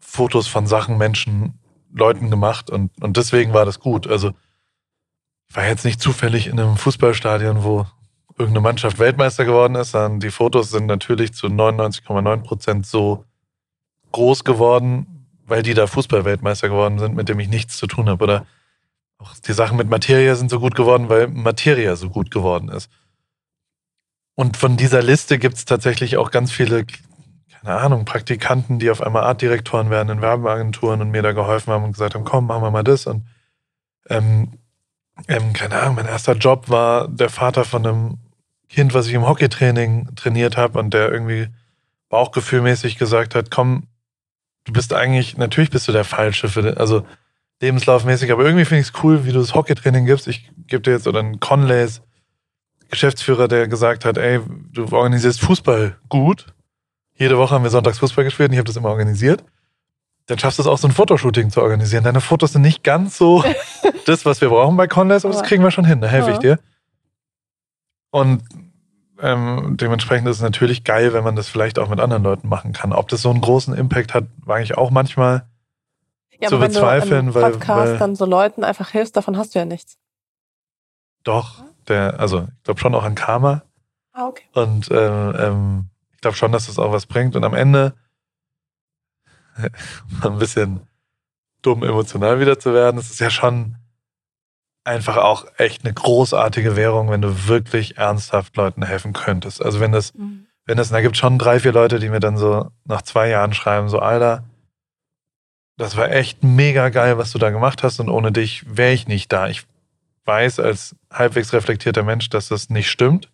Fotos 0.00 0.48
von 0.48 0.66
Sachen, 0.66 0.96
Menschen, 0.96 1.58
Leuten 1.92 2.30
gemacht 2.30 2.70
und, 2.70 2.90
und 3.02 3.18
deswegen 3.18 3.52
war 3.52 3.66
das 3.66 3.80
gut. 3.80 4.06
Also 4.06 4.32
ich 5.50 5.56
war 5.56 5.66
jetzt 5.66 5.84
nicht 5.84 6.00
zufällig 6.00 6.46
in 6.46 6.58
einem 6.58 6.76
Fußballstadion, 6.78 7.64
wo 7.64 7.86
irgendeine 8.38 8.60
Mannschaft 8.60 8.98
Weltmeister 8.98 9.44
geworden 9.44 9.74
ist, 9.74 9.90
sondern 9.90 10.20
die 10.20 10.30
Fotos 10.30 10.70
sind 10.70 10.86
natürlich 10.86 11.34
zu 11.34 11.48
99,9 11.48 12.42
Prozent 12.42 12.86
so 12.86 13.24
groß 14.12 14.44
geworden, 14.44 15.26
weil 15.46 15.62
die 15.62 15.74
da 15.74 15.86
Fußball-Weltmeister 15.86 16.68
geworden 16.68 16.98
sind, 16.98 17.16
mit 17.16 17.28
dem 17.28 17.40
ich 17.40 17.48
nichts 17.48 17.76
zu 17.76 17.86
tun 17.86 18.08
habe. 18.08 18.22
Oder 18.22 18.46
auch 19.18 19.34
die 19.34 19.52
Sachen 19.52 19.76
mit 19.76 19.88
Materia 19.88 20.34
sind 20.34 20.50
so 20.50 20.60
gut 20.60 20.74
geworden, 20.74 21.08
weil 21.08 21.28
Materia 21.28 21.96
so 21.96 22.08
gut 22.10 22.30
geworden 22.30 22.68
ist. 22.68 22.90
Und 24.34 24.56
von 24.56 24.76
dieser 24.76 25.02
Liste 25.02 25.38
gibt 25.38 25.56
es 25.56 25.64
tatsächlich 25.64 26.16
auch 26.16 26.30
ganz 26.30 26.52
viele, 26.52 26.86
keine 27.50 27.74
Ahnung, 27.74 28.04
Praktikanten, 28.04 28.78
die 28.78 28.90
auf 28.90 29.02
einmal 29.02 29.24
Artdirektoren 29.24 29.90
werden 29.90 30.10
in 30.10 30.20
Werbeagenturen 30.22 31.00
und 31.00 31.10
mir 31.10 31.22
da 31.22 31.32
geholfen 31.32 31.72
haben 31.72 31.84
und 31.84 31.92
gesagt 31.92 32.14
haben, 32.14 32.24
komm, 32.24 32.46
machen 32.46 32.62
wir 32.62 32.70
mal 32.70 32.84
das. 32.84 33.06
Und 33.08 33.26
ähm, 34.08 34.52
ähm, 35.26 35.52
keine 35.52 35.80
Ahnung, 35.80 35.96
mein 35.96 36.06
erster 36.06 36.34
Job 36.34 36.68
war 36.68 37.08
der 37.08 37.30
Vater 37.30 37.64
von 37.64 37.84
einem 37.84 38.18
Kind, 38.68 38.94
was 38.94 39.06
ich 39.06 39.14
im 39.14 39.26
Hockeytraining 39.26 40.14
trainiert 40.14 40.56
habe 40.56 40.78
und 40.78 40.92
der 40.92 41.10
irgendwie 41.10 41.48
bauchgefühlmäßig 42.08 42.98
gesagt 42.98 43.34
hat, 43.34 43.50
komm, 43.50 43.84
du 44.64 44.72
bist 44.72 44.92
eigentlich, 44.92 45.36
natürlich 45.36 45.70
bist 45.70 45.88
du 45.88 45.92
der 45.92 46.04
Falsche 46.04 46.48
für 46.48 46.62
den, 46.62 46.76
also 46.76 47.04
lebenslaufmäßig, 47.60 48.30
aber 48.30 48.44
irgendwie 48.44 48.64
finde 48.64 48.82
ich 48.82 48.88
es 48.88 49.02
cool, 49.02 49.24
wie 49.24 49.32
du 49.32 49.40
das 49.40 49.54
Hockeytraining 49.54 50.06
gibst. 50.06 50.28
Ich 50.28 50.50
gebe 50.66 50.82
dir 50.82 50.92
jetzt, 50.92 51.06
oder 51.06 51.20
einen 51.20 51.40
Conleys 51.40 52.02
Geschäftsführer, 52.90 53.48
der 53.48 53.68
gesagt 53.68 54.04
hat, 54.04 54.16
ey, 54.16 54.40
du 54.72 54.86
organisierst 54.90 55.40
Fußball 55.40 55.96
gut. 56.08 56.46
Jede 57.16 57.36
Woche 57.36 57.54
haben 57.54 57.64
wir 57.64 57.70
sonntags 57.70 57.98
Fußball 57.98 58.24
gespielt 58.24 58.48
und 58.48 58.54
ich 58.54 58.58
habe 58.58 58.66
das 58.66 58.76
immer 58.76 58.88
organisiert. 58.88 59.44
Dann 60.26 60.38
schaffst 60.38 60.58
du 60.58 60.62
es 60.62 60.68
auch, 60.68 60.78
so 60.78 60.88
ein 60.88 60.92
Fotoshooting 60.92 61.50
zu 61.50 61.60
organisieren. 61.62 62.04
Deine 62.04 62.20
Fotos 62.20 62.52
sind 62.52 62.62
nicht 62.62 62.84
ganz 62.84 63.18
so 63.18 63.44
das, 64.06 64.24
was 64.24 64.40
wir 64.40 64.48
brauchen 64.48 64.76
bei 64.76 64.86
Conleys, 64.86 65.24
aber 65.24 65.34
das 65.34 65.42
kriegen 65.42 65.62
wir 65.62 65.70
schon 65.70 65.84
hin, 65.84 66.00
da 66.00 66.06
helfe 66.06 66.32
ich 66.32 66.38
dir. 66.38 66.58
Und 68.10 68.42
ähm, 69.20 69.76
dementsprechend 69.76 70.28
ist 70.28 70.36
es 70.36 70.42
natürlich 70.42 70.84
geil, 70.84 71.12
wenn 71.12 71.24
man 71.24 71.36
das 71.36 71.48
vielleicht 71.48 71.78
auch 71.78 71.88
mit 71.88 72.00
anderen 72.00 72.22
Leuten 72.22 72.48
machen 72.48 72.72
kann. 72.72 72.92
Ob 72.92 73.08
das 73.08 73.22
so 73.22 73.30
einen 73.30 73.40
großen 73.40 73.74
Impact 73.74 74.14
hat, 74.14 74.24
wage 74.38 74.62
ich 74.62 74.76
auch 74.76 74.90
manchmal 74.90 75.46
ja, 76.40 76.48
zu 76.48 76.58
bezweifeln. 76.58 77.34
Wenn 77.34 77.42
du 77.42 77.50
Podcast 77.58 77.68
weil, 77.68 77.92
weil, 77.92 77.98
dann 77.98 78.16
so 78.16 78.24
Leuten 78.24 78.64
einfach 78.64 78.90
hilfst, 78.90 79.16
davon 79.16 79.36
hast 79.36 79.54
du 79.54 79.58
ja 79.58 79.64
nichts. 79.64 79.98
Doch, 81.24 81.64
der, 81.88 82.20
also 82.20 82.46
ich 82.56 82.62
glaube 82.62 82.80
schon 82.80 82.94
auch 82.94 83.04
an 83.04 83.14
Karma. 83.14 83.62
Ah, 84.12 84.26
okay. 84.26 84.44
Und 84.52 84.88
ähm, 84.90 85.34
ähm, 85.38 85.84
ich 86.14 86.20
glaube 86.20 86.36
schon, 86.36 86.52
dass 86.52 86.66
das 86.66 86.78
auch 86.78 86.92
was 86.92 87.06
bringt. 87.06 87.34
Und 87.36 87.44
am 87.44 87.54
Ende 87.54 87.94
ein 90.22 90.38
bisschen 90.38 90.86
dumm 91.62 91.82
emotional 91.82 92.38
wieder 92.38 92.58
zu 92.58 92.72
werden, 92.72 92.96
das 92.96 93.10
ist 93.10 93.18
ja 93.18 93.30
schon 93.30 93.76
einfach 94.88 95.18
auch 95.18 95.46
echt 95.56 95.84
eine 95.84 95.92
großartige 95.92 96.74
Währung, 96.74 97.10
wenn 97.10 97.20
du 97.20 97.46
wirklich 97.46 97.98
ernsthaft 97.98 98.56
Leuten 98.56 98.82
helfen 98.82 99.12
könntest. 99.12 99.62
Also 99.62 99.80
wenn 99.80 99.92
das, 99.92 100.14
mhm. 100.14 100.46
wenn 100.64 100.78
das, 100.78 100.88
da 100.88 101.00
gibt 101.00 101.14
es 101.14 101.20
schon 101.20 101.38
drei, 101.38 101.60
vier 101.60 101.72
Leute, 101.72 101.98
die 101.98 102.08
mir 102.08 102.20
dann 102.20 102.36
so 102.36 102.70
nach 102.84 103.02
zwei 103.02 103.28
Jahren 103.28 103.52
schreiben, 103.52 103.88
so 103.88 103.98
Alter, 103.98 104.44
das 105.76 105.96
war 105.96 106.10
echt 106.10 106.42
mega 106.42 106.88
geil, 106.88 107.18
was 107.18 107.30
du 107.30 107.38
da 107.38 107.50
gemacht 107.50 107.82
hast 107.82 108.00
und 108.00 108.08
ohne 108.08 108.32
dich 108.32 108.64
wäre 108.68 108.92
ich 108.92 109.06
nicht 109.06 109.30
da. 109.30 109.48
Ich 109.48 109.64
weiß 110.24 110.58
als 110.58 110.96
halbwegs 111.12 111.52
reflektierter 111.52 112.02
Mensch, 112.02 112.28
dass 112.30 112.48
das 112.48 112.68
nicht 112.68 112.90
stimmt, 112.90 113.30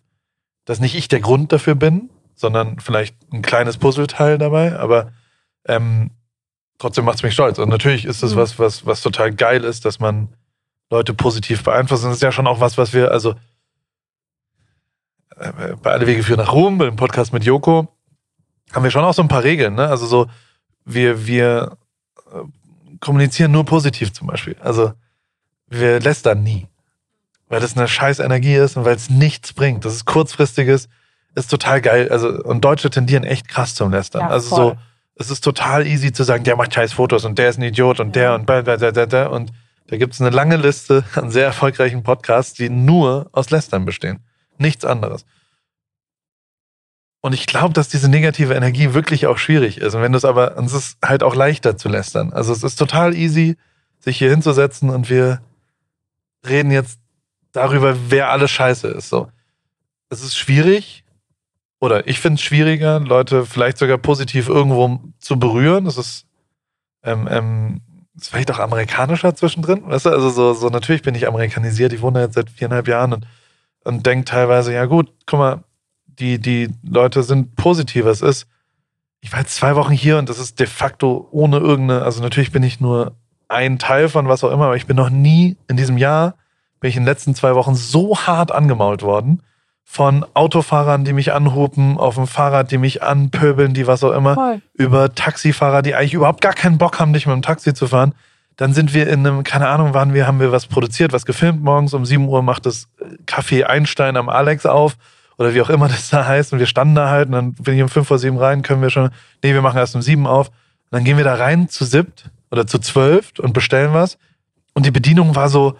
dass 0.65 0.79
nicht 0.79 0.95
ich 0.95 1.07
der 1.07 1.21
Grund 1.21 1.51
dafür 1.51 1.75
bin, 1.75 2.09
sondern 2.35 2.79
vielleicht 2.79 3.15
ein 3.31 3.41
kleines 3.41 3.77
Puzzleteil 3.77 4.37
dabei, 4.37 4.77
aber 4.77 5.11
ähm, 5.67 6.11
trotzdem 6.77 7.05
macht 7.05 7.17
es 7.17 7.23
mich 7.23 7.33
stolz. 7.33 7.57
Und 7.59 7.69
natürlich 7.69 8.05
ist 8.05 8.23
das 8.23 8.33
mhm. 8.33 8.37
was, 8.37 8.59
was, 8.59 8.85
was 8.85 9.01
total 9.01 9.33
geil 9.33 9.63
ist, 9.63 9.85
dass 9.85 9.99
man 9.99 10.29
Leute 10.89 11.13
positiv 11.13 11.63
beeinflussen. 11.63 12.05
Das 12.05 12.15
ist 12.15 12.23
ja 12.23 12.31
schon 12.31 12.47
auch 12.47 12.59
was, 12.59 12.77
was 12.77 12.93
wir, 12.93 13.11
also 13.11 13.35
äh, 15.37 15.75
bei 15.81 15.91
Alle 15.91 16.07
Wege 16.07 16.23
führen 16.23 16.39
nach 16.39 16.53
Ruhm, 16.53 16.77
beim 16.77 16.95
Podcast 16.95 17.33
mit 17.33 17.43
Joko, 17.43 17.87
haben 18.73 18.83
wir 18.83 18.91
schon 18.91 19.03
auch 19.03 19.13
so 19.13 19.21
ein 19.21 19.27
paar 19.27 19.43
Regeln. 19.43 19.75
Ne? 19.75 19.87
Also 19.87 20.05
so, 20.05 20.27
wir, 20.85 21.25
wir 21.27 21.77
äh, 22.31 22.97
kommunizieren 22.99 23.51
nur 23.51 23.65
positiv 23.65 24.13
zum 24.13 24.27
Beispiel. 24.27 24.55
Also 24.59 24.93
wir 25.67 25.99
lästern 25.99 26.43
nie. 26.43 26.67
Weil 27.47 27.59
das 27.59 27.77
eine 27.77 27.87
scheiß 27.87 28.19
Energie 28.19 28.55
ist 28.55 28.75
und 28.77 28.85
weil 28.85 28.95
es 28.95 29.09
nichts 29.09 29.53
bringt. 29.53 29.85
Das 29.85 29.93
ist 29.93 30.05
kurzfristiges, 30.05 30.89
ist 31.35 31.49
total 31.49 31.81
geil. 31.81 32.09
Also, 32.09 32.29
und 32.29 32.65
Deutsche 32.65 32.89
tendieren 32.89 33.23
echt 33.23 33.47
krass 33.47 33.75
zum 33.75 33.91
Lästern. 33.91 34.21
Ja, 34.21 34.29
also 34.29 34.55
voll. 34.55 34.71
so, 34.71 34.77
es 35.15 35.31
ist 35.31 35.41
total 35.41 35.85
easy 35.85 36.11
zu 36.11 36.23
sagen, 36.23 36.43
der 36.43 36.55
macht 36.55 36.73
scheiß 36.73 36.93
Fotos 36.93 37.23
und 37.23 37.37
der 37.37 37.49
ist 37.49 37.57
ein 37.57 37.63
Idiot 37.63 37.99
und 37.99 38.15
ja. 38.15 38.21
der 38.21 38.35
und 38.35 38.45
bla, 38.45 38.61
bla, 38.61 38.77
bla, 38.77 39.05
bla, 39.05 39.27
und 39.27 39.51
da 39.87 39.97
gibt 39.97 40.13
es 40.13 40.21
eine 40.21 40.31
lange 40.31 40.57
Liste 40.57 41.03
an 41.15 41.31
sehr 41.31 41.45
erfolgreichen 41.45 42.03
Podcasts, 42.03 42.53
die 42.53 42.69
nur 42.69 43.29
aus 43.31 43.49
Lästern 43.49 43.85
bestehen. 43.85 44.19
Nichts 44.57 44.85
anderes. 44.85 45.25
Und 47.21 47.33
ich 47.33 47.47
glaube, 47.47 47.73
dass 47.73 47.89
diese 47.89 48.07
negative 48.09 48.53
Energie 48.53 48.93
wirklich 48.93 49.25
auch 49.25 49.37
schwierig 49.37 49.79
ist. 49.79 49.95
Und 49.95 50.01
wenn 50.01 50.11
du 50.11 50.17
es 50.17 50.25
aber, 50.25 50.57
es 50.57 50.73
ist 50.73 50.97
halt 51.03 51.23
auch 51.23 51.35
leichter 51.35 51.75
zu 51.75 51.89
lästern. 51.89 52.31
Also 52.31 52.53
es 52.53 52.63
ist 52.63 52.75
total 52.75 53.15
easy, 53.15 53.57
sich 53.99 54.17
hier 54.17 54.29
hinzusetzen 54.29 54.89
und 54.91 55.09
wir 55.09 55.41
reden 56.47 56.69
jetzt 56.69 56.99
darüber, 57.51 57.95
wer 58.09 58.29
alles 58.29 58.51
scheiße 58.51 58.87
ist. 58.89 59.09
So. 59.09 59.29
Es 60.09 60.23
ist 60.23 60.37
schwierig, 60.37 61.03
oder 61.79 62.07
ich 62.07 62.19
finde 62.19 62.35
es 62.35 62.41
schwieriger, 62.41 62.99
Leute 62.99 63.45
vielleicht 63.45 63.77
sogar 63.77 63.97
positiv 63.97 64.47
irgendwo 64.47 64.99
zu 65.19 65.39
berühren. 65.39 65.85
Das 65.85 65.97
ist 65.97 66.25
ähm, 67.03 67.27
ähm, 67.29 67.81
ist 68.17 68.29
vielleicht 68.29 68.51
auch 68.51 68.59
amerikanischer 68.59 69.35
zwischendrin, 69.35 69.87
weißt 69.87 70.05
du? 70.05 70.09
Also 70.09 70.29
so, 70.29 70.53
so 70.53 70.69
natürlich 70.69 71.01
bin 71.01 71.15
ich 71.15 71.27
amerikanisiert, 71.27 71.93
ich 71.93 72.01
wohne 72.01 72.21
jetzt 72.21 72.35
seit 72.35 72.49
viereinhalb 72.49 72.87
Jahren 72.87 73.13
und, 73.13 73.27
und 73.83 74.05
denke 74.05 74.25
teilweise, 74.25 74.73
ja 74.73 74.85
gut, 74.85 75.11
guck 75.25 75.39
mal, 75.39 75.63
die, 76.07 76.39
die 76.39 76.69
Leute 76.83 77.23
sind 77.23 77.55
positiver. 77.55 78.09
Es 78.09 78.21
ist, 78.21 78.47
ich 79.21 79.31
war 79.33 79.39
jetzt 79.39 79.55
zwei 79.55 79.75
Wochen 79.75 79.91
hier 79.91 80.17
und 80.17 80.29
das 80.29 80.39
ist 80.39 80.59
de 80.59 80.67
facto 80.67 81.27
ohne 81.31 81.57
irgendeine, 81.57 82.03
also 82.03 82.21
natürlich 82.21 82.51
bin 82.51 82.63
ich 82.63 82.79
nur 82.79 83.15
ein 83.47 83.79
Teil 83.79 84.09
von 84.09 84.27
was 84.27 84.43
auch 84.43 84.51
immer, 84.51 84.65
aber 84.65 84.77
ich 84.77 84.87
bin 84.87 84.95
noch 84.95 85.09
nie 85.09 85.57
in 85.67 85.77
diesem 85.77 85.97
Jahr, 85.97 86.35
bin 86.79 86.89
ich 86.89 86.95
in 86.95 87.03
den 87.03 87.07
letzten 87.07 87.35
zwei 87.35 87.55
Wochen 87.55 87.75
so 87.75 88.17
hart 88.17 88.51
angemault 88.51 89.01
worden 89.01 89.41
von 89.87 90.25
Autofahrern, 90.33 91.05
die 91.05 91.13
mich 91.13 91.31
anhupen, 91.31 91.97
auf 91.97 92.15
dem 92.15 92.27
Fahrrad, 92.27 92.71
die 92.71 92.79
mich 92.79 93.03
anpöbeln, 93.03 93.73
die 93.73 93.87
was 93.87 94.03
auch 94.03 94.11
immer, 94.11 94.33
Voll. 94.33 94.61
über 94.73 95.13
Taxifahrer, 95.13 95.83
die 95.83 95.95
eigentlich 95.95 96.15
überhaupt 96.15 96.41
gar 96.41 96.53
keinen 96.53 96.77
Bock 96.79 96.99
haben, 96.99 97.11
nicht 97.11 97.27
mit 97.27 97.35
dem 97.35 97.43
Taxi 97.43 97.73
zu 97.73 97.87
fahren. 97.87 98.13
Dann 98.57 98.73
sind 98.73 98.93
wir 98.93 99.07
in 99.07 99.25
einem, 99.25 99.43
keine 99.43 99.67
Ahnung, 99.69 99.93
waren 99.93 100.13
wir, 100.13 100.27
haben 100.27 100.39
wir 100.39 100.51
was 100.51 100.65
produziert, 100.65 101.13
was 101.13 101.25
gefilmt. 101.25 101.61
Morgens 101.61 101.93
um 101.93 102.03
7 102.03 102.27
Uhr 102.27 102.41
macht 102.41 102.65
das 102.65 102.87
Café 103.25 103.63
Einstein 103.63 104.17
am 104.17 104.27
Alex 104.27 104.65
auf 104.65 104.97
oder 105.37 105.53
wie 105.53 105.61
auch 105.61 105.69
immer 105.69 105.87
das 105.89 106.09
da 106.09 106.25
heißt. 106.25 106.51
Und 106.51 106.59
wir 106.59 106.65
standen 106.65 106.95
da 106.95 107.09
halt 107.09 107.27
und 107.27 107.33
dann 107.33 107.53
bin 107.53 107.75
ich 107.75 107.83
um 107.83 107.89
5 107.89 108.07
vor 108.07 108.17
7 108.17 108.37
rein, 108.37 108.63
können 108.63 108.81
wir 108.81 108.89
schon, 108.89 109.11
nee, 109.43 109.53
wir 109.53 109.61
machen 109.61 109.77
erst 109.77 109.95
um 109.95 110.01
7 110.01 110.25
auf. 110.25 110.47
Und 110.47 110.91
dann 110.91 111.03
gehen 111.03 111.17
wir 111.17 111.23
da 111.23 111.35
rein 111.35 111.69
zu 111.69 111.85
siebt 111.85 112.29
oder 112.49 112.65
zu 112.65 112.79
zwölf 112.79 113.33
und 113.39 113.53
bestellen 113.53 113.93
was. 113.93 114.17
Und 114.73 114.85
die 114.85 114.91
Bedienung 114.91 115.35
war 115.35 115.49
so, 115.49 115.77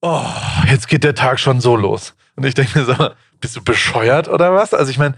oh, 0.00 0.24
jetzt 0.68 0.88
geht 0.88 1.04
der 1.04 1.14
Tag 1.14 1.38
schon 1.38 1.60
so 1.60 1.76
los. 1.76 2.14
Und 2.36 2.46
ich 2.46 2.54
denke 2.54 2.78
mir 2.78 2.84
so, 2.84 3.10
bist 3.40 3.56
du 3.56 3.62
bescheuert 3.62 4.28
oder 4.28 4.54
was? 4.54 4.72
Also 4.74 4.90
ich 4.90 4.98
meine, 4.98 5.16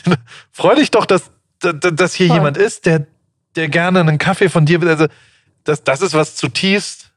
freu 0.52 0.74
dich 0.74 0.90
doch, 0.90 1.06
dass, 1.06 1.30
dass 1.60 2.14
hier 2.14 2.28
Voll. 2.28 2.36
jemand 2.36 2.56
ist, 2.56 2.86
der, 2.86 3.06
der 3.56 3.68
gerne 3.68 4.00
einen 4.00 4.18
Kaffee 4.18 4.48
von 4.48 4.66
dir 4.66 4.80
will. 4.80 4.88
Also 4.88 5.06
das, 5.64 5.82
das 5.84 6.02
ist 6.02 6.14
was 6.14 6.36
zutiefst 6.36 7.10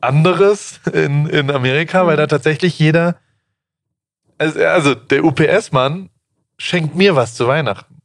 anderes 0.00 0.80
in, 0.92 1.26
in 1.26 1.50
Amerika, 1.50 2.02
mhm. 2.02 2.08
weil 2.08 2.16
da 2.16 2.26
tatsächlich 2.26 2.78
jeder, 2.78 3.16
also, 4.38 4.58
also 4.64 4.94
der 4.94 5.24
UPS-Mann 5.24 6.10
schenkt 6.58 6.94
mir 6.94 7.16
was 7.16 7.34
zu 7.34 7.46
Weihnachten. 7.46 8.00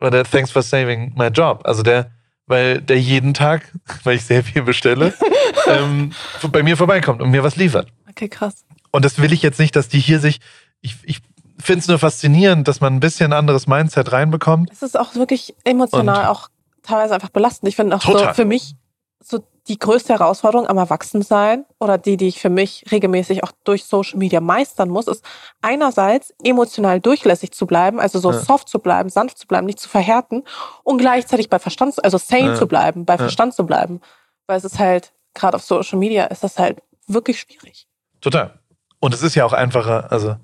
Oder 0.00 0.24
Thanks 0.24 0.50
for 0.50 0.62
saving 0.62 1.12
my 1.16 1.26
job. 1.26 1.62
Also 1.64 1.82
der, 1.82 2.10
weil 2.46 2.80
der 2.80 3.00
jeden 3.00 3.34
Tag, 3.34 3.72
weil 4.04 4.16
ich 4.16 4.24
sehr 4.24 4.44
viel 4.44 4.62
bestelle, 4.62 5.14
ähm, 5.66 6.12
bei 6.50 6.62
mir 6.62 6.76
vorbeikommt 6.76 7.22
und 7.22 7.30
mir 7.30 7.42
was 7.42 7.56
liefert. 7.56 7.88
Okay, 8.08 8.28
krass. 8.28 8.64
Und 8.98 9.04
das 9.04 9.22
will 9.22 9.32
ich 9.32 9.42
jetzt 9.42 9.60
nicht, 9.60 9.76
dass 9.76 9.88
die 9.88 10.00
hier 10.00 10.18
sich. 10.18 10.40
Ich, 10.80 10.96
ich 11.04 11.20
finde 11.60 11.78
es 11.78 11.86
nur 11.86 12.00
faszinierend, 12.00 12.66
dass 12.66 12.80
man 12.80 12.94
ein 12.94 13.00
bisschen 13.00 13.32
anderes 13.32 13.68
Mindset 13.68 14.10
reinbekommt. 14.10 14.70
Es 14.72 14.82
ist 14.82 14.98
auch 14.98 15.14
wirklich 15.14 15.54
emotional 15.62 16.22
und 16.22 16.26
auch 16.26 16.48
teilweise 16.82 17.14
einfach 17.14 17.28
belastend. 17.28 17.68
Ich 17.68 17.76
finde 17.76 17.94
auch 17.94 18.00
total. 18.00 18.26
so 18.26 18.34
für 18.34 18.44
mich 18.44 18.74
so 19.22 19.44
die 19.68 19.78
größte 19.78 20.14
Herausforderung 20.14 20.66
am 20.66 20.78
Erwachsensein 20.78 21.64
oder 21.78 21.96
die, 21.96 22.16
die 22.16 22.26
ich 22.26 22.40
für 22.40 22.50
mich 22.50 22.86
regelmäßig 22.90 23.44
auch 23.44 23.52
durch 23.62 23.84
Social 23.84 24.18
Media 24.18 24.40
meistern 24.40 24.88
muss, 24.88 25.06
ist 25.06 25.24
einerseits 25.62 26.34
emotional 26.42 27.00
durchlässig 27.00 27.52
zu 27.52 27.68
bleiben, 27.68 28.00
also 28.00 28.18
so 28.18 28.32
ja. 28.32 28.38
soft 28.40 28.68
zu 28.68 28.80
bleiben, 28.80 29.10
sanft 29.10 29.38
zu 29.38 29.46
bleiben, 29.46 29.66
nicht 29.66 29.78
zu 29.78 29.88
verhärten 29.88 30.42
und 30.82 30.98
gleichzeitig 30.98 31.48
bei 31.48 31.60
Verstand, 31.60 32.02
also 32.02 32.18
sane 32.18 32.48
ja. 32.48 32.54
zu 32.56 32.66
bleiben, 32.66 33.04
bei 33.04 33.14
ja. 33.14 33.18
Verstand 33.18 33.54
zu 33.54 33.64
bleiben. 33.64 34.00
Weil 34.48 34.58
es 34.58 34.64
ist 34.64 34.80
halt, 34.80 35.12
gerade 35.34 35.54
auf 35.54 35.62
Social 35.62 36.00
Media 36.00 36.24
ist 36.24 36.42
das 36.42 36.58
halt 36.58 36.82
wirklich 37.06 37.38
schwierig. 37.38 37.86
Total. 38.20 38.57
Und 39.00 39.14
es 39.14 39.22
ist 39.22 39.34
ja 39.34 39.44
auch 39.44 39.52
einfacher, 39.52 40.10
also, 40.12 40.36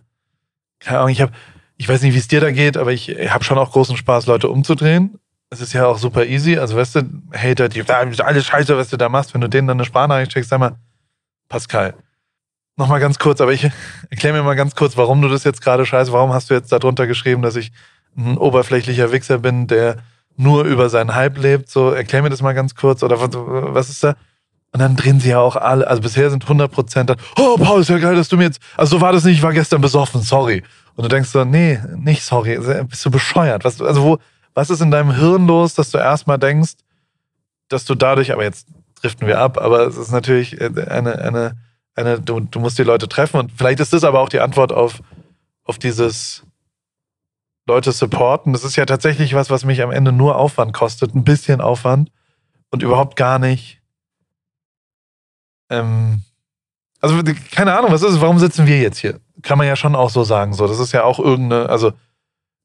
keine 0.81 0.99
Ahnung, 0.99 1.11
ich 1.11 1.21
habe, 1.21 1.33
ich 1.77 1.89
weiß 1.89 2.03
nicht, 2.03 2.15
wie 2.15 2.19
es 2.19 2.29
dir 2.29 2.41
da 2.41 2.51
geht, 2.51 2.77
aber 2.77 2.93
ich 2.93 3.09
habe 3.29 3.45
schon 3.45 3.59
auch 3.59 3.73
großen 3.73 3.97
Spaß, 3.97 4.27
Leute 4.27 4.49
umzudrehen 4.49 5.19
es 5.55 5.61
ist 5.61 5.73
ja 5.73 5.87
auch 5.87 5.99
super 5.99 6.27
easy. 6.27 6.59
Also, 6.59 6.77
weißt 6.77 6.97
du, 6.97 7.03
Hater, 7.33 7.69
die, 7.69 7.83
alles 7.89 8.47
scheiße, 8.47 8.77
was 8.77 8.91
du 8.91 8.97
da 8.97 9.09
machst, 9.09 9.35
wenn 9.35 9.41
du 9.41 9.49
denen 9.49 9.69
dann 9.69 9.79
eine 9.79 9.85
Sprachnachricht 9.85 10.33
schickst, 10.33 10.51
sag 10.51 10.59
mal, 10.59 10.77
Pascal, 11.49 11.95
nochmal 12.77 13.01
ganz 13.01 13.19
kurz, 13.19 13.41
aber 13.41 13.53
ich 13.53 13.65
erkläre 14.11 14.37
mir 14.37 14.43
mal 14.43 14.57
ganz 14.57 14.75
kurz, 14.75 14.97
warum 14.97 15.23
du 15.23 15.29
das 15.29 15.45
jetzt 15.45 15.63
gerade 15.63 15.87
scheiße, 15.87 16.13
warum 16.13 16.33
hast 16.33 16.51
du 16.51 16.55
jetzt 16.55 16.73
darunter 16.73 17.07
geschrieben, 17.07 17.43
dass 17.43 17.57
ich 17.57 17.73
ein 18.17 18.37
oberflächlicher 18.39 19.13
Wichser 19.13 19.39
bin, 19.39 19.67
der 19.67 19.97
nur 20.37 20.65
über 20.65 20.89
seinen 20.89 21.15
Hype 21.15 21.39
lebt, 21.39 21.71
so, 21.71 21.91
erklär 21.91 22.23
mir 22.23 22.31
das 22.31 22.43
mal 22.43 22.55
ganz 22.55 22.75
kurz, 22.75 23.03
oder 23.03 23.21
was, 23.21 23.31
was 23.33 23.89
ist 23.89 24.05
da? 24.05 24.17
Und 24.75 24.81
dann 24.81 24.97
drehen 24.97 25.21
sie 25.21 25.29
ja 25.31 25.39
auch 25.39 25.55
alle, 25.55 25.87
also 25.87 26.03
bisher 26.03 26.31
sind 26.31 26.43
100 26.43 26.69
Prozent 26.69 27.09
da, 27.09 27.15
oh, 27.39 27.57
Paul, 27.57 27.81
ist 27.81 27.91
ja 27.91 27.99
geil, 27.99 28.17
dass 28.17 28.29
du 28.29 28.37
mir 28.37 28.43
jetzt, 28.43 28.61
also 28.77 28.97
so 28.97 29.01
war 29.01 29.13
das 29.13 29.23
nicht, 29.23 29.37
ich 29.37 29.43
war 29.43 29.53
gestern 29.53 29.81
besoffen, 29.81 30.21
sorry. 30.21 30.65
Und 30.97 31.05
du 31.05 31.09
denkst 31.09 31.31
so, 31.31 31.45
nee, 31.45 31.79
nicht 31.95 32.25
sorry, 32.25 32.59
bist 32.89 33.07
du 33.07 33.11
bescheuert, 33.13 33.65
was, 33.65 33.81
also 33.81 34.03
wo, 34.03 34.19
was 34.53 34.71
ist 34.71 34.81
in 34.81 34.91
deinem 34.91 35.13
Hirn 35.13 35.47
los, 35.47 35.75
dass 35.75 35.93
du 35.93 35.99
erstmal 35.99 36.41
denkst, 36.41 36.73
dass 37.69 37.85
du 37.85 37.95
dadurch, 37.95 38.33
aber 38.33 38.43
jetzt 38.43 38.67
driften 39.01 39.29
wir 39.29 39.39
ab, 39.39 39.59
aber 39.59 39.87
es 39.87 39.97
ist 39.97 40.11
natürlich 40.11 40.61
eine, 40.61 41.21
eine, 41.21 41.57
eine, 41.95 42.21
du, 42.21 42.41
du 42.41 42.59
musst 42.59 42.77
die 42.77 42.83
Leute 42.83 43.09
treffen 43.09 43.39
und 43.39 43.53
vielleicht 43.53 43.79
ist 43.79 43.93
das 43.93 44.03
aber 44.03 44.19
auch 44.19 44.29
die 44.29 44.41
Antwort 44.41 44.73
auf, 44.73 45.03
auf 45.63 45.79
dieses 45.79 46.43
Leute 47.65 47.93
supporten. 47.93 48.53
Das 48.53 48.65
ist 48.65 48.75
ja 48.75 48.87
tatsächlich 48.87 49.35
was, 49.35 49.51
was 49.51 49.65
mich 49.65 49.83
am 49.83 49.93
Ende 49.93 50.11
nur 50.11 50.37
Aufwand 50.37 50.73
kostet, 50.73 51.15
ein 51.15 51.23
bisschen 51.23 51.61
Aufwand 51.61 52.11
und 52.71 52.83
überhaupt 52.83 53.15
gar 53.15 53.39
nicht. 53.39 53.81
Ähm, 55.79 56.23
also 57.01 57.21
keine 57.55 57.77
Ahnung, 57.77 57.93
was 57.93 58.03
ist 58.03 58.15
es? 58.15 58.21
Warum 58.21 58.39
sitzen 58.39 58.67
wir 58.67 58.81
jetzt 58.81 58.99
hier? 58.99 59.21
Kann 59.43 59.59
man 59.59 59.67
ja 59.67 59.77
schon 59.77 59.95
auch 59.95 60.11
so 60.11 60.25
sagen. 60.25 60.55
So, 60.55 60.67
das 60.67 60.79
ist 60.79 60.93
ja 60.93 61.05
auch 61.05 61.19
irgendeine, 61.19 61.69
also 61.69 61.93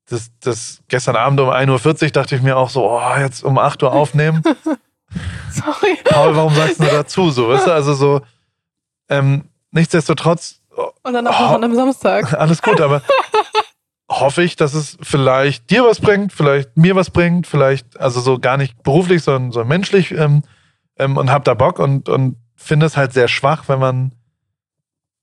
das, 0.10 0.32
das 0.40 0.82
gestern 0.88 1.16
Abend 1.16 1.40
um 1.40 1.50
1.40 1.50 2.04
Uhr 2.04 2.10
dachte 2.12 2.36
ich 2.36 2.42
mir 2.42 2.58
auch 2.58 2.70
so, 2.70 2.90
oh, 2.90 3.16
jetzt 3.20 3.44
um 3.44 3.58
8 3.58 3.84
Uhr 3.84 3.92
aufnehmen. 3.92 4.42
Sorry. 5.52 5.98
Paul, 6.04 6.36
warum 6.36 6.56
sagst 6.56 6.80
du 6.80 6.86
dazu? 6.86 7.32
So, 7.32 7.50
weißt 7.50 7.68
du, 7.68 7.74
also 7.74 7.94
so, 7.94 8.22
ähm, 9.10 9.46
nichtsdestotrotz. 9.72 10.62
Und 11.04 11.14
dann 11.14 11.28
auch 11.28 11.40
noch 11.40 11.52
an 11.52 11.64
einem 11.64 11.76
Samstag. 11.76 12.34
Alles 12.40 12.62
gut, 12.62 12.80
aber 12.80 13.02
hoffe 14.10 14.42
ich, 14.42 14.56
dass 14.56 14.74
es 14.74 14.98
vielleicht 15.02 15.70
dir 15.70 15.84
was 15.84 16.00
bringt, 16.00 16.34
vielleicht 16.34 16.76
mir 16.78 16.96
was 16.96 17.12
bringt, 17.12 17.46
vielleicht, 17.46 18.00
also 18.00 18.22
so 18.22 18.40
gar 18.40 18.58
nicht 18.58 18.82
beruflich, 18.84 19.24
sondern 19.24 19.52
so 19.52 19.64
menschlich 19.64 20.12
ähm, 20.12 20.44
ähm, 20.98 21.18
und 21.18 21.32
hab 21.32 21.44
da 21.44 21.54
Bock 21.54 21.80
und, 21.80 22.10
und 22.10 22.38
finde 22.60 22.86
es 22.86 22.98
halt 22.98 23.14
sehr 23.14 23.28
schwach, 23.28 23.64
wenn 23.68 23.80
man 23.80 24.12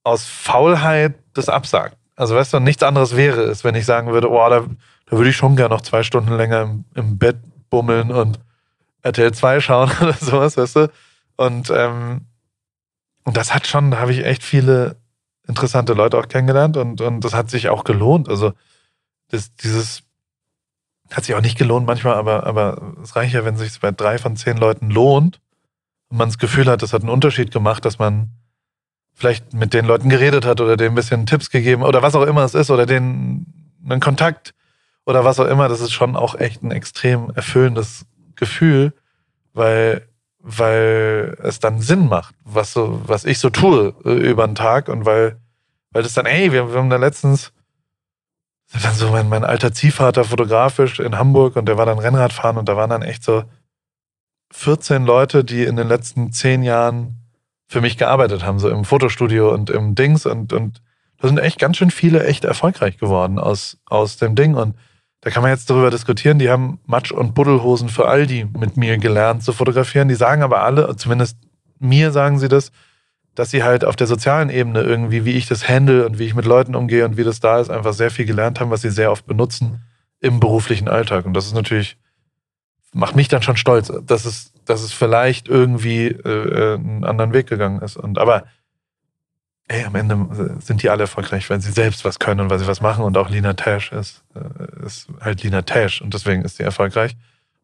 aus 0.02 0.24
Faulheit 0.24 1.14
das 1.34 1.48
absagt. 1.48 1.96
Also 2.16 2.34
weißt 2.34 2.54
du, 2.54 2.60
nichts 2.60 2.82
anderes 2.82 3.14
wäre 3.14 3.42
es, 3.42 3.62
wenn 3.62 3.74
ich 3.74 3.84
sagen 3.84 4.10
würde, 4.12 4.30
oh, 4.30 4.48
da, 4.48 4.60
da 5.06 5.16
würde 5.16 5.30
ich 5.30 5.36
schon 5.36 5.54
gerne 5.54 5.74
noch 5.74 5.82
zwei 5.82 6.02
Stunden 6.02 6.32
länger 6.32 6.62
im, 6.62 6.84
im 6.94 7.18
Bett 7.18 7.36
bummeln 7.68 8.10
und 8.10 8.40
RTL 9.02 9.32
2 9.32 9.60
schauen 9.60 9.90
oder 10.00 10.14
sowas, 10.14 10.56
weißt 10.56 10.76
du? 10.76 10.90
Und, 11.36 11.70
ähm, 11.70 12.22
und 13.24 13.36
das 13.36 13.52
hat 13.52 13.66
schon, 13.66 13.90
da 13.90 13.98
habe 13.98 14.12
ich 14.12 14.24
echt 14.24 14.42
viele 14.42 14.96
interessante 15.46 15.92
Leute 15.92 16.18
auch 16.18 16.28
kennengelernt 16.28 16.76
und, 16.76 17.00
und 17.00 17.20
das 17.20 17.34
hat 17.34 17.50
sich 17.50 17.68
auch 17.68 17.84
gelohnt. 17.84 18.28
Also 18.28 18.52
das, 19.28 19.54
dieses 19.56 20.02
hat 21.12 21.24
sich 21.24 21.34
auch 21.34 21.40
nicht 21.40 21.58
gelohnt 21.58 21.86
manchmal, 21.86 22.14
aber, 22.14 22.46
aber 22.46 22.94
es 23.02 23.14
reicht 23.14 23.34
ja, 23.34 23.44
wenn 23.44 23.54
es 23.54 23.60
sich 23.60 23.78
bei 23.80 23.92
drei 23.92 24.18
von 24.18 24.36
zehn 24.36 24.56
Leuten 24.56 24.90
lohnt 24.90 25.40
man 26.10 26.28
das 26.28 26.38
Gefühl 26.38 26.66
hat, 26.66 26.82
das 26.82 26.92
hat 26.92 27.02
einen 27.02 27.10
Unterschied 27.10 27.50
gemacht, 27.50 27.84
dass 27.84 27.98
man 27.98 28.30
vielleicht 29.14 29.54
mit 29.54 29.72
den 29.72 29.86
Leuten 29.86 30.08
geredet 30.08 30.44
hat 30.44 30.60
oder 30.60 30.76
denen 30.76 30.92
ein 30.92 30.94
bisschen 30.94 31.26
Tipps 31.26 31.50
gegeben 31.50 31.82
oder 31.82 32.02
was 32.02 32.14
auch 32.14 32.22
immer 32.22 32.44
es 32.44 32.54
ist 32.54 32.70
oder 32.70 32.86
denen 32.86 33.72
einen 33.82 34.00
Kontakt 34.00 34.54
oder 35.06 35.24
was 35.24 35.40
auch 35.40 35.46
immer, 35.46 35.68
das 35.68 35.80
ist 35.80 35.92
schon 35.92 36.16
auch 36.16 36.34
echt 36.34 36.62
ein 36.62 36.70
extrem 36.70 37.30
erfüllendes 37.30 38.04
Gefühl, 38.34 38.92
weil, 39.54 40.06
weil 40.40 41.36
es 41.42 41.60
dann 41.60 41.80
Sinn 41.80 42.08
macht, 42.08 42.34
was 42.44 42.72
so, 42.72 43.00
was 43.06 43.24
ich 43.24 43.38
so 43.38 43.48
tue 43.48 43.94
äh, 44.04 44.10
über 44.10 44.46
den 44.46 44.54
Tag 44.54 44.88
und 44.88 45.06
weil, 45.06 45.40
weil 45.92 46.02
das 46.02 46.14
dann, 46.14 46.26
ey, 46.26 46.52
wir, 46.52 46.70
wir 46.72 46.78
haben 46.78 46.90
da 46.90 46.96
letztens, 46.96 47.52
dann 48.82 48.94
so 48.94 49.10
mein, 49.10 49.28
mein 49.28 49.44
alter 49.44 49.72
Ziehvater 49.72 50.24
fotografisch 50.24 50.98
in 51.00 51.16
Hamburg 51.16 51.56
und 51.56 51.66
der 51.66 51.78
war 51.78 51.86
dann 51.86 52.00
Rennradfahren 52.00 52.58
und 52.58 52.68
da 52.68 52.76
waren 52.76 52.90
dann 52.90 53.02
echt 53.02 53.22
so 53.22 53.44
14 54.52 55.04
Leute, 55.04 55.44
die 55.44 55.64
in 55.64 55.76
den 55.76 55.88
letzten 55.88 56.32
zehn 56.32 56.62
Jahren 56.62 57.16
für 57.68 57.80
mich 57.80 57.96
gearbeitet 57.98 58.44
haben, 58.44 58.58
so 58.58 58.68
im 58.68 58.84
Fotostudio 58.84 59.52
und 59.52 59.70
im 59.70 59.94
Dings. 59.94 60.26
Und, 60.26 60.52
und 60.52 60.82
da 61.18 61.28
sind 61.28 61.38
echt 61.38 61.58
ganz 61.58 61.76
schön 61.76 61.90
viele 61.90 62.24
echt 62.24 62.44
erfolgreich 62.44 62.98
geworden 62.98 63.38
aus, 63.38 63.78
aus 63.86 64.16
dem 64.16 64.34
Ding. 64.34 64.54
Und 64.54 64.76
da 65.20 65.30
kann 65.30 65.42
man 65.42 65.50
jetzt 65.50 65.68
darüber 65.68 65.90
diskutieren. 65.90 66.38
Die 66.38 66.50
haben 66.50 66.78
Matsch- 66.86 67.12
und 67.12 67.34
Buddelhosen 67.34 67.88
für 67.88 68.06
Aldi 68.06 68.46
mit 68.56 68.76
mir 68.76 68.98
gelernt 68.98 69.42
zu 69.42 69.52
fotografieren. 69.52 70.08
Die 70.08 70.14
sagen 70.14 70.42
aber 70.42 70.62
alle, 70.62 70.94
zumindest 70.96 71.38
mir 71.78 72.12
sagen 72.12 72.38
sie 72.38 72.48
das, 72.48 72.70
dass 73.34 73.50
sie 73.50 73.62
halt 73.62 73.84
auf 73.84 73.96
der 73.96 74.06
sozialen 74.06 74.48
Ebene 74.48 74.80
irgendwie, 74.80 75.24
wie 75.24 75.32
ich 75.32 75.46
das 75.46 75.68
handle 75.68 76.06
und 76.06 76.18
wie 76.18 76.24
ich 76.24 76.34
mit 76.34 76.46
Leuten 76.46 76.74
umgehe 76.74 77.04
und 77.04 77.16
wie 77.16 77.24
das 77.24 77.40
da 77.40 77.60
ist, 77.60 77.70
einfach 77.70 77.92
sehr 77.92 78.10
viel 78.10 78.24
gelernt 78.24 78.60
haben, 78.60 78.70
was 78.70 78.82
sie 78.82 78.90
sehr 78.90 79.12
oft 79.12 79.26
benutzen 79.26 79.82
im 80.20 80.40
beruflichen 80.40 80.88
Alltag. 80.88 81.26
Und 81.26 81.34
das 81.34 81.46
ist 81.46 81.54
natürlich, 81.54 81.98
macht 82.96 83.14
mich 83.14 83.28
dann 83.28 83.42
schon 83.42 83.56
stolz, 83.56 83.92
dass 84.06 84.24
es 84.24 84.52
dass 84.64 84.82
es 84.82 84.92
vielleicht 84.92 85.48
irgendwie 85.48 86.08
äh, 86.08 86.74
einen 86.74 87.04
anderen 87.04 87.32
Weg 87.32 87.46
gegangen 87.46 87.80
ist. 87.80 87.96
Und 87.96 88.18
aber 88.18 88.44
ey, 89.68 89.84
am 89.84 89.94
Ende 89.94 90.58
sind 90.60 90.82
die 90.82 90.90
alle 90.90 91.02
erfolgreich, 91.02 91.48
weil 91.50 91.60
sie 91.60 91.72
selbst 91.72 92.04
was 92.04 92.18
können 92.18 92.40
und 92.40 92.50
weil 92.50 92.58
sie 92.58 92.66
was 92.66 92.80
machen. 92.80 93.04
Und 93.04 93.16
auch 93.16 93.28
Lina 93.28 93.52
Tash 93.52 93.92
ist, 93.92 94.22
äh, 94.34 94.84
ist 94.84 95.08
halt 95.20 95.42
Lina 95.42 95.62
Tash 95.62 96.00
und 96.00 96.14
deswegen 96.14 96.42
ist 96.42 96.56
sie 96.56 96.62
erfolgreich. 96.62 97.16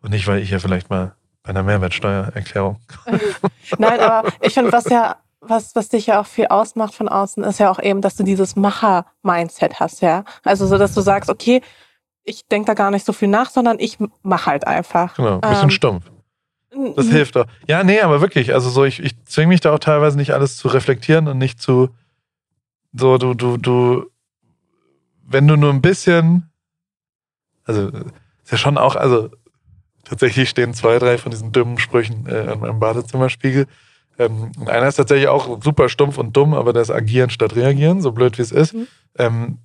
Und 0.03 0.11
nicht, 0.11 0.27
weil 0.27 0.41
ich 0.41 0.51
ja 0.51 0.59
vielleicht 0.59 0.91
mal 0.91 1.15
bei 1.43 1.51
einer 1.51 1.63
Mehrwertsteuererklärung. 1.63 2.79
Nein, 3.79 4.01
aber 4.01 4.33
ich 4.41 4.55
finde, 4.55 4.73
was 4.73 4.89
ja, 4.89 5.17
was, 5.41 5.75
was 5.75 5.89
dich 5.89 6.07
ja 6.07 6.21
auch 6.21 6.27
viel 6.27 6.47
ausmacht 6.47 6.95
von 6.95 7.09
außen, 7.09 7.43
ist 7.45 7.59
ja 7.59 7.71
auch 7.71 7.81
eben, 7.81 8.01
dass 8.01 8.17
du 8.17 8.23
dieses 8.23 8.55
Macher-Mindset 8.55 9.81
hast, 9.81 10.03
ja. 10.03 10.25
Also 10.45 10.67
so, 10.67 10.79
dass 10.79 10.95
du 10.95 11.01
sagst, 11.01 11.31
okay, 11.31 11.63
ich 12.25 12.47
denke 12.47 12.67
da 12.67 12.75
gar 12.75 12.91
nicht 12.91 13.05
so 13.05 13.13
viel 13.13 13.29
nach, 13.29 13.51
sondern 13.51 13.79
ich 13.79 13.99
mache 14.23 14.47
halt 14.47 14.67
einfach. 14.67 15.15
Genau, 15.15 15.35
ein 15.35 15.41
bisschen 15.41 15.65
ähm, 15.65 15.71
stumpf. 15.71 16.11
Das 16.97 17.09
hilft 17.09 17.37
doch. 17.37 17.47
Ja, 17.67 17.85
nee, 17.85 18.01
aber 18.01 18.21
wirklich. 18.21 18.55
Also 18.55 18.71
so, 18.71 18.85
ich, 18.85 19.01
ich 19.01 19.23
zwinge 19.25 19.49
mich 19.49 19.61
da 19.61 19.75
auch 19.75 19.79
teilweise 19.79 20.17
nicht 20.17 20.33
alles 20.33 20.57
zu 20.57 20.69
reflektieren 20.69 21.29
und 21.29 21.39
nicht 21.39 21.61
zu 21.61 21.91
so, 22.95 23.19
du, 23.19 23.35
du, 23.35 23.57
du, 23.57 24.11
wenn 25.25 25.49
du 25.49 25.57
nur 25.57 25.71
ein 25.73 25.81
bisschen, 25.81 26.51
also 27.65 27.89
ist 27.89 28.53
ja 28.53 28.59
schon 28.59 28.79
auch, 28.79 28.97
also 28.97 29.31
tatsächlich 30.05 30.49
stehen 30.49 30.75
zwei, 30.75 30.99
drei 30.99 31.17
von 31.19 31.31
diesen 31.31 31.53
dummen 31.53 31.79
Sprüchen 31.79 32.27
äh, 32.27 32.49
an 32.51 32.61
meinem 32.61 32.81
Badezimmerspiegel. 32.81 33.67
Ähm, 34.19 34.53
einer 34.67 34.89
ist 34.89 34.97
tatsächlich 34.97 35.29
auch 35.29 35.63
super 35.63 35.89
stumpf 35.89 36.19
und 36.19 36.37
dumm, 36.37 36.53
aber 36.53 36.73
das 36.73 36.91
Agieren 36.91 37.31
statt 37.31 37.57
Reagieren, 37.57 38.03
so 38.03 38.13
blöd 38.13 38.37
wie 38.37 38.43
es 38.43 38.53
ist. 38.53 38.75
Mhm. 38.75 38.87
Ähm, 39.19 39.59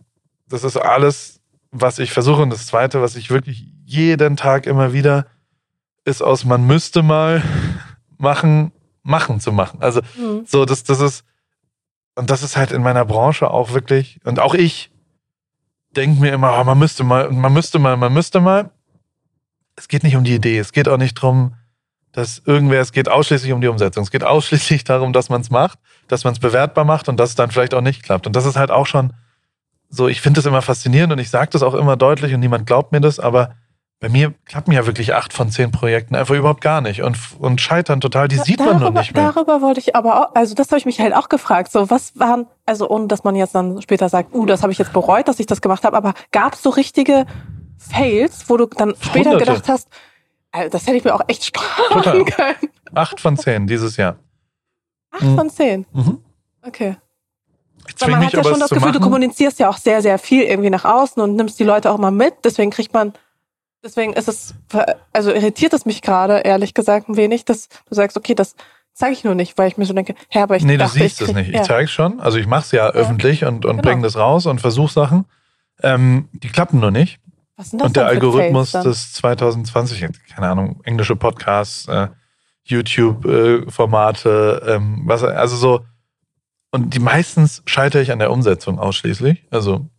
das 0.48 0.64
ist 0.64 0.78
alles, 0.78 1.37
was 1.82 2.00
ich 2.00 2.12
versuche. 2.12 2.42
Und 2.42 2.50
das 2.50 2.68
Zweite, 2.68 3.02
was 3.02 3.16
ich 3.16 3.30
wirklich 3.30 3.68
jeden 3.86 4.38
Tag 4.38 4.66
immer 4.66 4.94
wieder 4.94 5.26
ist 6.08 6.22
aus 6.22 6.46
man 6.46 6.66
müsste 6.66 7.04
mal 7.04 7.44
machen, 8.18 8.72
machen 9.04 9.40
zu 9.40 9.52
machen. 9.52 9.82
Also 9.82 10.02
mhm. 10.18 10.44
so, 10.46 10.64
das, 10.64 10.84
das 10.84 11.02
ist, 11.02 11.26
und 12.16 12.30
das 12.30 12.44
ist 12.44 12.56
halt 12.56 12.72
in 12.72 12.82
meiner 12.82 13.04
Branche 13.06 13.52
auch 13.52 13.74
wirklich, 13.74 14.20
und 14.24 14.40
auch 14.40 14.54
ich 14.54 14.90
denke 15.96 16.22
mir 16.22 16.32
immer, 16.32 16.58
oh, 16.60 16.64
man 16.64 16.80
müsste 16.80 17.04
mal, 17.04 17.30
man 17.30 17.52
müsste 17.52 17.78
mal, 17.78 17.98
man 17.98 18.14
müsste 18.14 18.40
mal. 18.40 18.72
Es 19.76 19.88
geht 19.88 20.04
nicht 20.04 20.16
um 20.16 20.24
die 20.24 20.36
Idee, 20.36 20.58
es 20.58 20.72
geht 20.72 20.88
auch 20.88 20.98
nicht 20.98 21.18
darum, 21.18 21.56
dass 22.14 22.42
irgendwer, 22.46 22.82
es 22.82 22.94
geht 22.94 23.10
ausschließlich 23.10 23.52
um 23.52 23.62
die 23.62 23.68
Umsetzung. 23.68 24.04
Es 24.04 24.12
geht 24.12 24.24
ausschließlich 24.24 24.86
darum, 24.86 25.12
dass 25.12 25.30
man 25.30 25.42
es 25.42 25.50
macht, 25.50 25.78
dass 26.08 26.24
man 26.24 26.34
es 26.34 26.40
bewertbar 26.40 26.86
macht 26.86 27.10
und 27.10 27.20
dass 27.20 27.32
es 27.32 27.36
dann 27.36 27.52
vielleicht 27.52 27.74
auch 27.74 27.82
nicht 27.82 28.02
klappt. 28.02 28.26
Und 28.26 28.36
das 28.36 28.46
ist 28.46 28.56
halt 28.56 28.72
auch 28.72 28.88
schon 28.88 29.14
so, 29.90 30.08
ich 30.08 30.22
finde 30.22 30.40
das 30.40 30.46
immer 30.46 30.62
faszinierend 30.62 31.14
und 31.14 31.20
ich 31.20 31.30
sage 31.30 31.50
das 31.52 31.64
auch 31.64 31.74
immer 31.74 31.96
deutlich 31.96 32.34
und 32.34 32.40
niemand 32.40 32.66
glaubt 32.66 32.92
mir 32.92 33.02
das, 33.02 33.20
aber 33.20 33.56
bei 34.00 34.10
mir 34.10 34.34
klappen 34.46 34.74
ja 34.74 34.86
wirklich 34.86 35.16
acht 35.16 35.34
von 35.34 35.50
zehn 35.50 35.72
Projekten 35.72 36.16
einfach 36.16 36.36
überhaupt 36.36 36.62
gar 36.62 36.82
nicht 36.82 37.02
und, 37.02 37.18
und 37.40 37.60
scheitern 37.62 38.00
total. 38.00 38.28
Die 38.28 38.38
sieht 38.38 38.60
darüber, 38.60 38.74
man 38.74 38.82
nur 38.82 38.92
nicht 38.92 39.16
mehr. 39.16 39.32
Darüber 39.32 39.62
wollte 39.62 39.80
ich 39.80 39.96
aber 39.96 40.22
auch, 40.22 40.36
also 40.36 40.54
das 40.54 40.68
habe 40.68 40.78
ich 40.78 40.86
mich 40.86 41.00
halt 41.00 41.16
auch 41.16 41.30
gefragt. 41.30 41.72
So, 41.72 41.90
was 41.90 42.18
waren, 42.20 42.46
also 42.66 42.88
ohne 42.90 43.08
dass 43.08 43.24
man 43.24 43.36
jetzt 43.36 43.56
dann 43.56 43.82
später 43.82 44.08
sagt, 44.08 44.36
uh, 44.36 44.46
das 44.46 44.62
habe 44.62 44.72
ich 44.72 44.78
jetzt 44.78 44.94
bereut, 44.94 45.28
dass 45.28 45.40
ich 45.40 45.48
das 45.48 45.62
gemacht 45.62 45.84
habe, 45.84 45.98
aber 45.98 46.14
gab 46.32 46.54
es 46.54 46.62
so 46.62 46.70
richtige 46.70 47.26
Fails, 47.80 48.50
wo 48.50 48.58
du 48.58 48.68
dann 48.68 48.94
später 49.02 49.32
Hunderte. 49.32 49.46
gedacht 49.46 49.68
hast, 49.68 49.88
also 50.52 50.70
das 50.70 50.86
hätte 50.86 50.98
ich 50.98 51.04
mir 51.04 51.16
auch 51.16 51.22
echt 51.28 51.46
sparen 51.46 52.04
total. 52.04 52.26
können. 52.26 52.72
Acht 52.94 53.20
von 53.20 53.36
zehn 53.36 53.66
dieses 53.66 53.98
Jahr. 53.98 54.18
Acht 55.12 55.24
mhm. 55.24 55.36
von 55.36 55.50
zehn? 55.50 55.86
Mhm. 55.92 56.20
Okay. 56.62 56.98
Weil 58.00 58.12
man 58.12 58.26
hat 58.26 58.34
ja 58.34 58.44
schon 58.44 58.60
das 58.60 58.70
Gefühl, 58.70 58.90
machen. 58.90 58.94
du 58.94 59.00
kommunizierst 59.00 59.60
ja 59.60 59.70
auch 59.70 59.78
sehr, 59.78 60.02
sehr 60.02 60.20
viel 60.20 60.44
irgendwie 60.44 60.70
nach 60.70 60.86
außen 60.86 61.22
und 61.22 61.36
nimmst 61.36 61.60
die 61.60 61.64
Leute 61.64 61.92
auch 61.92 61.98
mal 61.98 62.12
mit. 62.12 62.34
Deswegen 62.44 62.72
kriegt 62.72 62.94
man, 62.94 63.14
deswegen 63.84 64.14
ist 64.14 64.28
es, 64.28 64.54
also 65.14 65.32
irritiert 65.32 65.74
es 65.74 65.86
mich 65.86 66.02
gerade, 66.02 66.40
ehrlich 66.40 66.74
gesagt, 66.74 67.10
ein 67.10 67.18
wenig, 67.18 67.46
dass 67.46 67.70
du 67.70 67.96
sagst, 67.96 68.18
okay, 68.18 68.36
das 68.36 68.56
zeige 68.94 69.14
ich 69.14 69.24
nur 69.24 69.36
nicht, 69.36 69.58
weil 69.58 69.68
ich 69.68 69.78
mir 69.78 69.86
so 69.86 69.94
denke, 69.94 70.16
hä, 70.30 70.40
aber 70.40 70.56
ich 70.56 70.64
Nee, 70.64 70.78
dachte, 70.78 70.98
du 70.98 71.04
siehst 71.04 71.22
es 71.22 71.34
nicht. 71.34 71.50
Ich 71.50 71.56
ja. 71.56 71.64
zeige 71.64 71.88
schon. 71.88 72.20
Also 72.20 72.38
ich 72.40 72.48
mache 72.48 72.62
es 72.62 72.72
ja, 72.72 72.86
ja, 72.86 72.92
öffentlich 72.92 73.46
und, 73.46 73.66
und 73.66 73.78
genau. 73.78 73.84
bringe 73.84 74.02
das 74.02 74.18
raus 74.18 74.46
und 74.48 74.60
versuche 74.60 74.92
Sachen. 74.92 75.26
Ähm, 75.84 76.30
die 76.32 76.50
klappen 76.50 76.80
nur 76.80 76.92
nicht. 76.92 77.20
Was 77.56 77.70
sind 77.70 77.80
das 77.80 77.88
und 77.88 77.96
der 77.96 78.08
Algorithmus 78.08 78.72
des 78.72 79.14
2020, 79.14 80.08
keine 80.34 80.50
Ahnung, 80.50 80.82
englische 80.84 81.16
Podcasts, 81.16 81.88
äh, 81.88 82.08
YouTube-Formate, 82.64 84.62
äh, 84.66 84.72
ähm, 84.74 85.04
was, 85.06 85.24
also 85.24 85.56
so, 85.56 85.86
und 86.72 86.94
die 86.94 87.00
meistens 87.00 87.64
scheitere 87.66 88.02
ich 88.02 88.12
an 88.12 88.20
der 88.20 88.32
Umsetzung 88.32 88.80
ausschließlich. 88.80 89.46
Also, 89.50 89.90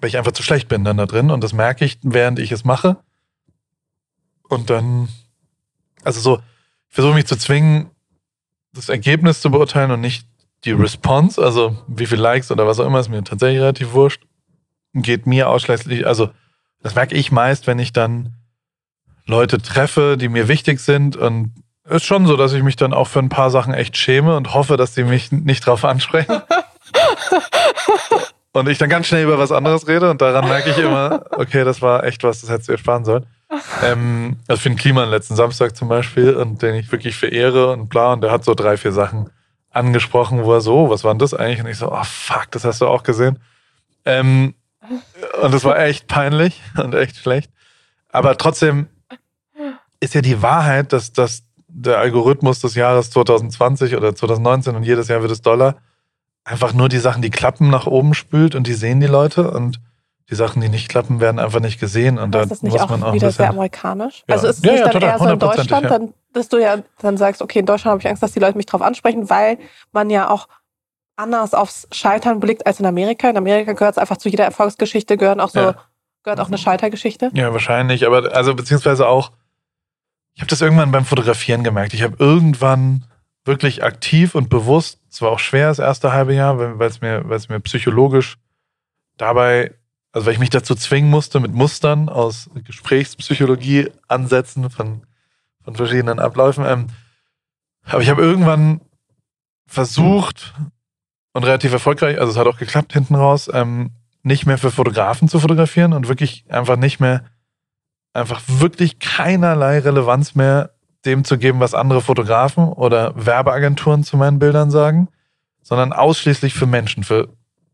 weil 0.00 0.08
ich 0.08 0.18
einfach 0.18 0.32
zu 0.32 0.42
schlecht 0.42 0.68
bin 0.68 0.84
dann 0.84 0.96
da 0.96 1.06
drin 1.06 1.30
und 1.30 1.42
das 1.42 1.52
merke 1.52 1.84
ich, 1.84 1.98
während 2.02 2.38
ich 2.38 2.52
es 2.52 2.64
mache. 2.64 2.98
Und 4.48 4.70
dann, 4.70 5.08
also 6.04 6.20
so, 6.20 6.36
ich 6.88 6.94
versuche 6.94 7.14
mich 7.14 7.26
zu 7.26 7.36
zwingen, 7.36 7.90
das 8.72 8.88
Ergebnis 8.88 9.40
zu 9.40 9.50
beurteilen 9.50 9.90
und 9.90 10.00
nicht 10.00 10.26
die 10.64 10.72
Response, 10.72 11.42
also 11.42 11.76
wie 11.86 12.06
viel 12.06 12.18
Likes 12.18 12.50
oder 12.50 12.66
was 12.66 12.80
auch 12.80 12.86
immer, 12.86 13.00
ist 13.00 13.08
mir 13.08 13.22
tatsächlich 13.24 13.60
relativ 13.60 13.92
wurscht. 13.92 14.22
Geht 14.94 15.26
mir 15.26 15.48
ausschließlich, 15.48 16.06
also 16.06 16.30
das 16.82 16.94
merke 16.94 17.14
ich 17.14 17.32
meist, 17.32 17.66
wenn 17.66 17.78
ich 17.78 17.92
dann 17.92 18.34
Leute 19.26 19.58
treffe, 19.58 20.16
die 20.18 20.28
mir 20.28 20.48
wichtig 20.48 20.80
sind 20.80 21.16
und 21.16 21.52
ist 21.90 22.04
schon 22.04 22.26
so, 22.26 22.36
dass 22.36 22.52
ich 22.52 22.62
mich 22.62 22.76
dann 22.76 22.92
auch 22.92 23.08
für 23.08 23.18
ein 23.18 23.28
paar 23.28 23.50
Sachen 23.50 23.74
echt 23.74 23.96
schäme 23.96 24.36
und 24.36 24.54
hoffe, 24.54 24.76
dass 24.76 24.94
die 24.94 25.04
mich 25.04 25.32
nicht 25.32 25.66
drauf 25.66 25.84
ansprechen. 25.84 26.42
und 28.52 28.68
ich 28.68 28.78
dann 28.78 28.88
ganz 28.88 29.06
schnell 29.06 29.24
über 29.24 29.38
was 29.38 29.52
anderes 29.52 29.88
rede 29.88 30.10
und 30.10 30.20
daran 30.20 30.48
merke 30.48 30.70
ich 30.70 30.78
immer, 30.78 31.24
okay, 31.30 31.64
das 31.64 31.82
war 31.82 32.04
echt 32.04 32.22
was, 32.24 32.40
das 32.40 32.50
hättest 32.50 32.68
du 32.68 32.72
ersparen 32.72 33.04
sollen. 33.04 33.26
Ähm, 33.82 34.36
also 34.46 34.60
für 34.60 34.68
den 34.68 34.78
Kliman 34.78 35.08
letzten 35.08 35.36
Samstag 35.36 35.76
zum 35.76 35.88
Beispiel 35.88 36.34
und 36.34 36.62
den 36.62 36.74
ich 36.74 36.90
wirklich 36.92 37.16
verehre 37.16 37.72
und 37.72 37.88
bla 37.88 38.12
und 38.12 38.22
der 38.22 38.30
hat 38.30 38.44
so 38.44 38.54
drei, 38.54 38.76
vier 38.76 38.92
Sachen 38.92 39.30
angesprochen, 39.70 40.44
wo 40.44 40.54
er 40.54 40.60
so, 40.60 40.76
oh, 40.76 40.90
was 40.90 41.04
war 41.04 41.12
denn 41.12 41.18
das 41.18 41.34
eigentlich? 41.34 41.60
Und 41.60 41.68
ich 41.68 41.78
so, 41.78 41.92
oh 41.92 42.04
fuck, 42.04 42.50
das 42.50 42.64
hast 42.64 42.80
du 42.80 42.86
auch 42.86 43.02
gesehen. 43.02 43.38
Ähm, 44.04 44.54
und 45.42 45.52
das 45.52 45.64
war 45.64 45.78
echt 45.78 46.08
peinlich 46.08 46.62
und 46.76 46.94
echt 46.94 47.16
schlecht. 47.16 47.50
Aber 48.10 48.36
trotzdem 48.36 48.88
ist 50.00 50.14
ja 50.14 50.20
die 50.20 50.42
Wahrheit, 50.42 50.92
dass, 50.92 51.12
dass 51.12 51.42
der 51.80 51.98
Algorithmus 51.98 52.60
des 52.60 52.74
Jahres 52.74 53.10
2020 53.10 53.96
oder 53.96 54.14
2019 54.14 54.76
und 54.76 54.82
jedes 54.82 55.08
Jahr 55.08 55.22
wird 55.22 55.32
es 55.32 55.42
Dollar 55.42 55.76
einfach 56.44 56.72
nur 56.72 56.88
die 56.88 56.98
Sachen, 56.98 57.22
die 57.22 57.30
klappen, 57.30 57.70
nach 57.70 57.86
oben 57.86 58.14
spült 58.14 58.54
und 58.54 58.66
die 58.66 58.74
sehen 58.74 59.00
die 59.00 59.06
Leute 59.06 59.50
und 59.50 59.80
die 60.30 60.34
Sachen, 60.34 60.60
die 60.60 60.68
nicht 60.68 60.88
klappen, 60.88 61.20
werden 61.20 61.38
einfach 61.38 61.60
nicht 61.60 61.80
gesehen. 61.80 62.18
Und 62.18 62.32
da 62.32 62.44
muss 62.46 62.74
auch 62.74 62.90
man 62.90 63.02
auch 63.02 63.14
wieder 63.14 63.30
sehr 63.30 63.48
amerikanisch? 63.48 64.24
Ja. 64.28 64.34
Also 64.34 64.48
ist 64.48 64.58
es 64.58 64.64
ja, 64.64 64.72
nicht 64.72 64.80
ja, 64.80 64.84
dann 64.84 64.92
total, 64.92 65.08
eher 65.08 65.18
so 65.18 65.28
in 65.28 65.38
Deutschland, 65.38 65.90
dann, 65.90 66.14
dass 66.34 66.48
du 66.48 66.58
ja 66.58 66.78
dann 67.00 67.16
sagst, 67.16 67.40
okay, 67.40 67.60
in 67.60 67.66
Deutschland 67.66 67.92
habe 67.92 68.00
ich 68.00 68.08
Angst, 68.08 68.22
dass 68.22 68.32
die 68.32 68.40
Leute 68.40 68.56
mich 68.56 68.66
drauf 68.66 68.82
ansprechen, 68.82 69.30
weil 69.30 69.58
man 69.92 70.10
ja 70.10 70.28
auch 70.28 70.48
anders 71.16 71.54
aufs 71.54 71.88
Scheitern 71.92 72.40
blickt 72.40 72.66
als 72.66 72.78
in 72.78 72.86
Amerika. 72.86 73.30
In 73.30 73.36
Amerika 73.36 73.72
gehört 73.72 73.92
es 73.92 73.98
einfach 73.98 74.18
zu 74.18 74.28
jeder 74.28 74.44
Erfolgsgeschichte, 74.44 75.16
gehören 75.16 75.40
auch 75.40 75.48
so, 75.48 75.74
gehört 76.22 76.40
auch 76.40 76.48
eine 76.48 76.58
Scheitergeschichte. 76.58 77.30
Ja, 77.32 77.52
wahrscheinlich, 77.52 78.06
aber 78.06 78.34
also 78.36 78.54
beziehungsweise 78.54 79.08
auch, 79.08 79.32
ich 80.38 80.42
habe 80.42 80.50
das 80.50 80.60
irgendwann 80.60 80.92
beim 80.92 81.04
Fotografieren 81.04 81.64
gemerkt. 81.64 81.92
Ich 81.92 82.02
habe 82.02 82.16
irgendwann 82.18 83.04
wirklich 83.44 83.82
aktiv 83.82 84.34
und 84.34 84.48
bewusst, 84.48 85.00
es 85.10 85.20
war 85.20 85.30
auch 85.30 85.40
schwer 85.40 85.68
das 85.68 85.80
erste 85.80 86.12
halbe 86.12 86.32
Jahr, 86.32 86.78
weil 86.78 86.88
es 86.88 87.00
mir, 87.00 87.24
mir 87.24 87.60
psychologisch 87.60 88.36
dabei 89.16 89.74
also 90.12 90.26
weil 90.26 90.34
ich 90.34 90.40
mich 90.40 90.50
dazu 90.50 90.74
zwingen 90.74 91.10
musste 91.10 91.40
mit 91.40 91.52
Mustern 91.52 92.08
aus 92.08 92.50
Gesprächspsychologie 92.64 93.90
ansetzen 94.08 94.70
von, 94.70 95.02
von 95.62 95.76
verschiedenen 95.76 96.18
Abläufen. 96.18 96.64
Ähm, 96.66 96.86
aber 97.84 98.02
ich 98.02 98.08
habe 98.08 98.22
irgendwann 98.22 98.80
versucht 99.66 100.54
und 101.34 101.44
relativ 101.44 101.72
erfolgreich, 101.72 102.18
also 102.18 102.32
es 102.32 102.38
hat 102.38 102.46
auch 102.46 102.58
geklappt 102.58 102.92
hinten 102.92 103.14
raus, 103.14 103.50
ähm, 103.52 103.90
nicht 104.22 104.46
mehr 104.46 104.58
für 104.58 104.70
Fotografen 104.70 105.28
zu 105.28 105.40
fotografieren 105.40 105.92
und 105.92 106.08
wirklich 106.08 106.44
einfach 106.48 106.76
nicht 106.76 107.00
mehr, 107.00 107.24
einfach 108.12 108.40
wirklich 108.46 108.98
keinerlei 108.98 109.78
Relevanz 109.78 110.34
mehr 110.34 110.70
dem 111.04 111.24
zu 111.24 111.38
geben, 111.38 111.60
was 111.60 111.74
andere 111.74 112.00
Fotografen 112.00 112.68
oder 112.68 113.14
Werbeagenturen 113.14 114.04
zu 114.04 114.16
meinen 114.16 114.38
Bildern 114.38 114.70
sagen, 114.70 115.08
sondern 115.62 115.92
ausschließlich 115.92 116.54
für 116.54 116.66
Menschen, 116.66 117.04
für 117.04 117.28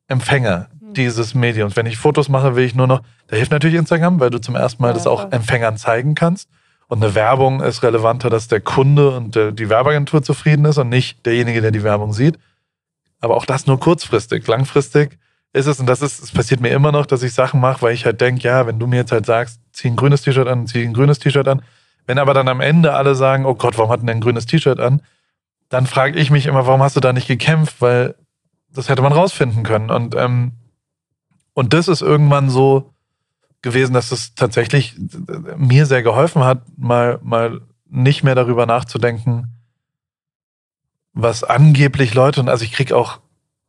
Empfänger, 0.09 0.69
dieses 0.94 1.35
Mediums. 1.35 1.77
Wenn 1.77 1.86
ich 1.86 1.97
Fotos 1.97 2.28
mache, 2.28 2.56
will 2.56 2.65
ich 2.65 2.74
nur 2.74 2.86
noch, 2.86 3.02
da 3.27 3.36
hilft 3.36 3.51
natürlich 3.51 3.77
Instagram, 3.77 4.20
weil 4.20 4.31
du 4.31 4.40
zum 4.40 4.55
ersten 4.55 4.82
Mal 4.82 4.89
ja, 4.89 4.94
das 4.94 5.06
auch 5.06 5.32
Empfängern 5.32 5.77
zeigen 5.77 6.15
kannst. 6.15 6.48
Und 6.86 7.02
eine 7.02 7.15
Werbung 7.15 7.62
ist 7.62 7.82
relevanter, 7.82 8.28
dass 8.31 8.47
der 8.47 8.61
Kunde 8.61 9.16
und 9.16 9.35
die 9.35 9.69
Werbeagentur 9.69 10.23
zufrieden 10.23 10.66
ist 10.66 10.78
und 10.78 10.90
nicht 10.90 11.24
derjenige, 11.24 11.62
der 11.62 11.70
die 11.70 11.82
Werbung 11.82 12.12
sieht. 12.12 12.39
Aber 13.20 13.36
auch 13.36 13.47
das 13.47 13.66
nur 13.66 13.81
kurzfristig. 13.81 14.47
Langfristig 14.47 15.19
ist 15.55 15.66
es, 15.66 15.81
und 15.81 15.86
das 15.86 16.02
ist, 16.02 16.23
es 16.23 16.31
passiert 16.31 16.61
mir 16.61 16.69
immer 16.70 16.93
noch, 16.93 17.06
dass 17.06 17.23
ich 17.23 17.32
Sachen 17.32 17.59
mache, 17.59 17.81
weil 17.81 17.94
ich 17.94 18.05
halt 18.05 18.20
denke, 18.20 18.43
ja, 18.43 18.66
wenn 18.66 18.78
du 18.78 18.86
mir 18.86 18.97
jetzt 18.97 19.12
halt 19.12 19.24
sagst, 19.24 19.61
zieh 19.74 19.88
ein 19.88 19.96
grünes 19.96 20.22
T-Shirt 20.22 20.48
an, 20.48 20.66
zieh 20.66 20.84
ein 20.84 20.94
grünes 20.94 21.18
T-Shirt 21.18 21.46
an. 21.46 21.62
Wenn 22.06 22.18
aber 22.18 22.34
dann 22.34 22.48
am 22.48 22.60
Ende 22.60 22.94
alle 22.94 23.14
sagen, 23.14 23.44
oh 23.44 23.55
Gott, 23.55 23.76
warum 23.76 23.90
hat 23.90 24.01
denn 24.01 24.10
ein 24.10 24.20
grünes 24.20 24.46
T-Shirt 24.46 24.80
an? 24.80 25.02
Dann 25.68 25.86
frage 25.86 26.18
ich 26.18 26.30
mich 26.30 26.46
immer, 26.46 26.66
warum 26.66 26.82
hast 26.82 26.96
du 26.96 27.01
da 27.01 27.12
nicht 27.12 27.28
gekämpft? 27.28 27.80
Weil 27.80 28.14
das 28.72 28.88
hätte 28.88 29.02
man 29.02 29.12
rausfinden 29.12 29.62
können. 29.62 29.90
Und 29.90 30.14
ähm, 30.14 30.52
und 31.55 31.72
das 31.72 31.88
ist 31.88 32.02
irgendwann 32.02 32.51
so 32.51 32.92
gewesen, 33.62 33.94
dass 33.94 34.12
es 34.12 34.34
tatsächlich 34.34 34.96
mir 35.56 35.86
sehr 35.86 36.02
geholfen 36.02 36.44
hat, 36.44 36.62
mal, 36.76 37.18
mal 37.22 37.62
nicht 37.88 38.22
mehr 38.24 38.34
darüber 38.34 38.66
nachzudenken, 38.66 39.55
was 41.14 41.44
angeblich 41.44 42.12
Leute, 42.12 42.40
und 42.40 42.48
also 42.48 42.64
ich 42.64 42.72
krieg 42.72 42.92
auch 42.92 43.20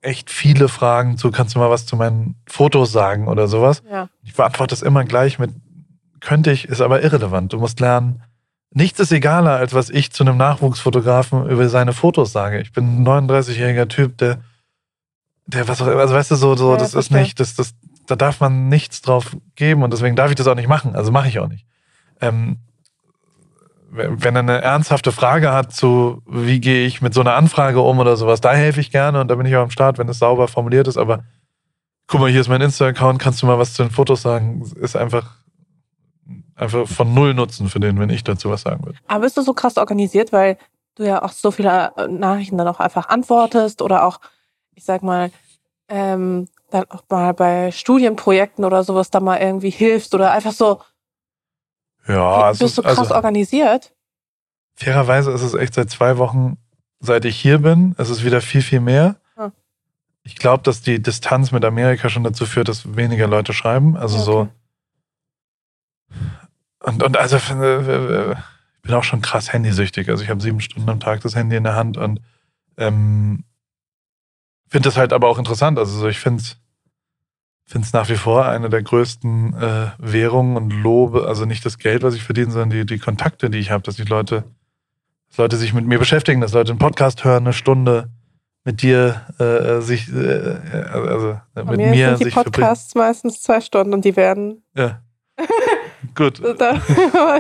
echt 0.02 0.30
viele 0.30 0.68
Fragen 0.68 1.18
zu, 1.18 1.32
kannst 1.32 1.56
du 1.56 1.60
mal 1.60 1.70
was 1.70 1.86
zu 1.86 1.96
meinen 1.96 2.36
Fotos 2.48 2.92
sagen 2.92 3.28
oder 3.28 3.48
sowas? 3.48 3.84
Ja. 3.90 4.10
Ich 4.24 4.34
beantworte 4.34 4.72
das 4.72 4.82
immer 4.82 5.04
gleich 5.04 5.40
mit, 5.40 5.52
könnte 6.26 6.52
ich, 6.52 6.68
ist 6.68 6.82
aber 6.82 7.02
irrelevant. 7.02 7.54
Du 7.54 7.60
musst 7.60 7.80
lernen, 7.80 8.22
nichts 8.72 9.00
ist 9.00 9.14
egaler, 9.14 9.56
als 9.56 9.74
was 9.74 9.90
ich 9.90 10.12
zu 10.12 10.24
einem 10.24 10.36
Nachwuchsfotografen 10.36 11.50
über 11.50 11.70
seine 11.70 11.94
Fotos 11.94 12.34
sage. 12.34 12.60
Ich 12.60 12.74
bin 12.74 13.04
ein 13.04 13.08
39-jähriger 13.08 13.88
Typ, 13.88 14.18
der 14.18 14.40
der 15.48 15.68
was 15.68 15.82
auch 15.82 15.88
immer, 15.88 16.02
also 16.02 16.16
weißt 16.16 16.32
du, 16.32 16.36
so, 16.36 16.56
so 16.56 16.72
ja, 16.72 16.78
das 16.78 16.94
ist 16.94 17.12
nicht, 17.12 17.40
das, 17.40 17.56
das, 17.56 17.76
da 18.08 18.16
darf 18.16 18.40
man 18.40 18.68
nichts 18.68 19.02
drauf 19.02 19.38
geben 19.56 19.84
und 19.84 19.94
deswegen 19.94 20.16
darf 20.16 20.30
ich 20.30 20.36
das 20.36 20.48
auch 20.48 20.56
nicht 20.56 20.68
machen. 20.68 20.96
Also 20.96 21.12
mache 21.12 21.28
ich 21.28 21.40
auch 21.40 21.48
nicht. 21.48 21.66
Ähm, 22.22 22.58
wenn 23.92 24.36
er 24.36 24.40
eine 24.40 24.62
ernsthafte 24.62 25.12
Frage 25.12 25.54
hat 25.54 25.72
zu, 25.72 26.22
wie 26.26 26.60
gehe 26.60 26.86
ich 26.86 27.02
mit 27.02 27.14
so 27.14 27.22
einer 27.22 27.36
Anfrage 27.36 27.80
um 27.80 28.00
oder 28.00 28.18
sowas, 28.18 28.42
da 28.42 28.54
helfe 28.54 28.82
ich 28.82 28.92
gerne 28.92 29.22
und 29.22 29.30
da 29.30 29.36
bin 29.36 29.46
ich 29.46 29.56
auch 29.56 29.62
am 29.62 29.70
Start, 29.70 29.98
wenn 29.98 30.10
es 30.10 30.20
sauber 30.20 30.48
formuliert 30.48 30.88
ist. 30.88 30.98
Aber 30.98 31.24
guck 32.08 32.20
mal, 32.20 32.30
hier 32.30 32.42
ist 32.42 32.50
mein 32.50 32.62
Insta-Account, 32.62 33.20
kannst 33.20 33.42
du 33.42 33.46
mal 33.46 33.60
was 33.60 33.74
zu 33.74 33.84
den 33.84 33.92
Fotos 33.92 34.22
sagen? 34.24 34.64
Ist 34.82 34.98
einfach, 34.98 35.38
einfach 36.56 36.88
von 36.88 37.14
null 37.14 37.34
Nutzen 37.34 37.70
für 37.70 37.80
den, 37.80 38.00
wenn 38.00 38.10
ich 38.10 38.24
dazu 38.24 38.50
was 38.50 38.62
sagen 38.62 38.86
würde. 38.86 38.98
Aber 39.08 39.22
bist 39.22 39.38
du 39.38 39.42
so 39.42 39.54
krass 39.54 39.78
organisiert, 39.78 40.32
weil 40.32 40.58
du 40.96 41.04
ja 41.04 41.22
auch 41.22 41.32
so 41.32 41.52
viele 41.52 41.92
Nachrichten 42.10 42.58
dann 42.58 42.68
auch 42.68 42.80
einfach 42.80 43.10
antwortest 43.10 43.82
oder 43.82 44.06
auch 44.06 44.20
ich 44.76 44.84
sag 44.84 45.02
mal, 45.02 45.32
ähm, 45.88 46.48
dann 46.70 46.86
auch 46.90 47.04
mal 47.10 47.34
bei 47.34 47.72
Studienprojekten 47.72 48.66
oder 48.66 48.84
sowas 48.84 49.10
da 49.10 49.20
mal 49.20 49.38
irgendwie 49.40 49.70
hilfst 49.70 50.14
oder 50.14 50.32
einfach 50.32 50.52
so. 50.52 50.82
Ja, 52.08 52.44
also, 52.44 52.66
bist 52.66 52.78
du 52.78 52.84
krass 52.84 53.00
also, 53.00 53.16
organisiert? 53.16 53.94
Fairerweise 54.76 55.32
ist 55.32 55.42
es 55.42 55.54
echt 55.54 55.74
seit 55.74 55.90
zwei 55.90 56.18
Wochen, 56.18 56.58
seit 57.00 57.26
ich 57.26 57.40
hier 57.40 57.60
bin, 57.60 57.96
es 57.98 58.10
ist 58.10 58.24
wieder 58.24 58.42
viel, 58.42 58.62
viel 58.62 58.82
mehr. 58.82 59.16
Hm. 59.36 59.52
Ich 60.24 60.36
glaube, 60.36 60.64
dass 60.64 60.82
die 60.82 61.02
Distanz 61.02 61.52
mit 61.52 61.64
Amerika 61.64 62.10
schon 62.10 62.24
dazu 62.24 62.46
führt, 62.46 62.68
dass 62.68 62.96
weniger 62.96 63.28
Leute 63.28 63.54
schreiben. 63.54 63.96
Also 63.96 64.18
okay. 64.18 64.26
so. 64.26 64.48
Und, 66.86 67.02
und 67.02 67.18
also 67.18 67.38
ich 67.38 67.48
bin 68.82 68.94
auch 68.94 69.04
schon 69.04 69.22
krass 69.22 69.52
handysüchtig. 69.52 70.10
Also 70.10 70.24
ich 70.24 70.30
habe 70.30 70.42
sieben 70.42 70.62
Stunden 70.62 70.90
am 70.90 71.00
Tag 71.00 71.22
das 71.22 71.36
Handy 71.36 71.56
in 71.56 71.64
der 71.64 71.76
Hand 71.76 71.98
und 71.98 72.22
ähm, 72.78 73.44
finde 74.68 74.90
das 74.90 74.98
halt 74.98 75.12
aber 75.12 75.28
auch 75.28 75.40
interessant. 75.40 75.80
Also 75.80 76.08
ich 76.08 76.20
finde 76.20 76.44
es 76.44 77.94
nach 77.94 78.08
wie 78.10 78.18
vor 78.18 78.46
eine 78.46 78.70
der 78.70 78.84
größten 78.84 79.56
äh, 79.56 79.88
Währungen 79.98 80.58
und 80.58 80.70
Lobe, 80.70 81.28
also 81.28 81.46
nicht 81.46 81.66
das 81.66 81.80
Geld, 81.80 82.04
was 82.04 82.14
ich 82.14 82.24
verdiene, 82.24 82.52
sondern 82.52 82.70
die, 82.70 82.86
die 82.86 83.00
Kontakte, 83.00 83.50
die 83.50 83.58
ich 83.58 83.72
habe, 83.72 83.82
dass 83.82 83.96
die 83.96 84.04
Leute, 84.04 84.44
dass 85.30 85.38
Leute 85.38 85.58
sich 85.58 85.74
mit 85.74 85.88
mir 85.88 85.98
beschäftigen, 85.98 86.40
dass 86.40 86.54
Leute 86.54 86.72
einen 86.72 86.80
Podcast 86.80 87.24
hören, 87.24 87.46
eine 87.46 87.54
Stunde 87.54 88.10
mit 88.64 88.84
dir 88.84 89.22
äh, 89.40 89.82
sich, 89.82 90.14
äh, 90.14 90.58
also 90.92 91.40
äh, 91.56 91.64
mit 91.64 91.78
mir, 91.78 91.90
mir 91.90 92.18
sind 92.18 92.28
die 92.28 92.32
Podcasts 92.32 92.92
verbringen. 92.92 93.10
meistens 93.10 93.42
zwei 93.42 93.62
Stunden 93.62 93.94
und 93.94 94.06
die 94.06 94.16
werden. 94.16 94.64
Ja. 94.76 95.02
Gut. 96.16 96.42
da 96.60 96.80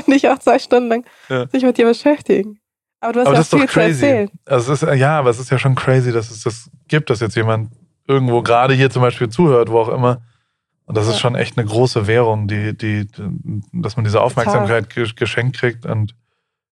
nicht 0.07 0.27
auch 0.29 0.39
zwei 0.39 0.59
Stunden 0.59 0.89
lang 0.89 1.05
ja. 1.29 1.47
sich 1.49 1.63
mit 1.63 1.77
dir 1.77 1.85
beschäftigen. 1.85 2.59
Aber 3.01 3.13
du 3.13 3.19
hast 3.19 3.27
Aber 3.27 3.35
ja 3.35 3.39
das 3.39 3.45
ist 3.47 3.53
doch 3.53 3.59
viel 3.59 3.67
zu 3.67 3.73
crazy. 3.73 4.05
erzählen. 4.05 4.29
Also 4.45 4.73
es 4.73 4.81
ist, 4.83 4.95
ja, 4.95 5.19
aber 5.19 5.29
es 5.29 5.39
ist 5.39 5.51
ja 5.51 5.57
schon 5.59 5.75
crazy, 5.75 6.11
dass 6.11 6.31
es 6.31 6.43
das 6.43 6.69
gibt, 6.87 7.09
dass 7.09 7.19
jetzt 7.19 7.35
jemand 7.35 7.71
irgendwo 8.07 8.41
gerade 8.41 8.73
hier 8.73 8.89
zum 8.89 9.01
Beispiel 9.01 9.29
zuhört, 9.29 9.69
wo 9.69 9.79
auch 9.79 9.89
immer. 9.89 10.21
Und 10.85 10.95
das 10.97 11.07
ist 11.07 11.13
Ja. 11.15 11.19
schon 11.19 11.35
echt 11.35 11.57
eine 11.57 11.67
große 11.67 12.07
Währung, 12.07 12.47
die, 12.47 12.75
die, 12.77 13.07
dass 13.73 13.95
man 13.95 14.05
diese 14.05 14.21
Aufmerksamkeit 14.21 14.89
ge- 14.93 15.11
geschenkt 15.15 15.57
kriegt 15.57 15.85
und 15.85 16.15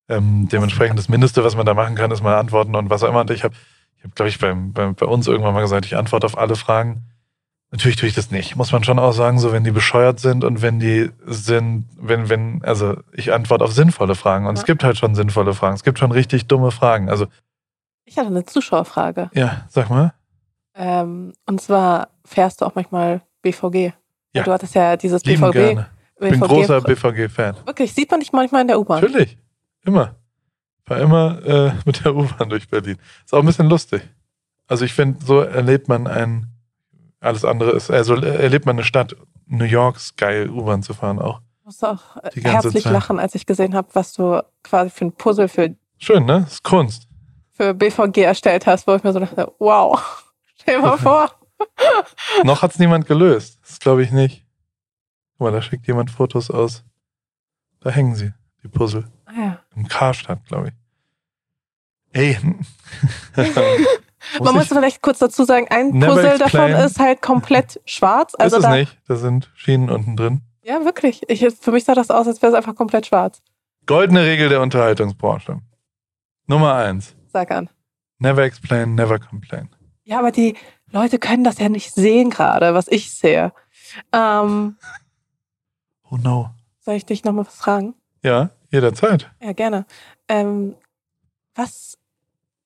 ähm, 0.10 0.48
dementsprechend 0.52 1.00
das 1.00 1.10
Mindeste, 1.10 1.44
was 1.44 1.56
man 1.56 1.66
da 1.66 1.74
machen 1.74 1.96
kann, 1.96 2.12
ist 2.12 2.22
mal 2.22 2.36
antworten 2.38 2.76
und 2.76 2.90
was 2.90 3.04
auch 3.04 3.10
immer. 3.10 3.22
Und 3.22 3.32
ich 3.32 3.44
habe, 3.44 3.56
ich 3.98 4.04
hab, 4.04 4.16
glaube 4.16 4.30
ich, 4.30 4.38
beim, 4.38 4.74
beim, 4.74 4.96
bei 4.96 5.06
uns 5.06 5.28
irgendwann 5.28 5.54
mal 5.54 5.62
gesagt, 5.62 5.86
ich 5.86 5.96
antworte 5.98 6.26
auf 6.28 6.38
alle 6.38 6.56
Fragen. 6.56 7.04
Natürlich 7.74 7.96
tue 7.98 8.08
ich 8.08 8.14
das 8.14 8.30
nicht. 8.30 8.56
Muss 8.56 8.72
man 8.72 8.84
schon 8.84 9.00
auch 9.00 9.14
sagen, 9.14 9.40
so 9.40 9.52
wenn 9.52 9.64
die 9.64 9.72
bescheuert 9.72 10.20
sind 10.20 10.44
und 10.44 10.62
wenn 10.62 10.80
die 10.80 11.10
sind, 11.26 11.86
wenn, 11.98 12.30
wenn, 12.30 12.64
also 12.64 12.98
ich 13.14 13.34
antworte 13.34 13.64
auf 13.66 13.74
sinnvolle 13.74 14.14
Fragen. 14.14 14.46
Und 14.46 14.54
es 14.54 14.62
Ja. 14.62 14.66
gibt 14.68 14.84
halt 14.84 14.96
schon 14.96 15.16
sinnvolle 15.16 15.56
Fragen. 15.56 15.74
Es 15.76 15.84
gibt 15.84 15.98
schon 15.98 16.12
richtig 16.12 16.46
dumme 16.46 16.70
Fragen. 16.70 17.10
Also, 17.10 17.26
Ich 18.06 18.16
hatte 18.20 18.28
eine 18.28 18.46
Zuschauerfrage. 18.46 19.32
ja, 19.34 19.66
sag 19.70 19.90
mal. 19.90 20.14
Ähm, 20.76 21.34
und 21.48 21.62
zwar 21.62 22.10
fährst 22.24 22.62
du 22.62 22.66
auch 22.66 22.76
manchmal 22.76 23.22
BVG. 23.42 23.94
Ja. 24.34 24.44
Du 24.44 24.52
hattest 24.52 24.76
ja 24.76 24.96
dieses 24.96 25.24
Lieben 25.26 25.42
BVG. 25.42 25.54
gerne. 25.54 25.88
Ich 26.18 26.30
bin 26.30 26.40
BVG 26.40 26.48
großer 26.48 26.82
BVG-Fan. 26.82 27.56
Wirklich, 27.66 27.92
sieht 27.94 28.12
man 28.12 28.20
dich 28.20 28.32
manchmal 28.32 28.62
in 28.62 28.68
der 28.68 28.80
U-Bahn. 28.80 29.02
Natürlich. 29.02 29.38
Immer. 29.84 30.16
War 30.86 31.00
immer 31.00 31.44
äh, 31.44 31.72
mit 31.86 32.06
der 32.06 32.16
U-Bahn 32.16 32.50
durch 32.50 32.70
Berlin. 32.70 32.98
Ist 33.26 33.34
auch 33.34 33.40
ein 33.40 33.46
bisschen 33.48 33.68
lustig. 33.68 34.04
Also 34.68 34.86
ich 34.86 34.94
finde, 34.94 35.26
so 35.26 35.40
erlebt 35.40 35.88
man 35.88 36.06
ein, 36.08 36.48
alles 37.24 37.46
andere 37.46 37.72
ist, 37.72 37.90
also 37.90 38.16
erlebt 38.16 38.66
man 38.66 38.76
eine 38.76 38.84
Stadt. 38.84 39.16
New 39.46 39.66
York 39.66 39.98
ist 39.98 40.18
geil, 40.18 40.50
U-Bahn 40.50 40.84
zu 40.84 40.94
fahren 40.94 41.20
auch. 41.20 41.42
Ich 41.60 41.66
musste 41.66 41.92
auch 41.92 42.18
äh, 42.18 42.42
herzlich 42.42 42.84
Zeit. 42.84 42.94
lachen, 42.94 43.20
als 43.20 43.36
ich 43.36 43.46
gesehen 43.46 43.74
habe, 43.76 43.88
was 43.94 44.14
du 44.14 44.44
quasi 44.64 44.90
für 44.90 45.06
ein 45.06 45.14
Puzzle 45.14 45.48
für, 45.48 45.76
Schön, 45.98 46.26
ne? 46.26 46.46
Ist 46.48 46.64
Kunst. 46.64 47.08
für 47.52 47.74
BVG 47.74 48.18
erstellt 48.24 48.68
hast, 48.68 48.88
wo 48.88 48.96
ich 48.96 49.04
mir 49.04 49.14
so 49.14 49.20
dachte, 49.20 49.52
wow, 49.60 50.24
stell 50.56 50.76
dir 50.76 50.82
mal 50.82 50.98
vor. 50.98 51.32
Noch 52.44 52.62
hat's 52.62 52.80
niemand 52.80 53.06
gelöst. 53.06 53.60
Das 53.62 53.80
glaube 53.80 54.04
ich 54.04 54.12
nicht. 54.12 54.46
Guck 55.38 55.42
mal, 55.46 55.52
da 55.52 55.62
schickt 55.62 55.88
jemand 55.88 56.12
Fotos 56.12 56.52
aus. 56.52 56.84
Da 57.80 57.90
hängen 57.90 58.16
sie, 58.16 58.34
die 58.64 58.68
Puzzle. 58.68 59.06
Ah 59.26 59.32
ja. 59.38 59.60
Im 59.76 59.88
Karstadt, 59.88 60.46
glaube 60.46 60.70
ich. 60.70 60.74
Ey. 62.12 62.38
Man 64.42 64.56
muss 64.56 64.68
vielleicht 64.68 65.02
kurz 65.02 65.20
dazu 65.20 65.44
sagen, 65.44 65.68
ein 65.70 66.00
Puzzle 66.00 66.38
davon 66.38 66.72
ist 66.72 67.00
halt 67.00 67.22
komplett 67.22 67.82
schwarz. 67.86 68.34
Also 68.36 68.58
ist 68.58 68.64
es 68.64 68.70
da, 68.70 68.76
nicht. 68.76 68.98
Da 69.08 69.16
sind 69.16 69.52
Schienen 69.56 69.90
unten 69.90 70.16
drin. 70.16 70.42
Ja, 70.64 70.86
wirklich. 70.86 71.22
Ich, 71.30 71.46
für 71.60 71.72
mich 71.72 71.84
sah 71.84 71.94
das 71.94 72.10
aus, 72.10 72.28
als 72.28 72.42
wäre 72.42 72.52
es 72.52 72.58
einfach 72.58 72.76
komplett 72.76 73.06
schwarz. 73.08 73.42
Goldene 73.86 74.24
Regel 74.24 74.50
der 74.50 74.62
Unterhaltungsbranche. 74.62 75.60
Nummer 76.48 76.76
eins. 76.76 77.16
Sag 77.32 77.52
an. 77.52 77.70
Never 78.20 78.44
explain, 78.44 78.96
never 78.96 79.20
complain. 79.20 79.70
Ja, 80.04 80.20
aber 80.20 80.32
die 80.32 80.56
Leute 80.92 81.20
können 81.20 81.44
das 81.44 81.60
ja 81.60 81.68
nicht 81.70 81.94
sehen 81.94 82.30
gerade, 82.30 82.74
was 82.74 82.88
ich 82.88 83.12
sehe. 83.12 83.52
Ähm, 84.14 84.78
Oh 86.10 86.18
no. 86.18 86.52
soll 86.80 86.96
ich 86.96 87.06
dich 87.06 87.24
nochmal 87.24 87.46
was 87.48 87.56
fragen? 87.56 87.96
Ja, 88.22 88.52
jederzeit. 88.72 89.32
Ja, 89.42 89.54
gerne. 89.54 89.86
Ähm, 90.30 90.76
was, 91.56 91.98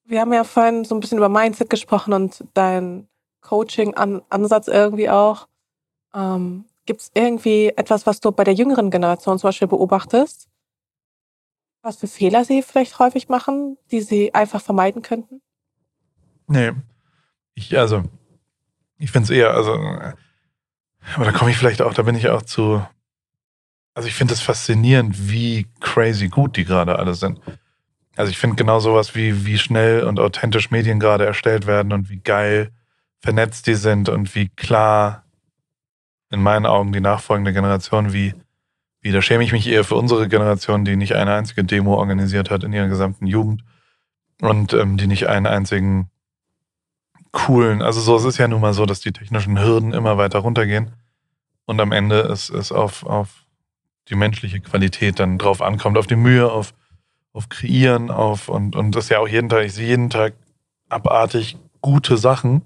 wir 0.08 0.20
haben 0.20 0.32
ja 0.32 0.42
vorhin 0.42 0.84
so 0.84 0.94
ein 0.94 1.00
bisschen 1.00 1.18
über 1.18 1.28
Mindset 1.28 1.68
gesprochen 1.68 2.14
und 2.14 2.44
dein 2.54 3.06
Coaching-Ansatz 3.42 4.68
irgendwie 4.68 5.10
auch. 5.10 5.48
Ähm, 6.14 6.64
Gibt 6.86 7.02
es 7.02 7.10
irgendwie 7.12 7.68
etwas, 7.76 8.06
was 8.06 8.20
du 8.20 8.32
bei 8.32 8.44
der 8.44 8.54
jüngeren 8.54 8.90
Generation 8.90 9.38
zum 9.38 9.48
Beispiel 9.48 9.68
beobachtest? 9.68 10.48
Was 11.82 11.98
für 11.98 12.06
Fehler 12.06 12.44
sie 12.44 12.62
vielleicht 12.62 12.98
häufig 12.98 13.28
machen, 13.28 13.76
die 13.90 14.00
sie 14.00 14.34
einfach 14.34 14.62
vermeiden 14.62 15.02
könnten? 15.02 15.42
Nee. 16.46 16.72
Ich, 17.54 17.76
also, 17.78 18.04
ich 18.96 19.10
finde 19.10 19.24
es 19.24 19.30
eher, 19.30 19.52
also, 19.52 19.72
aber 21.14 21.24
da 21.24 21.32
komme 21.32 21.50
ich 21.50 21.58
vielleicht 21.58 21.82
auch, 21.82 21.92
da 21.92 22.02
bin 22.02 22.14
ich 22.14 22.30
auch 22.30 22.42
zu, 22.42 22.82
also 23.92 24.08
ich 24.08 24.14
finde 24.14 24.32
es 24.32 24.40
faszinierend, 24.40 25.30
wie 25.30 25.66
crazy 25.80 26.28
gut 26.28 26.56
die 26.56 26.64
gerade 26.64 26.98
alle 26.98 27.14
sind. 27.14 27.40
Also 28.18 28.30
ich 28.32 28.38
finde 28.38 28.56
genau 28.56 28.80
sowas, 28.80 29.14
wie, 29.14 29.46
wie 29.46 29.58
schnell 29.58 30.02
und 30.02 30.18
authentisch 30.18 30.72
Medien 30.72 30.98
gerade 30.98 31.24
erstellt 31.24 31.68
werden 31.68 31.92
und 31.92 32.10
wie 32.10 32.18
geil 32.18 32.72
vernetzt 33.20 33.68
die 33.68 33.76
sind 33.76 34.08
und 34.08 34.34
wie 34.34 34.48
klar 34.48 35.24
in 36.28 36.42
meinen 36.42 36.66
Augen 36.66 36.92
die 36.92 37.00
nachfolgende 37.00 37.52
Generation, 37.52 38.12
wie, 38.12 38.34
wie, 39.02 39.12
da 39.12 39.22
schäme 39.22 39.44
ich 39.44 39.52
mich 39.52 39.68
eher 39.68 39.84
für 39.84 39.94
unsere 39.94 40.26
Generation, 40.26 40.84
die 40.84 40.96
nicht 40.96 41.14
eine 41.14 41.32
einzige 41.32 41.62
Demo 41.62 41.94
organisiert 41.94 42.50
hat 42.50 42.64
in 42.64 42.72
ihrer 42.72 42.88
gesamten 42.88 43.24
Jugend 43.28 43.62
und 44.40 44.72
ähm, 44.72 44.96
die 44.96 45.06
nicht 45.06 45.28
einen 45.28 45.46
einzigen 45.46 46.10
coolen, 47.30 47.82
also 47.82 48.00
so, 48.00 48.16
es 48.16 48.24
ist 48.24 48.38
ja 48.38 48.48
nun 48.48 48.60
mal 48.60 48.74
so, 48.74 48.84
dass 48.84 48.98
die 48.98 49.12
technischen 49.12 49.60
Hürden 49.60 49.92
immer 49.92 50.18
weiter 50.18 50.40
runtergehen 50.40 50.90
und 51.66 51.80
am 51.80 51.92
Ende 51.92 52.22
es, 52.22 52.50
es 52.50 52.72
auf, 52.72 53.06
auf 53.06 53.44
die 54.08 54.16
menschliche 54.16 54.58
Qualität 54.58 55.20
dann 55.20 55.38
drauf 55.38 55.62
ankommt, 55.62 55.96
auf 55.96 56.08
die 56.08 56.16
Mühe, 56.16 56.50
auf, 56.50 56.74
auf 57.32 57.48
Kreieren, 57.48 58.10
auf 58.10 58.48
und, 58.48 58.74
und 58.76 58.94
das 58.94 59.04
ist 59.04 59.10
ja 59.10 59.18
auch 59.18 59.28
jeden 59.28 59.48
Tag, 59.48 59.64
ich 59.64 59.74
sehe 59.74 59.86
jeden 59.86 60.10
Tag 60.10 60.34
abartig 60.88 61.56
gute 61.80 62.16
Sachen 62.16 62.62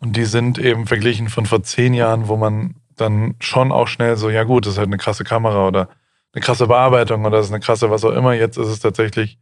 und 0.00 0.16
die 0.16 0.24
sind 0.24 0.58
eben 0.58 0.86
verglichen 0.86 1.28
von 1.28 1.46
vor 1.46 1.62
zehn 1.62 1.94
Jahren, 1.94 2.28
wo 2.28 2.36
man 2.36 2.74
dann 2.96 3.36
schon 3.40 3.72
auch 3.72 3.88
schnell 3.88 4.16
so, 4.16 4.30
ja 4.30 4.44
gut, 4.44 4.66
das 4.66 4.74
ist 4.74 4.78
halt 4.78 4.88
eine 4.88 4.98
krasse 4.98 5.24
Kamera 5.24 5.66
oder 5.66 5.88
eine 6.32 6.42
krasse 6.42 6.66
Bearbeitung 6.66 7.24
oder 7.24 7.38
das 7.38 7.46
ist 7.46 7.52
eine 7.52 7.60
krasse 7.60 7.90
was 7.90 8.04
auch 8.04 8.12
immer. 8.12 8.32
Jetzt 8.32 8.56
ist 8.56 8.68
es 8.68 8.80
tatsächlich 8.80 9.38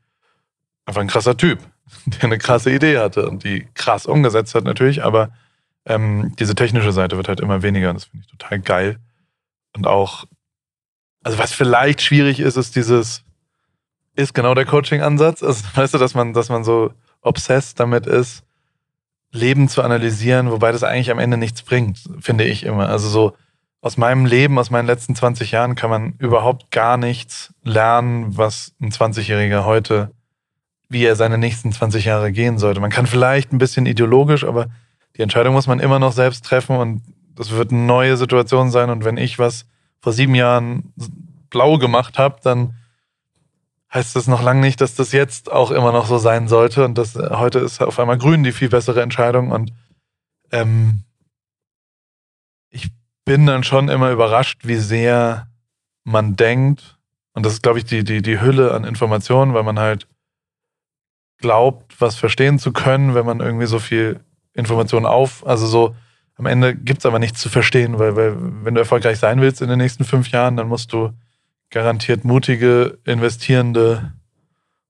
einfach 0.86 1.00
ein 1.00 1.08
krasser 1.08 1.36
Typ, 1.36 1.60
der 2.06 2.24
eine 2.24 2.38
krasse 2.38 2.70
Idee 2.72 2.98
hatte 2.98 3.28
und 3.28 3.44
die 3.44 3.66
krass 3.74 4.06
umgesetzt 4.06 4.54
hat 4.54 4.64
natürlich, 4.64 5.02
aber 5.04 5.30
ähm, 5.86 6.34
diese 6.38 6.54
technische 6.54 6.92
Seite 6.92 7.16
wird 7.16 7.28
halt 7.28 7.40
immer 7.40 7.62
weniger 7.62 7.90
und 7.90 7.96
das 7.96 8.04
finde 8.04 8.26
ich 8.26 8.30
total 8.30 8.60
geil. 8.60 8.98
Und 9.74 9.86
auch, 9.86 10.24
also 11.22 11.38
was 11.38 11.52
vielleicht 11.52 12.02
schwierig 12.02 12.40
ist, 12.40 12.56
ist 12.56 12.76
dieses, 12.76 13.24
ist 14.20 14.34
genau 14.34 14.54
der 14.54 14.66
Coaching-Ansatz. 14.66 15.42
Also, 15.42 15.64
weißt 15.74 15.94
du, 15.94 15.98
dass 15.98 16.14
man, 16.14 16.32
dass 16.32 16.48
man 16.48 16.64
so 16.64 16.92
obsessed 17.22 17.78
damit 17.80 18.06
ist, 18.06 18.44
Leben 19.32 19.68
zu 19.68 19.82
analysieren, 19.82 20.50
wobei 20.50 20.72
das 20.72 20.82
eigentlich 20.82 21.10
am 21.10 21.18
Ende 21.18 21.36
nichts 21.36 21.62
bringt, 21.62 21.98
finde 22.20 22.44
ich 22.44 22.64
immer. 22.64 22.88
Also 22.88 23.08
so 23.08 23.36
aus 23.80 23.96
meinem 23.96 24.26
Leben, 24.26 24.58
aus 24.58 24.70
meinen 24.70 24.86
letzten 24.86 25.14
20 25.14 25.52
Jahren 25.52 25.74
kann 25.74 25.90
man 25.90 26.14
überhaupt 26.18 26.70
gar 26.70 26.96
nichts 26.96 27.54
lernen, 27.62 28.36
was 28.36 28.74
ein 28.80 28.90
20-Jähriger 28.90 29.64
heute, 29.64 30.10
wie 30.88 31.04
er 31.04 31.16
seine 31.16 31.38
nächsten 31.38 31.72
20 31.72 32.04
Jahre 32.04 32.32
gehen 32.32 32.58
sollte. 32.58 32.80
Man 32.80 32.90
kann 32.90 33.06
vielleicht 33.06 33.52
ein 33.52 33.58
bisschen 33.58 33.86
ideologisch, 33.86 34.44
aber 34.44 34.66
die 35.16 35.22
Entscheidung 35.22 35.54
muss 35.54 35.66
man 35.66 35.80
immer 35.80 35.98
noch 35.98 36.12
selbst 36.12 36.44
treffen 36.44 36.76
und 36.76 37.02
das 37.36 37.52
wird 37.52 37.70
eine 37.70 37.80
neue 37.80 38.16
Situation 38.16 38.70
sein. 38.70 38.90
Und 38.90 39.04
wenn 39.04 39.16
ich 39.16 39.38
was 39.38 39.64
vor 40.00 40.12
sieben 40.12 40.34
Jahren 40.34 40.92
blau 41.48 41.78
gemacht 41.78 42.18
habe, 42.18 42.36
dann 42.42 42.74
heißt 43.92 44.14
das 44.14 44.26
noch 44.26 44.42
lange 44.42 44.60
nicht, 44.60 44.80
dass 44.80 44.94
das 44.94 45.12
jetzt 45.12 45.50
auch 45.50 45.70
immer 45.70 45.92
noch 45.92 46.06
so 46.06 46.18
sein 46.18 46.48
sollte. 46.48 46.84
Und 46.84 46.96
das 46.96 47.16
heute 47.16 47.58
ist 47.58 47.82
auf 47.82 47.98
einmal 47.98 48.18
grün 48.18 48.44
die 48.44 48.52
viel 48.52 48.68
bessere 48.68 49.02
Entscheidung. 49.02 49.50
Und 49.50 49.72
ähm, 50.52 51.04
ich 52.70 52.90
bin 53.24 53.46
dann 53.46 53.64
schon 53.64 53.88
immer 53.88 54.10
überrascht, 54.10 54.60
wie 54.64 54.76
sehr 54.76 55.48
man 56.04 56.36
denkt. 56.36 56.98
Und 57.32 57.46
das 57.46 57.54
ist, 57.54 57.62
glaube 57.62 57.78
ich, 57.78 57.84
die, 57.84 58.04
die, 58.04 58.22
die 58.22 58.40
Hülle 58.40 58.72
an 58.72 58.84
Informationen, 58.84 59.54
weil 59.54 59.62
man 59.62 59.78
halt 59.78 60.06
glaubt, 61.38 62.00
was 62.00 62.16
verstehen 62.16 62.58
zu 62.58 62.72
können, 62.72 63.14
wenn 63.14 63.26
man 63.26 63.40
irgendwie 63.40 63.66
so 63.66 63.78
viel 63.78 64.20
Informationen 64.52 65.06
auf, 65.06 65.46
also 65.46 65.66
so 65.66 65.96
am 66.36 66.46
Ende 66.46 66.74
gibt 66.74 67.00
es 67.00 67.06
aber 67.06 67.18
nichts 67.18 67.40
zu 67.40 67.50
verstehen, 67.50 67.98
weil, 67.98 68.16
weil 68.16 68.34
wenn 68.64 68.74
du 68.74 68.80
erfolgreich 68.80 69.18
sein 69.18 69.40
willst 69.40 69.60
in 69.60 69.68
den 69.68 69.78
nächsten 69.78 70.04
fünf 70.04 70.30
Jahren, 70.30 70.56
dann 70.56 70.68
musst 70.68 70.92
du 70.92 71.12
garantiert 71.70 72.24
mutige, 72.24 72.98
investierende 73.04 74.12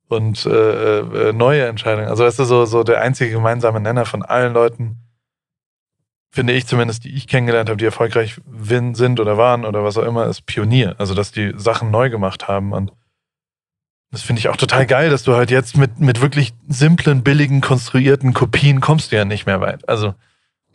und 0.08 0.44
äh, 0.46 0.98
äh, 1.00 1.32
neue 1.32 1.66
Entscheidungen. 1.66 2.08
Also 2.08 2.24
weißt 2.24 2.38
du, 2.38 2.44
so, 2.44 2.64
so 2.64 2.82
der 2.82 3.00
einzige 3.00 3.30
gemeinsame 3.30 3.80
Nenner 3.80 4.06
von 4.06 4.22
allen 4.22 4.52
Leuten, 4.52 4.96
finde 6.30 6.52
ich 6.52 6.66
zumindest, 6.66 7.04
die 7.04 7.14
ich 7.14 7.26
kennengelernt 7.26 7.68
habe, 7.68 7.76
die 7.76 7.84
erfolgreich 7.84 8.40
sind 8.92 9.20
oder 9.20 9.36
waren 9.36 9.64
oder 9.64 9.84
was 9.84 9.96
auch 9.98 10.04
immer, 10.04 10.26
ist 10.26 10.46
Pionier. 10.46 10.94
Also 10.98 11.14
dass 11.14 11.32
die 11.32 11.52
Sachen 11.56 11.90
neu 11.90 12.10
gemacht 12.10 12.48
haben 12.48 12.72
und 12.72 12.92
das 14.12 14.22
finde 14.22 14.40
ich 14.40 14.48
auch 14.48 14.56
total 14.56 14.86
geil, 14.86 15.08
dass 15.08 15.22
du 15.22 15.34
halt 15.34 15.52
jetzt 15.52 15.76
mit, 15.76 16.00
mit 16.00 16.20
wirklich 16.20 16.52
simplen, 16.68 17.22
billigen, 17.22 17.60
konstruierten 17.60 18.32
Kopien 18.32 18.80
kommst 18.80 19.12
du 19.12 19.16
ja 19.16 19.24
nicht 19.24 19.46
mehr 19.46 19.60
weit. 19.60 19.88
Also 19.88 20.14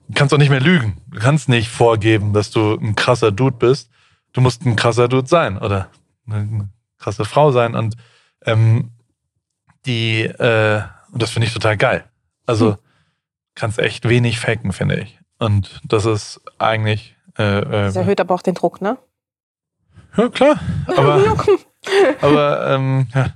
du 0.07 0.14
kannst 0.14 0.34
auch 0.34 0.38
nicht 0.38 0.49
mehr 0.49 0.61
lügen. 0.61 1.02
Du 1.07 1.19
kannst 1.19 1.49
nicht 1.49 1.68
vorgeben, 1.68 2.32
dass 2.32 2.52
du 2.52 2.76
ein 2.76 2.95
krasser 2.95 3.34
Dude 3.34 3.57
bist. 3.57 3.90
Du 4.35 4.41
musst 4.41 4.65
ein 4.65 4.75
krasser 4.75 5.07
Dude 5.07 5.29
sein 5.29 5.57
oder 5.57 5.89
eine 6.29 6.67
krasse 6.99 7.23
Frau 7.23 7.51
sein. 7.51 7.73
Und 7.73 7.95
ähm, 8.45 8.91
die, 9.85 10.23
äh, 10.23 10.81
und 11.13 11.21
das 11.21 11.29
finde 11.29 11.47
ich 11.47 11.53
total 11.53 11.77
geil. 11.77 12.03
Also 12.45 12.71
Hm. 12.71 12.77
kannst 13.55 13.79
echt 13.79 14.09
wenig 14.09 14.41
faken, 14.41 14.73
finde 14.73 14.99
ich. 14.99 15.17
Und 15.39 15.79
das 15.85 16.05
ist 16.05 16.41
eigentlich 16.57 17.15
äh, 17.37 17.61
Das 17.61 17.95
äh, 17.95 17.99
erhöht 17.99 18.19
aber 18.19 18.35
auch 18.35 18.41
den 18.41 18.55
Druck, 18.55 18.81
ne? 18.81 18.97
ja 20.17 20.27
klar, 20.29 20.59
aber 20.87 21.45
aber 22.21 22.67
ähm, 22.71 23.07
ja, 23.13 23.33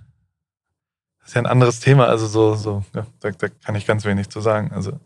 ist 1.25 1.35
ja 1.35 1.41
ein 1.41 1.45
anderes 1.45 1.79
Thema. 1.79 2.07
Also 2.07 2.27
so, 2.27 2.55
so 2.55 2.83
ja, 2.93 3.05
da, 3.21 3.31
da 3.31 3.47
kann 3.47 3.75
ich 3.75 3.85
ganz 3.85 4.03
wenig 4.03 4.29
zu 4.29 4.41
sagen. 4.41 4.71
Also 4.73 4.99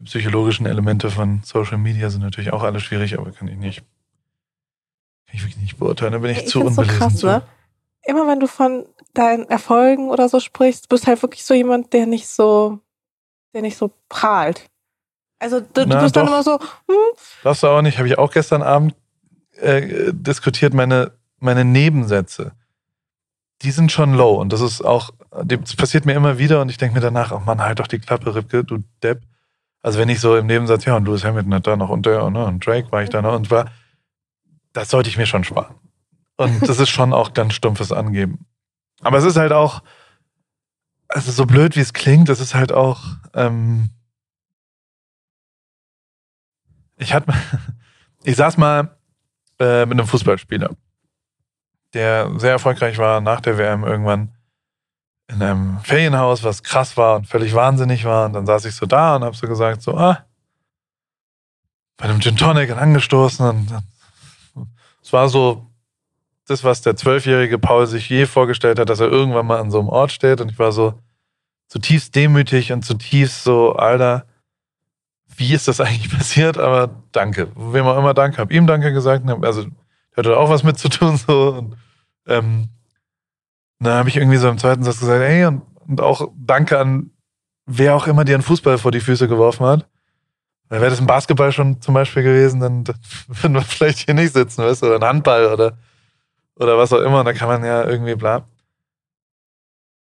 die 0.00 0.04
psychologischen 0.04 0.66
Elemente 0.66 1.10
von 1.12 1.42
Social 1.44 1.78
Media 1.78 2.10
sind 2.10 2.22
natürlich 2.22 2.52
auch 2.52 2.64
alle 2.64 2.80
schwierig, 2.80 3.16
aber 3.16 3.30
kann 3.30 3.46
ich 3.46 3.56
nicht, 3.56 3.84
kann 5.28 5.34
ich 5.36 5.42
wirklich 5.42 5.58
nicht 5.58 5.78
beurteilen. 5.78 6.12
Da 6.12 6.18
bin 6.18 6.30
ich, 6.30 6.38
Ich 6.38 6.48
zu 6.48 6.60
find's 6.60 6.76
so 6.76 6.80
unbelesen. 6.82 6.98
krass, 7.08 7.22
ne? 7.22 7.42
Immer 8.02 8.26
wenn 8.26 8.40
du 8.40 8.46
von 8.46 8.86
deinen 9.14 9.44
Erfolgen 9.48 10.08
oder 10.10 10.28
so 10.28 10.40
sprichst, 10.40 10.88
bist 10.88 11.06
halt 11.06 11.20
wirklich 11.22 11.44
so 11.44 11.54
jemand, 11.54 11.92
der 11.92 12.06
nicht 12.06 12.26
so, 12.28 12.80
der 13.54 13.62
nicht 13.62 13.76
so 13.76 13.92
prahlt. 14.08 14.68
Also 15.38 15.60
du, 15.60 15.66
du 15.82 15.86
Na, 15.86 16.02
bist 16.02 16.16
dann 16.16 16.26
doch. 16.26 16.32
immer 16.32 16.42
so, 16.42 16.58
hm, 16.58 16.96
Darfst 17.44 17.62
du 17.62 17.68
auch 17.68 17.82
nicht, 17.82 17.98
habe 17.98 18.08
ich 18.08 18.18
auch 18.18 18.30
gestern 18.32 18.62
Abend 18.62 18.94
äh, 19.60 20.12
diskutiert, 20.12 20.72
meine, 20.74 21.12
meine 21.38 21.64
Nebensätze. 21.64 22.52
Die 23.62 23.70
sind 23.72 23.92
schon 23.92 24.14
low 24.14 24.34
und 24.40 24.52
das 24.52 24.60
ist 24.60 24.82
auch, 24.84 25.10
das 25.44 25.76
passiert 25.76 26.06
mir 26.06 26.14
immer 26.14 26.38
wieder 26.38 26.60
und 26.62 26.70
ich 26.70 26.78
denke 26.78 26.94
mir 26.94 27.00
danach, 27.00 27.32
oh 27.32 27.40
Mann, 27.40 27.60
halt 27.60 27.78
doch 27.80 27.88
die 27.88 27.98
Klappe, 27.98 28.34
Ripke, 28.34 28.64
du 28.64 28.78
Depp. 29.02 29.22
Also 29.82 29.98
wenn 29.98 30.08
ich 30.08 30.20
so 30.20 30.36
im 30.36 30.46
Nebensatz, 30.46 30.84
ja, 30.84 30.96
und 30.96 31.04
Lewis 31.06 31.24
Hamilton 31.24 31.54
hat 31.54 31.66
da 31.66 31.76
noch 31.76 31.88
und 31.90 32.06
der 32.06 32.28
ne, 32.30 32.44
und 32.46 32.64
Drake 32.64 32.90
war 32.90 33.02
ich 33.02 33.10
da 33.10 33.20
noch 33.22 33.34
und 33.34 33.50
war, 33.50 33.66
das 34.72 34.90
sollte 34.90 35.08
ich 35.10 35.16
mir 35.16 35.26
schon 35.26 35.44
sparen. 35.44 35.74
Und 36.36 36.68
das 36.68 36.78
ist 36.78 36.88
schon 36.90 37.12
auch 37.12 37.34
ganz 37.34 37.54
stumpfes 37.54 37.90
Angeben. 37.92 38.46
Aber 39.00 39.18
es 39.18 39.24
ist 39.24 39.36
halt 39.36 39.52
auch, 39.52 39.82
also 41.08 41.32
so 41.32 41.46
blöd 41.46 41.74
wie 41.76 41.80
es 41.80 41.92
klingt, 41.92 42.28
es 42.28 42.40
ist 42.40 42.54
halt 42.54 42.72
auch, 42.72 43.02
ähm, 43.34 43.90
ich 46.96 47.12
hatte, 47.14 47.32
ich 48.24 48.36
saß 48.36 48.56
mal 48.56 48.96
äh, 49.58 49.86
mit 49.86 49.98
einem 49.98 50.06
Fußballspieler, 50.06 50.70
der 51.94 52.38
sehr 52.38 52.52
erfolgreich 52.52 52.98
war 52.98 53.20
nach 53.20 53.40
der 53.40 53.58
WM 53.58 53.84
irgendwann 53.84 54.34
in 55.30 55.42
einem 55.42 55.80
Ferienhaus, 55.80 56.42
was 56.42 56.62
krass 56.62 56.96
war 56.96 57.16
und 57.16 57.26
völlig 57.26 57.54
wahnsinnig 57.54 58.04
war. 58.04 58.26
Und 58.26 58.32
dann 58.32 58.46
saß 58.46 58.64
ich 58.64 58.74
so 58.74 58.86
da 58.86 59.16
und 59.16 59.24
habe 59.24 59.36
so 59.36 59.46
gesagt, 59.46 59.82
so, 59.82 59.96
ah, 59.96 60.24
bei 61.98 62.04
einem 62.06 62.20
Gin 62.20 62.36
Tonic 62.36 62.70
und 62.70 62.78
angestoßen. 62.78 63.46
Und 63.46 63.70
dann- 63.70 63.84
es 65.08 65.12
war 65.14 65.30
so 65.30 65.66
das, 66.46 66.64
was 66.64 66.82
der 66.82 66.94
zwölfjährige 66.94 67.58
Paul 67.58 67.86
sich 67.86 68.10
je 68.10 68.26
vorgestellt 68.26 68.78
hat, 68.78 68.90
dass 68.90 69.00
er 69.00 69.08
irgendwann 69.08 69.46
mal 69.46 69.58
an 69.58 69.70
so 69.70 69.78
einem 69.78 69.88
Ort 69.88 70.12
steht. 70.12 70.42
Und 70.42 70.50
ich 70.50 70.58
war 70.58 70.70
so 70.70 71.00
zutiefst 71.68 72.14
demütig 72.14 72.72
und 72.72 72.84
zutiefst 72.84 73.42
so, 73.42 73.72
Alter, 73.72 74.26
wie 75.34 75.54
ist 75.54 75.66
das 75.66 75.80
eigentlich 75.80 76.10
passiert? 76.14 76.58
Aber 76.58 76.90
danke. 77.12 77.50
Wem 77.56 77.86
auch 77.86 77.96
immer 77.96 78.12
danke. 78.12 78.36
Hab 78.36 78.52
ihm 78.52 78.66
danke 78.66 78.92
gesagt. 78.92 79.26
Also, 79.42 79.62
der 79.62 80.16
hatte 80.18 80.36
auch 80.36 80.50
was 80.50 80.62
mit 80.62 80.78
zu 80.78 80.90
tun. 80.90 81.18
So. 81.26 81.54
Und, 81.54 81.76
ähm, 82.26 82.68
dann 83.78 83.94
habe 83.94 84.10
ich 84.10 84.18
irgendwie 84.18 84.36
so 84.36 84.50
im 84.50 84.58
zweiten 84.58 84.82
Satz 84.82 85.00
gesagt, 85.00 85.22
hey, 85.22 85.46
und, 85.46 85.62
und 85.86 86.02
auch 86.02 86.30
danke 86.36 86.78
an 86.78 87.12
wer 87.64 87.96
auch 87.96 88.06
immer 88.06 88.26
dir 88.26 88.34
einen 88.34 88.42
Fußball 88.42 88.76
vor 88.76 88.90
die 88.90 89.00
Füße 89.00 89.26
geworfen 89.26 89.64
hat. 89.64 89.88
Weil 90.68 90.80
wäre 90.80 90.90
das 90.90 91.00
ein 91.00 91.06
Basketball 91.06 91.52
schon 91.52 91.80
zum 91.80 91.94
Beispiel 91.94 92.22
gewesen, 92.22 92.60
dann, 92.60 92.84
würden 93.28 93.54
wir 93.54 93.62
vielleicht 93.62 94.00
hier 94.00 94.14
nicht 94.14 94.32
sitzen, 94.32 94.64
weißt 94.64 94.82
du, 94.82 94.86
oder 94.86 94.96
ein 94.96 95.08
Handball 95.08 95.46
oder, 95.46 95.78
oder 96.56 96.76
was 96.76 96.92
auch 96.92 97.00
immer. 97.00 97.20
Und 97.20 97.26
da 97.26 97.32
kann 97.32 97.48
man 97.48 97.64
ja 97.64 97.84
irgendwie 97.84 98.14
bla. 98.14 98.44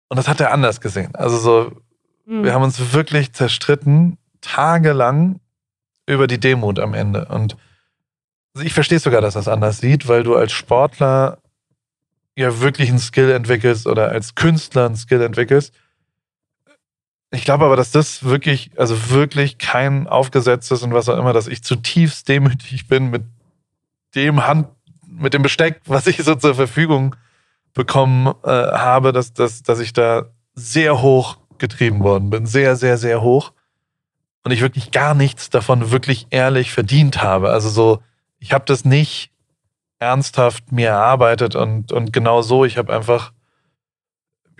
Und 0.08 0.16
das 0.16 0.28
hat 0.28 0.40
er 0.40 0.52
anders 0.52 0.80
gesehen. 0.80 1.14
Also 1.14 1.38
so, 1.38 1.72
hm. 2.26 2.44
wir 2.44 2.54
haben 2.54 2.62
uns 2.62 2.92
wirklich 2.92 3.32
zerstritten, 3.32 4.18
tagelang 4.40 5.40
über 6.06 6.26
die 6.26 6.38
Demut 6.38 6.78
am 6.78 6.94
Ende. 6.94 7.24
Und 7.26 7.56
ich 8.62 8.74
verstehe 8.74 8.98
sogar, 8.98 9.20
dass 9.20 9.34
er 9.34 9.40
es 9.40 9.48
anders 9.48 9.78
sieht, 9.78 10.06
weil 10.06 10.22
du 10.22 10.36
als 10.36 10.52
Sportler 10.52 11.38
ja 12.36 12.60
wirklich 12.60 12.88
einen 12.90 12.98
Skill 12.98 13.30
entwickelst 13.30 13.86
oder 13.86 14.10
als 14.10 14.34
Künstler 14.34 14.86
einen 14.86 14.96
Skill 14.96 15.22
entwickelst. 15.22 15.74
Ich 17.34 17.44
glaube 17.44 17.64
aber, 17.64 17.76
dass 17.76 17.90
das 17.90 18.24
wirklich, 18.24 18.70
also 18.76 19.10
wirklich 19.10 19.58
kein 19.58 20.06
aufgesetztes 20.06 20.82
und 20.82 20.94
was 20.94 21.08
auch 21.08 21.18
immer, 21.18 21.32
dass 21.32 21.48
ich 21.48 21.64
zutiefst 21.64 22.28
demütig 22.28 22.86
bin 22.86 23.10
mit 23.10 23.24
dem 24.14 24.46
Hand, 24.46 24.68
mit 25.06 25.34
dem 25.34 25.42
Besteck, 25.42 25.80
was 25.86 26.06
ich 26.06 26.18
so 26.18 26.36
zur 26.36 26.54
Verfügung 26.54 27.16
bekommen 27.72 28.32
äh, 28.44 28.48
habe, 28.48 29.12
dass, 29.12 29.32
dass, 29.32 29.62
dass 29.62 29.80
ich 29.80 29.92
da 29.92 30.26
sehr 30.54 31.02
hoch 31.02 31.38
getrieben 31.58 32.00
worden 32.00 32.30
bin. 32.30 32.46
Sehr, 32.46 32.76
sehr, 32.76 32.98
sehr 32.98 33.20
hoch. 33.20 33.52
Und 34.44 34.52
ich 34.52 34.60
wirklich 34.60 34.92
gar 34.92 35.14
nichts 35.14 35.50
davon 35.50 35.90
wirklich 35.90 36.28
ehrlich 36.30 36.72
verdient 36.72 37.22
habe. 37.22 37.50
Also 37.50 37.68
so, 37.68 38.02
ich 38.38 38.52
habe 38.52 38.64
das 38.66 38.84
nicht 38.84 39.32
ernsthaft 39.98 40.70
mir 40.70 40.88
erarbeitet 40.90 41.56
und, 41.56 41.90
und 41.90 42.12
genau 42.12 42.42
so, 42.42 42.64
ich 42.64 42.78
habe 42.78 42.94
einfach 42.94 43.32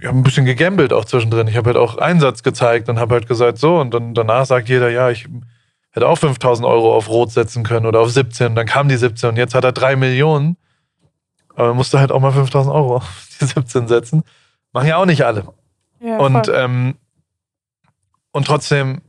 ich 0.05 0.09
habe 0.09 0.18
ein 0.18 0.22
bisschen 0.22 0.44
gegambelt 0.44 0.93
auch 0.93 1.06
zwischendrin. 1.06 1.48
Ich 1.48 1.56
habe 1.56 1.68
halt 1.68 1.78
auch 1.78 1.97
Einsatz 1.97 2.43
gezeigt 2.43 2.90
und 2.90 2.98
habe 2.98 3.14
halt 3.14 3.26
gesagt, 3.26 3.56
so, 3.56 3.81
und 3.81 3.94
dann 3.94 4.12
danach 4.12 4.44
sagt 4.44 4.68
jeder, 4.68 4.90
ja, 4.90 5.09
ich 5.09 5.26
hätte 5.93 6.06
auch 6.06 6.16
5000 6.18 6.68
Euro 6.68 6.94
auf 6.94 7.09
Rot 7.09 7.31
setzen 7.31 7.64
können 7.64 7.86
oder 7.86 8.01
auf 8.01 8.10
17. 8.10 8.48
Und 8.48 8.55
dann 8.55 8.66
kam 8.66 8.90
die 8.90 8.98
17 8.98 9.31
und 9.31 9.36
jetzt 9.39 9.55
hat 9.55 9.64
er 9.64 9.72
3 9.72 9.97
Millionen. 9.97 10.59
Aber 11.55 11.68
er 11.68 11.74
musste 11.74 12.01
halt 12.01 12.12
auch 12.12 12.20
mal 12.20 12.32
5000 12.32 12.74
Euro 12.74 12.97
auf 12.97 13.28
die 13.40 13.47
17 13.47 13.89
setzen. 13.89 14.24
Machen 14.74 14.89
ja 14.89 14.98
auch 14.98 15.06
nicht 15.06 15.24
alle. 15.24 15.48
ja, 16.01 16.18
Und, 16.18 16.51
ähm, 16.52 16.97
und 18.31 18.47
trotzdem 18.47 19.01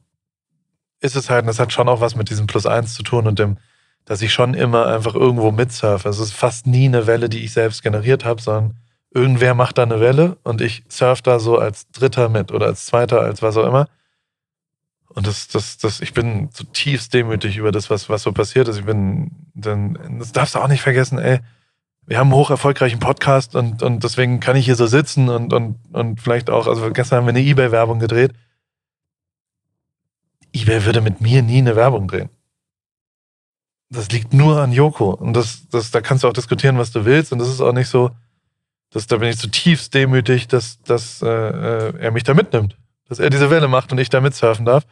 ist 1.01 1.17
es 1.17 1.29
halt, 1.29 1.41
und 1.41 1.47
das 1.47 1.59
hat 1.59 1.73
schon 1.73 1.89
auch 1.89 1.99
was 1.99 2.15
mit 2.15 2.29
diesem 2.29 2.47
Plus 2.47 2.65
eins 2.65 2.93
zu 2.93 3.03
tun 3.03 3.27
und 3.27 3.37
dem, 3.37 3.57
dass 4.05 4.21
ich 4.21 4.31
schon 4.31 4.53
immer 4.53 4.87
einfach 4.87 5.15
irgendwo 5.15 5.51
mitsurfe. 5.51 6.07
Es 6.07 6.19
ist 6.19 6.31
fast 6.31 6.67
nie 6.67 6.85
eine 6.85 7.05
Welle, 7.05 7.27
die 7.27 7.43
ich 7.43 7.51
selbst 7.51 7.83
generiert 7.83 8.23
habe, 8.23 8.41
sondern 8.41 8.77
irgendwer 9.15 9.55
macht 9.55 9.77
da 9.77 9.83
eine 9.83 10.01
Welle 10.01 10.37
und 10.43 10.61
ich 10.61 10.83
surf 10.89 11.21
da 11.21 11.39
so 11.39 11.57
als 11.57 11.89
Dritter 11.91 12.27
mit 12.27 12.51
oder 12.51 12.67
als 12.67 12.85
Zweiter, 12.85 13.21
als 13.21 13.41
was 13.41 13.55
auch 13.55 13.65
immer. 13.65 13.87
Und 15.07 15.25
das, 15.25 15.47
das, 15.47 15.77
das, 15.77 16.01
ich 16.01 16.13
bin 16.13 16.51
zutiefst 16.51 17.13
demütig 17.13 17.55
über 17.55 17.71
das, 17.71 17.89
was, 17.89 18.09
was 18.09 18.23
so 18.23 18.33
passiert 18.33 18.67
ist. 18.67 18.77
Ich 18.77 18.85
bin, 18.85 19.31
dann, 19.53 20.17
das 20.19 20.33
darfst 20.33 20.55
du 20.55 20.59
auch 20.59 20.67
nicht 20.67 20.81
vergessen, 20.81 21.17
ey. 21.17 21.39
Wir 22.05 22.19
haben 22.19 22.27
einen 22.27 22.39
hoch 22.39 22.51
erfolgreichen 22.51 22.99
Podcast 22.99 23.55
und, 23.55 23.81
und 23.81 24.03
deswegen 24.03 24.39
kann 24.39 24.57
ich 24.57 24.65
hier 24.65 24.75
so 24.75 24.85
sitzen 24.85 25.29
und, 25.29 25.53
und, 25.53 25.77
und 25.93 26.21
vielleicht 26.21 26.49
auch, 26.49 26.67
also 26.67 26.91
gestern 26.91 27.19
haben 27.19 27.25
wir 27.25 27.29
eine 27.29 27.41
Ebay-Werbung 27.41 27.99
gedreht. 27.99 28.33
Ebay 30.53 30.85
würde 30.85 31.01
mit 31.01 31.21
mir 31.21 31.41
nie 31.41 31.59
eine 31.59 31.75
Werbung 31.75 32.07
drehen. 32.07 32.29
Das 33.89 34.11
liegt 34.11 34.33
nur 34.33 34.61
an 34.61 34.73
Joko. 34.73 35.11
Und 35.11 35.33
das, 35.33 35.67
das, 35.69 35.89
da 35.91 36.01
kannst 36.01 36.23
du 36.23 36.27
auch 36.27 36.33
diskutieren, 36.33 36.77
was 36.77 36.91
du 36.91 37.05
willst. 37.05 37.31
Und 37.31 37.39
das 37.39 37.47
ist 37.47 37.61
auch 37.61 37.73
nicht 37.73 37.87
so, 37.87 38.11
dass, 38.91 39.07
da 39.07 39.17
bin 39.17 39.29
ich 39.29 39.37
zutiefst 39.37 39.93
demütig, 39.93 40.47
dass, 40.47 40.81
dass 40.81 41.21
äh, 41.21 41.27
äh, 41.27 41.93
er 41.99 42.11
mich 42.11 42.23
da 42.23 42.33
mitnimmt. 42.33 42.77
Dass 43.07 43.19
er 43.19 43.29
diese 43.29 43.49
Welle 43.49 43.67
macht 43.67 43.91
und 43.91 43.99
ich 43.99 44.09
da 44.09 44.21
mitsurfen 44.21 44.65
darf. 44.65 44.85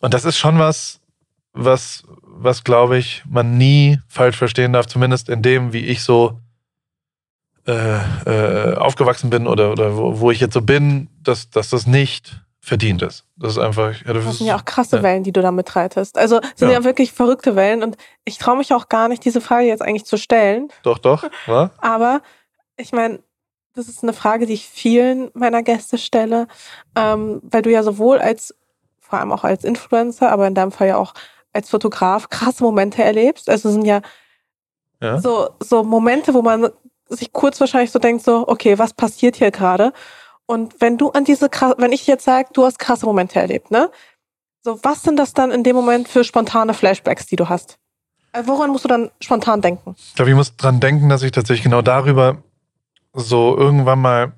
Und 0.00 0.14
das 0.14 0.24
ist 0.24 0.38
schon 0.38 0.58
was, 0.58 1.00
was, 1.52 2.04
was 2.22 2.64
glaube 2.64 2.98
ich, 2.98 3.22
man 3.28 3.58
nie 3.58 3.98
falsch 4.08 4.36
verstehen 4.36 4.72
darf, 4.72 4.86
zumindest 4.86 5.28
in 5.28 5.42
dem, 5.42 5.72
wie 5.72 5.84
ich 5.86 6.02
so 6.02 6.38
äh, 7.66 7.98
äh, 8.26 8.76
aufgewachsen 8.76 9.28
bin 9.30 9.46
oder, 9.46 9.72
oder 9.72 9.96
wo, 9.96 10.20
wo 10.20 10.30
ich 10.30 10.40
jetzt 10.40 10.54
so 10.54 10.62
bin, 10.62 11.08
dass, 11.22 11.50
dass 11.50 11.70
das 11.70 11.86
nicht 11.86 12.40
verdient 12.60 13.02
ist. 13.02 13.24
Das 13.36 13.52
ist 13.52 13.58
einfach. 13.58 13.94
Ja, 14.04 14.12
das 14.12 14.24
Das 14.24 14.38
sind 14.38 14.46
ja 14.46 14.56
auch 14.56 14.64
krasse 14.64 14.96
ja. 14.96 15.02
Wellen, 15.02 15.22
die 15.22 15.32
du 15.32 15.40
da 15.40 15.52
mitreitest. 15.52 16.18
Also 16.18 16.40
sind 16.56 16.68
Ja. 16.68 16.78
ja. 16.78 16.84
wirklich 16.84 17.12
verrückte 17.12 17.54
Wellen 17.56 17.82
und 17.82 17.96
ich 18.24 18.38
traue 18.38 18.56
mich 18.56 18.72
auch 18.72 18.88
gar 18.88 19.08
nicht, 19.08 19.24
diese 19.24 19.40
Frage 19.40 19.66
jetzt 19.66 19.82
eigentlich 19.82 20.04
zu 20.04 20.16
stellen. 20.16 20.68
Doch, 20.82 20.98
doch. 20.98 21.24
wa? 21.46 21.70
Aber 21.78 22.22
ich 22.76 22.92
meine, 22.92 23.20
das 23.74 23.88
ist 23.88 24.02
eine 24.02 24.12
Frage, 24.12 24.46
die 24.46 24.54
ich 24.54 24.66
vielen 24.68 25.30
meiner 25.34 25.62
Gäste 25.62 25.98
stelle, 25.98 26.48
ähm, 26.96 27.40
weil 27.42 27.62
du 27.62 27.70
ja 27.70 27.82
sowohl 27.82 28.18
als, 28.18 28.54
vor 29.00 29.18
allem 29.18 29.32
auch 29.32 29.44
als 29.44 29.64
Influencer, 29.64 30.30
aber 30.32 30.46
in 30.46 30.54
deinem 30.54 30.72
Fall 30.72 30.88
ja 30.88 30.96
auch 30.96 31.12
als 31.52 31.70
Fotograf 31.70 32.28
krasse 32.28 32.62
Momente 32.62 33.02
erlebst. 33.02 33.48
Also 33.50 33.68
es 33.68 33.74
sind 33.74 33.84
ja, 33.84 34.00
Ja. 35.00 35.20
so, 35.20 35.50
so 35.60 35.84
Momente, 35.84 36.32
wo 36.34 36.42
man 36.42 36.70
sich 37.08 37.32
kurz 37.32 37.60
wahrscheinlich 37.60 37.90
so 37.90 37.98
denkt, 37.98 38.24
so, 38.24 38.48
okay, 38.48 38.78
was 38.78 38.94
passiert 38.94 39.36
hier 39.36 39.50
gerade? 39.50 39.92
Und 40.46 40.80
wenn 40.80 40.96
du 40.96 41.10
an 41.10 41.24
diese, 41.24 41.48
wenn 41.78 41.92
ich 41.92 42.06
jetzt 42.06 42.24
sage, 42.24 42.48
du 42.52 42.64
hast 42.64 42.78
krasse 42.78 43.06
Momente 43.06 43.38
erlebt, 43.38 43.70
ne? 43.70 43.90
So, 44.62 44.80
was 44.82 45.02
sind 45.02 45.16
das 45.16 45.32
dann 45.32 45.52
in 45.52 45.62
dem 45.62 45.76
Moment 45.76 46.08
für 46.08 46.24
spontane 46.24 46.74
Flashbacks, 46.74 47.26
die 47.26 47.36
du 47.36 47.48
hast? 47.48 47.78
Also 48.32 48.48
woran 48.48 48.70
musst 48.70 48.84
du 48.84 48.88
dann 48.88 49.10
spontan 49.20 49.60
denken? 49.60 49.94
Ich 49.96 50.14
glaube, 50.14 50.30
ich 50.30 50.36
muss 50.36 50.56
dran 50.56 50.80
denken, 50.80 51.08
dass 51.08 51.22
ich 51.22 51.32
tatsächlich 51.32 51.64
genau 51.64 51.82
darüber 51.82 52.42
so 53.16 53.56
irgendwann 53.56 54.00
mal 54.00 54.32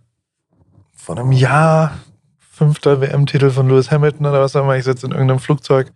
vor 0.97 1.19
einem 1.19 1.33
Jahr 1.33 1.99
fünfter 2.39 3.01
WM-Titel 3.01 3.51
von 3.51 3.69
Lewis 3.69 3.91
Hamilton 3.91 4.27
oder 4.27 4.41
was 4.41 4.57
auch 4.57 4.63
immer, 4.63 4.77
ich 4.77 4.85
sitze 4.85 5.07
in 5.07 5.13
irgendeinem 5.13 5.39
Flugzeug 5.39 5.93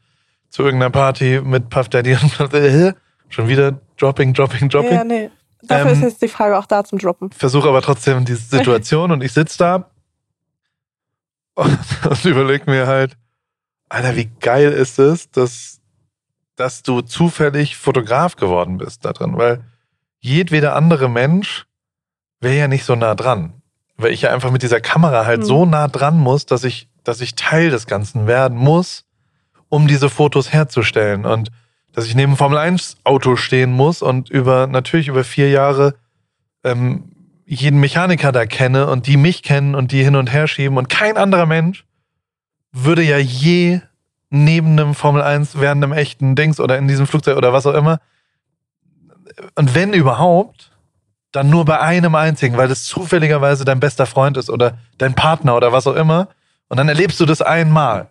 zu 0.49 0.63
irgendeiner 0.63 0.91
Party 0.91 1.41
mit 1.43 1.71
Puff 1.71 1.89
Daddy 1.89 2.15
und 2.15 2.55
äh, 2.55 2.93
schon 3.29 3.49
wieder 3.49 3.81
Dropping, 3.97 4.35
Dropping, 4.35 4.69
Dropping. 4.69 4.93
Ja, 4.93 5.05
nee. 5.05 5.31
Dafür 5.63 5.93
Ähm, 5.93 5.97
ist 5.97 6.03
jetzt 6.03 6.23
die 6.23 6.29
Frage 6.29 6.59
auch 6.59 6.67
da 6.67 6.85
zum 6.85 6.99
Droppen. 6.99 7.31
versuche 7.31 7.69
aber 7.69 7.83
trotzdem 7.83 8.25
diese 8.25 8.43
Situation 8.43 9.13
und 9.13 9.23
ich 9.23 9.33
sitze 9.33 9.59
da 9.59 9.91
und, 11.55 11.79
und 12.09 12.25
überlege 12.25 12.71
mir 12.71 12.87
halt, 12.87 13.17
Alter, 13.89 14.17
wie 14.17 14.31
geil 14.41 14.73
ist 14.73 14.99
es, 14.99 15.31
dass, 15.31 15.81
dass 16.57 16.83
du 16.83 17.03
zufällig 17.03 17.77
Fotograf 17.77 18.37
geworden 18.37 18.79
bist 18.79 19.05
da 19.05 19.13
drin, 19.13 19.37
weil 19.37 19.63
jedweder 20.19 20.75
andere 20.77 21.09
Mensch 21.09 21.67
wäre 22.43 22.57
ja 22.57 22.69
nicht 22.69 22.85
so 22.85 22.95
nah 22.95 23.15
dran. 23.15 23.55
weil 23.99 24.13
ich 24.13 24.23
ja 24.23 24.33
einfach 24.33 24.51
mit 24.51 24.63
dieser 24.63 24.81
Kamera 24.81 25.27
halt 25.27 25.41
Mhm. 25.41 25.45
so 25.45 25.65
nah 25.65 25.87
dran 25.87 26.19
muss, 26.19 26.45
dass 26.45 26.65
ich, 26.65 26.89
dass 27.05 27.21
ich 27.21 27.37
Teil 27.37 27.71
des 27.71 27.87
Ganzen 27.87 28.27
werden 28.27 28.59
muss, 28.59 29.05
um 29.69 29.87
diese 29.87 30.11
Fotos 30.11 30.53
herzustellen. 30.53 31.25
Und 31.25 31.51
dass 31.93 32.07
ich 32.07 32.17
neben 32.17 32.37
Formel 32.37 32.59
1 32.59 32.97
Auto 33.05 33.37
stehen 33.37 33.71
muss 33.71 34.03
und 34.03 34.29
über, 34.29 34.67
natürlich 34.67 35.07
über 35.09 35.23
vier 35.23 35.51
Jahre 35.51 35.95
ähm, 36.65 37.13
jeden 37.47 37.79
Mechaniker 37.79 38.33
da 38.33 38.45
kenne 38.47 38.89
und 38.89 39.07
die 39.07 39.17
mich 39.19 39.43
kennen 39.45 39.75
und 39.77 39.93
die 39.93 40.03
hin 40.03 40.17
und 40.17 40.33
her 40.33 40.49
schieben 40.49 40.79
und 40.79 40.89
kein 40.89 41.17
anderer 41.17 41.47
Mensch 41.47 41.85
würde 42.73 43.03
ja 43.03 43.19
je 43.19 43.83
neben 44.31 44.73
einem 44.73 44.95
Formel 44.95 45.23
1 45.23 45.61
während 45.61 45.85
einem 45.85 45.93
echten 45.93 46.35
Dings 46.35 46.59
oder 46.59 46.77
in 46.79 46.89
diesem 46.89 47.07
Flugzeug 47.07 47.37
oder 47.37 47.53
was 47.53 47.67
auch 47.67 47.75
immer 47.75 48.01
und 49.55 49.75
wenn 49.75 49.93
überhaupt, 49.93 50.72
dann 51.33 51.51
nur 51.51 51.65
bei 51.65 51.81
einem 51.81 52.15
einzigen, 52.15 52.57
weil 52.57 52.69
das 52.69 52.85
zufälligerweise 52.85 53.65
dein 53.65 53.81
bester 53.81 54.07
Freund 54.07 54.37
ist 54.37 54.51
oder 54.51 54.79
dein 54.99 55.15
Partner 55.15 55.57
oder 55.57 55.73
was 55.73 55.87
auch 55.87 55.97
immer. 55.97 56.29
Und 56.69 56.77
dann 56.77 56.89
erlebst 56.89 57.19
du 57.21 57.27
das 57.27 57.43
einmal. 57.43 58.09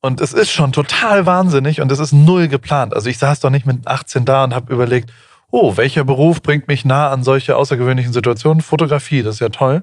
Und 0.00 0.20
es 0.20 0.32
ist 0.32 0.50
schon 0.50 0.72
total 0.72 1.26
wahnsinnig 1.26 1.80
und 1.80 1.90
es 1.90 1.98
ist 1.98 2.12
null 2.12 2.46
geplant. 2.46 2.94
Also 2.94 3.08
ich 3.10 3.18
saß 3.18 3.40
doch 3.40 3.50
nicht 3.50 3.66
mit 3.66 3.86
18 3.86 4.24
da 4.24 4.44
und 4.44 4.54
habe 4.54 4.72
überlegt, 4.72 5.12
oh, 5.50 5.76
welcher 5.76 6.04
Beruf 6.04 6.40
bringt 6.40 6.68
mich 6.68 6.84
nah 6.84 7.10
an 7.10 7.24
solche 7.24 7.56
außergewöhnlichen 7.56 8.12
Situationen? 8.12 8.62
Fotografie, 8.62 9.22
das 9.22 9.36
ist 9.36 9.40
ja 9.40 9.48
toll. 9.48 9.82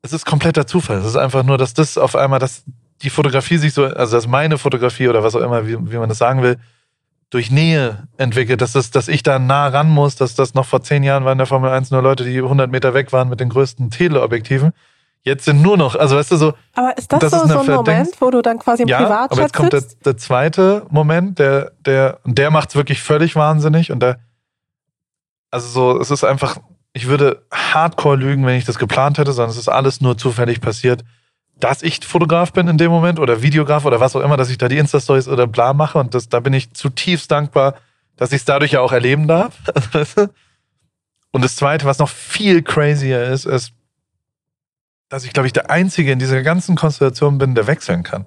Es 0.00 0.12
ist 0.12 0.24
kompletter 0.24 0.66
Zufall. 0.66 0.98
Es 0.98 1.06
ist 1.06 1.16
einfach 1.16 1.42
nur, 1.42 1.58
dass 1.58 1.74
das 1.74 1.98
auf 1.98 2.16
einmal, 2.16 2.38
dass 2.38 2.64
die 3.02 3.10
Fotografie 3.10 3.58
sich 3.58 3.74
so, 3.74 3.84
also 3.84 4.16
dass 4.16 4.26
meine 4.26 4.56
Fotografie 4.56 5.08
oder 5.08 5.22
was 5.22 5.34
auch 5.34 5.40
immer, 5.40 5.66
wie, 5.66 5.76
wie 5.90 5.98
man 5.98 6.08
das 6.08 6.18
sagen 6.18 6.42
will, 6.42 6.58
durch 7.30 7.50
Nähe 7.50 8.06
entwickelt, 8.18 8.60
dass, 8.60 8.72
das, 8.72 8.90
dass 8.90 9.08
ich 9.08 9.22
da 9.22 9.38
nah 9.38 9.66
ran 9.66 9.90
muss, 9.90 10.16
dass 10.16 10.34
das 10.34 10.54
noch 10.54 10.64
vor 10.64 10.82
zehn 10.82 11.02
Jahren 11.02 11.24
waren 11.24 11.32
in 11.32 11.38
der 11.38 11.46
Formel 11.46 11.70
1 11.70 11.90
nur 11.90 12.02
Leute, 12.02 12.24
die 12.24 12.38
100 12.38 12.70
Meter 12.70 12.94
weg 12.94 13.12
waren 13.12 13.28
mit 13.28 13.40
den 13.40 13.48
größten 13.48 13.90
Teleobjektiven. 13.90 14.72
Jetzt 15.22 15.44
sind 15.44 15.60
nur 15.60 15.76
noch, 15.76 15.96
also 15.96 16.16
weißt 16.16 16.30
du 16.30 16.36
so, 16.36 16.54
Aber 16.74 16.96
ist 16.96 17.12
das, 17.12 17.18
Das 17.18 17.30
so, 17.32 17.42
ist 17.42 17.48
so 17.48 17.58
ein 17.58 17.66
Moment, 17.66 18.20
wo 18.20 18.30
du 18.30 18.42
dann 18.42 18.60
quasi 18.60 18.84
im 18.84 18.88
ja, 18.88 18.98
aber 18.98 19.06
Privatchat 19.06 19.38
jetzt 19.38 19.54
kommt 19.54 19.72
der, 19.72 19.82
der 20.04 20.16
zweite 20.16 20.86
Moment, 20.88 21.40
der, 21.40 21.72
der, 21.84 22.20
der 22.24 22.52
macht 22.52 22.68
es 22.68 22.76
wirklich 22.76 23.02
völlig 23.02 23.34
wahnsinnig 23.34 23.90
und 23.90 24.00
der, 24.00 24.20
also 25.50 25.66
so, 25.66 26.00
es 26.00 26.12
ist 26.12 26.22
einfach, 26.22 26.58
ich 26.92 27.08
würde 27.08 27.44
hardcore 27.52 28.16
lügen, 28.16 28.46
wenn 28.46 28.56
ich 28.56 28.66
das 28.66 28.78
geplant 28.78 29.18
hätte, 29.18 29.32
sondern 29.32 29.50
es 29.50 29.56
ist 29.56 29.68
alles 29.68 30.00
nur 30.00 30.16
zufällig 30.16 30.60
passiert, 30.60 31.02
dass 31.58 31.82
ich 31.82 32.04
Fotograf 32.04 32.52
bin 32.52 32.68
in 32.68 32.78
dem 32.78 32.90
Moment 32.90 33.18
oder 33.18 33.42
Videograf 33.42 33.84
oder 33.84 34.00
was 34.00 34.14
auch 34.14 34.20
immer, 34.20 34.36
dass 34.36 34.50
ich 34.50 34.58
da 34.58 34.68
die 34.68 34.78
Insta-Stories 34.78 35.28
oder 35.28 35.46
bla 35.46 35.72
mache 35.72 35.98
und 35.98 36.14
das, 36.14 36.28
da 36.28 36.40
bin 36.40 36.52
ich 36.52 36.72
zutiefst 36.74 37.30
dankbar, 37.30 37.76
dass 38.16 38.32
ich 38.32 38.38
es 38.38 38.44
dadurch 38.44 38.72
ja 38.72 38.80
auch 38.80 38.92
erleben 38.92 39.28
darf. 39.28 39.58
Und 41.32 41.44
das 41.44 41.56
zweite, 41.56 41.84
was 41.84 41.98
noch 41.98 42.08
viel 42.08 42.62
crazier 42.62 43.24
ist, 43.24 43.44
ist, 43.44 43.72
dass 45.10 45.24
ich, 45.24 45.34
glaube 45.34 45.46
ich, 45.46 45.52
der 45.52 45.70
Einzige 45.70 46.10
in 46.10 46.18
dieser 46.18 46.42
ganzen 46.42 46.76
Konstellation 46.76 47.36
bin, 47.36 47.54
der 47.54 47.66
wechseln 47.66 48.02
kann. 48.02 48.24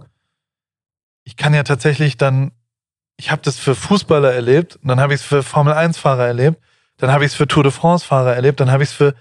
Ich 1.24 1.36
kann 1.36 1.56
ja 1.56 1.64
tatsächlich 1.64 2.18
dann, 2.18 2.52
ich 3.18 3.32
habe 3.32 3.42
das 3.44 3.58
für 3.58 3.74
Fußballer 3.74 4.32
erlebt, 4.32 4.78
dann 4.84 5.00
habe 5.00 5.16
ich 5.16 5.22
es 5.22 5.26
für 5.26 5.42
Formel-1-Fahrer 5.42 6.28
erlebt, 6.28 6.62
dann 6.98 7.12
habe 7.12 7.26
ich 7.26 7.32
es 7.32 7.36
für 7.36 7.48
Tour 7.48 7.64
de 7.64 7.72
France-Fahrer 7.72 8.36
erlebt, 8.36 8.60
dann 8.60 8.72
habe 8.72 8.84
ich 8.84 8.90
es 8.90 8.96
für, 8.96 9.16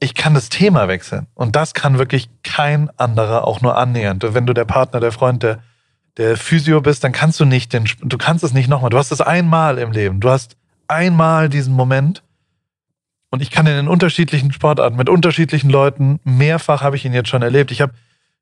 ich 0.00 0.14
kann 0.14 0.34
das 0.34 0.48
Thema 0.48 0.88
wechseln. 0.88 1.26
Und 1.34 1.56
das 1.56 1.74
kann 1.74 1.98
wirklich 1.98 2.28
kein 2.42 2.90
anderer 2.98 3.46
auch 3.46 3.60
nur 3.60 3.76
annähernd. 3.76 4.24
Wenn 4.34 4.46
du 4.46 4.52
der 4.52 4.64
Partner, 4.64 5.00
der 5.00 5.12
Freund, 5.12 5.42
der, 5.42 5.60
der 6.16 6.36
Physio 6.36 6.80
bist, 6.80 7.04
dann 7.04 7.12
kannst 7.12 7.40
du 7.40 7.44
nicht 7.44 7.72
den, 7.72 7.88
du 8.02 8.18
kannst 8.18 8.44
es 8.44 8.52
nicht 8.52 8.68
nochmal. 8.68 8.90
Du 8.90 8.98
hast 8.98 9.12
es 9.12 9.20
einmal 9.20 9.78
im 9.78 9.92
Leben. 9.92 10.20
Du 10.20 10.30
hast 10.30 10.56
einmal 10.88 11.48
diesen 11.48 11.74
Moment. 11.74 12.22
Und 13.30 13.42
ich 13.42 13.50
kann 13.50 13.66
in 13.66 13.74
den 13.74 13.88
unterschiedlichen 13.88 14.52
Sportarten 14.52 14.96
mit 14.96 15.08
unterschiedlichen 15.08 15.68
Leuten, 15.68 16.20
mehrfach 16.22 16.82
habe 16.82 16.94
ich 16.94 17.04
ihn 17.04 17.12
jetzt 17.12 17.28
schon 17.28 17.42
erlebt. 17.42 17.72
Ich 17.72 17.80
habe, 17.80 17.92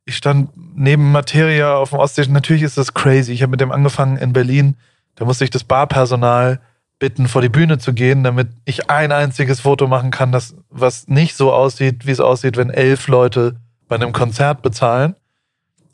ich 0.05 0.17
stand 0.17 0.51
neben 0.75 1.13
Materia 1.13 1.77
auf 1.77 1.91
dem 1.91 1.99
Ostsee. 1.99 2.27
Natürlich 2.29 2.63
ist 2.63 2.77
das 2.77 2.93
crazy. 2.93 3.33
Ich 3.33 3.43
habe 3.43 3.53
mit 3.53 3.61
dem 3.61 3.73
angefangen 3.73 4.19
in 4.19 4.35
Berlin. 4.35 4.77
Da 5.15 5.25
musste 5.25 5.45
ich 5.45 5.51
das 5.51 5.65
Barpersonal 5.65 6.61
bitten, 7.03 7.27
vor 7.27 7.43
die 7.43 7.49
Bühne 7.49 7.79
zu 7.79 7.95
gehen, 7.95 8.23
damit 8.23 8.51
ich 8.65 8.89
ein 8.89 9.11
einziges 9.11 9.59
Foto 9.59 9.89
machen 9.89 10.13
kann, 10.13 10.31
das, 10.31 10.55
was 10.71 11.09
nicht 11.09 11.35
so 11.35 11.53
aussieht, 11.53 12.07
wie 12.07 12.13
es 12.13 12.21
aussieht, 12.21 12.57
wenn 12.57 12.71
elf 12.71 13.09
Leute 13.09 13.57
bei 13.89 13.97
einem 13.97 14.13
Konzert 14.13 14.63
bezahlen. 14.63 15.17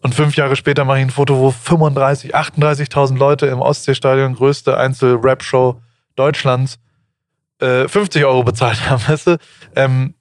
Und 0.03 0.15
fünf 0.15 0.37
Jahre 0.37 0.55
später 0.55 0.85
mache 0.85 0.99
ich 0.99 1.07
ein 1.07 1.11
Foto, 1.11 1.39
wo 1.39 1.51
35, 1.51 2.37
38.000 2.37 3.17
Leute 3.17 3.47
im 3.47 3.63
Ostseestadion, 3.63 4.35
größte 4.35 4.77
Einzel-Rap-Show 4.77 5.81
Deutschlands, 6.15 6.79
äh, 7.61 7.89
50 7.89 8.27
Euro 8.27 8.43
bezahlt 8.43 8.91
haben. 8.91 9.03
Weißt 9.09 9.29
du? 9.29 9.39
ähm, 9.77 10.15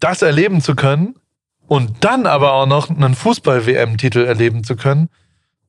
das 0.00 0.22
erleben 0.22 0.62
zu 0.62 0.74
können 0.74 1.16
und 1.66 2.02
dann 2.02 2.24
aber 2.24 2.54
auch 2.54 2.66
noch 2.66 2.88
einen 2.88 3.14
Fußball-WM-Titel 3.14 4.24
erleben 4.24 4.64
zu 4.64 4.76
können, 4.76 5.10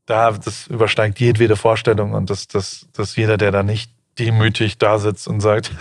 da, 0.06 0.32
das 0.32 0.68
übersteigt 0.68 1.20
jedwede 1.20 1.58
Vorstellung 1.58 2.14
und 2.14 2.30
dass 2.30 2.48
das, 2.48 2.88
das 2.94 3.18
jeder, 3.18 3.36
der 3.36 3.52
da 3.52 3.62
nicht 3.62 3.95
demütig 4.20 4.78
da 4.78 5.00
sitzt 5.00 5.28
und 5.28 5.42
sagt, 5.42 5.72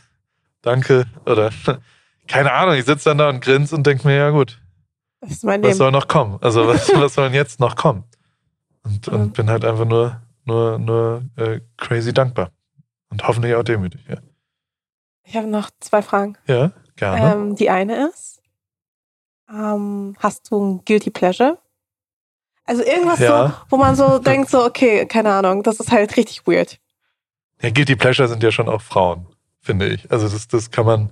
danke 0.62 1.04
oder 1.24 1.50
keine 2.28 2.52
Ahnung, 2.52 2.74
ich 2.74 2.84
sitze 2.84 3.10
dann 3.10 3.18
da 3.18 3.28
und 3.28 3.40
grinse 3.40 3.74
und 3.74 3.86
denke 3.86 4.06
mir, 4.06 4.16
ja 4.16 4.30
gut, 4.30 4.60
was 5.20 5.42
Leben. 5.42 5.72
soll 5.74 5.90
noch 5.90 6.08
kommen? 6.08 6.38
Also 6.42 6.66
was, 6.66 6.88
was 6.94 7.14
soll 7.14 7.26
denn 7.26 7.34
jetzt 7.34 7.60
noch 7.60 7.76
kommen? 7.76 8.04
Und, 8.84 9.06
Mhm. 9.08 9.14
und 9.14 9.32
bin 9.34 9.50
halt 9.50 9.64
einfach 9.64 9.84
nur, 9.84 10.20
nur, 10.44 10.78
nur 10.78 11.22
äh, 11.36 11.60
crazy 11.76 12.12
dankbar. 12.12 12.50
Und 13.10 13.26
hoffentlich 13.26 13.54
auch 13.54 13.62
demütig, 13.64 14.00
ja. 14.08 14.18
Ich 15.24 15.36
habe 15.36 15.46
noch 15.48 15.70
zwei 15.80 16.02
Fragen. 16.02 16.36
Ja, 16.46 16.70
gerne. 16.96 17.32
Ähm, 17.32 17.56
die 17.56 17.68
eine 17.70 18.08
ist, 18.08 18.40
ähm, 19.48 20.16
hast 20.20 20.50
du 20.50 20.60
ein 20.60 20.84
Guilty 20.84 21.10
Pleasure? 21.10 21.58
Also 22.64 22.82
irgendwas 22.84 23.20
Ja. 23.20 23.48
so, 23.48 23.54
wo 23.70 23.76
man 23.76 23.94
so 23.96 24.18
denkt, 24.18 24.50
so, 24.50 24.64
okay, 24.64 25.06
keine 25.06 25.32
Ahnung, 25.32 25.62
das 25.62 25.78
ist 25.80 25.90
halt 25.92 26.16
richtig 26.16 26.46
weird. 26.46 26.78
Ja, 27.62 27.70
Guilty 27.70 27.96
Pleasure 27.96 28.28
sind 28.28 28.42
ja 28.42 28.52
schon 28.52 28.68
auch 28.68 28.82
Frauen, 28.82 29.26
finde 29.60 29.88
ich. 29.88 30.10
Also 30.10 30.28
das, 30.28 30.48
das 30.48 30.70
kann 30.70 30.86
man, 30.86 31.08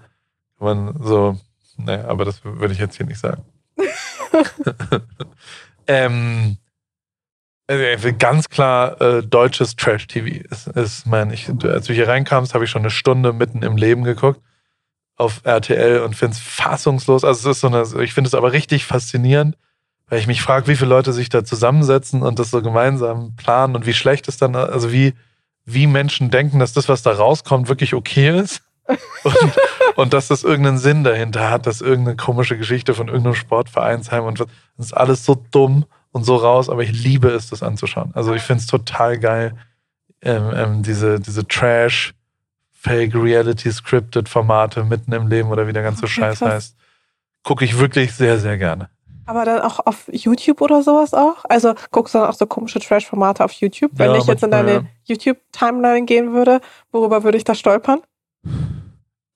kann 0.58 0.92
man 0.92 1.02
so, 1.02 1.38
naja, 1.76 2.06
aber 2.06 2.24
das 2.24 2.44
würde 2.44 2.72
ich 2.72 2.78
jetzt 2.78 2.96
hier 2.96 3.06
nicht 3.06 3.20
sagen. 3.20 3.44
ähm, 5.86 6.58
also 7.66 8.10
ganz 8.18 8.48
klar 8.48 9.00
äh, 9.00 9.22
deutsches 9.22 9.76
Trash-TV 9.76 10.44
ist, 10.50 10.66
ist 10.68 11.06
mein, 11.06 11.30
ich, 11.30 11.48
als 11.64 11.86
du 11.86 11.94
hier 11.94 12.08
reinkamst, 12.08 12.54
habe 12.54 12.64
ich 12.64 12.70
schon 12.70 12.82
eine 12.82 12.90
Stunde 12.90 13.32
mitten 13.32 13.62
im 13.62 13.76
Leben 13.76 14.04
geguckt 14.04 14.40
auf 15.16 15.42
RTL 15.44 16.00
und 16.00 16.14
finde 16.14 16.34
es 16.34 16.40
fassungslos. 16.40 17.24
Also 17.24 17.50
es 17.50 17.56
ist 17.56 17.60
so 17.60 17.68
eine, 17.68 18.02
ich 18.02 18.12
finde 18.12 18.28
es 18.28 18.34
aber 18.34 18.52
richtig 18.52 18.84
faszinierend, 18.84 19.56
weil 20.08 20.18
ich 20.18 20.26
mich 20.26 20.42
frage, 20.42 20.66
wie 20.66 20.76
viele 20.76 20.90
Leute 20.90 21.12
sich 21.12 21.28
da 21.28 21.44
zusammensetzen 21.44 22.22
und 22.22 22.38
das 22.38 22.50
so 22.50 22.60
gemeinsam 22.60 23.34
planen 23.36 23.76
und 23.76 23.86
wie 23.86 23.94
schlecht 23.94 24.28
es 24.28 24.36
dann, 24.36 24.56
also 24.56 24.92
wie, 24.92 25.14
wie 25.64 25.86
Menschen 25.86 26.30
denken, 26.30 26.58
dass 26.58 26.72
das, 26.72 26.88
was 26.88 27.02
da 27.02 27.12
rauskommt, 27.12 27.68
wirklich 27.68 27.94
okay 27.94 28.38
ist. 28.38 28.62
Und, 29.24 29.52
und 29.96 30.12
dass 30.12 30.28
das 30.28 30.44
irgendeinen 30.44 30.76
Sinn 30.76 31.04
dahinter 31.04 31.48
hat, 31.48 31.66
dass 31.66 31.80
irgendeine 31.80 32.16
komische 32.18 32.58
Geschichte 32.58 32.92
von 32.92 33.08
irgendeinem 33.08 33.34
Sportvereinsheim 33.34 34.24
und 34.24 34.38
was- 34.40 34.46
das 34.76 34.86
ist 34.88 34.92
alles 34.92 35.24
so 35.24 35.42
dumm 35.52 35.86
und 36.12 36.24
so 36.24 36.36
raus, 36.36 36.68
aber 36.68 36.82
ich 36.82 36.92
liebe 36.92 37.28
es, 37.30 37.48
das 37.48 37.62
anzuschauen. 37.62 38.10
Also 38.14 38.34
ich 38.34 38.42
finde 38.42 38.60
es 38.60 38.66
total 38.66 39.18
geil, 39.18 39.56
ähm, 40.20 40.50
ähm, 40.54 40.82
diese, 40.82 41.18
diese 41.18 41.48
Trash, 41.48 42.12
Fake 42.72 43.14
Reality 43.14 43.72
Scripted 43.72 44.28
Formate 44.28 44.84
mitten 44.84 45.12
im 45.14 45.28
Leben 45.28 45.48
oder 45.48 45.66
wie 45.66 45.72
der 45.72 45.82
ganze 45.82 46.04
Okay, 46.04 46.12
Scheiß 46.12 46.38
krass. 46.40 46.52
heißt, 46.52 46.76
gucke 47.42 47.64
ich 47.64 47.78
wirklich 47.78 48.12
sehr, 48.12 48.38
sehr 48.38 48.58
gerne. 48.58 48.90
Aber 49.26 49.44
dann 49.44 49.60
auch 49.60 49.80
auf 49.86 50.08
YouTube 50.12 50.60
oder 50.60 50.82
sowas 50.82 51.14
auch? 51.14 51.44
Also 51.48 51.74
guckst 51.90 52.14
du 52.14 52.18
dann 52.18 52.28
auch 52.28 52.34
so 52.34 52.46
komische 52.46 52.78
Trash-Formate 52.78 53.44
auf 53.44 53.52
YouTube? 53.52 53.92
Wenn 53.94 54.10
Ja, 54.10 54.18
ich 54.18 54.26
jetzt 54.26 54.42
in 54.42 54.50
deine 54.50 54.86
YouTube-Timeline 55.04 56.04
gehen 56.04 56.32
würde, 56.32 56.60
worüber 56.92 57.24
würde 57.24 57.38
ich 57.38 57.44
da 57.44 57.54
stolpern? 57.54 58.00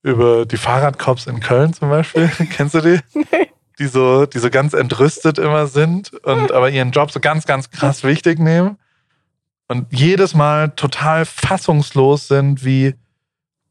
Über 0.02 0.46
die 0.46 0.56
Fahrradcops 0.56 1.26
in 1.26 1.40
Köln 1.40 1.72
zum 1.72 1.88
Beispiel, 1.90 2.30
kennst 2.56 2.74
du 2.74 2.80
die? 2.80 3.00
Nee. 3.14 3.50
die 3.78 3.86
so, 3.86 4.26
die 4.26 4.38
so 4.38 4.50
ganz 4.50 4.74
entrüstet 4.74 5.38
immer 5.38 5.66
sind 5.66 6.12
und 6.24 6.52
aber 6.52 6.70
ihren 6.70 6.90
Job 6.90 7.10
so 7.10 7.20
ganz, 7.20 7.46
ganz 7.46 7.70
krass 7.70 8.04
wichtig 8.04 8.38
nehmen 8.38 8.76
und 9.68 9.86
jedes 9.90 10.34
Mal 10.34 10.70
total 10.70 11.24
fassungslos 11.24 12.28
sind, 12.28 12.64
wie 12.64 12.94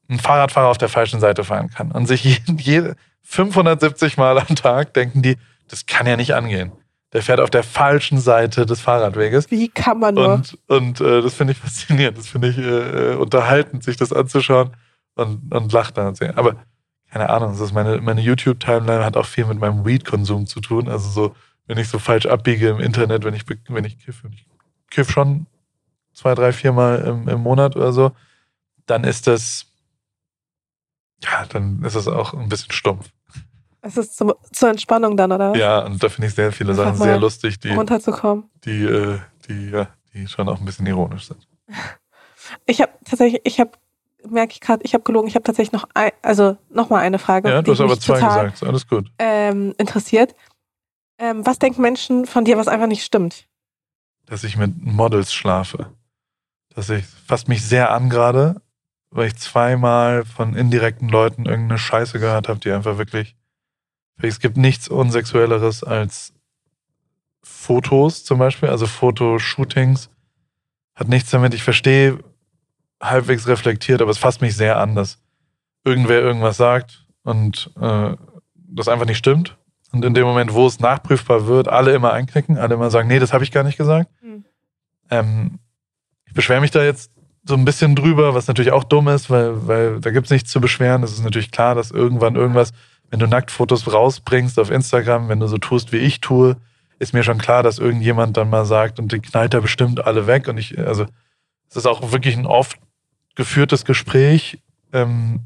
ein 0.10 0.20
Fahrradfahrer 0.20 0.68
auf 0.68 0.78
der 0.78 0.90
falschen 0.90 1.20
Seite 1.20 1.44
fahren 1.44 1.70
kann 1.70 1.92
und 1.92 2.06
sich 2.06 2.24
je, 2.24 2.38
jede 2.58 2.96
570 3.24 4.18
Mal 4.18 4.40
am 4.40 4.56
Tag 4.56 4.94
denken 4.94 5.22
die, 5.22 5.38
das 5.68 5.86
kann 5.86 6.08
ja 6.08 6.16
nicht 6.16 6.34
angehen. 6.34 6.72
Der 7.14 7.22
fährt 7.22 7.40
auf 7.40 7.50
der 7.50 7.64
falschen 7.64 8.20
Seite 8.20 8.66
des 8.66 8.82
Fahrradweges. 8.82 9.50
Wie 9.50 9.70
kann 9.70 10.00
man 10.00 10.16
nur? 10.16 10.34
Und, 10.34 10.58
und 10.68 11.02
äh, 11.02 11.22
das 11.22 11.34
finde 11.36 11.54
ich 11.54 11.60
faszinierend. 11.64 12.18
Das 12.18 12.28
finde 12.28 12.50
ich 12.50 12.58
äh, 12.58 13.16
unterhaltend, 13.16 13.84
sich 13.84 13.98
das 13.98 14.12
anzuschauen 14.12 14.72
und, 15.16 15.54
und 15.54 15.72
lacht 15.72 15.98
dann. 15.98 16.08
und. 16.08 16.22
Aber 16.38 16.58
keine 17.10 17.30
Ahnung, 17.30 17.52
das 17.52 17.62
ist 17.62 17.74
meine, 17.74 18.02
meine 18.02 18.22
YouTube-Timeline 18.22 19.06
hat 19.06 19.16
auch 19.16 19.26
viel 19.26 19.46
mit 19.46 19.60
meinem 19.60 19.86
Weed-Konsum 19.86 20.46
zu 20.46 20.60
tun. 20.60 20.90
Also 20.90 21.10
so, 21.10 21.36
wenn 21.66 21.78
ich 21.78 21.88
so 21.88 22.00
falsch 22.00 22.26
abbiege 22.26 22.70
im 22.70 22.80
Internet, 22.80 23.24
wenn 23.24 23.34
ich, 23.34 23.46
wenn 23.70 23.86
ich 23.86 24.00
kiffe, 24.00 24.28
und 24.28 24.34
ich 24.34 24.46
kiff 24.90 25.10
schon 25.10 25.48
zwei, 26.14 26.36
drei, 26.36 26.52
vier 26.52 26.74
Mal 26.74 27.00
im, 27.00 27.30
im 27.30 27.42
Monat 27.42 27.76
oder 27.76 27.94
so, 27.94 28.12
dann 28.86 29.04
ist 29.04 29.28
das, 29.28 29.68
ja, 31.24 31.46
dann 31.46 31.84
ist 31.84 31.96
das 31.96 32.08
auch 32.08 32.34
ein 32.34 32.50
bisschen 32.50 32.72
stumpf. 32.72 33.10
Es 33.88 33.98
ist 33.98 34.18
zum, 34.18 34.34
zur 34.52 34.70
Entspannung 34.70 35.16
dann, 35.16 35.32
oder? 35.32 35.56
Ja, 35.56 35.86
und 35.86 36.02
da 36.04 36.10
finde 36.10 36.28
ich 36.28 36.36
sehr 36.36 36.52
viele 36.52 36.74
Sachen 36.74 36.96
sehr 36.96 37.18
lustig, 37.18 37.60
die, 37.60 37.70
runterzukommen. 37.70 38.50
Die, 38.66 38.84
äh, 38.84 39.20
die, 39.48 39.70
ja, 39.70 39.88
die 40.14 40.28
schon 40.28 40.50
auch 40.50 40.60
ein 40.60 40.66
bisschen 40.66 40.86
ironisch 40.86 41.28
sind. 41.28 41.48
Ich 42.66 42.82
habe 42.82 42.94
tatsächlich, 43.04 43.42
ich 43.44 43.60
habe, 43.60 43.72
merke 44.30 44.54
ich 44.54 44.62
gerade, 44.62 44.82
ich 44.86 44.94
habe 44.94 45.04
gelogen, 45.04 45.28
ich 45.28 45.36
habe 45.36 45.44
tatsächlich 45.44 45.74
noch, 45.74 45.88
ein, 45.94 46.12
also 46.22 46.58
noch 46.70 46.90
mal 46.90 47.00
eine 47.00 47.20
Frage. 47.20 47.50
Ja, 47.50 47.62
du 47.62 47.74
hast 47.74 47.82
aber 47.82 48.00
zwei 48.00 48.22
gesagt, 48.22 48.64
alles 48.64 48.88
gut. 48.88 49.12
Ähm, 49.20 49.74
interessiert. 49.78 50.34
Ähm, 51.18 51.46
was 51.46 51.60
denken 51.60 51.82
Menschen 51.82 52.26
von 52.26 52.46
dir, 52.46 52.58
was 52.58 52.68
einfach 52.68 52.88
nicht 52.88 53.04
stimmt? 53.04 53.48
Dass 54.26 54.44
ich 54.44 54.58
mit 54.58 54.82
Models 54.82 55.34
schlafe. 55.34 55.92
Dass 56.74 56.90
ich 56.90 57.06
fasst 57.06 57.48
mich 57.48 57.66
sehr 57.66 57.92
an 57.92 58.10
gerade, 58.10 58.62
weil 59.10 59.28
ich 59.28 59.36
zweimal 59.36 60.26
von 60.26 60.56
indirekten 60.56 61.10
Leuten 61.10 61.46
irgendeine 61.46 61.80
Scheiße 61.80 62.20
gehört 62.20 62.48
habe, 62.48 62.60
die 62.60 62.72
einfach 62.72 62.98
wirklich. 62.98 63.36
Es 64.22 64.40
gibt 64.40 64.58
nichts 64.58 64.88
Unsexuelleres 64.88 65.84
als 65.84 66.34
Fotos 67.44 68.24
zum 68.24 68.40
Beispiel, 68.40 68.70
also 68.70 68.88
Fotoshootings. 68.88 70.10
Hat 70.96 71.08
nichts 71.08 71.30
damit, 71.30 71.54
ich 71.54 71.64
verstehe, 71.64 72.20
halbwegs 73.02 73.48
reflektiert, 73.48 74.02
aber 74.02 74.12
es 74.12 74.18
fasst 74.18 74.42
mich 74.42 74.56
sehr 74.56 74.80
an, 74.80 74.96
dass 74.96 75.20
irgendwer 75.84 76.20
irgendwas 76.20 76.58
sagt 76.58 77.06
und 77.24 77.72
äh, 77.80 78.16
das 78.54 78.88
einfach 78.88 79.06
nicht 79.06 79.18
stimmt. 79.18 79.58
Und 79.92 80.04
in 80.04 80.14
dem 80.14 80.26
Moment, 80.26 80.54
wo 80.54 80.68
es 80.68 80.80
nachprüfbar 80.80 81.48
wird, 81.48 81.68
alle 81.68 81.94
immer 81.94 82.12
einknicken, 82.12 82.58
alle 82.58 82.76
immer 82.76 82.90
sagen, 82.90 83.08
nee, 83.08 83.20
das 83.20 83.32
habe 83.32 83.44
ich 83.44 83.52
gar 83.52 83.64
nicht 83.64 83.78
gesagt. 83.78 84.10
Mhm. 84.22 84.46
Ähm, 85.10 85.60
ich 86.26 86.34
beschwere 86.34 86.60
mich 86.60 86.72
da 86.72 86.84
jetzt 86.84 87.12
so 87.48 87.54
ein 87.54 87.64
bisschen 87.64 87.96
drüber, 87.96 88.36
was 88.36 88.48
natürlich 88.48 88.74
auch 88.74 88.84
dumm 88.84 89.08
ist, 89.08 89.30
weil, 89.30 89.68
weil 89.68 90.00
da 90.02 90.12
gibt 90.12 90.26
es 90.26 90.32
nichts 90.32 90.52
zu 90.52 90.60
beschweren. 90.60 91.04
Es 91.04 91.14
ist 91.14 91.24
natürlich 91.24 91.52
klar, 91.52 91.76
dass 91.76 91.92
irgendwann 91.92 92.36
irgendwas, 92.36 92.74
wenn 93.10 93.20
du 93.20 93.28
Nacktfotos 93.28 93.92
rausbringst 93.92 94.60
auf 94.60 94.70
Instagram, 94.70 95.30
wenn 95.30 95.40
du 95.40 95.48
so 95.48 95.58
tust, 95.58 95.92
wie 95.92 95.98
ich 95.98 96.20
tue, 96.20 96.58
ist 97.00 97.14
mir 97.14 97.24
schon 97.24 97.38
klar, 97.38 97.64
dass 97.64 97.80
irgendjemand 97.80 98.38
dann 98.38 98.50
mal 98.50 98.66
sagt 98.66 99.00
und 99.00 99.12
die 99.12 99.20
knallt 99.20 99.54
da 99.54 99.60
bestimmt 99.60 100.06
alle 100.06 100.28
weg. 100.28 100.48
Und 100.48 100.58
ich, 100.58 100.78
also, 100.78 101.06
es 101.70 101.76
ist 101.76 101.86
auch 101.86 102.12
wirklich 102.12 102.36
ein 102.38 102.46
oft 102.46 102.78
geführtes 103.36 103.86
Gespräch 103.86 104.60
ähm, 104.94 105.42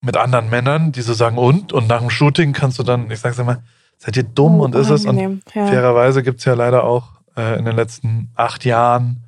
mit 0.00 0.16
anderen 0.16 0.50
Männern, 0.50 0.92
die 0.92 1.02
so 1.02 1.14
sagen, 1.14 1.38
und? 1.38 1.72
Und 1.72 1.88
nach 1.88 2.00
dem 2.00 2.10
Shooting 2.10 2.52
kannst 2.52 2.78
du 2.78 2.82
dann, 2.82 3.10
ich 3.10 3.20
sag's 3.20 3.38
immer, 3.38 3.62
seid 3.98 4.16
ihr 4.16 4.24
dumm 4.24 4.60
oh, 4.60 4.64
und 4.64 4.74
ist 4.74 4.90
es? 4.90 5.06
Und 5.06 5.18
ja. 5.18 5.66
fairerweise 5.66 6.22
gibt's 6.22 6.44
ja 6.44 6.54
leider 6.54 6.84
auch 6.84 7.20
äh, 7.36 7.58
in 7.58 7.64
den 7.64 7.76
letzten 7.76 8.30
acht 8.34 8.64
Jahren 8.64 9.22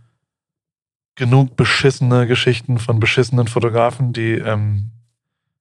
genug 1.14 1.56
beschissene 1.56 2.26
Geschichten 2.26 2.78
von 2.78 3.00
beschissenen 3.00 3.48
Fotografen, 3.48 4.12
die, 4.12 4.32
ähm, 4.32 4.90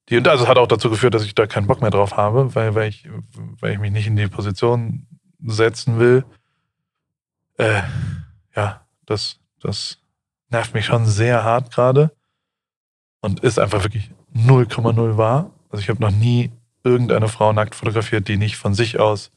die, 0.10 0.18
und 0.18 0.28
also 0.28 0.48
hat 0.48 0.58
auch 0.58 0.68
dazu 0.68 0.90
geführt, 0.90 1.14
dass 1.14 1.26
ich 1.26 1.36
da 1.36 1.48
keinen 1.48 1.68
Bock 1.68 1.82
mehr 1.82 1.92
drauf 1.92 2.16
habe, 2.16 2.56
weil, 2.56 2.76
weil, 2.76 2.90
ich, 2.90 3.10
weil 3.60 3.74
ich 3.74 3.80
mich 3.80 3.92
nicht 3.92 4.08
in 4.08 4.16
die 4.16 4.28
Position 4.28 5.06
setzen 5.46 6.00
will. 6.00 6.26
Äh, 7.58 7.82
ja, 8.56 8.86
das, 9.06 9.40
das 9.60 10.00
nervt 10.50 10.74
mich 10.74 10.86
schon 10.86 11.06
sehr 11.06 11.44
hart 11.44 11.72
gerade 11.72 12.12
und 13.22 13.42
ist 13.42 13.60
einfach 13.60 13.84
wirklich 13.84 14.12
0,0 14.34 15.18
wahr. 15.18 15.52
Also 15.70 15.82
ich 15.82 15.90
habe 15.90 16.02
noch 16.02 16.12
nie 16.12 16.52
irgendeine 16.84 17.28
Frau 17.28 17.52
nackt 17.52 17.76
fotografiert, 17.76 18.28
die 18.28 18.38
nicht 18.38 18.56
von 18.56 18.74
sich 18.74 19.00
aus 19.00 19.32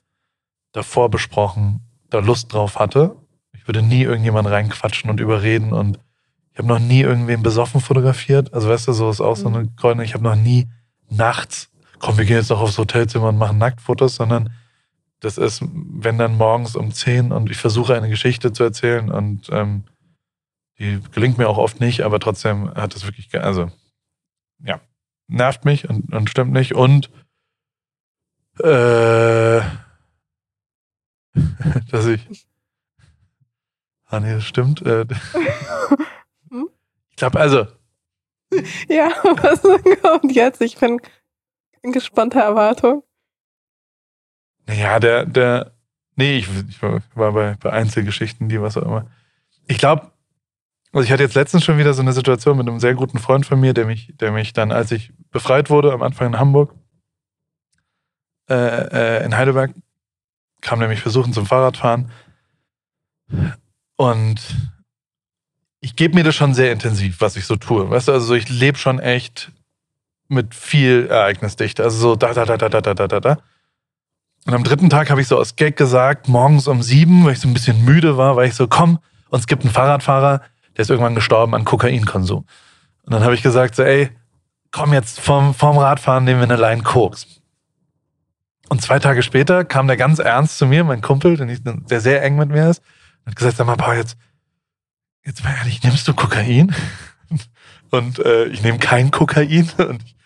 davor 0.72 1.10
besprochen, 1.10 1.80
da 2.10 2.20
Lust 2.20 2.52
drauf 2.52 2.78
hatte. 2.78 3.16
Ich 3.52 3.66
würde 3.66 3.82
nie 3.82 4.02
irgendjemand 4.02 4.48
reinquatschen 4.48 5.10
und 5.10 5.18
überreden 5.18 5.72
und 5.72 5.98
ich 6.52 6.59
habe 6.59 6.68
noch 6.68 6.78
nie 6.78 7.01
irgendwen 7.01 7.43
besoffen 7.43 7.81
fotografiert. 7.81 8.52
Also 8.52 8.68
weißt 8.68 8.89
du, 8.89 8.93
so 8.93 9.10
ist 9.10 9.20
auch 9.20 9.36
so 9.36 9.48
eine 9.48 9.68
Gründe. 9.68 10.05
Ich 10.05 10.14
habe 10.14 10.24
noch 10.24 10.36
nie 10.36 10.68
nachts, 11.09 11.70
komm, 11.98 12.18
wir 12.18 12.24
gehen 12.24 12.36
jetzt 12.36 12.51
noch 12.51 12.60
aufs 12.60 12.78
Hotelzimmer 12.78 13.28
und 13.28 13.39
machen 13.39 13.59
Nacktfotos, 13.59 14.16
sondern 14.16 14.52
das 15.20 15.39
ist, 15.39 15.62
wenn 15.62 16.18
dann 16.18 16.36
morgens 16.36 16.77
um 16.77 16.93
10 16.93 17.31
und 17.31 17.51
ich 17.51 17.59
versuche 17.59 17.94
eine 17.94 18.09
Geschichte 18.09 18.52
zu 18.52 18.64
erzählen 18.64 19.10
und 19.10 19.48
ähm, 19.51 19.85
die 20.78 20.98
gelingt 21.12 21.36
mir 21.36 21.48
auch 21.48 21.59
oft 21.59 21.78
nicht, 21.78 22.02
aber 22.02 22.18
trotzdem 22.20 22.74
hat 22.74 22.94
das 22.94 23.05
wirklich, 23.05 23.39
also 23.39 23.70
ja, 24.64 24.81
nervt 25.28 25.64
mich 25.64 25.89
und, 25.89 26.12
und 26.12 26.31
stimmt 26.31 26.52
nicht. 26.52 26.74
Und 26.74 27.10
äh, 28.59 29.60
dass 31.90 32.06
ich. 32.06 32.47
Ah 34.06 34.20
nee, 34.20 34.32
das 34.32 34.44
stimmt. 34.44 34.82
Äh, 34.82 35.05
glaube, 37.20 37.38
also. 37.38 37.66
Ja, 38.88 39.10
was 39.22 39.62
kommt 40.02 40.32
jetzt? 40.32 40.60
Ich 40.60 40.76
bin 40.76 41.01
in 41.82 41.92
gespannter 41.92 42.40
Erwartung. 42.40 43.05
Naja, 44.66 44.98
der, 44.98 45.24
der. 45.24 45.72
Nee, 46.16 46.38
ich, 46.38 46.48
ich 46.68 46.82
war 46.82 47.32
bei, 47.32 47.55
bei 47.55 47.70
Einzelgeschichten, 47.70 48.48
die 48.48 48.60
was 48.60 48.76
auch 48.76 48.82
immer. 48.82 49.06
Ich 49.68 49.78
glaube, 49.78 50.10
also 50.92 51.05
ich 51.05 51.12
hatte 51.12 51.22
jetzt 51.22 51.36
letztens 51.36 51.64
schon 51.64 51.78
wieder 51.78 51.94
so 51.94 52.02
eine 52.02 52.12
Situation 52.12 52.56
mit 52.56 52.68
einem 52.68 52.80
sehr 52.80 52.94
guten 52.94 53.18
Freund 53.18 53.47
von 53.47 53.60
mir, 53.60 53.72
der 53.72 53.86
mich, 53.86 54.12
der 54.16 54.32
mich 54.32 54.52
dann, 54.52 54.72
als 54.72 54.90
ich 54.90 55.12
befreit 55.30 55.70
wurde, 55.70 55.92
am 55.92 56.02
Anfang 56.02 56.28
in 56.28 56.38
Hamburg, 56.38 56.74
äh, 58.48 58.55
äh, 59.20 59.24
in 59.24 59.36
Heidelberg, 59.36 59.72
kam 60.60 60.80
nämlich 60.80 61.01
versuchen 61.01 61.32
zum 61.32 61.47
Fahrradfahren. 61.47 62.10
Und 63.97 64.40
ich 65.81 65.97
gebe 65.97 66.15
mir 66.15 66.24
das 66.24 66.35
schon 66.35 66.55
sehr 66.55 66.73
intensiv, 66.73 67.20
was 67.20 67.36
ich 67.36 67.47
so 67.47 67.57
tue. 67.57 67.89
Weißt 67.90 68.09
du, 68.09 68.12
also 68.12 68.35
ich 68.35 68.48
lebe 68.48 68.78
schon 68.78 68.98
echt 68.98 69.51
mit 70.28 70.55
viel 70.55 71.07
Ereignisdichte. 71.11 71.82
Also 71.82 71.98
so 71.98 72.16
da, 72.16 72.32
da, 72.32 72.44
da, 72.44 72.57
da, 72.57 72.69
da, 72.69 72.81
da, 72.81 72.94
da, 72.94 73.20
da. 73.20 73.39
Und 74.47 74.55
am 74.55 74.65
dritten 74.65 74.90
Tag 74.90 75.11
habe 75.11 75.20
ich 75.20 75.28
so 75.28 75.39
aus 75.39 75.57
Gag 75.57 75.77
gesagt, 75.77 76.28
morgens 76.28 76.66
um 76.66 76.82
sieben, 76.82 77.24
weil 77.24 77.32
ich 77.32 77.40
so 77.40 77.48
ein 77.48 77.55
bisschen 77.55 77.85
müde 77.85 78.16
war, 78.16 78.36
weil 78.36 78.48
ich 78.48 78.55
so, 78.55 78.69
komm, 78.69 78.98
uns 79.28 79.47
gibt 79.47 79.65
einen 79.65 79.73
Fahrradfahrer, 79.73 80.43
der 80.77 80.82
ist 80.82 80.90
irgendwann 80.90 81.15
gestorben 81.15 81.55
an 81.55 81.65
Kokainkonsum. 81.65 82.47
Und 83.02 83.12
dann 83.12 83.23
habe 83.23 83.35
ich 83.35 83.43
gesagt, 83.43 83.74
so, 83.74 83.82
ey, 83.82 84.11
komm 84.70 84.93
jetzt 84.93 85.20
vom, 85.20 85.55
vom 85.55 85.77
Radfahren, 85.78 86.24
nehmen 86.24 86.40
wir 86.40 86.44
eine 86.44 86.61
Line 86.61 86.82
Koks. 86.82 87.27
Und 88.69 88.81
zwei 88.81 88.98
Tage 88.98 89.23
später 89.23 89.65
kam 89.65 89.89
der 89.89 89.97
ganz 89.97 90.20
ernst 90.20 90.59
zu 90.59 90.66
mir, 90.66 90.85
mein 90.85 91.01
Kumpel, 91.01 91.36
der 91.36 92.01
sehr 92.01 92.23
eng 92.23 92.36
mit 92.36 92.51
mir 92.51 92.70
ist, 92.70 92.82
und 93.24 93.32
hat 93.32 93.36
gesagt, 93.36 93.57
sag 93.57 93.66
mal, 93.66 93.77
Paul, 93.77 93.97
jetzt, 93.97 94.16
jetzt 95.24 95.44
mal 95.44 95.55
ehrlich, 95.55 95.82
nimmst 95.82 96.06
du 96.09 96.14
Kokain? 96.14 96.74
Und 97.90 98.18
äh, 98.20 98.47
ich 98.47 98.62
nehme 98.62 98.78
kein 98.78 99.10
Kokain 99.10 99.68
und 99.78 100.05
ich 100.05 100.16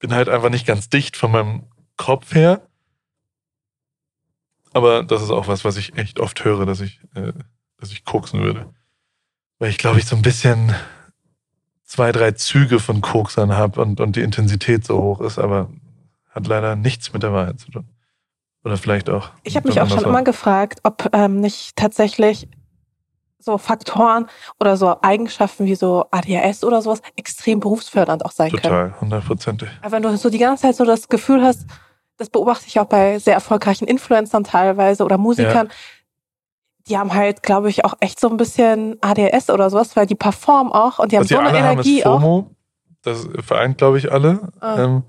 bin 0.00 0.12
halt 0.12 0.28
einfach 0.28 0.50
nicht 0.50 0.66
ganz 0.66 0.90
dicht 0.90 1.16
von 1.16 1.32
meinem 1.32 1.62
Kopf 1.96 2.34
her. 2.34 2.60
Aber 4.74 5.02
das 5.02 5.22
ist 5.22 5.30
auch 5.30 5.48
was, 5.48 5.64
was 5.64 5.78
ich 5.78 5.96
echt 5.96 6.20
oft 6.20 6.44
höre, 6.44 6.66
dass 6.66 6.80
ich, 6.80 7.00
äh, 7.14 7.32
dass 7.78 7.90
ich 7.90 8.04
koksen 8.04 8.42
würde. 8.42 8.72
Weil 9.58 9.70
ich 9.70 9.78
glaube, 9.78 9.98
ich 9.98 10.04
so 10.04 10.14
ein 10.14 10.20
bisschen 10.20 10.74
zwei, 11.84 12.12
drei 12.12 12.32
Züge 12.32 12.80
von 12.80 13.00
Koksern 13.00 13.56
habe 13.56 13.80
und, 13.80 14.00
und 14.00 14.14
die 14.14 14.20
Intensität 14.20 14.84
so 14.84 15.02
hoch 15.02 15.20
ist, 15.22 15.38
aber 15.38 15.70
hat 16.28 16.46
leider 16.46 16.76
nichts 16.76 17.12
mit 17.12 17.22
der 17.22 17.32
Wahrheit 17.32 17.58
zu 17.58 17.70
tun. 17.70 17.88
Oder 18.62 18.76
vielleicht 18.76 19.08
auch. 19.08 19.30
Ich 19.42 19.56
habe 19.56 19.66
mich 19.66 19.80
auch 19.80 19.88
schon 19.88 20.04
immer 20.04 20.22
gefragt, 20.22 20.80
ob 20.82 21.08
ähm, 21.12 21.40
nicht 21.40 21.76
tatsächlich 21.76 22.48
so 23.38 23.58
Faktoren 23.58 24.26
oder 24.60 24.76
so 24.76 24.96
Eigenschaften 25.02 25.66
wie 25.66 25.74
so 25.74 26.06
ADHS 26.10 26.64
oder 26.64 26.82
sowas 26.82 27.02
extrem 27.16 27.60
berufsfördernd 27.60 28.24
auch 28.24 28.32
sein 28.32 28.50
Total, 28.50 28.70
können. 28.70 28.84
Total, 28.90 29.00
hundertprozentig. 29.00 29.68
Wenn 29.88 30.02
du 30.02 30.16
so 30.16 30.30
die 30.30 30.38
ganze 30.38 30.62
Zeit 30.62 30.76
so 30.76 30.84
das 30.84 31.08
Gefühl 31.08 31.42
hast, 31.42 31.66
das 32.16 32.30
beobachte 32.30 32.66
ich 32.66 32.80
auch 32.80 32.86
bei 32.86 33.18
sehr 33.18 33.34
erfolgreichen 33.34 33.86
Influencern 33.86 34.42
teilweise 34.42 35.04
oder 35.04 35.18
Musikern, 35.18 35.68
ja 35.68 35.74
die 36.88 36.96
haben 36.96 37.12
halt, 37.12 37.42
glaube 37.42 37.68
ich, 37.68 37.84
auch 37.84 37.94
echt 38.00 38.18
so 38.18 38.28
ein 38.28 38.36
bisschen 38.36 38.96
ADS 39.00 39.50
oder 39.50 39.70
sowas, 39.70 39.94
weil 39.96 40.06
die 40.06 40.14
performen 40.14 40.72
auch 40.72 40.98
und 40.98 41.12
die 41.12 41.16
haben 41.16 41.24
Was 41.24 41.28
so 41.28 41.38
eine 41.38 41.56
Energie 41.56 42.02
haben, 42.04 42.14
ist 42.16 42.22
FOMO. 42.22 42.38
Auch. 42.38 42.54
Das 43.02 43.28
vereint, 43.44 43.78
glaube 43.78 43.98
ich, 43.98 44.10
alle. 44.10 44.52
Ah. 44.60 44.82
Ähm, 44.82 45.02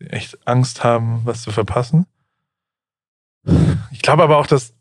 die 0.00 0.06
echt 0.06 0.38
Angst 0.46 0.84
haben, 0.84 1.22
was 1.24 1.42
zu 1.42 1.50
verpassen. 1.50 2.06
Ich 3.90 4.02
glaube 4.02 4.22
aber 4.22 4.38
auch, 4.38 4.46
dass. 4.46 4.74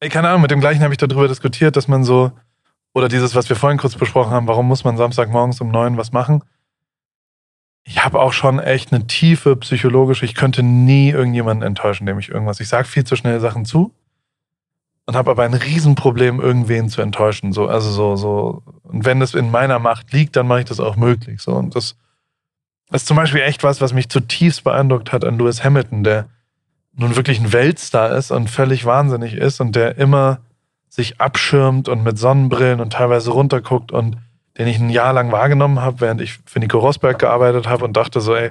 Ey, 0.00 0.08
keine 0.10 0.28
Ahnung, 0.28 0.42
mit 0.42 0.50
dem 0.50 0.60
gleichen 0.60 0.82
habe 0.82 0.92
ich 0.92 0.98
darüber 0.98 1.28
diskutiert, 1.28 1.76
dass 1.76 1.88
man 1.88 2.04
so. 2.04 2.32
Oder 2.94 3.08
dieses, 3.08 3.34
was 3.34 3.48
wir 3.48 3.56
vorhin 3.56 3.78
kurz 3.78 3.94
besprochen 3.94 4.32
haben, 4.32 4.46
warum 4.46 4.66
muss 4.66 4.84
man 4.84 4.96
Samstagmorgens 4.96 5.60
um 5.60 5.68
neun 5.68 5.96
was 5.96 6.12
machen? 6.12 6.42
Ich 7.84 8.04
habe 8.04 8.20
auch 8.20 8.32
schon 8.32 8.58
echt 8.58 8.92
eine 8.92 9.06
tiefe 9.06 9.54
psychologische, 9.56 10.24
ich 10.24 10.34
könnte 10.34 10.62
nie 10.62 11.10
irgendjemanden 11.10 11.66
enttäuschen, 11.66 12.06
dem 12.06 12.18
ich 12.18 12.30
irgendwas. 12.30 12.58
Ich 12.60 12.68
sage 12.68 12.88
viel 12.88 13.04
zu 13.04 13.16
schnell 13.16 13.38
Sachen 13.38 13.64
zu 13.64 13.94
und 15.06 15.14
habe 15.14 15.30
aber 15.30 15.44
ein 15.44 15.54
Riesenproblem, 15.54 16.40
irgendwen 16.40 16.88
zu 16.88 17.00
enttäuschen. 17.00 17.52
So, 17.52 17.68
also 17.68 17.90
so, 17.90 18.16
so. 18.16 18.62
Und 18.82 19.04
wenn 19.04 19.22
es 19.22 19.34
in 19.34 19.50
meiner 19.50 19.78
Macht 19.78 20.12
liegt, 20.12 20.34
dann 20.36 20.48
mache 20.48 20.60
ich 20.60 20.64
das 20.66 20.80
auch 20.80 20.96
möglich. 20.96 21.40
So. 21.40 21.52
Und 21.52 21.76
das, 21.76 21.96
das 22.88 23.02
ist 23.02 23.08
zum 23.08 23.16
Beispiel 23.16 23.42
echt 23.42 23.62
was, 23.62 23.80
was 23.80 23.92
mich 23.92 24.08
zutiefst 24.08 24.64
beeindruckt 24.64 25.12
hat 25.12 25.24
an 25.24 25.38
Lewis 25.38 25.62
Hamilton, 25.62 26.02
der 26.02 26.28
nun 26.96 27.14
wirklich 27.14 27.40
ein 27.40 27.52
Weltstar 27.52 28.16
ist 28.16 28.30
und 28.30 28.50
völlig 28.50 28.84
wahnsinnig 28.84 29.34
ist 29.34 29.60
und 29.60 29.76
der 29.76 29.98
immer 29.98 30.40
sich 30.88 31.20
abschirmt 31.20 31.88
und 31.88 32.02
mit 32.02 32.18
Sonnenbrillen 32.18 32.80
und 32.80 32.94
teilweise 32.94 33.30
runterguckt 33.30 33.92
und 33.92 34.16
den 34.56 34.66
ich 34.66 34.78
ein 34.78 34.88
Jahr 34.88 35.12
lang 35.12 35.30
wahrgenommen 35.30 35.80
habe, 35.80 36.00
während 36.00 36.22
ich 36.22 36.38
für 36.46 36.58
Nico 36.58 36.78
Rosberg 36.78 37.18
gearbeitet 37.18 37.68
habe 37.68 37.84
und 37.84 37.96
dachte 37.96 38.20
so, 38.22 38.34
ey, 38.34 38.50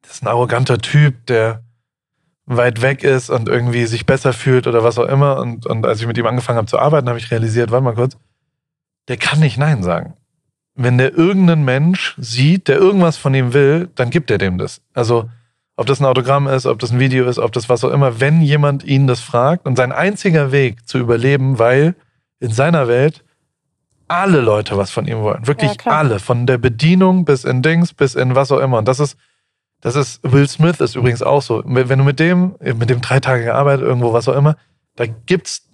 das 0.00 0.12
ist 0.12 0.22
ein 0.22 0.28
arroganter 0.28 0.78
Typ, 0.78 1.26
der 1.26 1.62
weit 2.46 2.80
weg 2.80 3.02
ist 3.02 3.28
und 3.28 3.48
irgendwie 3.48 3.86
sich 3.86 4.06
besser 4.06 4.32
fühlt 4.32 4.66
oder 4.66 4.82
was 4.82 4.98
auch 4.98 5.06
immer. 5.06 5.38
Und, 5.38 5.66
und 5.66 5.84
als 5.84 6.00
ich 6.00 6.06
mit 6.06 6.16
ihm 6.16 6.26
angefangen 6.26 6.58
habe 6.58 6.68
zu 6.68 6.78
arbeiten, 6.78 7.08
habe 7.08 7.18
ich 7.18 7.30
realisiert, 7.30 7.70
warte 7.70 7.84
mal 7.84 7.94
kurz, 7.94 8.16
der 9.08 9.16
kann 9.18 9.40
nicht 9.40 9.58
Nein 9.58 9.82
sagen. 9.82 10.14
Wenn 10.74 10.96
der 10.96 11.14
irgendeinen 11.14 11.64
Mensch 11.64 12.14
sieht, 12.18 12.68
der 12.68 12.76
irgendwas 12.76 13.16
von 13.16 13.34
ihm 13.34 13.52
will, 13.52 13.90
dann 13.94 14.10
gibt 14.10 14.30
er 14.30 14.38
dem 14.38 14.58
das. 14.58 14.80
Also, 14.94 15.28
ob 15.76 15.86
das 15.86 16.00
ein 16.00 16.06
Autogramm 16.06 16.48
ist, 16.48 16.66
ob 16.66 16.78
das 16.78 16.90
ein 16.90 16.98
Video 16.98 17.26
ist, 17.26 17.38
ob 17.38 17.52
das 17.52 17.68
was 17.68 17.84
auch 17.84 17.90
immer, 17.90 18.20
wenn 18.20 18.40
jemand 18.40 18.82
ihn 18.84 19.06
das 19.06 19.20
fragt 19.20 19.66
und 19.66 19.76
sein 19.76 19.92
einziger 19.92 20.50
Weg 20.50 20.88
zu 20.88 20.98
überleben, 20.98 21.58
weil 21.58 21.94
in 22.40 22.50
seiner 22.50 22.88
Welt 22.88 23.22
alle 24.08 24.40
Leute 24.40 24.76
was 24.76 24.90
von 24.90 25.06
ihm 25.06 25.20
wollen. 25.20 25.46
Wirklich 25.46 25.72
ja, 25.84 25.92
alle. 25.92 26.18
Von 26.18 26.46
der 26.46 26.58
Bedienung 26.58 27.24
bis 27.24 27.44
in 27.44 27.62
Dings, 27.62 27.92
bis 27.92 28.14
in 28.14 28.34
was 28.34 28.52
auch 28.52 28.60
immer. 28.60 28.78
Und 28.78 28.88
das 28.88 29.00
ist, 29.00 29.18
das 29.80 29.96
ist, 29.96 30.20
Will 30.22 30.48
Smith 30.48 30.80
ist 30.80 30.94
übrigens 30.94 31.22
auch 31.22 31.42
so. 31.42 31.62
Wenn 31.64 31.98
du 31.98 32.04
mit 32.04 32.20
dem, 32.20 32.54
mit 32.60 32.88
dem 32.88 33.00
drei 33.00 33.20
Tage 33.20 33.44
gearbeitet, 33.44 33.84
irgendwo, 33.84 34.12
was 34.12 34.28
auch 34.28 34.36
immer, 34.36 34.56
da 34.94 35.06
gibt's 35.06 35.68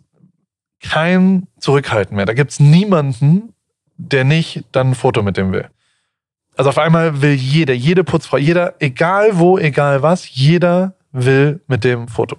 kein 0.82 1.46
Zurückhalten 1.58 2.16
mehr. 2.16 2.26
Da 2.26 2.32
gibt's 2.32 2.58
niemanden, 2.58 3.52
der 3.96 4.24
nicht 4.24 4.64
dann 4.72 4.90
ein 4.90 4.94
Foto 4.94 5.22
mit 5.22 5.36
dem 5.36 5.52
will. 5.52 5.68
Also 6.56 6.70
auf 6.70 6.78
einmal 6.78 7.22
will 7.22 7.32
jeder, 7.32 7.74
jede 7.74 8.04
Putzfrau, 8.04 8.36
jeder, 8.36 8.74
egal 8.78 9.38
wo, 9.38 9.58
egal 9.58 10.02
was, 10.02 10.34
jeder 10.34 10.94
will 11.12 11.62
mit 11.66 11.84
dem 11.84 12.08
Foto. 12.08 12.36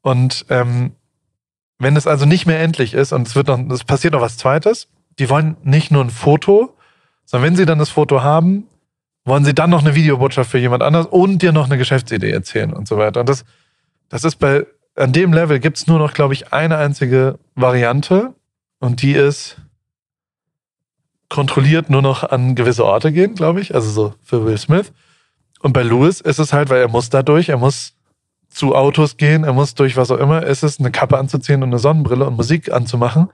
Und 0.00 0.46
ähm, 0.48 0.92
wenn 1.78 1.96
es 1.96 2.06
also 2.06 2.26
nicht 2.26 2.46
mehr 2.46 2.60
endlich 2.60 2.94
ist 2.94 3.12
und 3.12 3.26
es 3.26 3.36
wird 3.36 3.48
noch, 3.48 3.58
es 3.70 3.84
passiert 3.84 4.14
noch 4.14 4.20
was 4.20 4.36
Zweites, 4.36 4.88
die 5.18 5.28
wollen 5.30 5.56
nicht 5.62 5.90
nur 5.90 6.04
ein 6.04 6.10
Foto, 6.10 6.76
sondern 7.24 7.50
wenn 7.50 7.56
sie 7.56 7.66
dann 7.66 7.78
das 7.78 7.90
Foto 7.90 8.22
haben, 8.22 8.66
wollen 9.24 9.44
sie 9.44 9.54
dann 9.54 9.70
noch 9.70 9.82
eine 9.82 9.94
Videobotschaft 9.94 10.50
für 10.50 10.58
jemand 10.58 10.82
anders 10.82 11.06
und 11.06 11.42
dir 11.42 11.52
noch 11.52 11.66
eine 11.66 11.78
Geschäftsidee 11.78 12.30
erzählen 12.30 12.72
und 12.72 12.88
so 12.88 12.98
weiter. 12.98 13.20
Und 13.20 13.28
das, 13.28 13.44
das 14.08 14.24
ist 14.24 14.36
bei, 14.36 14.66
an 14.96 15.12
dem 15.12 15.32
Level 15.32 15.60
gibt 15.60 15.78
es 15.78 15.86
nur 15.86 15.98
noch, 15.98 16.12
glaube 16.12 16.34
ich, 16.34 16.52
eine 16.52 16.76
einzige 16.76 17.38
Variante 17.54 18.34
und 18.80 19.02
die 19.02 19.12
ist 19.12 19.56
kontrolliert 21.32 21.88
nur 21.88 22.02
noch 22.02 22.24
an 22.30 22.54
gewisse 22.54 22.84
Orte 22.84 23.10
gehen, 23.10 23.34
glaube 23.34 23.62
ich. 23.62 23.74
Also 23.74 23.88
so 23.90 24.14
für 24.22 24.44
Will 24.44 24.58
Smith. 24.58 24.92
Und 25.60 25.72
bei 25.72 25.82
Lewis 25.82 26.20
ist 26.20 26.38
es 26.38 26.52
halt, 26.52 26.68
weil 26.68 26.82
er 26.82 26.88
muss 26.88 27.08
dadurch, 27.08 27.48
er 27.48 27.56
muss 27.56 27.94
zu 28.50 28.74
Autos 28.76 29.16
gehen, 29.16 29.42
er 29.42 29.54
muss 29.54 29.74
durch 29.74 29.96
was 29.96 30.10
auch 30.10 30.18
immer, 30.18 30.42
ist 30.42 30.62
es 30.62 30.78
eine 30.78 30.90
Kappe 30.90 31.16
anzuziehen 31.16 31.62
und 31.62 31.70
eine 31.70 31.78
Sonnenbrille 31.78 32.26
und 32.26 32.36
Musik 32.36 32.70
anzumachen, 32.70 33.30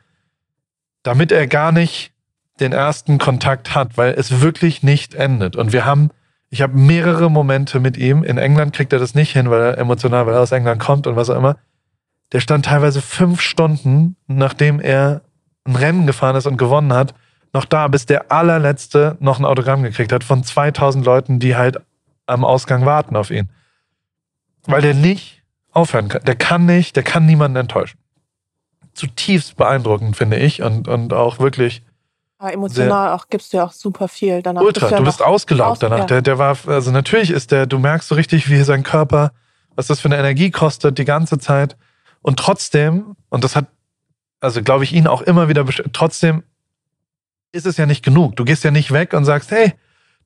damit 1.03 1.33
er 1.33 1.49
gar 1.49 1.73
nicht 1.73 2.13
den 2.61 2.73
ersten 2.73 3.19
Kontakt 3.19 3.75
hat, 3.75 3.99
weil 3.99 4.15
es 4.15 4.41
wirklich 4.41 4.85
nicht 4.85 5.17
endet. 5.17 5.57
Und 5.57 5.73
wir 5.73 5.85
haben, 5.85 6.11
ich 6.51 6.63
habe 6.63 6.79
mehrere 6.79 7.29
Momente 7.29 7.81
mit 7.81 7.97
ihm. 7.97 8.23
In 8.23 8.39
England 8.39 8.75
kriegt 8.75 8.93
er 8.93 9.01
das 9.01 9.17
nicht 9.17 9.33
hin, 9.33 9.51
weil 9.51 9.61
er 9.61 9.79
emotional, 9.79 10.25
weil 10.25 10.35
er 10.35 10.43
aus 10.43 10.53
England 10.53 10.81
kommt 10.81 11.09
und 11.09 11.17
was 11.17 11.31
auch 11.31 11.37
immer. 11.37 11.57
Der 12.31 12.39
stand 12.39 12.67
teilweise 12.67 13.03
fünf 13.03 13.41
Stunden, 13.41 14.15
nachdem 14.29 14.79
er 14.79 15.23
ein 15.65 15.75
Rennen 15.75 16.07
gefahren 16.07 16.37
ist 16.37 16.47
und 16.47 16.59
gewonnen 16.59 16.93
hat, 16.93 17.13
noch 17.53 17.65
da, 17.65 17.89
bis 17.89 18.07
der 18.07 18.31
allerletzte 18.31 19.17
noch 19.21 19.39
ein 19.39 19.45
Autogramm 19.45 19.83
gekriegt 19.83 20.13
hat 20.13 20.25
von 20.25 20.45
2000 20.45 21.05
Leuten, 21.05 21.39
die 21.39 21.57
halt 21.57 21.79
am 22.27 22.45
Ausgang 22.45 22.85
warten 22.85 23.17
auf 23.17 23.31
ihn. 23.31 23.49
Weil 24.67 24.83
der 24.83 24.95
nicht 24.95 25.43
aufhören 25.73 26.09
kann. 26.09 26.23
Der 26.25 26.37
kann 26.37 26.67
nicht, 26.67 26.97
der 26.97 27.03
kann 27.03 27.27
niemanden 27.27 27.57
enttäuschen. 27.57 27.99
Zutiefst 28.93 29.57
beeindruckend, 29.57 30.17
finde 30.17 30.37
ich. 30.39 30.63
Und, 30.63 30.89
und 30.89 31.13
auch 31.13 31.39
wirklich. 31.39 31.83
Aber 32.39 32.53
emotional 32.53 33.13
auch 33.13 33.29
gibst 33.29 33.53
du 33.53 33.59
ja 33.59 33.65
auch 33.65 33.73
super 33.73 34.09
viel 34.09 34.43
danach. 34.43 34.63
Ultra, 34.63 34.91
du, 34.91 35.05
bist 35.05 35.23
ausgelaugt 35.23 35.71
aus, 35.71 35.79
danach. 35.79 35.99
Ja. 35.99 36.05
Der, 36.07 36.23
der 36.23 36.39
war, 36.39 36.57
also 36.67 36.91
natürlich 36.91 37.31
ist 37.31 37.51
der, 37.51 37.67
du 37.67 37.79
merkst 37.79 38.09
so 38.09 38.15
richtig, 38.15 38.49
wie 38.51 38.63
sein 38.63 38.83
Körper, 38.83 39.33
was 39.75 39.87
das 39.87 40.01
für 40.01 40.09
eine 40.09 40.19
Energie 40.19 40.51
kostet, 40.51 40.99
die 40.99 41.05
ganze 41.05 41.39
Zeit. 41.39 41.77
Und 42.21 42.39
trotzdem, 42.39 43.17
und 43.29 43.45
das 43.45 43.57
hat, 43.57 43.67
also 44.41 44.63
glaube 44.63 44.85
ich, 44.85 44.93
ihn 44.93 45.07
auch 45.07 45.23
immer 45.23 45.49
wieder, 45.49 45.65
trotzdem 45.93 46.43
ist 47.53 47.67
es 47.67 47.77
ja 47.77 47.87
nicht 47.87 48.05
genug. 48.05 48.37
Du 48.37 48.45
gehst 48.45 48.65
ja 48.65 48.71
nicht 48.71 48.93
weg 48.93 49.13
und 49.13 49.25
sagst, 49.25 49.51
hey, 49.51 49.73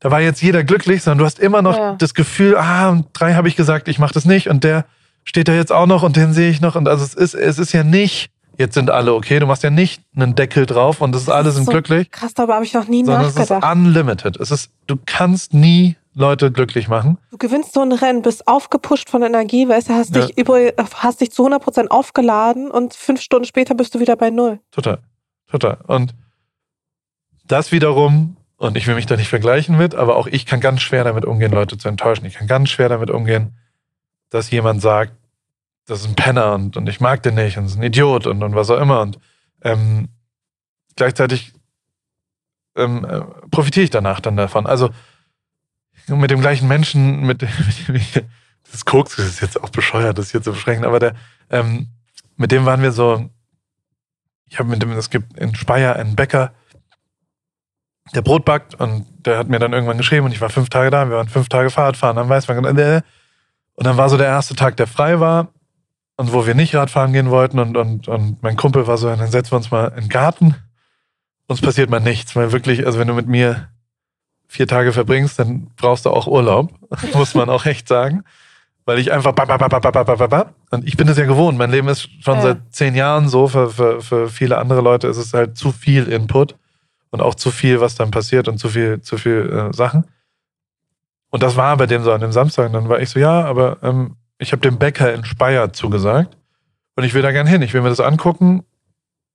da 0.01 0.11
war 0.11 0.21
jetzt 0.21 0.43
jeder 0.43 0.65
glücklich, 0.65 1.03
sondern 1.03 1.19
du 1.19 1.25
hast 1.25 1.39
immer 1.39 1.63
noch 1.63 1.77
ja. 1.77 1.95
das 1.95 2.15
Gefühl, 2.15 2.57
ah, 2.57 2.91
und 2.91 3.07
drei 3.13 3.35
habe 3.35 3.49
ich 3.49 3.57
gesagt, 3.57 3.89
ich 3.89 3.99
mache 3.99 4.15
das 4.15 4.25
nicht 4.25 4.49
und 4.49 4.65
der 4.65 4.85
steht 5.25 5.47
da 5.49 5.53
jetzt 5.53 5.73
auch 5.73 5.87
noch 5.87 6.03
und 6.03 6.17
den 6.17 6.33
sehe 6.33 6.51
ich 6.51 6.61
noch 6.61 6.75
und 6.75 6.89
also 6.89 7.05
es 7.05 7.15
ist 7.15 7.35
es 7.35 7.61
ist 7.61 7.73
ja 7.73 7.85
nicht 7.85 8.31
jetzt 8.59 8.75
sind 8.75 8.91
alle 8.91 9.15
okay, 9.15 9.39
du 9.39 9.47
machst 9.47 9.63
ja 9.63 9.71
nicht 9.71 10.03
einen 10.17 10.35
Deckel 10.35 10.67
drauf 10.67 11.01
und 11.01 11.13
das 11.13 11.23
ist 11.23 11.29
alle 11.29 11.53
sind 11.53 11.67
so 11.67 11.71
glücklich. 11.71 12.11
Krass, 12.11 12.35
darüber 12.35 12.55
habe 12.55 12.65
ich 12.65 12.75
noch 12.75 12.89
nie 12.89 13.05
nachgedacht. 13.05 13.39
Es 13.39 13.51
ist 13.51 13.65
unlimited. 13.65 14.37
Es 14.39 14.51
ist 14.51 14.71
du 14.89 14.99
kannst 15.07 15.55
nie 15.55 15.97
Leute 16.15 16.51
glücklich 16.51 16.89
machen. 16.89 17.19
Du 17.31 17.39
gewinnst 17.39 17.73
so 17.73 17.81
ein 17.81 17.93
Rennen, 17.93 18.23
bist 18.23 18.47
aufgepusht 18.49 19.09
von 19.09 19.23
Energie, 19.23 19.69
weißt 19.69 19.89
du, 19.89 19.95
hast 19.95 20.15
ja. 20.15 20.27
dich 20.27 20.37
über, 20.37 20.59
hast 20.97 21.21
dich 21.21 21.31
zu 21.31 21.47
100% 21.47 21.89
aufgeladen 21.89 22.71
und 22.71 22.95
fünf 22.95 23.21
Stunden 23.21 23.47
später 23.47 23.75
bist 23.75 23.95
du 23.95 24.01
wieder 24.01 24.17
bei 24.17 24.31
Null. 24.31 24.59
Total. 24.73 24.99
Total. 25.51 25.79
Und 25.87 26.15
das 27.45 27.73
wiederum 27.73 28.37
und 28.57 28.77
ich 28.77 28.87
will 28.87 28.95
mich 28.95 29.07
da 29.07 29.17
nicht 29.17 29.29
vergleichen 29.29 29.77
mit, 29.77 29.95
aber 29.95 30.17
auch 30.17 30.27
ich 30.27 30.47
kann 30.47 30.61
ganz 30.61 30.83
schwer 30.83 31.05
damit 31.05 31.25
umgehen, 31.25 31.53
Leute 31.53 31.79
zu 31.79 31.89
enttäuschen. 31.89 32.25
Ich 32.27 32.35
kann 32.35 32.47
ganz 32.47 32.71
schwer 32.71 32.89
damit 32.89 33.11
umgehen, 33.11 33.57
dass 34.31 34.51
jemand 34.51 34.81
sagt, 34.81 35.13
das 35.87 36.01
ist 36.01 36.07
ein 36.07 36.15
Penner 36.15 36.55
und, 36.55 36.77
und 36.77 36.89
ich 36.89 37.01
mag 37.01 37.23
den 37.23 37.35
nicht 37.35 37.59
und 37.59 37.67
ist 37.67 37.77
ein 37.77 37.83
Idiot 37.83 38.27
und, 38.27 38.43
und 38.43 38.55
was 38.55 38.71
auch 38.71 38.81
immer. 38.81 39.01
Und 39.01 39.19
ähm, 39.63 40.09
gleichzeitig 40.95 41.53
ähm, 42.77 43.05
äh, 43.05 43.21
profitiere 43.51 43.85
ich 43.85 43.91
danach 43.91 44.21
dann 44.21 44.37
davon. 44.37 44.67
Also 44.67 44.91
mit 46.07 46.31
dem 46.31 46.41
gleichen 46.41 46.69
Menschen, 46.69 47.23
mit, 47.27 47.43
dem 47.43 47.49
ich, 47.95 48.23
das 48.71 48.85
Koks 48.85 49.19
ist 49.19 49.41
jetzt 49.41 49.61
auch 49.61 49.71
bescheuert, 49.71 50.19
das 50.19 50.31
hier 50.31 50.43
zu 50.43 50.53
beschränken, 50.53 50.85
aber 50.85 50.99
der, 50.99 51.15
ähm, 51.51 51.89
mit 52.37 52.53
dem 52.53 52.65
waren 52.65 52.83
wir 52.83 52.93
so, 52.93 53.29
ich 54.49 54.59
habe 54.59 54.69
mit 54.69 54.83
dem, 54.83 54.93
es 54.93 55.11
gibt 55.11 55.37
in 55.39 55.55
Speyer 55.55 55.97
einen 55.97 56.17
Bäcker, 56.17 56.53
der 58.15 58.23
Brot 58.23 58.45
backt 58.45 58.75
und 58.75 59.07
der 59.25 59.39
hat 59.39 59.49
mir 59.49 59.59
dann 59.59 59.73
irgendwann 59.73 59.97
geschrieben 59.97 60.27
und 60.27 60.33
ich 60.33 60.41
war 60.41 60.51
fünf 60.51 60.69
Tage 60.69 60.91
da, 60.91 61.09
wir 61.09 61.17
waren 61.17 61.29
fünf 61.29 61.49
Tage 61.49 61.71
Fahrradfahren, 61.71 62.17
dann 62.17 62.29
weiß 62.29 62.49
man, 62.49 62.65
äh, 62.77 63.03
und 63.75 63.87
dann 63.87 63.97
war 63.97 64.09
so 64.09 64.17
der 64.17 64.27
erste 64.27 64.55
Tag, 64.55 64.77
der 64.77 64.87
frei 64.87 65.21
war 65.21 65.49
und 66.17 66.33
wo 66.33 66.47
wir 66.47 66.55
nicht 66.55 66.75
Radfahren 66.75 67.13
gehen 67.13 67.31
wollten 67.31 67.59
und, 67.59 67.77
und, 67.77 68.09
und 68.09 68.43
mein 68.43 68.57
Kumpel 68.57 68.87
war 68.87 68.99
so, 68.99 69.09
dann 69.09 69.31
setzen 69.31 69.53
wir 69.53 69.57
uns 69.57 69.71
mal 69.71 69.89
in 69.89 70.03
den 70.03 70.09
Garten, 70.09 70.57
uns 71.47 71.61
passiert 71.61 71.91
mal 71.91 72.01
nichts, 72.01 72.35
weil 72.35 72.53
wirklich, 72.53 72.85
also 72.85 72.99
wenn 72.99 73.09
du 73.09 73.15
mit 73.15 73.29
mir 73.29 73.69
vier 74.49 74.67
Tage 74.67 74.93
verbringst, 74.93 75.39
dann 75.39 75.71
brauchst 75.77 76.05
du 76.05 76.11
auch 76.11 76.27
Urlaub, 76.27 76.73
muss 77.15 77.35
man 77.35 77.49
auch 77.49 77.65
echt 77.67 77.89
sagen, 77.89 78.25
weil 78.85 78.99
ich 78.99 79.13
einfach 79.13 79.33
und 80.71 80.87
ich 80.87 80.97
bin 80.97 81.09
es 81.09 81.17
ja 81.17 81.25
gewohnt, 81.25 81.57
mein 81.57 81.71
Leben 81.71 81.89
ist 81.89 82.09
schon 82.21 82.37
ja. 82.37 82.43
seit 82.43 82.59
zehn 82.71 82.97
Jahren 82.97 83.29
so, 83.29 83.47
für, 83.47 83.71
für, 83.71 84.03
für 84.03 84.29
viele 84.29 84.59
andere 84.59 84.81
Leute 84.81 85.07
ist 85.07 85.19
es 85.19 85.33
halt 85.33 85.57
zu 85.57 85.71
viel 85.71 86.09
Input 86.09 86.57
und 87.13 87.21
auch 87.21 87.35
zu 87.37 87.51
viel, 87.51 87.81
was 87.81 87.95
dann 87.95 88.11
passiert 88.11 88.49
und 88.49 88.59
zu 88.59 88.71
viel, 88.71 89.01
zu 89.03 89.19
viel 89.19 89.71
äh, 89.71 89.77
Sachen. 89.77 90.07
Und 91.31 91.43
das 91.43 91.57
war 91.57 91.77
bei 91.77 91.87
dem 91.87 92.03
so 92.03 92.13
an 92.13 92.21
dem 92.21 92.33
Samstag. 92.33 92.67
Und 92.67 92.73
dann 92.73 92.89
war 92.89 93.01
ich 93.01 93.11
so, 93.11 93.21
ja, 93.21 93.45
aber 93.45 93.79
ähm, 93.83 94.17
ich 94.39 94.53
habe 94.53 94.63
dem 94.63 94.79
Bäcker 94.79 95.15
in 95.15 95.25
Speyer 95.25 95.73
zugesagt 95.73 96.37
und 96.97 97.05
ich 97.05 97.15
will 97.15 97.23
da 97.23 97.31
gern 97.31 97.47
hin. 97.47 97.63
Ich 97.63 97.75
will 97.75 97.83
mir 97.83 97.91
das 97.91 98.01
angucken. 98.01 98.65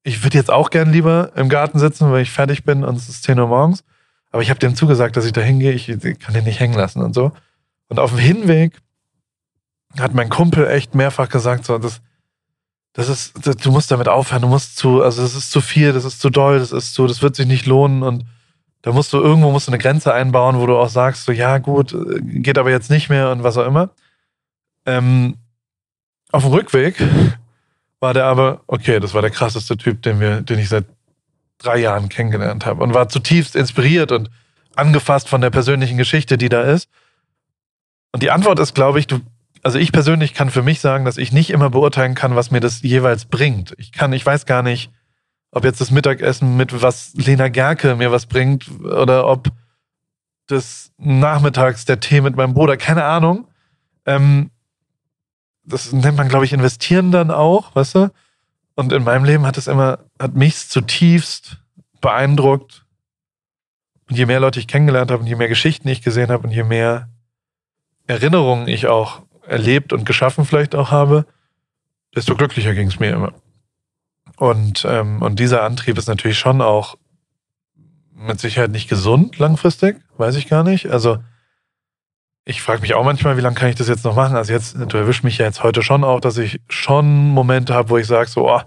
Ich 0.04 0.24
würde 0.24 0.38
jetzt 0.38 0.52
auch 0.52 0.70
gern 0.70 0.92
lieber 0.92 1.32
im 1.36 1.50
Garten 1.50 1.80
sitzen, 1.80 2.12
weil 2.12 2.24
ich 2.24 2.32
fertig 2.32 2.64
bin 2.64 2.84
und 2.84 2.96
es 2.96 3.10
ist 3.10 3.24
10 3.24 3.40
Uhr 3.40 3.48
morgens. 3.48 3.84
Aber 4.32 4.42
ich 4.42 4.50
habe 4.50 4.60
dem 4.60 4.76
zugesagt, 4.76 5.16
dass 5.16 5.26
ich 5.26 5.34
da 5.34 5.42
hingehe. 5.42 5.72
Ich, 5.72 5.88
ich 5.88 6.20
kann 6.20 6.34
den 6.34 6.44
nicht 6.44 6.60
hängen 6.60 6.76
lassen 6.76 7.02
und 7.02 7.14
so. 7.14 7.32
Und 7.90 8.00
auf 8.00 8.10
dem 8.10 8.20
Hinweg 8.20 8.78
hat 10.00 10.14
mein 10.14 10.30
Kumpel 10.30 10.68
echt 10.68 10.96
mehrfach 10.96 11.30
gesagt, 11.30 11.66
so, 11.66 11.78
das, 11.78 12.02
das 12.98 13.10
ist, 13.10 13.46
das, 13.46 13.58
du 13.58 13.72
musst 13.72 13.92
damit 13.92 14.08
aufhören, 14.08 14.42
du 14.42 14.48
musst 14.48 14.76
zu, 14.76 15.04
also 15.04 15.22
das 15.22 15.36
ist 15.36 15.52
zu 15.52 15.62
viel, 15.62 15.94
das 15.94 16.04
ist 16.04 16.20
zu 16.20 16.32
doll, 16.32 16.58
das 16.58 16.72
ist 16.72 16.96
zu, 16.96 17.06
das 17.06 17.22
wird 17.22 17.36
sich 17.36 17.46
nicht 17.46 17.68
lohnen 17.68 18.02
und 18.02 18.26
da 18.82 18.92
musst 18.92 19.14
du 19.14 19.22
irgendwo 19.22 19.52
musst 19.52 19.68
du 19.68 19.72
eine 19.72 19.78
Grenze 19.78 20.16
einbauen, 20.16 20.58
wo 20.60 20.66
du 20.66 20.76
auch 20.76 20.90
sagst, 20.90 21.26
so 21.26 21.32
ja 21.32 21.60
gut, 21.60 21.96
geht 22.24 22.58
aber 22.58 22.72
jetzt 22.72 22.90
nicht 22.90 23.08
mehr 23.08 23.30
und 23.30 23.44
was 23.44 23.56
auch 23.56 23.68
immer. 23.68 23.92
Ähm, 24.88 25.36
auf 26.32 26.42
dem 26.42 26.52
Rückweg 26.52 26.96
war 28.00 28.16
der 28.16 28.26
aber, 28.26 28.62
okay, 28.66 29.00
das 29.00 29.14
war 29.14 29.22
der 29.22 29.30
krasseste 29.30 29.78
Typ, 29.78 30.02
den 30.02 30.20
wir, 30.20 30.42
den 30.42 30.58
ich 30.58 30.70
seit 30.70 30.86
drei 31.60 31.78
Jahren 31.78 32.10
kennengelernt 32.10 32.66
habe 32.66 32.82
und 32.82 32.96
war 32.96 33.10
zutiefst 33.10 33.56
inspiriert 33.56 34.12
und 34.12 34.32
angefasst 34.76 35.30
von 35.30 35.42
der 35.42 35.52
persönlichen 35.52 35.98
Geschichte, 35.98 36.36
die 36.40 36.50
da 36.50 36.64
ist. 36.64 36.90
Und 38.12 38.24
die 38.24 38.32
Antwort 38.32 38.58
ist, 38.58 38.74
glaube 38.74 38.98
ich, 38.98 39.06
du 39.06 39.20
also 39.68 39.80
ich 39.80 39.92
persönlich 39.92 40.34
kann 40.34 40.50
für 40.50 40.64
mich 40.64 40.80
sagen, 40.80 41.04
dass 41.04 41.18
ich 41.18 41.34
nicht 41.34 41.50
immer 41.50 41.70
beurteilen 41.70 42.16
kann, 42.16 42.38
was 42.38 42.52
mir 42.52 42.62
das 42.62 42.84
jeweils 42.84 43.26
bringt. 43.26 43.76
Ich 43.78 43.92
kann, 43.92 44.14
ich 44.14 44.26
weiß 44.26 44.46
gar 44.46 44.64
nicht, 44.64 44.94
ob 45.52 45.66
jetzt 45.66 45.82
das 45.82 45.92
Mittagessen 45.92 46.56
mit 46.56 46.82
was 46.82 47.14
Lena 47.16 47.50
Gerke 47.50 47.98
mir 47.98 48.10
was 48.10 48.28
bringt 48.28 48.72
oder 48.80 49.28
ob 49.28 49.50
das 50.46 50.94
nachmittags 50.98 51.84
der 51.84 52.00
Tee 52.00 52.22
mit 52.22 52.38
meinem 52.38 52.54
Bruder, 52.54 52.78
keine 52.78 53.04
Ahnung. 53.04 53.50
Ähm, 54.06 54.52
das 55.66 55.92
nennt 55.92 56.16
man, 56.16 56.30
glaube 56.30 56.46
ich, 56.46 56.54
investieren 56.54 57.12
dann 57.12 57.30
auch, 57.30 57.76
weißt 57.76 57.96
du? 57.96 58.12
Und 58.76 58.94
in 58.94 59.04
meinem 59.04 59.26
Leben 59.26 59.46
hat 59.46 59.58
es 59.58 59.68
immer, 59.68 60.00
hat 60.18 60.34
mich 60.34 60.70
zutiefst 60.70 61.58
beeindruckt. 62.00 62.86
Und 64.10 64.16
je 64.18 64.28
mehr 64.28 64.40
Leute 64.40 64.62
ich 64.62 64.68
kennengelernt 64.70 65.12
habe 65.12 65.24
und 65.24 65.28
je 65.28 65.36
mehr 65.36 65.50
Geschichten 65.50 65.90
ich 65.90 66.02
gesehen 66.02 66.30
habe 66.30 66.48
und 66.48 66.54
je 66.54 66.64
mehr 66.64 67.10
Erinnerungen 68.08 68.70
ich 68.70 68.88
auch 68.88 69.27
erlebt 69.48 69.94
und 69.94 70.06
geschaffen 70.06 70.46
vielleicht 70.46 70.76
auch 70.76 70.92
habe, 70.92 71.26
desto 72.16 72.36
glücklicher 72.36 72.74
ging 72.74 72.88
es 72.88 73.00
mir 73.00 73.12
immer. 73.12 73.34
Und, 74.38 74.86
ähm, 74.88 75.22
und 75.22 75.40
dieser 75.40 75.64
Antrieb 75.64 75.98
ist 75.98 76.08
natürlich 76.08 76.38
schon 76.38 76.62
auch 76.62 76.98
mit 78.14 78.40
Sicherheit 78.40 78.72
nicht 78.72 78.90
gesund 78.90 79.38
langfristig, 79.40 79.98
weiß 80.18 80.36
ich 80.36 80.48
gar 80.48 80.64
nicht. 80.64 80.88
Also 80.88 81.20
ich 82.46 82.62
frage 82.62 82.82
mich 82.82 82.94
auch 82.94 83.04
manchmal, 83.04 83.38
wie 83.38 83.42
lange 83.42 83.56
kann 83.56 83.70
ich 83.70 83.76
das 83.76 83.88
jetzt 83.88 84.06
noch 84.06 84.16
machen? 84.16 84.36
Also 84.36 84.54
jetzt, 84.54 84.76
du 84.76 84.98
erwischst 84.98 85.24
mich 85.24 85.38
ja 85.38 85.46
jetzt 85.46 85.64
heute 85.64 85.84
schon 85.84 86.04
auch, 86.04 86.22
dass 86.22 86.38
ich 86.38 86.62
schon 86.70 87.30
Momente 87.30 87.74
habe, 87.74 87.90
wo 87.90 87.98
ich 87.98 88.08
sage 88.08 88.30
so, 88.30 88.50
oh, 88.50 88.62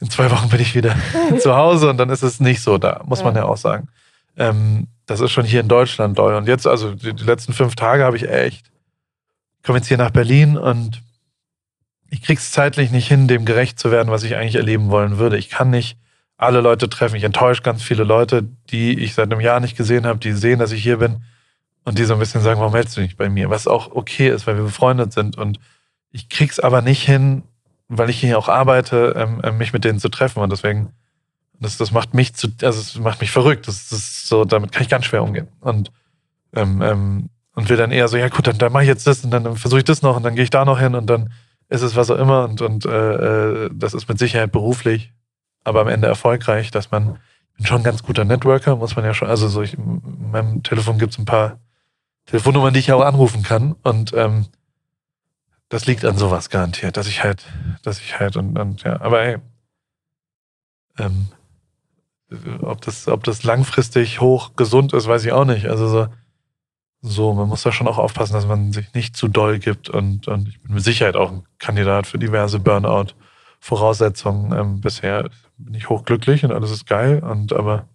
in 0.00 0.10
zwei 0.10 0.30
Wochen 0.30 0.48
bin 0.48 0.60
ich 0.60 0.74
wieder 0.74 0.96
zu 1.38 1.54
Hause 1.54 1.88
und 1.88 1.98
dann 1.98 2.10
ist 2.10 2.22
es 2.22 2.40
nicht 2.40 2.62
so 2.62 2.78
da, 2.78 3.02
muss 3.04 3.20
ja. 3.20 3.26
man 3.26 3.36
ja 3.36 3.44
auch 3.44 3.56
sagen. 3.56 3.88
Ähm, 4.36 4.88
das 5.06 5.20
ist 5.20 5.30
schon 5.30 5.44
hier 5.44 5.60
in 5.60 5.68
Deutschland 5.68 6.18
doll. 6.18 6.34
Und 6.34 6.48
jetzt, 6.48 6.66
also 6.66 6.94
die, 6.94 7.14
die 7.14 7.24
letzten 7.24 7.52
fünf 7.52 7.76
Tage 7.76 8.04
habe 8.04 8.16
ich 8.16 8.28
echt, 8.28 8.70
komme 9.64 9.78
jetzt 9.78 9.88
hier 9.88 9.98
nach 9.98 10.10
Berlin 10.10 10.56
und 10.56 11.02
ich 12.10 12.22
krieg's 12.22 12.52
zeitlich 12.52 12.92
nicht 12.92 13.08
hin, 13.08 13.26
dem 13.26 13.44
gerecht 13.44 13.78
zu 13.78 13.90
werden, 13.90 14.10
was 14.10 14.22
ich 14.22 14.36
eigentlich 14.36 14.54
erleben 14.54 14.90
wollen 14.90 15.18
würde. 15.18 15.36
Ich 15.36 15.50
kann 15.50 15.70
nicht 15.70 15.98
alle 16.36 16.60
Leute 16.60 16.88
treffen. 16.88 17.16
Ich 17.16 17.24
enttäusche 17.24 17.62
ganz 17.62 17.82
viele 17.82 18.04
Leute, 18.04 18.46
die 18.70 18.98
ich 18.98 19.14
seit 19.14 19.32
einem 19.32 19.40
Jahr 19.40 19.60
nicht 19.60 19.76
gesehen 19.76 20.06
habe, 20.06 20.18
die 20.18 20.32
sehen, 20.32 20.58
dass 20.58 20.72
ich 20.72 20.82
hier 20.82 20.98
bin 20.98 21.24
und 21.84 21.98
die 21.98 22.04
so 22.04 22.14
ein 22.14 22.20
bisschen 22.20 22.40
sagen, 22.40 22.60
warum 22.60 22.74
hältst 22.74 22.96
du 22.96 23.00
nicht 23.00 23.16
bei 23.16 23.28
mir? 23.28 23.50
Was 23.50 23.66
auch 23.66 23.92
okay 23.92 24.28
ist, 24.28 24.46
weil 24.46 24.56
wir 24.56 24.64
befreundet 24.64 25.12
sind. 25.12 25.36
Und 25.36 25.58
ich 26.10 26.28
krieg's 26.28 26.60
aber 26.60 26.82
nicht 26.82 27.02
hin, 27.02 27.42
weil 27.88 28.10
ich 28.10 28.20
hier 28.20 28.38
auch 28.38 28.48
arbeite, 28.48 29.14
ähm, 29.16 29.40
äh, 29.42 29.52
mich 29.52 29.72
mit 29.72 29.84
denen 29.84 29.98
zu 29.98 30.08
treffen. 30.08 30.40
Und 30.40 30.50
deswegen, 30.50 30.90
das, 31.58 31.76
das 31.76 31.90
macht 31.90 32.14
mich 32.14 32.34
zu, 32.34 32.48
also 32.62 32.80
es 32.80 32.98
macht 32.98 33.20
mich 33.20 33.30
verrückt. 33.30 33.68
Das, 33.68 33.88
das 33.88 34.26
so, 34.26 34.44
damit 34.44 34.72
kann 34.72 34.82
ich 34.82 34.88
ganz 34.88 35.04
schwer 35.04 35.22
umgehen. 35.22 35.48
Und 35.60 35.90
ähm, 36.54 36.82
ähm, 36.82 37.30
und 37.54 37.68
will 37.68 37.76
dann 37.76 37.92
eher 37.92 38.08
so, 38.08 38.16
ja 38.16 38.28
gut, 38.28 38.46
dann, 38.46 38.58
dann 38.58 38.72
mache 38.72 38.82
ich 38.84 38.88
jetzt 38.88 39.06
das 39.06 39.24
und 39.24 39.30
dann 39.30 39.56
versuche 39.56 39.78
ich 39.78 39.84
das 39.84 40.02
noch 40.02 40.16
und 40.16 40.22
dann 40.22 40.34
gehe 40.34 40.44
ich 40.44 40.50
da 40.50 40.64
noch 40.64 40.78
hin 40.78 40.94
und 40.94 41.06
dann 41.06 41.32
ist 41.68 41.82
es 41.82 41.96
was 41.96 42.10
auch 42.10 42.18
immer 42.18 42.44
und, 42.44 42.60
und 42.60 42.84
äh, 42.84 43.64
äh, 43.64 43.70
das 43.72 43.94
ist 43.94 44.08
mit 44.08 44.18
Sicherheit 44.18 44.52
beruflich, 44.52 45.12
aber 45.62 45.80
am 45.80 45.88
Ende 45.88 46.06
erfolgreich, 46.06 46.70
dass 46.70 46.90
man, 46.90 47.18
bin 47.56 47.66
schon 47.66 47.78
ein 47.78 47.84
ganz 47.84 48.02
guter 48.02 48.24
Networker, 48.24 48.76
muss 48.76 48.96
man 48.96 49.04
ja 49.04 49.14
schon, 49.14 49.28
also 49.28 49.48
so 49.48 49.62
ich, 49.62 49.74
in 49.74 50.30
meinem 50.30 50.62
Telefon 50.62 50.98
gibt 50.98 51.12
es 51.12 51.18
ein 51.18 51.24
paar 51.24 51.58
Telefonnummern, 52.26 52.74
die 52.74 52.80
ich 52.80 52.92
auch 52.92 53.04
anrufen 53.04 53.42
kann 53.42 53.72
und 53.82 54.12
ähm, 54.14 54.46
das 55.68 55.86
liegt 55.86 56.04
an 56.04 56.16
sowas 56.16 56.50
garantiert, 56.50 56.96
dass 56.96 57.06
ich 57.06 57.24
halt, 57.24 57.44
dass 57.82 58.00
ich 58.00 58.18
halt 58.18 58.36
und, 58.36 58.58
und 58.58 58.82
ja, 58.82 59.00
aber 59.00 59.22
ey, 59.22 59.38
ähm, 60.98 61.28
ob 62.60 62.80
das, 62.82 63.08
ob 63.08 63.24
das 63.24 63.44
langfristig 63.44 64.20
hoch 64.20 64.56
gesund 64.56 64.92
ist, 64.92 65.06
weiß 65.06 65.24
ich 65.24 65.32
auch 65.32 65.44
nicht. 65.44 65.66
Also 65.66 65.88
so, 65.88 66.08
so, 67.06 67.34
man 67.34 67.48
muss 67.48 67.62
da 67.62 67.70
schon 67.70 67.86
auch 67.86 67.98
aufpassen, 67.98 68.32
dass 68.32 68.46
man 68.46 68.72
sich 68.72 68.94
nicht 68.94 69.14
zu 69.14 69.28
doll 69.28 69.58
gibt 69.58 69.90
und, 69.90 70.26
und 70.26 70.48
ich 70.48 70.58
bin 70.62 70.72
mit 70.72 70.82
Sicherheit 70.82 71.16
auch 71.16 71.30
ein 71.30 71.44
Kandidat 71.58 72.06
für 72.06 72.18
diverse 72.18 72.58
Burnout-Voraussetzungen. 72.58 74.58
Ähm, 74.58 74.80
bisher 74.80 75.28
bin 75.58 75.74
ich 75.74 75.90
hochglücklich 75.90 76.46
und 76.46 76.52
alles 76.52 76.70
ist 76.70 76.86
geil 76.86 77.22
und 77.22 77.52
aber 77.52 77.86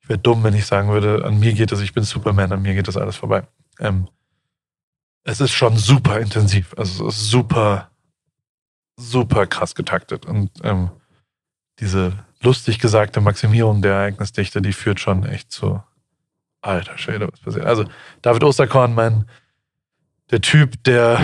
ich 0.00 0.08
wäre 0.08 0.20
dumm, 0.20 0.44
wenn 0.44 0.54
ich 0.54 0.66
sagen 0.66 0.88
würde, 0.88 1.24
an 1.24 1.40
mir 1.40 1.52
geht 1.52 1.72
es, 1.72 1.80
ich 1.80 1.94
bin 1.94 2.04
Superman, 2.04 2.52
an 2.52 2.62
mir 2.62 2.74
geht 2.74 2.86
das 2.86 2.96
alles 2.96 3.16
vorbei. 3.16 3.42
Ähm, 3.80 4.06
es 5.24 5.40
ist 5.40 5.50
schon 5.50 5.76
super 5.76 6.20
intensiv, 6.20 6.76
also 6.78 7.08
es 7.08 7.16
ist 7.16 7.30
super, 7.30 7.90
super 8.96 9.48
krass 9.48 9.74
getaktet 9.74 10.26
und 10.26 10.52
ähm, 10.62 10.90
diese 11.80 12.12
lustig 12.40 12.78
gesagte 12.78 13.20
Maximierung 13.20 13.82
der 13.82 13.94
Ereignisdichte, 13.94 14.62
die 14.62 14.72
führt 14.72 15.00
schon 15.00 15.26
echt 15.26 15.50
zu 15.50 15.82
Alter 16.60 16.98
Schwede, 16.98 17.28
was 17.30 17.40
passiert? 17.40 17.66
Also, 17.66 17.84
David 18.22 18.44
Osterkorn, 18.44 18.94
mein, 18.94 19.26
der 20.30 20.40
Typ, 20.40 20.82
der, 20.84 21.20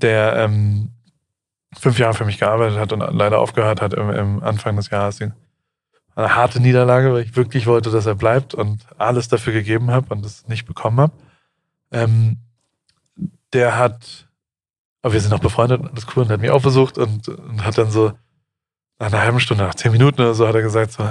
der 0.00 0.36
ähm, 0.36 0.90
fünf 1.78 1.98
Jahre 1.98 2.14
für 2.14 2.24
mich 2.24 2.38
gearbeitet 2.38 2.78
hat 2.78 2.92
und 2.92 3.00
leider 3.00 3.38
aufgehört 3.38 3.80
hat 3.80 3.94
im, 3.94 4.10
im 4.10 4.42
Anfang 4.42 4.76
des 4.76 4.90
Jahres. 4.90 5.20
Eine 6.14 6.34
harte 6.34 6.60
Niederlage, 6.60 7.12
weil 7.12 7.22
ich 7.22 7.36
wirklich 7.36 7.66
wollte, 7.66 7.90
dass 7.90 8.06
er 8.06 8.14
bleibt 8.14 8.54
und 8.54 8.84
alles 8.98 9.28
dafür 9.28 9.52
gegeben 9.52 9.90
habe 9.90 10.12
und 10.14 10.24
es 10.26 10.46
nicht 10.48 10.66
bekommen 10.66 11.00
habe. 11.00 11.12
Ähm, 11.90 12.38
der 13.52 13.78
hat, 13.78 14.28
aber 15.02 15.14
wir 15.14 15.20
sind 15.20 15.30
noch 15.30 15.40
befreundet 15.40 15.80
und 15.80 15.96
das 15.96 16.06
cool 16.14 16.24
und 16.24 16.30
hat 16.30 16.40
mich 16.40 16.50
auch 16.50 16.62
besucht 16.62 16.98
und, 16.98 17.28
und 17.28 17.64
hat 17.64 17.78
dann 17.78 17.90
so 17.90 18.12
nach 18.98 19.08
einer 19.08 19.20
halben 19.20 19.40
Stunde, 19.40 19.64
nach 19.64 19.74
zehn 19.74 19.92
Minuten 19.92 20.20
oder 20.20 20.34
so, 20.34 20.46
hat 20.46 20.54
er 20.54 20.62
gesagt 20.62 20.92
so, 20.92 21.02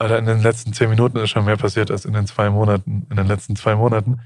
Alter, 0.00 0.18
in 0.18 0.24
den 0.24 0.40
letzten 0.40 0.72
zehn 0.72 0.88
Minuten 0.88 1.18
ist 1.18 1.28
schon 1.28 1.44
mehr 1.44 1.58
passiert 1.58 1.90
als 1.90 2.06
in 2.06 2.14
den 2.14 2.26
zwei 2.26 2.48
Monaten, 2.48 3.06
in 3.10 3.16
den 3.16 3.26
letzten 3.26 3.54
zwei 3.54 3.76
Monaten. 3.76 4.20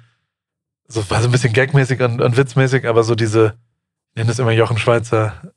So 0.87 1.09
war 1.11 1.21
so 1.21 1.29
ein 1.29 1.33
bisschen 1.33 1.53
gagmäßig 1.53 2.01
und, 2.01 2.21
und 2.21 2.37
witzmäßig, 2.37 2.87
aber 2.87 3.03
so 3.03 3.17
diese, 3.17 3.55
ich 4.11 4.17
nenne 4.17 4.31
es 4.31 4.39
immer 4.39 4.53
Jochen 4.53 4.79
Schweizer, 4.79 5.53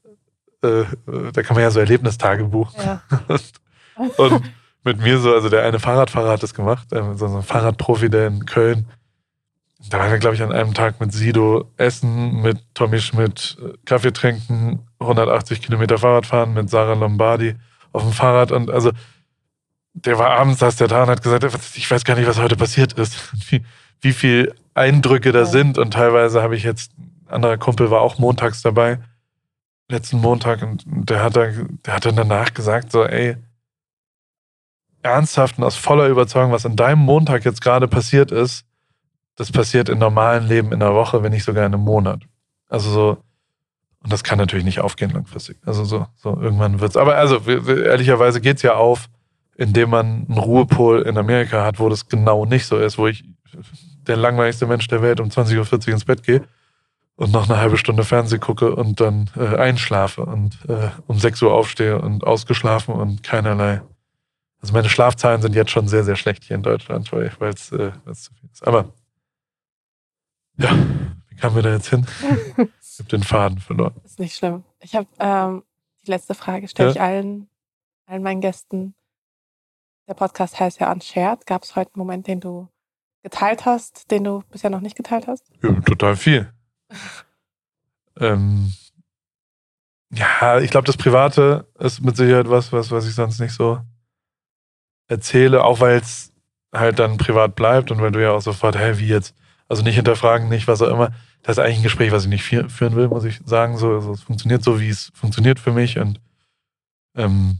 äh, 0.64 0.86
da 1.06 1.44
kann 1.44 1.54
man 1.54 1.62
ja 1.62 1.70
so 1.70 1.80
Erlebnistagebuch. 1.80 2.74
Ja. 2.78 3.04
und, 3.28 3.54
und, 4.18 4.44
mit 4.84 5.00
mir 5.00 5.20
so, 5.20 5.34
also 5.34 5.50
der 5.50 5.64
eine 5.64 5.80
Fahrradfahrer 5.80 6.32
hat 6.32 6.44
das 6.44 6.54
gemacht, 6.54 6.92
äh, 6.94 7.14
so 7.16 7.28
ein 7.28 7.44
Fahrradprofi, 7.44 8.10
der 8.10 8.28
in 8.28 8.46
Köln. 8.46 8.88
Da 9.90 10.00
waren 10.00 10.12
wir, 10.12 10.18
glaube 10.18 10.36
ich, 10.36 10.42
an 10.42 10.52
einem 10.52 10.74
Tag 10.74 11.00
mit 11.00 11.14
Sido 11.14 11.72
essen, 11.78 12.42
mit 12.42 12.58
Tommy 12.74 13.00
Schmidt 13.00 13.58
äh, 13.62 13.74
Kaffee 13.86 14.14
trinken, 14.14 14.80
180 15.00 15.62
Kilometer 15.62 16.00
Fahrrad 16.00 16.26
fahren, 16.26 16.56
mit 16.56 16.72
Sarah 16.72 16.94
Lombardi 16.94 17.56
auf 17.92 18.02
dem 18.02 18.14
Fahrrad 18.14 18.52
und 18.52 18.72
also 18.72 18.92
der 20.06 20.20
war 20.20 20.32
abends, 20.32 20.60
saß 20.60 20.76
der 20.76 20.88
da 20.88 21.04
und 21.04 21.10
hat 21.10 21.24
gesagt, 21.24 21.44
ich 21.76 21.90
weiß 21.90 22.04
gar 22.04 22.16
nicht, 22.16 22.28
was 22.28 22.40
heute 22.40 22.56
passiert 22.56 22.94
ist. 22.94 23.18
Wie, 23.50 23.64
wie 24.00 24.14
viel 24.14 24.54
Eindrücke 24.76 25.32
da 25.32 25.40
ja. 25.40 25.46
sind. 25.46 25.80
Und 25.80 25.92
teilweise 25.92 26.44
habe 26.44 26.56
ich 26.56 26.64
jetzt, 26.64 26.92
ein 26.98 27.28
anderer 27.28 27.58
Kumpel 27.58 27.90
war 27.90 28.02
auch 28.02 28.20
montags 28.20 28.62
dabei, 28.62 29.00
letzten 29.90 30.20
Montag, 30.20 30.62
und 30.62 30.84
der 30.86 31.24
hat, 31.24 31.36
da, 31.36 31.48
der 31.48 31.94
hat 31.94 32.06
dann 32.06 32.16
danach 32.16 32.54
gesagt, 32.54 32.92
so, 32.92 33.04
ey, 33.04 33.38
ernsthaft 35.02 35.58
und 35.58 35.64
aus 35.64 35.76
voller 35.76 36.08
Überzeugung, 36.08 36.52
was 36.52 36.66
an 36.66 36.76
deinem 36.76 37.00
Montag 37.00 37.44
jetzt 37.44 37.62
gerade 37.62 37.88
passiert 37.88 38.32
ist, 38.32 38.66
das 39.36 39.52
passiert 39.52 39.90
im 39.90 39.98
normalen 39.98 40.48
Leben 40.48 40.72
in 40.72 40.82
einer 40.82 40.94
Woche, 40.94 41.24
wenn 41.24 41.32
nicht 41.32 41.44
sogar 41.44 41.66
in 41.66 41.74
einem 41.74 41.84
Monat. 41.84 42.22
Also 42.70 42.92
so, 42.92 43.18
und 44.04 44.14
das 44.14 44.24
kann 44.24 44.38
natürlich 44.38 44.66
nicht 44.66 44.80
aufgehen 44.80 45.12
langfristig. 45.12 45.58
Also 45.66 45.86
so, 45.86 46.08
so 46.16 46.40
irgendwann 46.40 46.80
wird's. 46.82 46.98
Aber 46.98 47.16
also 47.16 47.38
ehrlicherweise 47.48 48.42
geht's 48.42 48.62
ja 48.62 48.76
auf 48.76 49.08
indem 49.58 49.90
man 49.90 50.26
einen 50.30 50.38
Ruhepol 50.38 51.02
in 51.02 51.18
Amerika 51.18 51.66
hat, 51.66 51.80
wo 51.80 51.90
das 51.90 52.08
genau 52.08 52.46
nicht 52.46 52.66
so 52.66 52.78
ist, 52.78 52.98
wo 52.98 53.08
ich 53.08 53.26
der 54.08 54.16
langweiligste 54.16 54.68
Mensch 54.68 54.88
der 54.88 55.02
Welt 55.02 55.20
um 55.20 55.30
20.40 55.30 55.88
Uhr 55.88 55.94
ins 55.94 56.06
Bett 56.06 56.24
gehe 56.24 56.44
und 57.16 57.34
noch 57.34 57.50
eine 57.50 57.60
halbe 57.60 57.78
Stunde 57.78 58.04
Fernsehen 58.04 58.40
gucke 58.40 58.76
und 58.76 59.02
dann 59.02 59.30
äh, 59.36 59.58
einschlafe 59.58 60.24
und 60.24 60.58
äh, 60.70 60.92
um 61.08 61.18
6 61.18 61.42
Uhr 61.42 61.54
aufstehe 61.54 62.00
und 62.00 62.24
ausgeschlafen 62.24 62.94
und 62.94 63.24
keinerlei. 63.24 63.82
Also 64.62 64.74
meine 64.74 64.90
Schlafzahlen 64.90 65.42
sind 65.42 65.56
jetzt 65.56 65.72
schon 65.72 65.88
sehr, 65.88 66.04
sehr 66.04 66.16
schlecht 66.16 66.44
hier 66.44 66.56
in 66.56 66.64
Deutschland, 66.64 67.12
weil 67.12 67.32
es 67.50 67.72
äh, 67.72 67.92
zu 68.14 68.34
viel 68.36 68.50
ist. 68.52 68.66
Aber 68.66 68.94
ja, 70.58 70.70
wie 71.30 71.36
kamen 71.36 71.56
wir 71.56 71.64
da 71.64 71.74
jetzt 71.74 71.90
hin? 71.90 72.06
ich 72.58 73.00
habe 73.00 73.10
den 73.10 73.24
Faden 73.24 73.60
verloren. 73.60 73.96
Ist 74.06 74.20
nicht 74.20 74.36
schlimm. 74.36 74.64
Ich 74.82 74.96
habe 74.96 75.08
ähm, 75.20 75.64
die 76.06 76.12
letzte 76.12 76.36
Frage, 76.36 76.68
stelle 76.68 76.90
ja? 76.90 76.96
ich 76.96 77.02
allen, 77.02 77.50
allen 78.06 78.22
meinen 78.22 78.42
Gästen. 78.42 78.94
Der 80.08 80.14
Podcast 80.14 80.60
heißt 80.60 80.80
ja 80.80 80.92
Unshared. 80.92 81.46
Gab 81.46 81.64
es 81.64 81.76
heute 81.76 81.92
einen 81.94 82.00
Moment, 82.00 82.28
den 82.28 82.40
du 82.40 82.70
geteilt 83.24 83.66
hast, 83.66 84.10
den 84.10 84.24
du 84.24 84.42
bisher 84.52 84.70
noch 84.70 84.80
nicht 84.80 84.96
geteilt 84.96 85.28
hast? 85.28 85.44
Ja, 85.62 85.74
total 85.82 86.16
viel. 86.16 86.52
ähm, 88.20 88.74
ja, 90.14 90.60
ich 90.60 90.72
glaube, 90.72 90.88
das 90.88 90.96
Private 90.96 91.68
ist 91.80 92.02
mit 92.02 92.16
Sicherheit 92.16 92.50
was, 92.50 92.72
was, 92.72 92.90
was 92.92 93.06
ich 93.06 93.16
sonst 93.16 93.40
nicht 93.40 93.54
so 93.54 93.82
erzähle, 95.10 95.64
auch 95.64 95.82
weil 95.82 95.98
es 95.98 96.32
halt 96.74 97.00
dann 97.00 97.18
privat 97.18 97.56
bleibt 97.56 97.92
und 97.92 98.02
weil 98.02 98.12
du 98.12 98.22
ja 98.22 98.32
auch 98.32 98.42
sofort, 98.42 98.78
hä, 98.78 98.94
wie 98.98 99.08
jetzt? 99.08 99.36
Also 99.70 99.84
nicht 99.84 99.96
hinterfragen, 99.96 100.48
nicht 100.48 100.70
was 100.70 100.82
auch 100.82 100.90
immer. 100.90 101.12
Das 101.44 101.58
ist 101.58 101.64
eigentlich 101.64 101.80
ein 101.80 101.84
Gespräch, 101.84 102.14
was 102.14 102.24
ich 102.24 102.30
nicht 102.30 102.44
führen 102.44 102.96
will, 102.96 103.10
muss 103.10 103.26
ich 103.26 103.42
sagen. 103.44 103.78
So, 103.78 103.96
also 103.96 104.14
es 104.14 104.24
funktioniert 104.24 104.64
so, 104.64 104.80
wie 104.80 104.88
es 104.88 105.12
funktioniert 105.14 105.60
für 105.60 105.74
mich 105.74 106.00
und 106.00 106.22
ähm, 107.16 107.60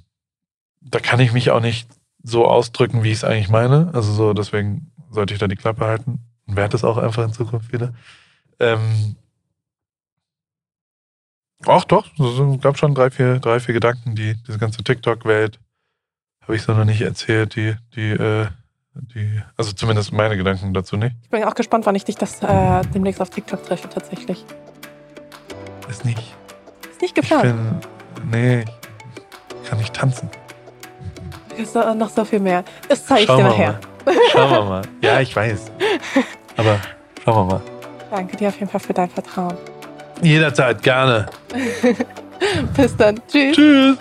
da 0.80 1.00
kann 1.00 1.20
ich 1.20 1.34
mich 1.34 1.52
auch 1.52 1.60
nicht 1.60 1.90
so 2.28 2.46
ausdrücken, 2.46 3.04
wie 3.04 3.12
ich 3.12 3.18
es 3.18 3.24
eigentlich 3.24 3.50
meine. 3.50 3.92
Also 3.94 4.12
so, 4.12 4.34
deswegen 4.34 4.92
sollte 5.10 5.34
ich 5.34 5.40
da 5.40 5.48
die 5.48 5.56
Klappe 5.56 5.86
halten 5.86 6.20
und 6.46 6.56
werde 6.56 6.76
es 6.76 6.84
auch 6.84 6.98
einfach 6.98 7.24
in 7.24 7.34
Zukunft 7.34 7.72
wieder. 7.72 7.94
Ähm, 8.60 9.16
Ach 11.66 11.86
doch, 11.86 12.06
es 12.20 12.62
gab 12.62 12.78
schon 12.78 12.94
drei, 12.94 13.10
vier, 13.10 13.40
drei, 13.40 13.60
vier 13.60 13.74
Gedanken, 13.74 14.14
die 14.16 14.36
diese 14.48 14.60
ganze 14.60 14.84
TikTok-Welt 14.84 15.60
habe 16.44 16.56
ich 16.56 16.62
so 16.62 16.74
noch 16.74 16.86
nicht 16.86 17.02
erzählt, 17.02 17.56
die, 17.56 17.76
die, 17.96 18.12
äh, 18.12 18.48
die, 18.94 19.42
also 19.58 19.72
zumindest 19.74 20.14
meine 20.14 20.38
Gedanken 20.38 20.74
dazu 20.74 20.98
nicht. 20.98 21.16
Ich 21.24 21.30
bin 21.30 21.44
auch 21.44 21.56
gespannt, 21.56 21.86
wann 21.86 21.96
ich 21.96 22.06
dich 22.06 22.16
das 22.16 22.42
äh, 22.44 22.82
demnächst 22.94 23.22
auf 23.22 23.30
TikTok 23.32 23.64
treffe, 23.64 23.90
tatsächlich. 23.90 24.46
Ist 25.90 26.06
nicht. 26.06 26.36
Ist 26.90 27.02
nicht 27.02 27.16
geplant. 27.16 27.46
Ich 27.46 28.22
bin, 28.22 28.32
nee, 28.32 28.66
ich 29.64 29.70
kann 29.70 29.80
nicht 29.80 29.94
tanzen. 29.94 30.30
Ist 31.58 31.76
noch 31.76 32.10
so 32.10 32.24
viel 32.24 32.40
mehr. 32.40 32.64
Das 32.88 33.06
zeige 33.06 33.22
ich 33.22 33.28
dir 33.28 33.44
nachher. 33.44 33.80
Mal. 34.06 34.16
Schauen 34.32 34.52
wir 34.52 34.64
mal. 34.64 34.82
Ja, 35.02 35.20
ich 35.20 35.36
weiß. 35.36 35.72
Aber 36.58 36.80
schauen 37.24 37.48
wir 37.48 37.56
mal. 37.56 37.62
Danke 38.12 38.38
dir 38.38 38.48
auf 38.50 38.60
jeden 38.60 38.72
Fall 38.72 38.80
für 38.80 38.94
dein 38.94 39.10
Vertrauen. 39.10 39.58
Jederzeit, 40.22 40.82
gerne. 40.82 41.26
Bis 42.76 42.96
dann. 42.96 43.20
Tschüss. 43.28 43.56
Tschüss. 43.56 43.98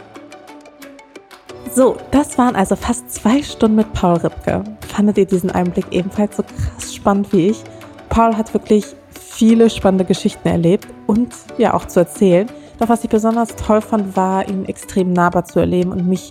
So, 1.75 1.97
das 2.11 2.39
waren 2.39 2.57
also 2.57 2.77
fast 2.77 3.13
zwei 3.13 3.43
Stunden 3.43 3.77
mit 3.77 3.93
Paul 3.93 4.17
Ripke. 4.17 4.65
Fandet 4.89 5.19
ihr 5.19 5.27
diesen 5.27 5.51
Einblick 5.51 5.87
ebenfalls 5.91 6.37
so 6.37 6.43
krass 6.43 6.95
spannend 6.95 7.33
wie 7.33 7.49
ich? 7.49 7.63
Paul 8.09 8.37
hat 8.37 8.55
wirklich 8.55 8.87
viele 9.11 9.69
spannende 9.69 10.05
Geschichten 10.05 10.49
erlebt 10.49 10.87
und 11.07 11.35
ja 11.59 11.75
auch 11.75 11.87
zu 11.87 12.01
erzählen. 12.01 12.49
Doch 12.79 12.89
was 12.89 13.05
ich 13.05 13.11
besonders 13.11 13.57
toll 13.57 13.81
fand, 13.81 14.17
war, 14.17 14.49
ihn 14.49 14.65
extrem 14.67 15.13
nahbar 15.13 15.45
zu 15.45 15.61
erleben 15.61 15.93
und 15.93 16.07
mich 16.07 16.31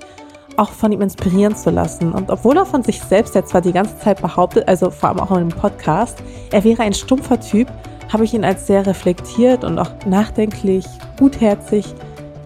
auch 0.58 0.72
von 0.72 0.92
ihm 0.92 1.02
inspirieren 1.02 1.56
zu 1.56 1.70
lassen. 1.70 2.12
Und 2.12 2.30
obwohl 2.30 2.58
er 2.58 2.66
von 2.66 2.84
sich 2.84 3.02
selbst 3.02 3.36
jetzt 3.36 3.50
zwar 3.50 3.62
die 3.62 3.74
ganze 3.74 3.98
Zeit 4.00 4.22
behauptet, 4.22 4.68
also 4.68 4.90
vor 4.90 5.10
allem 5.10 5.20
auch 5.20 5.32
in 5.32 5.50
dem 5.50 5.58
Podcast, 5.58 6.18
er 6.52 6.64
wäre 6.64 6.84
ein 6.84 6.94
stumpfer 6.94 7.40
Typ, 7.40 7.68
habe 8.12 8.24
ich 8.24 8.34
ihn 8.34 8.46
als 8.46 8.68
sehr 8.68 8.86
reflektiert 8.86 9.64
und 9.64 9.80
auch 9.80 9.92
nachdenklich, 10.06 10.86
gutherzig, 11.20 11.94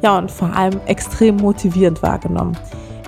ja 0.01 0.17
und 0.17 0.31
vor 0.31 0.53
allem 0.55 0.79
extrem 0.85 1.37
motivierend 1.37 2.01
wahrgenommen. 2.01 2.57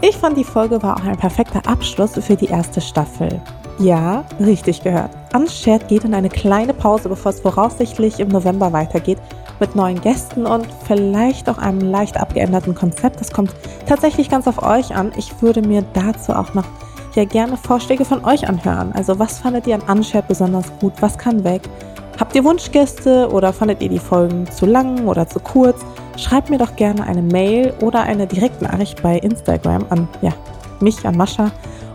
Ich 0.02 0.18
fand 0.18 0.38
die 0.38 0.44
Folge 0.44 0.82
war 0.82 0.98
auch 0.98 1.06
ein 1.06 1.18
perfekter 1.18 1.62
Abschluss 1.68 2.14
für 2.14 2.36
die 2.36 2.48
erste 2.48 2.82
Staffel. 2.82 3.40
Ja, 3.80 4.26
richtig 4.40 4.84
gehört. 4.84 5.12
Unshared 5.34 5.88
geht 5.88 6.04
in 6.04 6.14
eine 6.14 6.30
kleine 6.30 6.74
Pause, 6.74 7.10
bevor 7.10 7.32
es 7.32 7.40
voraussichtlich 7.40 8.20
im 8.20 8.28
November 8.28 8.74
weitergeht 8.74 9.18
mit 9.62 9.76
neuen 9.76 10.02
Gästen 10.02 10.46
und 10.46 10.68
vielleicht 10.86 11.48
auch 11.48 11.58
einem 11.58 11.80
leicht 11.80 12.18
abgeänderten 12.18 12.76
Konzept. 12.76 13.22
Das 13.22 13.32
kommt 13.32 13.54
tatsächlich 13.86 14.30
ganz 14.30 14.48
auf 14.48 14.62
euch 14.62 14.94
an. 14.94 15.14
Ich 15.16 15.42
würde 15.42 15.62
mir 15.62 15.86
dazu 15.94 16.34
auch 16.34 16.54
noch 16.54 16.66
ja 17.16 17.24
gerne 17.26 17.56
Vorschläge 17.56 18.04
von 18.04 18.26
euch 18.26 18.48
anhören. 18.48 18.92
Also 18.94 19.20
was 19.20 19.40
fandet 19.40 19.68
ihr 19.68 19.76
an 19.76 19.98
Unshared 19.98 20.28
besonders 20.28 20.66
gut? 20.80 20.94
Was 21.00 21.18
kann 21.18 21.44
weg? 21.46 21.62
Habt 22.20 22.36
ihr 22.36 22.44
Wunschgäste 22.44 23.30
oder 23.32 23.54
fandet 23.54 23.82
ihr 23.82 23.90
die 23.90 24.00
Folgen 24.00 24.50
zu 24.52 24.66
lang 24.66 25.08
oder 25.08 25.28
zu 25.28 25.40
kurz? 25.40 25.82
Schreibt 26.18 26.50
mir 26.50 26.58
doch 26.58 26.76
gerne 26.76 27.04
eine 27.04 27.22
Mail 27.22 27.74
oder 27.82 28.04
eine 28.04 28.28
Direktnachricht 28.28 29.02
bei 29.02 29.18
Instagram 29.18 29.86
an 29.90 30.08
ja, 30.22 30.32
mich, 30.80 31.06
an 31.06 31.18
Mascha. 31.18 31.52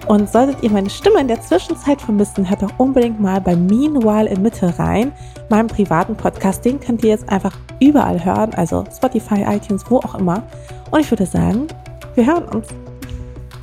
Und 0.06 0.30
solltet 0.30 0.62
ihr 0.62 0.70
meine 0.70 0.88
Stimme 0.88 1.20
in 1.20 1.28
der 1.28 1.40
Zwischenzeit 1.40 2.00
vermissen, 2.00 2.48
hört 2.48 2.62
doch 2.62 2.78
unbedingt 2.78 3.20
mal 3.20 3.40
bei 3.40 3.56
Meanwhile 3.56 4.28
in 4.28 4.40
Mitte 4.40 4.78
rein, 4.78 5.12
meinem 5.48 5.66
privaten 5.66 6.16
Podcast. 6.16 6.64
Den 6.64 6.78
könnt 6.78 7.02
ihr 7.02 7.10
jetzt 7.10 7.28
einfach 7.28 7.52
überall 7.80 8.24
hören, 8.24 8.54
also 8.54 8.84
Spotify, 8.94 9.44
iTunes, 9.48 9.84
wo 9.88 9.98
auch 9.98 10.14
immer. 10.14 10.44
Und 10.92 11.00
ich 11.00 11.10
würde 11.10 11.26
sagen, 11.26 11.66
wir 12.14 12.24
hören 12.24 12.44
uns. 12.44 12.68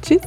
Tschüss. 0.02 0.22